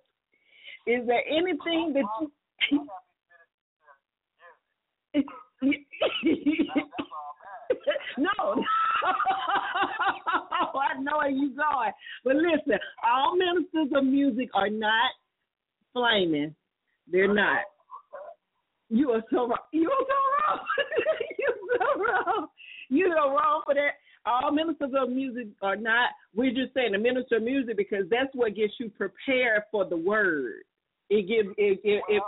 Is 0.86 1.06
there 1.06 1.22
anything 1.28 1.92
that 1.94 2.04
you? 2.70 2.88
no. 8.18 8.64
I 10.74 11.00
know 11.00 11.18
where 11.18 11.30
you 11.30 11.54
going. 11.54 11.92
But 12.24 12.36
listen, 12.36 12.78
all 13.04 13.36
ministers 13.36 13.88
of 13.96 14.04
music 14.04 14.41
are 14.54 14.70
not 14.70 15.10
flaming. 15.92 16.54
They're 17.10 17.32
not. 17.32 17.60
You 18.88 19.10
are 19.10 19.22
so 19.30 19.48
wrong. 19.48 19.58
You 19.72 19.90
are 19.90 20.06
so 20.06 20.52
wrong. 20.52 20.60
You're 21.38 21.78
so 21.78 22.02
wrong. 22.02 22.46
You 22.90 23.06
are 23.06 23.30
wrong 23.30 23.62
for 23.64 23.74
that. 23.74 23.92
All 24.24 24.52
ministers 24.52 24.92
of 24.96 25.08
music 25.08 25.48
are 25.62 25.76
not. 25.76 26.10
We're 26.34 26.52
just 26.52 26.74
saying 26.74 26.92
the 26.92 26.98
minister 26.98 27.36
of 27.36 27.42
music 27.42 27.76
because 27.76 28.04
that's 28.10 28.30
what 28.34 28.54
gets 28.54 28.74
you 28.78 28.90
prepared 28.90 29.62
for 29.70 29.84
the 29.84 29.96
word. 29.96 30.62
It 31.08 31.26
gives 31.26 31.54
it 31.56 31.80
it 31.82 32.02
it, 32.08 32.22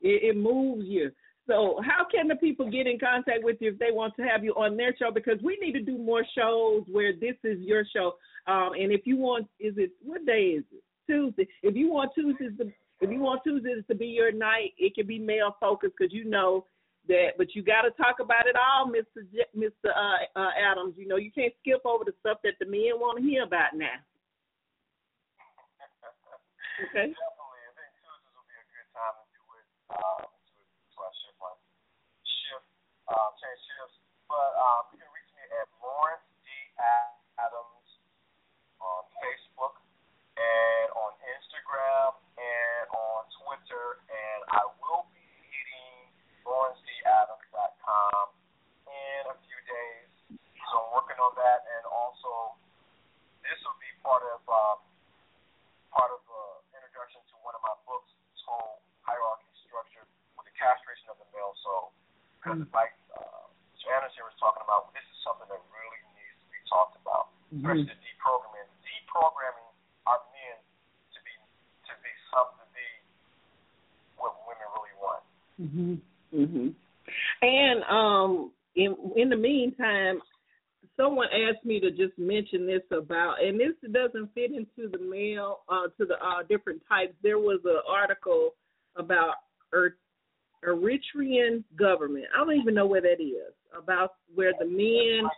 it, 0.00 0.22
it 0.30 0.36
moves 0.36 0.86
you. 0.86 1.10
So, 1.46 1.80
how 1.84 2.06
can 2.10 2.28
the 2.28 2.36
people 2.36 2.70
get 2.70 2.86
in 2.86 2.98
contact 2.98 3.42
with 3.42 3.56
you 3.60 3.72
if 3.72 3.78
they 3.78 3.90
want 3.90 4.14
to 4.16 4.22
have 4.22 4.44
you 4.44 4.52
on 4.52 4.76
their 4.76 4.96
show? 4.96 5.10
Because 5.12 5.38
we 5.42 5.58
need 5.60 5.72
to 5.72 5.82
do 5.82 5.98
more 5.98 6.24
shows 6.36 6.84
where 6.90 7.12
this 7.12 7.36
is 7.42 7.58
your 7.60 7.84
show. 7.92 8.14
Um, 8.46 8.70
and 8.78 8.92
if 8.92 9.02
you 9.04 9.16
want, 9.16 9.46
is 9.58 9.74
it 9.76 9.90
what 10.02 10.24
day 10.24 10.54
is 10.58 10.64
it? 10.72 10.83
Tuesday. 11.06 11.46
If 11.62 11.74
you 11.76 11.90
want 11.90 12.12
Tuesdays 12.14 12.56
to, 12.58 12.72
if 13.00 13.10
you 13.10 13.20
want 13.20 13.42
Tuesdays 13.44 13.84
to 13.88 13.94
be 13.94 14.06
your 14.06 14.32
night, 14.32 14.72
it 14.78 14.94
can 14.94 15.06
be 15.06 15.18
male 15.18 15.56
focused 15.60 15.94
because 15.98 16.12
you 16.12 16.24
know 16.24 16.66
that. 17.08 17.36
But 17.36 17.54
you 17.54 17.62
got 17.62 17.82
to 17.82 17.90
talk 17.92 18.20
about 18.20 18.46
it 18.46 18.56
all, 18.56 18.86
Mister 18.86 19.22
J- 19.32 19.50
Mister 19.54 19.92
uh, 19.92 20.24
uh, 20.38 20.50
Adams. 20.56 20.94
You 20.96 21.06
know 21.08 21.16
you 21.16 21.30
can't 21.30 21.52
skip 21.60 21.84
over 21.84 22.04
the 22.04 22.14
stuff 22.20 22.38
that 22.44 22.54
the 22.60 22.66
men 22.66 22.96
want 22.96 23.18
to 23.18 23.24
hear 23.24 23.44
about 23.44 23.74
now. 23.74 23.98
Okay. 26.74 27.14
Definitely. 27.14 27.60
I 27.62 27.72
think 27.78 27.92
Tuesdays 28.02 28.34
will 28.34 28.48
be 28.50 28.58
a 28.58 28.66
good 28.66 28.88
time 28.90 29.14
to 29.14 29.26
do 29.30 29.42
it. 29.54 29.66
Um, 29.94 30.26
to, 30.26 30.58
to 30.58 30.96
our 30.98 31.14
shift 31.22 31.38
one. 31.38 31.54
Shift, 32.26 32.66
um, 33.14 33.30
change 33.38 33.62
shifts. 33.62 33.94
But 34.26 34.58
um, 34.58 34.90
you 34.90 34.98
can 34.98 35.10
reach 35.14 35.30
me 35.38 35.44
at 35.54 35.70
Lawrence 35.78 36.26
D. 36.42 36.50
Adams 37.38 37.86
on 38.82 39.00
Facebook 39.22 39.78
and 40.34 40.86
on 40.98 41.14
Instagram 41.30 42.10
and 42.42 42.84
on 42.90 43.20
Twitter. 43.38 44.02
And 44.10 44.40
I 44.50 44.66
will 44.82 45.06
be 45.14 45.22
hitting 45.46 46.10
LawrenceDAdams.com 46.42 48.24
in 48.90 49.22
a 49.30 49.36
few 49.46 49.60
days. 49.62 50.10
So 50.66 50.74
I'm 50.82 50.90
working 50.90 51.22
on 51.22 51.38
that. 51.38 51.62
And 51.78 51.86
also, 51.86 52.58
this 53.46 53.62
will 53.62 53.78
be 53.78 53.94
part 54.02 54.26
of 54.34 54.42
um, 54.50 54.82
part 55.94 56.10
of 56.10 56.18
the 56.26 56.42
introduction 56.74 57.22
to 57.30 57.34
one 57.46 57.54
of 57.54 57.62
my 57.62 57.76
books, 57.86 58.10
this 58.34 58.42
whole 58.42 58.82
hierarchy 59.06 59.46
structure 59.62 60.02
with 60.34 60.42
the 60.50 60.54
castration 60.58 61.06
of 61.06 61.16
the 61.22 61.28
male 61.30 61.54
soul. 61.62 61.94
Because 62.42 62.66
like 62.74 62.90
uh, 63.14 63.46
Mr. 63.78 63.94
Anderson 63.94 64.26
was 64.26 64.34
talking 64.42 64.60
about, 64.66 64.90
this 64.90 65.06
is 65.06 65.18
something 65.22 65.46
that 65.46 65.62
really 65.70 66.02
needs 66.18 66.34
to 66.42 66.48
be 66.50 66.58
talked 66.66 66.98
about, 66.98 67.30
especially 67.54 67.86
the 67.88 67.94
deprogramming. 68.02 68.66
Deprogramming 68.84 69.70
our 70.10 70.18
men 70.34 70.58
to 71.14 71.18
be 71.22 71.32
to 71.86 71.94
be 72.02 72.10
something 72.34 72.58
to 72.58 72.68
be 72.74 72.88
what 74.18 74.34
women 74.50 74.66
really 74.74 74.94
want. 74.98 75.22
Mhm. 75.62 75.94
Mhm. 76.34 76.74
And 77.40 77.78
um, 77.86 78.50
in 78.74 78.98
in 79.14 79.30
the 79.30 79.38
meantime, 79.38 80.18
someone 80.98 81.30
asked 81.30 81.64
me 81.64 81.78
to 81.80 81.94
just 81.94 82.18
mention 82.54 82.66
this 82.66 82.98
about, 82.98 83.42
and 83.42 83.58
this 83.58 83.74
doesn't 83.92 84.32
fit 84.34 84.52
into 84.52 84.90
the 84.90 84.98
male 84.98 85.60
uh, 85.68 85.86
to 85.98 86.06
the 86.06 86.14
uh, 86.14 86.42
different 86.48 86.80
types. 86.88 87.12
There 87.22 87.38
was 87.38 87.60
an 87.64 87.80
article 87.88 88.50
about 88.96 89.34
er- 89.72 89.96
Eritrean 90.66 91.62
government. 91.78 92.24
I 92.34 92.44
don't 92.44 92.54
even 92.54 92.74
know 92.74 92.86
where 92.86 93.02
that 93.02 93.20
is. 93.20 93.52
About 93.76 94.14
where 94.34 94.52
the 94.58 94.66
men. 94.66 95.28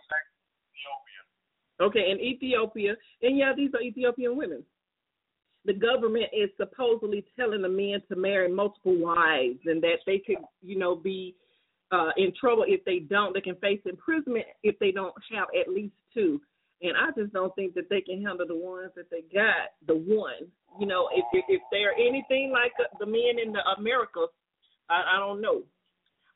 Okay, 1.79 2.09
in 2.11 2.19
Ethiopia, 2.19 2.95
and 3.21 3.37
yeah, 3.37 3.53
these 3.55 3.69
are 3.75 3.81
Ethiopian 3.81 4.35
women. 4.35 4.63
The 5.65 5.73
government 5.73 6.27
is 6.33 6.49
supposedly 6.57 7.25
telling 7.37 7.61
the 7.61 7.69
men 7.69 8.01
to 8.09 8.15
marry 8.15 8.51
multiple 8.51 8.97
wives, 8.97 9.59
and 9.65 9.83
that 9.83 9.97
they 10.05 10.19
could, 10.25 10.37
you 10.63 10.77
know, 10.77 10.95
be 10.95 11.35
uh, 11.91 12.09
in 12.17 12.33
trouble 12.39 12.63
if 12.67 12.83
they 12.85 12.99
don't. 12.99 13.33
They 13.33 13.41
can 13.41 13.55
face 13.57 13.81
imprisonment 13.85 14.45
if 14.63 14.79
they 14.79 14.91
don't 14.91 15.13
have 15.31 15.47
at 15.59 15.71
least 15.71 15.93
two. 16.13 16.41
And 16.81 16.93
I 16.95 17.09
just 17.19 17.33
don't 17.33 17.53
think 17.55 17.73
that 17.73 17.89
they 17.89 18.01
can 18.01 18.21
handle 18.21 18.45
the 18.45 18.55
ones 18.55 18.91
that 18.95 19.09
they 19.09 19.25
got. 19.33 19.73
The 19.87 19.95
one, 19.95 20.45
you 20.79 20.85
know, 20.85 21.09
if 21.13 21.25
if, 21.49 21.61
they're 21.71 21.93
anything 21.93 22.51
like 22.51 22.71
the, 22.99 23.05
men 23.05 23.41
in 23.43 23.51
the 23.51 23.61
Americas, 23.77 24.29
I, 24.89 25.15
I 25.15 25.19
don't 25.19 25.41
know. 25.41 25.63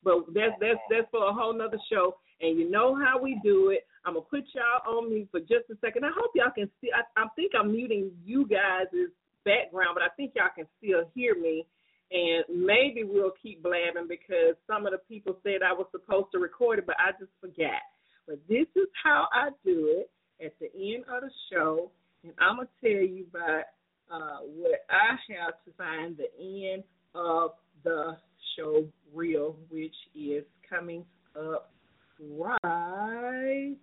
But 0.03 0.33
that's 0.33 0.53
that's 0.59 0.79
that's 0.89 1.07
for 1.11 1.29
a 1.29 1.33
whole 1.33 1.53
nother 1.53 1.77
show. 1.91 2.15
And 2.41 2.57
you 2.57 2.69
know 2.71 2.95
how 2.95 3.21
we 3.21 3.39
do 3.43 3.69
it. 3.69 3.85
I'm 4.03 4.15
gonna 4.15 4.25
put 4.25 4.45
y'all 4.55 4.97
on 4.97 5.11
mute 5.11 5.29
for 5.29 5.41
just 5.41 5.69
a 5.69 5.77
second. 5.79 6.05
I 6.05 6.11
hope 6.15 6.31
y'all 6.33 6.49
can 6.49 6.69
see. 6.81 6.89
I, 6.89 7.05
I 7.21 7.27
think 7.35 7.51
I'm 7.53 7.71
muting 7.71 8.09
you 8.25 8.47
guys' 8.47 8.87
background, 9.45 9.91
but 9.93 10.03
I 10.03 10.09
think 10.17 10.33
y'all 10.35 10.49
can 10.55 10.65
still 10.79 11.03
hear 11.13 11.35
me. 11.35 11.67
And 12.11 12.65
maybe 12.65 13.03
we'll 13.03 13.31
keep 13.41 13.61
blabbing 13.61 14.09
because 14.09 14.57
some 14.65 14.87
of 14.87 14.91
the 14.91 14.97
people 15.07 15.37
said 15.43 15.61
I 15.63 15.71
was 15.71 15.85
supposed 15.91 16.27
to 16.33 16.39
record 16.39 16.79
it, 16.79 16.87
but 16.87 16.97
I 16.99 17.11
just 17.11 17.31
forgot. 17.39 17.79
But 18.27 18.39
this 18.49 18.67
is 18.75 18.89
how 19.03 19.27
I 19.31 19.49
do 19.63 20.01
it 20.01 20.09
at 20.43 20.53
the 20.59 20.67
end 20.75 21.05
of 21.09 21.21
the 21.21 21.31
show, 21.51 21.91
and 22.23 22.33
I'm 22.39 22.57
gonna 22.57 22.69
tell 22.81 22.91
you 22.91 23.25
about 23.29 23.63
uh, 24.11 24.39
what 24.45 24.85
I 24.89 25.15
have 25.35 25.53
to 25.65 25.71
find 25.77 26.17
the 26.17 26.73
end 26.73 26.83
of 27.15 27.51
the 27.83 28.17
show 28.57 28.85
reel, 29.13 29.55
which 29.69 29.95
is 30.15 30.43
coming 30.69 31.05
up 31.35 31.71
right 32.19 33.75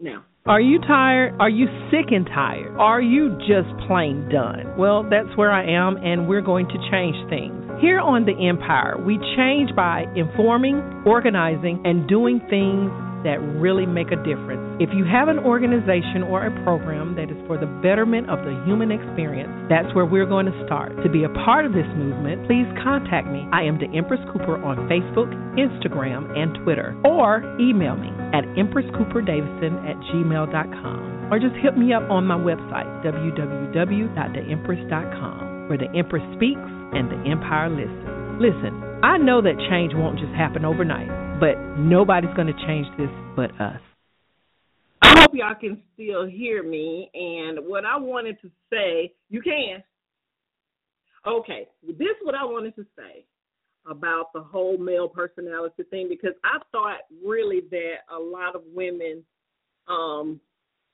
now. 0.00 0.24
Are 0.46 0.60
you 0.60 0.80
tired? 0.80 1.36
Are 1.38 1.50
you 1.50 1.66
sick 1.90 2.10
and 2.10 2.26
tired? 2.26 2.76
Are 2.78 3.02
you 3.02 3.36
just 3.40 3.68
plain 3.86 4.28
done? 4.30 4.78
Well, 4.78 5.02
that's 5.04 5.36
where 5.36 5.52
I 5.52 5.64
am, 5.64 5.96
and 5.96 6.26
we're 6.28 6.40
going 6.40 6.66
to 6.66 6.78
change 6.90 7.16
things. 7.28 7.54
Here 7.80 8.00
on 8.00 8.24
The 8.24 8.48
Empire, 8.48 8.96
we 9.04 9.18
change 9.36 9.74
by 9.76 10.04
informing, 10.16 11.04
organizing, 11.06 11.82
and 11.84 12.08
doing 12.08 12.40
things 12.48 12.90
that 13.24 13.40
really 13.60 13.86
make 13.86 14.12
a 14.12 14.16
difference. 14.24 14.60
If 14.80 14.90
you 14.92 15.04
have 15.04 15.28
an 15.28 15.38
organization 15.38 16.22
or 16.24 16.46
a 16.46 16.50
program 16.64 17.14
that 17.16 17.30
is 17.30 17.36
for 17.46 17.58
the 17.58 17.66
betterment 17.84 18.30
of 18.30 18.38
the 18.44 18.52
human 18.64 18.90
experience, 18.90 19.52
that's 19.68 19.94
where 19.94 20.06
we're 20.06 20.26
going 20.26 20.46
to 20.46 20.64
start. 20.64 20.96
To 21.04 21.08
be 21.08 21.24
a 21.24 21.28
part 21.44 21.66
of 21.66 21.72
this 21.72 21.86
movement, 21.96 22.46
please 22.48 22.66
contact 22.82 23.28
me. 23.28 23.46
I 23.52 23.62
am 23.62 23.78
the 23.78 23.86
Empress 23.92 24.20
Cooper 24.32 24.56
on 24.64 24.88
Facebook, 24.88 25.28
Instagram, 25.60 26.34
and 26.36 26.54
Twitter, 26.64 26.96
or 27.04 27.44
email 27.60 27.96
me 27.96 28.08
at 28.32 28.44
empresscooperdavison 28.56 29.84
at 29.84 29.96
gmail.com, 30.10 31.28
or 31.32 31.38
just 31.38 31.54
hit 31.62 31.76
me 31.76 31.92
up 31.92 32.08
on 32.10 32.26
my 32.26 32.36
website, 32.36 32.88
www.theempress.com, 33.04 35.68
where 35.68 35.78
the 35.78 35.90
Empress 35.96 36.24
speaks 36.34 36.70
and 36.92 37.08
the 37.10 37.16
Empire 37.28 37.70
listens. 37.70 38.40
Listen, 38.40 38.72
I 39.02 39.16
know 39.16 39.40
that 39.40 39.56
change 39.70 39.94
won't 39.94 40.18
just 40.18 40.32
happen 40.32 40.66
overnight, 40.66 41.08
but 41.40 41.58
nobody's 41.78 42.34
going 42.34 42.48
to 42.48 42.66
change 42.66 42.86
this 42.98 43.08
but 43.34 43.50
us. 43.58 43.80
I 45.00 45.20
hope 45.20 45.30
y'all 45.32 45.54
can 45.58 45.80
still 45.94 46.26
hear 46.26 46.62
me. 46.62 47.10
And 47.14 47.66
what 47.66 47.86
I 47.86 47.96
wanted 47.96 48.38
to 48.42 48.50
say, 48.70 49.14
you 49.30 49.40
can. 49.40 49.82
Okay, 51.26 51.66
this 51.82 51.94
is 51.96 52.16
what 52.22 52.34
I 52.34 52.44
wanted 52.44 52.76
to 52.76 52.84
say 52.94 53.24
about 53.90 54.34
the 54.34 54.40
whole 54.40 54.76
male 54.76 55.08
personality 55.08 55.82
thing 55.90 56.06
because 56.08 56.36
I 56.44 56.58
thought 56.70 56.98
really 57.24 57.62
that 57.70 57.94
a 58.14 58.18
lot 58.18 58.54
of 58.54 58.62
women 58.74 59.24
um 59.88 60.40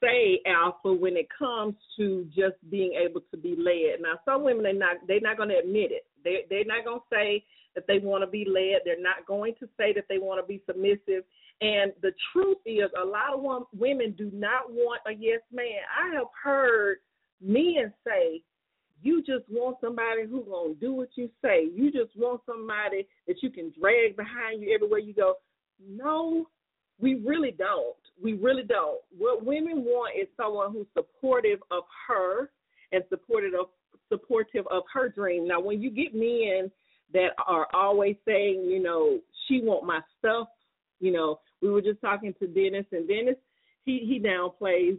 say 0.00 0.40
alpha 0.46 0.92
when 0.92 1.16
it 1.16 1.26
comes 1.36 1.74
to 1.96 2.24
just 2.26 2.54
being 2.70 2.92
able 2.92 3.22
to 3.32 3.36
be 3.36 3.56
led. 3.56 4.00
Now 4.00 4.14
some 4.24 4.44
women 4.44 4.62
they 4.62 4.72
not 4.72 4.96
they're 5.08 5.20
not 5.20 5.36
gonna 5.36 5.58
admit 5.58 5.90
it. 5.90 6.06
They 6.22 6.44
they're 6.48 6.64
not 6.64 6.84
gonna 6.84 7.00
say 7.12 7.44
that 7.76 7.86
they 7.86 7.98
want 7.98 8.24
to 8.24 8.26
be 8.26 8.44
led. 8.44 8.80
They're 8.84 9.00
not 9.00 9.26
going 9.26 9.54
to 9.60 9.68
say 9.76 9.92
that 9.92 10.06
they 10.08 10.18
want 10.18 10.42
to 10.42 10.46
be 10.46 10.62
submissive. 10.66 11.22
And 11.60 11.92
the 12.02 12.12
truth 12.32 12.58
is, 12.66 12.90
a 13.00 13.04
lot 13.04 13.34
of 13.34 13.66
women 13.78 14.14
do 14.18 14.30
not 14.34 14.70
want 14.70 15.00
a 15.06 15.12
yes 15.12 15.40
man. 15.52 15.80
I 15.96 16.14
have 16.14 16.26
heard 16.42 16.98
men 17.40 17.92
say, 18.04 18.42
"You 19.02 19.22
just 19.22 19.48
want 19.48 19.78
somebody 19.80 20.24
who's 20.24 20.46
gonna 20.46 20.74
do 20.74 20.92
what 20.92 21.10
you 21.16 21.30
say. 21.42 21.64
You 21.64 21.92
just 21.92 22.16
want 22.16 22.42
somebody 22.44 23.06
that 23.26 23.42
you 23.42 23.50
can 23.50 23.72
drag 23.78 24.16
behind 24.16 24.62
you 24.62 24.74
everywhere 24.74 24.98
you 24.98 25.14
go." 25.14 25.36
No, 25.80 26.48
we 26.98 27.14
really 27.14 27.52
don't. 27.52 27.96
We 28.22 28.34
really 28.34 28.64
don't. 28.64 29.00
What 29.16 29.44
women 29.44 29.84
want 29.84 30.16
is 30.16 30.28
someone 30.36 30.72
who's 30.72 30.86
supportive 30.94 31.62
of 31.70 31.84
her 32.08 32.50
and 32.92 33.04
supportive 33.08 33.54
of 33.54 33.68
supportive 34.08 34.66
of 34.68 34.84
her 34.92 35.08
dream. 35.08 35.46
Now, 35.46 35.60
when 35.60 35.82
you 35.82 35.90
get 35.90 36.14
men 36.14 36.70
that 37.12 37.30
are 37.46 37.68
always 37.72 38.16
saying, 38.26 38.66
you 38.68 38.82
know, 38.82 39.18
she 39.46 39.60
want 39.62 39.86
my 39.86 40.00
stuff, 40.18 40.48
you 41.00 41.12
know, 41.12 41.38
we 41.62 41.70
were 41.70 41.82
just 41.82 42.00
talking 42.00 42.34
to 42.40 42.46
Dennis, 42.46 42.86
and 42.92 43.08
Dennis 43.08 43.36
he 43.86 44.00
he 44.06 44.20
downplays 44.20 44.98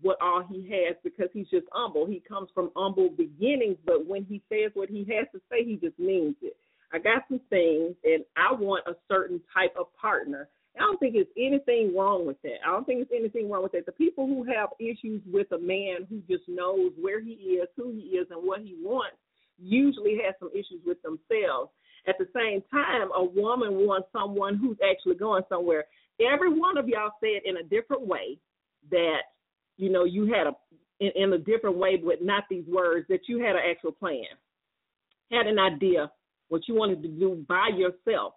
what 0.00 0.16
all 0.22 0.44
he 0.48 0.62
has 0.70 0.96
because 1.02 1.28
he's 1.34 1.48
just 1.50 1.66
humble. 1.72 2.06
He 2.06 2.22
comes 2.26 2.48
from 2.54 2.70
humble 2.76 3.10
beginnings, 3.10 3.76
but 3.84 4.06
when 4.06 4.24
he 4.24 4.40
says 4.48 4.70
what 4.74 4.88
he 4.88 5.00
has 5.00 5.26
to 5.32 5.40
say, 5.50 5.64
he 5.64 5.76
just 5.76 5.98
means 5.98 6.36
it. 6.40 6.56
I 6.92 6.98
got 6.98 7.24
some 7.28 7.40
things, 7.50 7.96
and 8.04 8.24
I 8.36 8.52
want 8.54 8.86
a 8.86 8.94
certain 9.08 9.42
type 9.52 9.74
of 9.78 9.86
partner. 10.00 10.48
I 10.76 10.80
don't 10.80 11.00
think 11.00 11.14
there's 11.14 11.26
anything 11.36 11.94
wrong 11.96 12.26
with 12.26 12.40
that. 12.42 12.58
I 12.64 12.70
don't 12.70 12.86
think 12.86 13.00
there's 13.00 13.20
anything 13.20 13.50
wrong 13.50 13.64
with 13.64 13.72
that. 13.72 13.84
The 13.84 13.92
people 13.92 14.26
who 14.26 14.44
have 14.44 14.68
issues 14.78 15.20
with 15.26 15.50
a 15.50 15.58
man 15.58 16.06
who 16.08 16.20
just 16.30 16.48
knows 16.48 16.92
where 16.98 17.20
he 17.20 17.32
is, 17.32 17.68
who 17.76 17.90
he 17.90 18.16
is, 18.16 18.28
and 18.30 18.46
what 18.46 18.60
he 18.60 18.76
wants 18.80 19.16
usually 19.58 20.18
has 20.24 20.34
some 20.38 20.50
issues 20.52 20.80
with 20.86 20.98
themselves. 21.02 21.70
At 22.06 22.16
the 22.18 22.28
same 22.34 22.62
time, 22.70 23.08
a 23.14 23.24
woman 23.24 23.86
wants 23.86 24.08
someone 24.12 24.56
who's 24.56 24.78
actually 24.88 25.16
going 25.16 25.42
somewhere. 25.48 25.84
Every 26.20 26.52
one 26.52 26.78
of 26.78 26.88
y'all 26.88 27.12
said 27.20 27.42
in 27.44 27.58
a 27.58 27.62
different 27.62 28.06
way 28.06 28.38
that 28.90 29.22
you 29.76 29.90
know 29.90 30.04
you 30.04 30.32
had 30.32 30.46
a 30.46 30.52
in, 31.00 31.10
in 31.14 31.32
a 31.32 31.38
different 31.38 31.76
way, 31.76 31.96
but 31.96 32.22
not 32.22 32.44
these 32.50 32.64
words 32.66 33.06
that 33.08 33.20
you 33.28 33.38
had 33.38 33.56
an 33.56 33.62
actual 33.70 33.92
plan, 33.92 34.24
had 35.30 35.46
an 35.46 35.58
idea 35.58 36.10
what 36.48 36.66
you 36.66 36.74
wanted 36.74 37.02
to 37.02 37.08
do 37.08 37.44
by 37.48 37.68
yourself. 37.76 38.34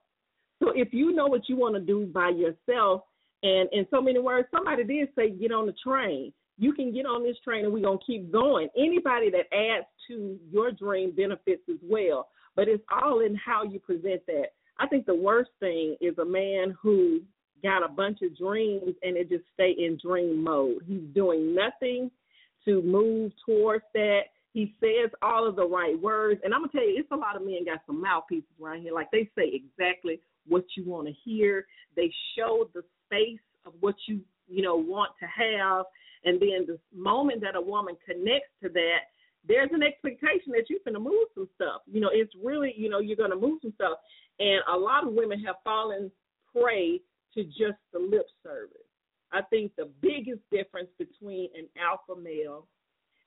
So 0.61 0.71
if 0.75 0.93
you 0.93 1.13
know 1.13 1.27
what 1.27 1.47
you 1.47 1.55
want 1.55 1.75
to 1.75 1.81
do 1.81 2.05
by 2.05 2.29
yourself, 2.29 3.03
and 3.43 3.67
in 3.71 3.87
so 3.89 4.01
many 4.01 4.19
words, 4.19 4.47
somebody 4.53 4.83
did 4.83 5.09
say 5.15 5.31
get 5.31 5.51
on 5.51 5.65
the 5.65 5.73
train. 5.83 6.31
You 6.57 6.73
can 6.73 6.93
get 6.93 7.05
on 7.05 7.23
this 7.23 7.37
train 7.43 7.65
and 7.65 7.73
we're 7.73 7.83
gonna 7.83 7.97
keep 8.05 8.31
going. 8.31 8.69
Anybody 8.77 9.31
that 9.31 9.53
adds 9.55 9.87
to 10.07 10.37
your 10.51 10.71
dream 10.71 11.11
benefits 11.11 11.63
as 11.69 11.79
well. 11.83 12.29
But 12.55 12.67
it's 12.67 12.83
all 13.01 13.21
in 13.21 13.35
how 13.35 13.63
you 13.63 13.79
present 13.79 14.25
that. 14.27 14.47
I 14.77 14.87
think 14.87 15.05
the 15.05 15.15
worst 15.15 15.51
thing 15.59 15.95
is 16.01 16.17
a 16.17 16.25
man 16.25 16.75
who 16.81 17.21
got 17.63 17.83
a 17.83 17.87
bunch 17.87 18.19
of 18.23 18.37
dreams 18.37 18.95
and 19.03 19.15
it 19.15 19.29
just 19.29 19.43
stay 19.53 19.75
in 19.77 19.97
dream 20.03 20.43
mode. 20.43 20.83
He's 20.87 21.03
doing 21.13 21.55
nothing 21.55 22.11
to 22.65 22.81
move 22.81 23.31
towards 23.45 23.85
that. 23.93 24.21
He 24.53 24.75
says 24.79 25.11
all 25.21 25.47
of 25.47 25.55
the 25.55 25.67
right 25.67 25.99
words. 25.99 26.41
And 26.43 26.53
I'm 26.53 26.61
gonna 26.61 26.71
tell 26.71 26.87
you, 26.87 26.95
it's 26.97 27.11
a 27.11 27.15
lot 27.15 27.35
of 27.35 27.43
men 27.43 27.65
got 27.65 27.79
some 27.85 28.01
mouthpieces 28.01 28.49
around 28.61 28.81
here. 28.81 28.93
Like 28.93 29.09
they 29.11 29.29
say 29.35 29.51
exactly 29.53 30.19
what 30.47 30.65
you 30.75 30.83
want 30.85 31.07
to 31.07 31.13
hear. 31.23 31.65
They 31.95 32.11
show 32.37 32.69
the 32.73 32.83
space 33.05 33.39
of 33.65 33.73
what 33.79 33.95
you, 34.07 34.21
you 34.47 34.61
know, 34.61 34.75
want 34.75 35.11
to 35.19 35.25
have. 35.25 35.85
And 36.23 36.39
then 36.39 36.65
the 36.67 36.79
moment 36.93 37.41
that 37.41 37.55
a 37.55 37.61
woman 37.61 37.95
connects 38.05 38.51
to 38.63 38.69
that, 38.69 39.09
there's 39.47 39.69
an 39.73 39.81
expectation 39.81 40.51
that 40.51 40.69
you're 40.69 40.79
going 40.85 40.93
to 40.93 40.99
move 40.99 41.27
some 41.33 41.49
stuff. 41.55 41.81
You 41.91 41.99
know, 41.99 42.09
it's 42.11 42.33
really, 42.43 42.73
you 42.77 42.89
know, 42.89 42.99
you're 42.99 43.17
going 43.17 43.31
to 43.31 43.35
move 43.35 43.59
some 43.61 43.73
stuff. 43.73 43.97
And 44.39 44.61
a 44.71 44.77
lot 44.77 45.05
of 45.05 45.13
women 45.13 45.43
have 45.43 45.55
fallen 45.63 46.11
prey 46.55 47.01
to 47.33 47.43
just 47.43 47.79
the 47.93 47.99
lip 47.99 48.27
service. 48.43 48.77
I 49.31 49.41
think 49.43 49.71
the 49.77 49.89
biggest 50.01 50.41
difference 50.51 50.89
between 50.99 51.49
an 51.57 51.67
alpha 51.81 52.19
male 52.19 52.67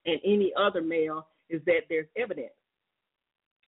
and 0.06 0.20
any 0.24 0.52
other 0.56 0.82
male 0.82 1.26
is 1.48 1.62
that 1.66 1.82
there's 1.88 2.06
evidence. 2.16 2.52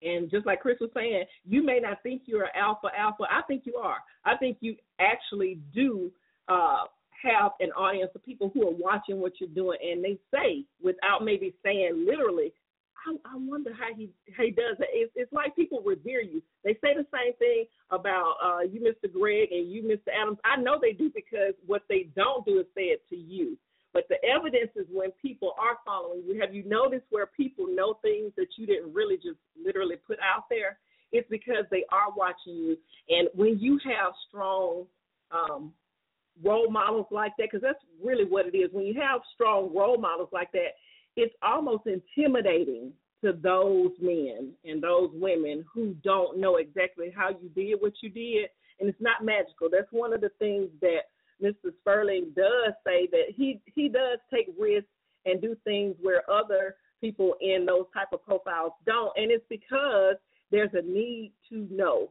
And 0.01 0.31
just 0.31 0.45
like 0.45 0.61
Chris 0.61 0.77
was 0.79 0.89
saying, 0.95 1.25
you 1.45 1.63
may 1.63 1.79
not 1.79 2.01
think 2.01 2.23
you're 2.25 2.45
an 2.45 2.49
alpha 2.55 2.87
alpha. 2.97 3.23
I 3.29 3.41
think 3.43 3.63
you 3.65 3.75
are. 3.75 3.97
I 4.25 4.35
think 4.37 4.57
you 4.61 4.75
actually 4.99 5.59
do 5.73 6.11
uh, 6.47 6.85
have 7.23 7.51
an 7.59 7.71
audience 7.71 8.11
of 8.15 8.23
people 8.23 8.51
who 8.53 8.67
are 8.67 8.73
watching 8.73 9.19
what 9.19 9.33
you're 9.39 9.49
doing, 9.49 9.77
and 9.83 10.03
they 10.03 10.17
say, 10.33 10.65
without 10.81 11.23
maybe 11.23 11.53
saying 11.63 12.05
literally, 12.07 12.53
I, 13.07 13.33
I 13.33 13.35
wonder 13.35 13.71
how 13.73 13.93
he 13.95 14.09
how 14.37 14.43
he 14.43 14.51
does 14.51 14.77
it. 14.79 14.89
It's, 14.91 15.11
it's 15.15 15.33
like 15.33 15.55
people 15.55 15.81
revere 15.83 16.21
you. 16.21 16.41
They 16.63 16.73
say 16.73 16.93
the 16.93 17.05
same 17.11 17.33
thing 17.39 17.65
about 17.89 18.35
uh, 18.43 18.61
you, 18.61 18.81
Mr. 18.81 19.11
Greg, 19.11 19.49
and 19.51 19.71
you, 19.71 19.83
Mr. 19.83 20.13
Adams. 20.13 20.37
I 20.45 20.57
know 20.57 20.77
they 20.81 20.93
do 20.93 21.11
because 21.13 21.53
what 21.65 21.83
they 21.89 22.09
don't 22.15 22.45
do 22.45 22.59
is 22.59 22.65
say 22.75 22.93
it 22.93 23.01
to 23.09 23.15
you. 23.15 23.57
But 23.93 24.07
the 24.07 24.23
evidence 24.23 24.71
is 24.75 24.85
when 24.89 25.11
people 25.21 25.53
are 25.59 25.77
following 25.85 26.23
you. 26.25 26.39
Have 26.39 26.55
you 26.55 26.63
noticed 26.65 27.05
where 27.09 27.25
people 27.25 27.65
know 27.67 27.97
things 28.01 28.31
that 28.37 28.47
you 28.57 28.65
didn't 28.65 28.93
really 28.93 29.17
just 29.17 29.39
literally 29.61 29.97
put 30.07 30.17
out 30.19 30.45
there? 30.49 30.77
It's 31.11 31.27
because 31.29 31.65
they 31.71 31.83
are 31.91 32.13
watching 32.15 32.55
you. 32.55 32.77
And 33.09 33.27
when 33.35 33.59
you 33.59 33.79
have 33.83 34.13
strong 34.29 34.85
um, 35.31 35.73
role 36.43 36.69
models 36.69 37.07
like 37.11 37.33
that, 37.37 37.47
because 37.51 37.61
that's 37.61 37.83
really 38.03 38.25
what 38.25 38.45
it 38.45 38.57
is. 38.57 38.69
When 38.71 38.85
you 38.85 38.99
have 39.01 39.21
strong 39.33 39.73
role 39.73 39.97
models 39.97 40.29
like 40.31 40.51
that, 40.53 40.75
it's 41.15 41.33
almost 41.41 41.83
intimidating 41.87 42.93
to 43.23 43.33
those 43.33 43.91
men 44.01 44.51
and 44.65 44.81
those 44.81 45.09
women 45.13 45.63
who 45.73 45.95
don't 46.03 46.39
know 46.39 46.57
exactly 46.57 47.13
how 47.15 47.29
you 47.29 47.49
did 47.55 47.75
what 47.79 47.93
you 48.01 48.09
did. 48.09 48.49
And 48.79 48.89
it's 48.89 49.01
not 49.01 49.23
magical. 49.23 49.69
That's 49.71 49.91
one 49.91 50.11
of 50.11 50.21
the 50.21 50.31
things 50.39 50.69
that 50.81 51.01
Mr. 51.41 51.71
Sperling 51.81 52.31
does 52.35 52.73
say 52.85 53.07
that 53.11 53.33
he 53.35 53.59
he 53.73 53.89
does 53.89 54.19
take 54.33 54.47
risks 54.59 54.89
and 55.25 55.41
do 55.41 55.55
things 55.63 55.95
where 56.01 56.29
other 56.29 56.75
people 56.99 57.35
in 57.41 57.65
those 57.65 57.85
type 57.93 58.07
of 58.13 58.23
profiles 58.23 58.73
don't. 58.85 59.11
And 59.15 59.31
it's 59.31 59.45
because 59.49 60.15
there's 60.51 60.73
a 60.73 60.81
need 60.81 61.33
to 61.49 61.67
know. 61.71 62.09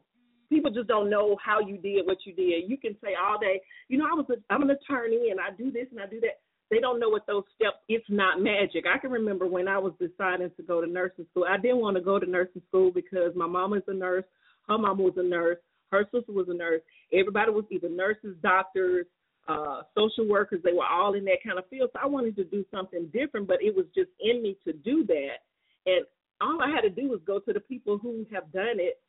People 0.51 0.73
just 0.73 0.89
don't 0.89 1.09
know 1.09 1.37
how 1.43 1.61
you 1.61 1.79
did 1.79 2.07
what 2.07 2.19
you 2.27 2.35
did. 2.35 2.69
You 2.69 2.77
can 2.77 2.97
say 3.03 3.11
all 3.15 3.39
day, 3.39 3.61
you 3.89 3.97
know, 3.97 4.05
I 4.05 4.15
was 4.15 4.27
a, 4.31 4.53
I'm 4.53 4.63
an 4.63 4.71
attorney 4.71 5.31
and 5.31 5.39
I 5.41 5.55
do 5.57 5.71
this 5.71 5.87
and 5.93 6.01
I 6.01 6.07
do 6.07 6.21
that. 6.21 6.41
They 6.71 6.79
don't 6.79 7.01
know 7.01 7.09
what 7.09 7.27
those 7.27 7.45
steps 7.55 7.79
it's 7.89 8.05
not 8.09 8.41
magic. 8.41 8.85
I 8.93 8.99
can 8.99 9.11
remember 9.11 9.47
when 9.47 9.69
i 9.69 9.79
was 9.79 9.93
deciding 9.99 10.51
to 10.57 10.63
go 10.63 10.81
to 10.81 10.87
nursing 10.87 11.27
school. 11.31 11.47
I 11.49 11.57
didn't 11.57 11.79
want 11.79 11.97
to 11.97 12.03
go 12.03 12.19
to 12.19 12.27
nursing 12.27 12.63
school 12.69 12.91
because 12.93 13.33
my 13.37 13.47
mom 13.47 13.75
is 13.75 13.83
a 13.87 13.95
nurse 13.95 14.25
her 14.69 14.77
mom 14.77 14.99
was 14.99 15.15
a 15.17 15.23
nurse 15.23 15.59
her 15.91 16.05
sister 16.13 16.33
was 16.33 16.47
a 16.49 16.55
nurse. 16.55 16.83
Everybody 17.13 17.51
was 17.51 17.65
either 17.71 17.89
nurses 17.89 18.37
doctors 18.43 19.07
uh 19.49 19.83
social 19.97 20.29
workers 20.29 20.61
they 20.65 20.73
were 20.73 20.85
all 20.85 21.15
in 21.15 21.25
that 21.27 21.39
kind 21.45 21.59
of 21.59 21.69
field. 21.69 21.91
So 21.93 22.01
i 22.03 22.07
wanted 22.07 22.35
to 22.37 22.45
do 22.45 22.65
something 22.73 23.09
different 23.13 23.47
but 23.47 23.63
it 23.63 23.75
was 23.75 23.87
just 23.95 24.11
in 24.21 24.43
me 24.43 24.57
to 24.65 24.73
do 24.73 25.05
that. 25.07 25.39
And 25.87 26.05
all 26.41 26.61
i 26.61 26.71
had 26.71 26.83
to 26.83 26.91
do 26.91 27.09
was 27.09 27.21
go 27.25 27.39
to 27.39 27.53
the 27.53 27.61
people 27.61 27.99
who 27.99 28.27
have 28.33 28.53
done 28.53 28.79
it 28.79 29.01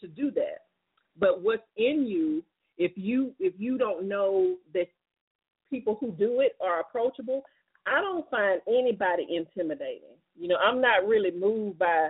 to 0.00 0.08
do 0.08 0.30
that 0.32 0.69
but 1.18 1.42
what's 1.42 1.62
in 1.76 2.06
you 2.06 2.42
if 2.80 2.92
you 2.96 3.34
if 3.38 3.52
you 3.58 3.76
don't 3.76 4.08
know 4.08 4.56
that 4.72 4.88
people 5.68 5.98
who 6.00 6.10
do 6.12 6.40
it 6.40 6.56
are 6.60 6.80
approachable, 6.80 7.42
I 7.86 8.00
don't 8.00 8.28
find 8.30 8.60
anybody 8.66 9.26
intimidating. 9.30 10.16
You 10.34 10.48
know, 10.48 10.56
I'm 10.56 10.80
not 10.80 11.06
really 11.06 11.30
moved 11.30 11.78
by 11.78 12.08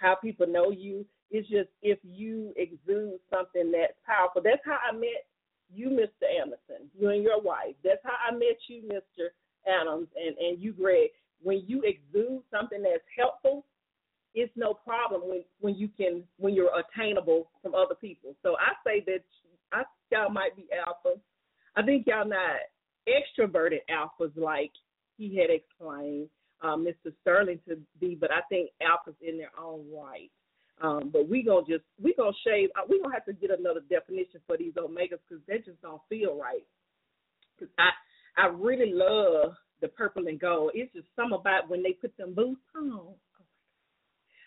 how 0.00 0.14
people 0.14 0.46
know 0.46 0.70
you. 0.70 1.04
It's 1.30 1.48
just 1.48 1.68
if 1.82 1.98
you 2.04 2.54
exude 2.56 3.18
something 3.30 3.72
that's 3.72 3.98
powerful. 4.06 4.42
That's 4.42 4.62
how 4.64 4.78
I 4.88 4.94
met 4.94 5.26
you, 5.74 5.88
Mr. 5.88 6.26
Anderson, 6.40 6.88
you 6.98 7.08
and 7.10 7.22
your 7.22 7.42
wife. 7.42 7.74
That's 7.84 8.00
how 8.04 8.14
I 8.26 8.32
met 8.32 8.58
you, 8.68 8.82
Mr. 8.82 9.26
Adams, 9.68 10.08
and, 10.16 10.36
and 10.38 10.62
you, 10.62 10.72
Greg. 10.72 11.10
When 11.42 11.62
you 11.66 11.82
exude 11.82 12.42
something 12.50 12.82
that's 12.82 13.04
helpful, 13.16 13.64
it's 14.34 14.52
no 14.56 14.74
problem 14.74 15.22
when, 15.24 15.44
when 15.60 15.74
you 15.74 15.88
can 15.88 16.22
when 16.38 16.54
you're 16.54 16.70
attainable 16.78 17.50
from 17.62 17.74
other 17.74 17.94
people. 17.94 18.34
So 18.42 18.56
I 18.56 18.72
say 18.84 19.02
that 19.06 19.24
I 19.72 19.82
y'all 20.10 20.30
might 20.30 20.56
be 20.56 20.66
alpha 20.86 21.20
I 21.78 21.82
think 21.82 22.06
y'all 22.08 22.28
not 22.28 22.58
extroverted 23.06 23.78
alphas 23.88 24.36
like 24.36 24.72
he 25.16 25.36
had 25.36 25.48
explained 25.48 26.28
um, 26.60 26.84
Mr. 26.84 27.12
Sterling 27.20 27.60
to 27.68 27.78
be, 28.00 28.16
but 28.16 28.32
I 28.32 28.40
think 28.48 28.70
alphas 28.82 29.14
in 29.22 29.38
their 29.38 29.52
own 29.56 29.84
right. 29.94 30.30
Um, 30.82 31.10
but 31.12 31.28
we 31.28 31.42
gonna 31.42 31.66
just 31.68 31.84
we 32.02 32.14
gonna 32.14 32.32
shave. 32.44 32.70
Uh, 32.76 32.86
we 32.88 33.00
gonna 33.00 33.14
have 33.14 33.24
to 33.26 33.32
get 33.32 33.56
another 33.56 33.80
definition 33.88 34.40
for 34.46 34.56
these 34.56 34.74
omegas 34.74 35.18
because 35.28 35.42
they 35.46 35.58
just 35.58 35.80
don't 35.82 36.02
feel 36.08 36.36
right. 36.36 36.64
Cause 37.58 37.68
I 37.78 37.90
I 38.36 38.46
really 38.46 38.92
love 38.92 39.54
the 39.80 39.88
purple 39.88 40.26
and 40.26 40.38
gold. 40.38 40.72
It's 40.74 40.92
just 40.92 41.06
some 41.16 41.32
about 41.32 41.68
when 41.68 41.82
they 41.82 41.92
put 41.92 42.16
them 42.16 42.34
boots 42.34 42.60
on 42.76 43.14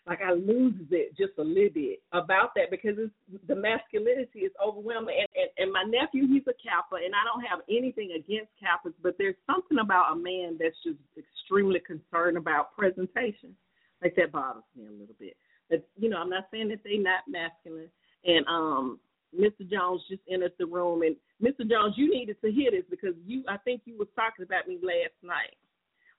like 0.07 0.19
I 0.21 0.33
lose 0.33 0.73
it 0.89 1.15
just 1.15 1.37
a 1.37 1.43
little 1.43 1.69
bit 1.73 2.01
about 2.11 2.55
that 2.55 2.71
because 2.71 2.97
it's 2.97 3.13
the 3.47 3.55
masculinity 3.55 4.49
is 4.49 4.51
overwhelming. 4.57 5.15
And, 5.19 5.29
and 5.35 5.49
and 5.57 5.69
my 5.71 5.83
nephew, 5.85 6.27
he's 6.27 6.47
a 6.49 6.57
Kappa, 6.57 6.97
and 6.97 7.13
I 7.13 7.21
don't 7.23 7.45
have 7.45 7.61
anything 7.69 8.17
against 8.17 8.49
Kappas, 8.57 8.93
but 9.03 9.15
there's 9.17 9.37
something 9.45 9.77
about 9.77 10.13
a 10.13 10.15
man 10.15 10.57
that's 10.59 10.75
just 10.83 10.97
extremely 11.13 11.79
concerned 11.79 12.37
about 12.37 12.75
presentation. 12.75 13.55
Like 14.01 14.15
that 14.15 14.31
bothers 14.31 14.63
me 14.75 14.87
a 14.87 14.91
little 14.91 15.15
bit. 15.19 15.37
But 15.69 15.87
you 15.97 16.09
know, 16.09 16.17
I'm 16.17 16.29
not 16.29 16.49
saying 16.51 16.69
that 16.69 16.79
they're 16.83 16.99
not 16.99 17.29
masculine. 17.29 17.89
And 18.25 18.45
um, 18.47 18.99
Mr. 19.37 19.69
Jones 19.69 20.01
just 20.09 20.21
entered 20.29 20.53
the 20.57 20.65
room, 20.65 21.03
and 21.03 21.15
Mr. 21.41 21.67
Jones, 21.69 21.93
you 21.95 22.09
needed 22.09 22.37
to 22.43 22.51
hear 22.51 22.71
this 22.71 22.83
because 22.89 23.13
you, 23.25 23.43
I 23.47 23.57
think 23.57 23.81
you 23.85 23.97
was 23.97 24.07
talking 24.15 24.45
about 24.45 24.67
me 24.67 24.79
last 24.81 25.13
night. 25.21 25.55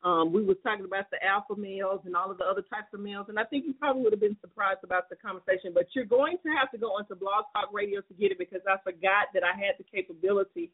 Um, 0.05 0.33
we 0.33 0.43
was 0.43 0.57
talking 0.65 0.85
about 0.85 1.11
the 1.11 1.25
alpha 1.25 1.55
males 1.57 2.01
and 2.05 2.17
all 2.17 2.31
of 2.31 2.39
the 2.39 2.45
other 2.45 2.63
types 2.63 2.93
of 2.93 2.99
males, 2.99 3.27
and 3.29 3.39
I 3.39 3.45
think 3.45 3.65
you 3.67 3.73
probably 3.73 4.03
would 4.03 4.13
have 4.13 4.21
been 4.21 4.37
surprised 4.41 4.81
about 4.83 5.09
the 5.09 5.15
conversation. 5.15 5.71
But 5.73 5.87
you're 5.95 6.05
going 6.05 6.39
to 6.43 6.49
have 6.59 6.73
to 6.73 6.79
go 6.79 6.89
onto 6.89 7.15
Blog 7.15 7.45
Talk 7.53 7.73
Radio 7.73 8.01
to 8.01 8.15
get 8.15 8.33
it 8.33 8.39
because 8.39 8.63
I 8.69 8.79
forgot 8.83 9.31
that 9.33 9.45
I 9.45 9.57
had 9.57 9.79
the 9.79 9.85
capability 9.85 10.73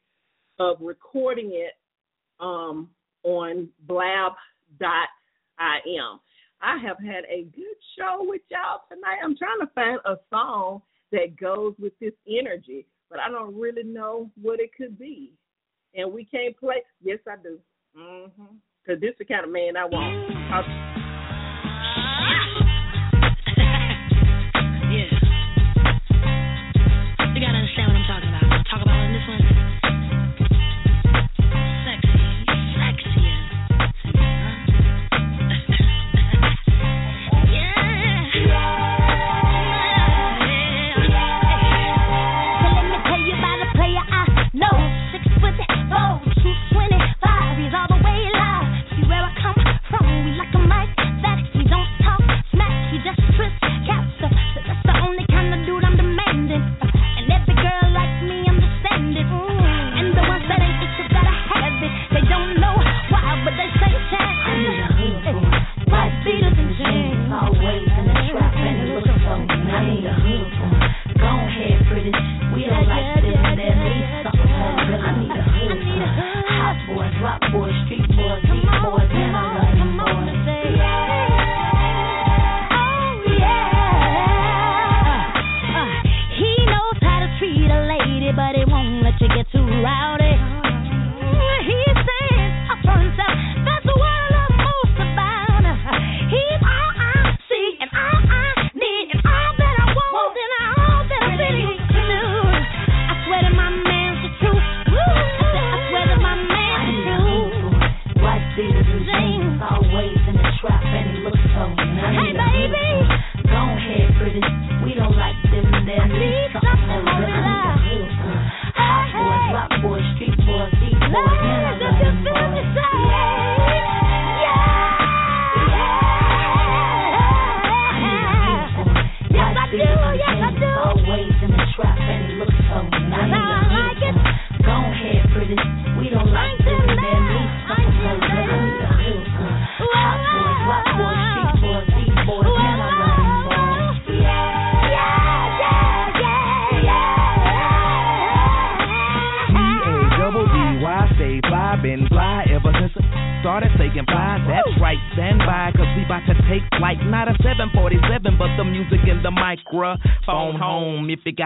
of 0.59 0.79
recording 0.81 1.51
it 1.53 1.75
um, 2.41 2.89
on 3.23 3.69
blab.im. 3.87 4.81
I 6.61 6.79
have 6.79 6.99
had 6.99 7.25
a 7.29 7.45
good 7.55 7.77
show 7.99 8.19
with 8.21 8.43
y'all 8.51 8.81
tonight. 8.89 9.19
I'm 9.23 9.37
trying 9.37 9.61
to 9.61 9.73
find 9.75 10.01
a 10.07 10.17
song 10.31 10.83
that 11.13 11.37
goes 11.39 11.75
with 11.79 11.93
this 12.01 12.15
energy, 12.27 12.87
but 13.11 13.21
I 13.21 13.29
don't 13.29 13.55
really 13.55 13.85
know 13.85 14.31
what 14.41 14.59
it 14.59 14.71
could 14.75 14.99
be. 14.99 15.33
And 15.95 16.13
we 16.13 16.25
can't 16.25 16.57
play. 16.57 16.83
Yes, 17.03 17.19
I 17.29 17.37
do. 17.43 17.59
Mm-hmm. 17.97 18.57
Cause 18.89 18.97
this 19.03 19.11
is 19.11 19.19
the 19.19 19.25
kind 19.27 19.45
of 19.45 19.53
man 19.53 19.77
I 19.77 19.85
want. 19.85 20.17
I'll, 20.51 21.08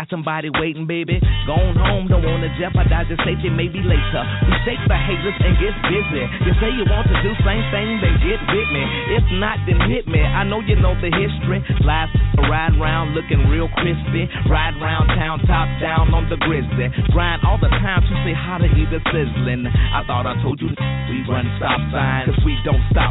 got 0.02 0.10
somebody 0.10 0.50
waiting, 0.58 0.86
baby. 0.86 1.22
Gone 1.46 1.78
home, 1.78 2.10
don't 2.10 2.26
wanna 2.26 2.50
jeopardize 2.58 3.06
your 3.06 3.18
safety, 3.22 3.50
maybe 3.50 3.78
later. 3.78 4.22
We 4.50 4.54
shake 4.66 4.82
the 4.90 4.98
haters 4.98 5.38
and 5.38 5.54
get 5.62 5.74
busy. 5.86 6.22
You 6.42 6.52
say 6.58 6.70
you 6.74 6.84
want 6.90 7.06
to 7.06 7.16
do 7.22 7.30
same 7.46 7.62
thing, 7.70 8.02
then 8.02 8.18
get 8.18 8.40
with 8.50 8.68
me. 8.74 8.82
If 9.14 9.24
not, 9.38 9.58
then 9.66 9.78
hit 9.86 10.10
me. 10.10 10.18
I 10.18 10.42
know 10.42 10.58
you 10.58 10.74
know 10.76 10.94
the 10.98 11.10
history. 11.10 11.62
Last 11.86 12.10
ride 12.50 12.74
round 12.78 13.14
looking 13.14 13.46
real 13.46 13.68
crispy. 13.78 14.26
Ride 14.50 14.74
round 14.82 15.06
town, 15.14 15.38
top 15.46 15.68
down 15.78 16.14
on 16.14 16.26
the 16.30 16.38
grizzly. 16.42 16.90
Grind 17.14 17.42
all 17.46 17.58
the 17.58 17.70
time 17.70 18.02
to 18.02 18.14
say 18.26 18.34
how 18.34 18.58
to 18.58 18.66
eat 18.66 18.90
the 18.90 18.98
sizzling. 19.10 19.66
I 19.66 20.02
thought 20.06 20.26
I 20.26 20.34
told 20.42 20.58
you 20.58 20.70
we 21.10 21.16
run 21.30 21.46
stop 21.58 21.78
signs. 21.90 22.30
Cause 22.30 22.42
we 22.46 22.54
don't 22.64 22.82
stop 22.90 23.01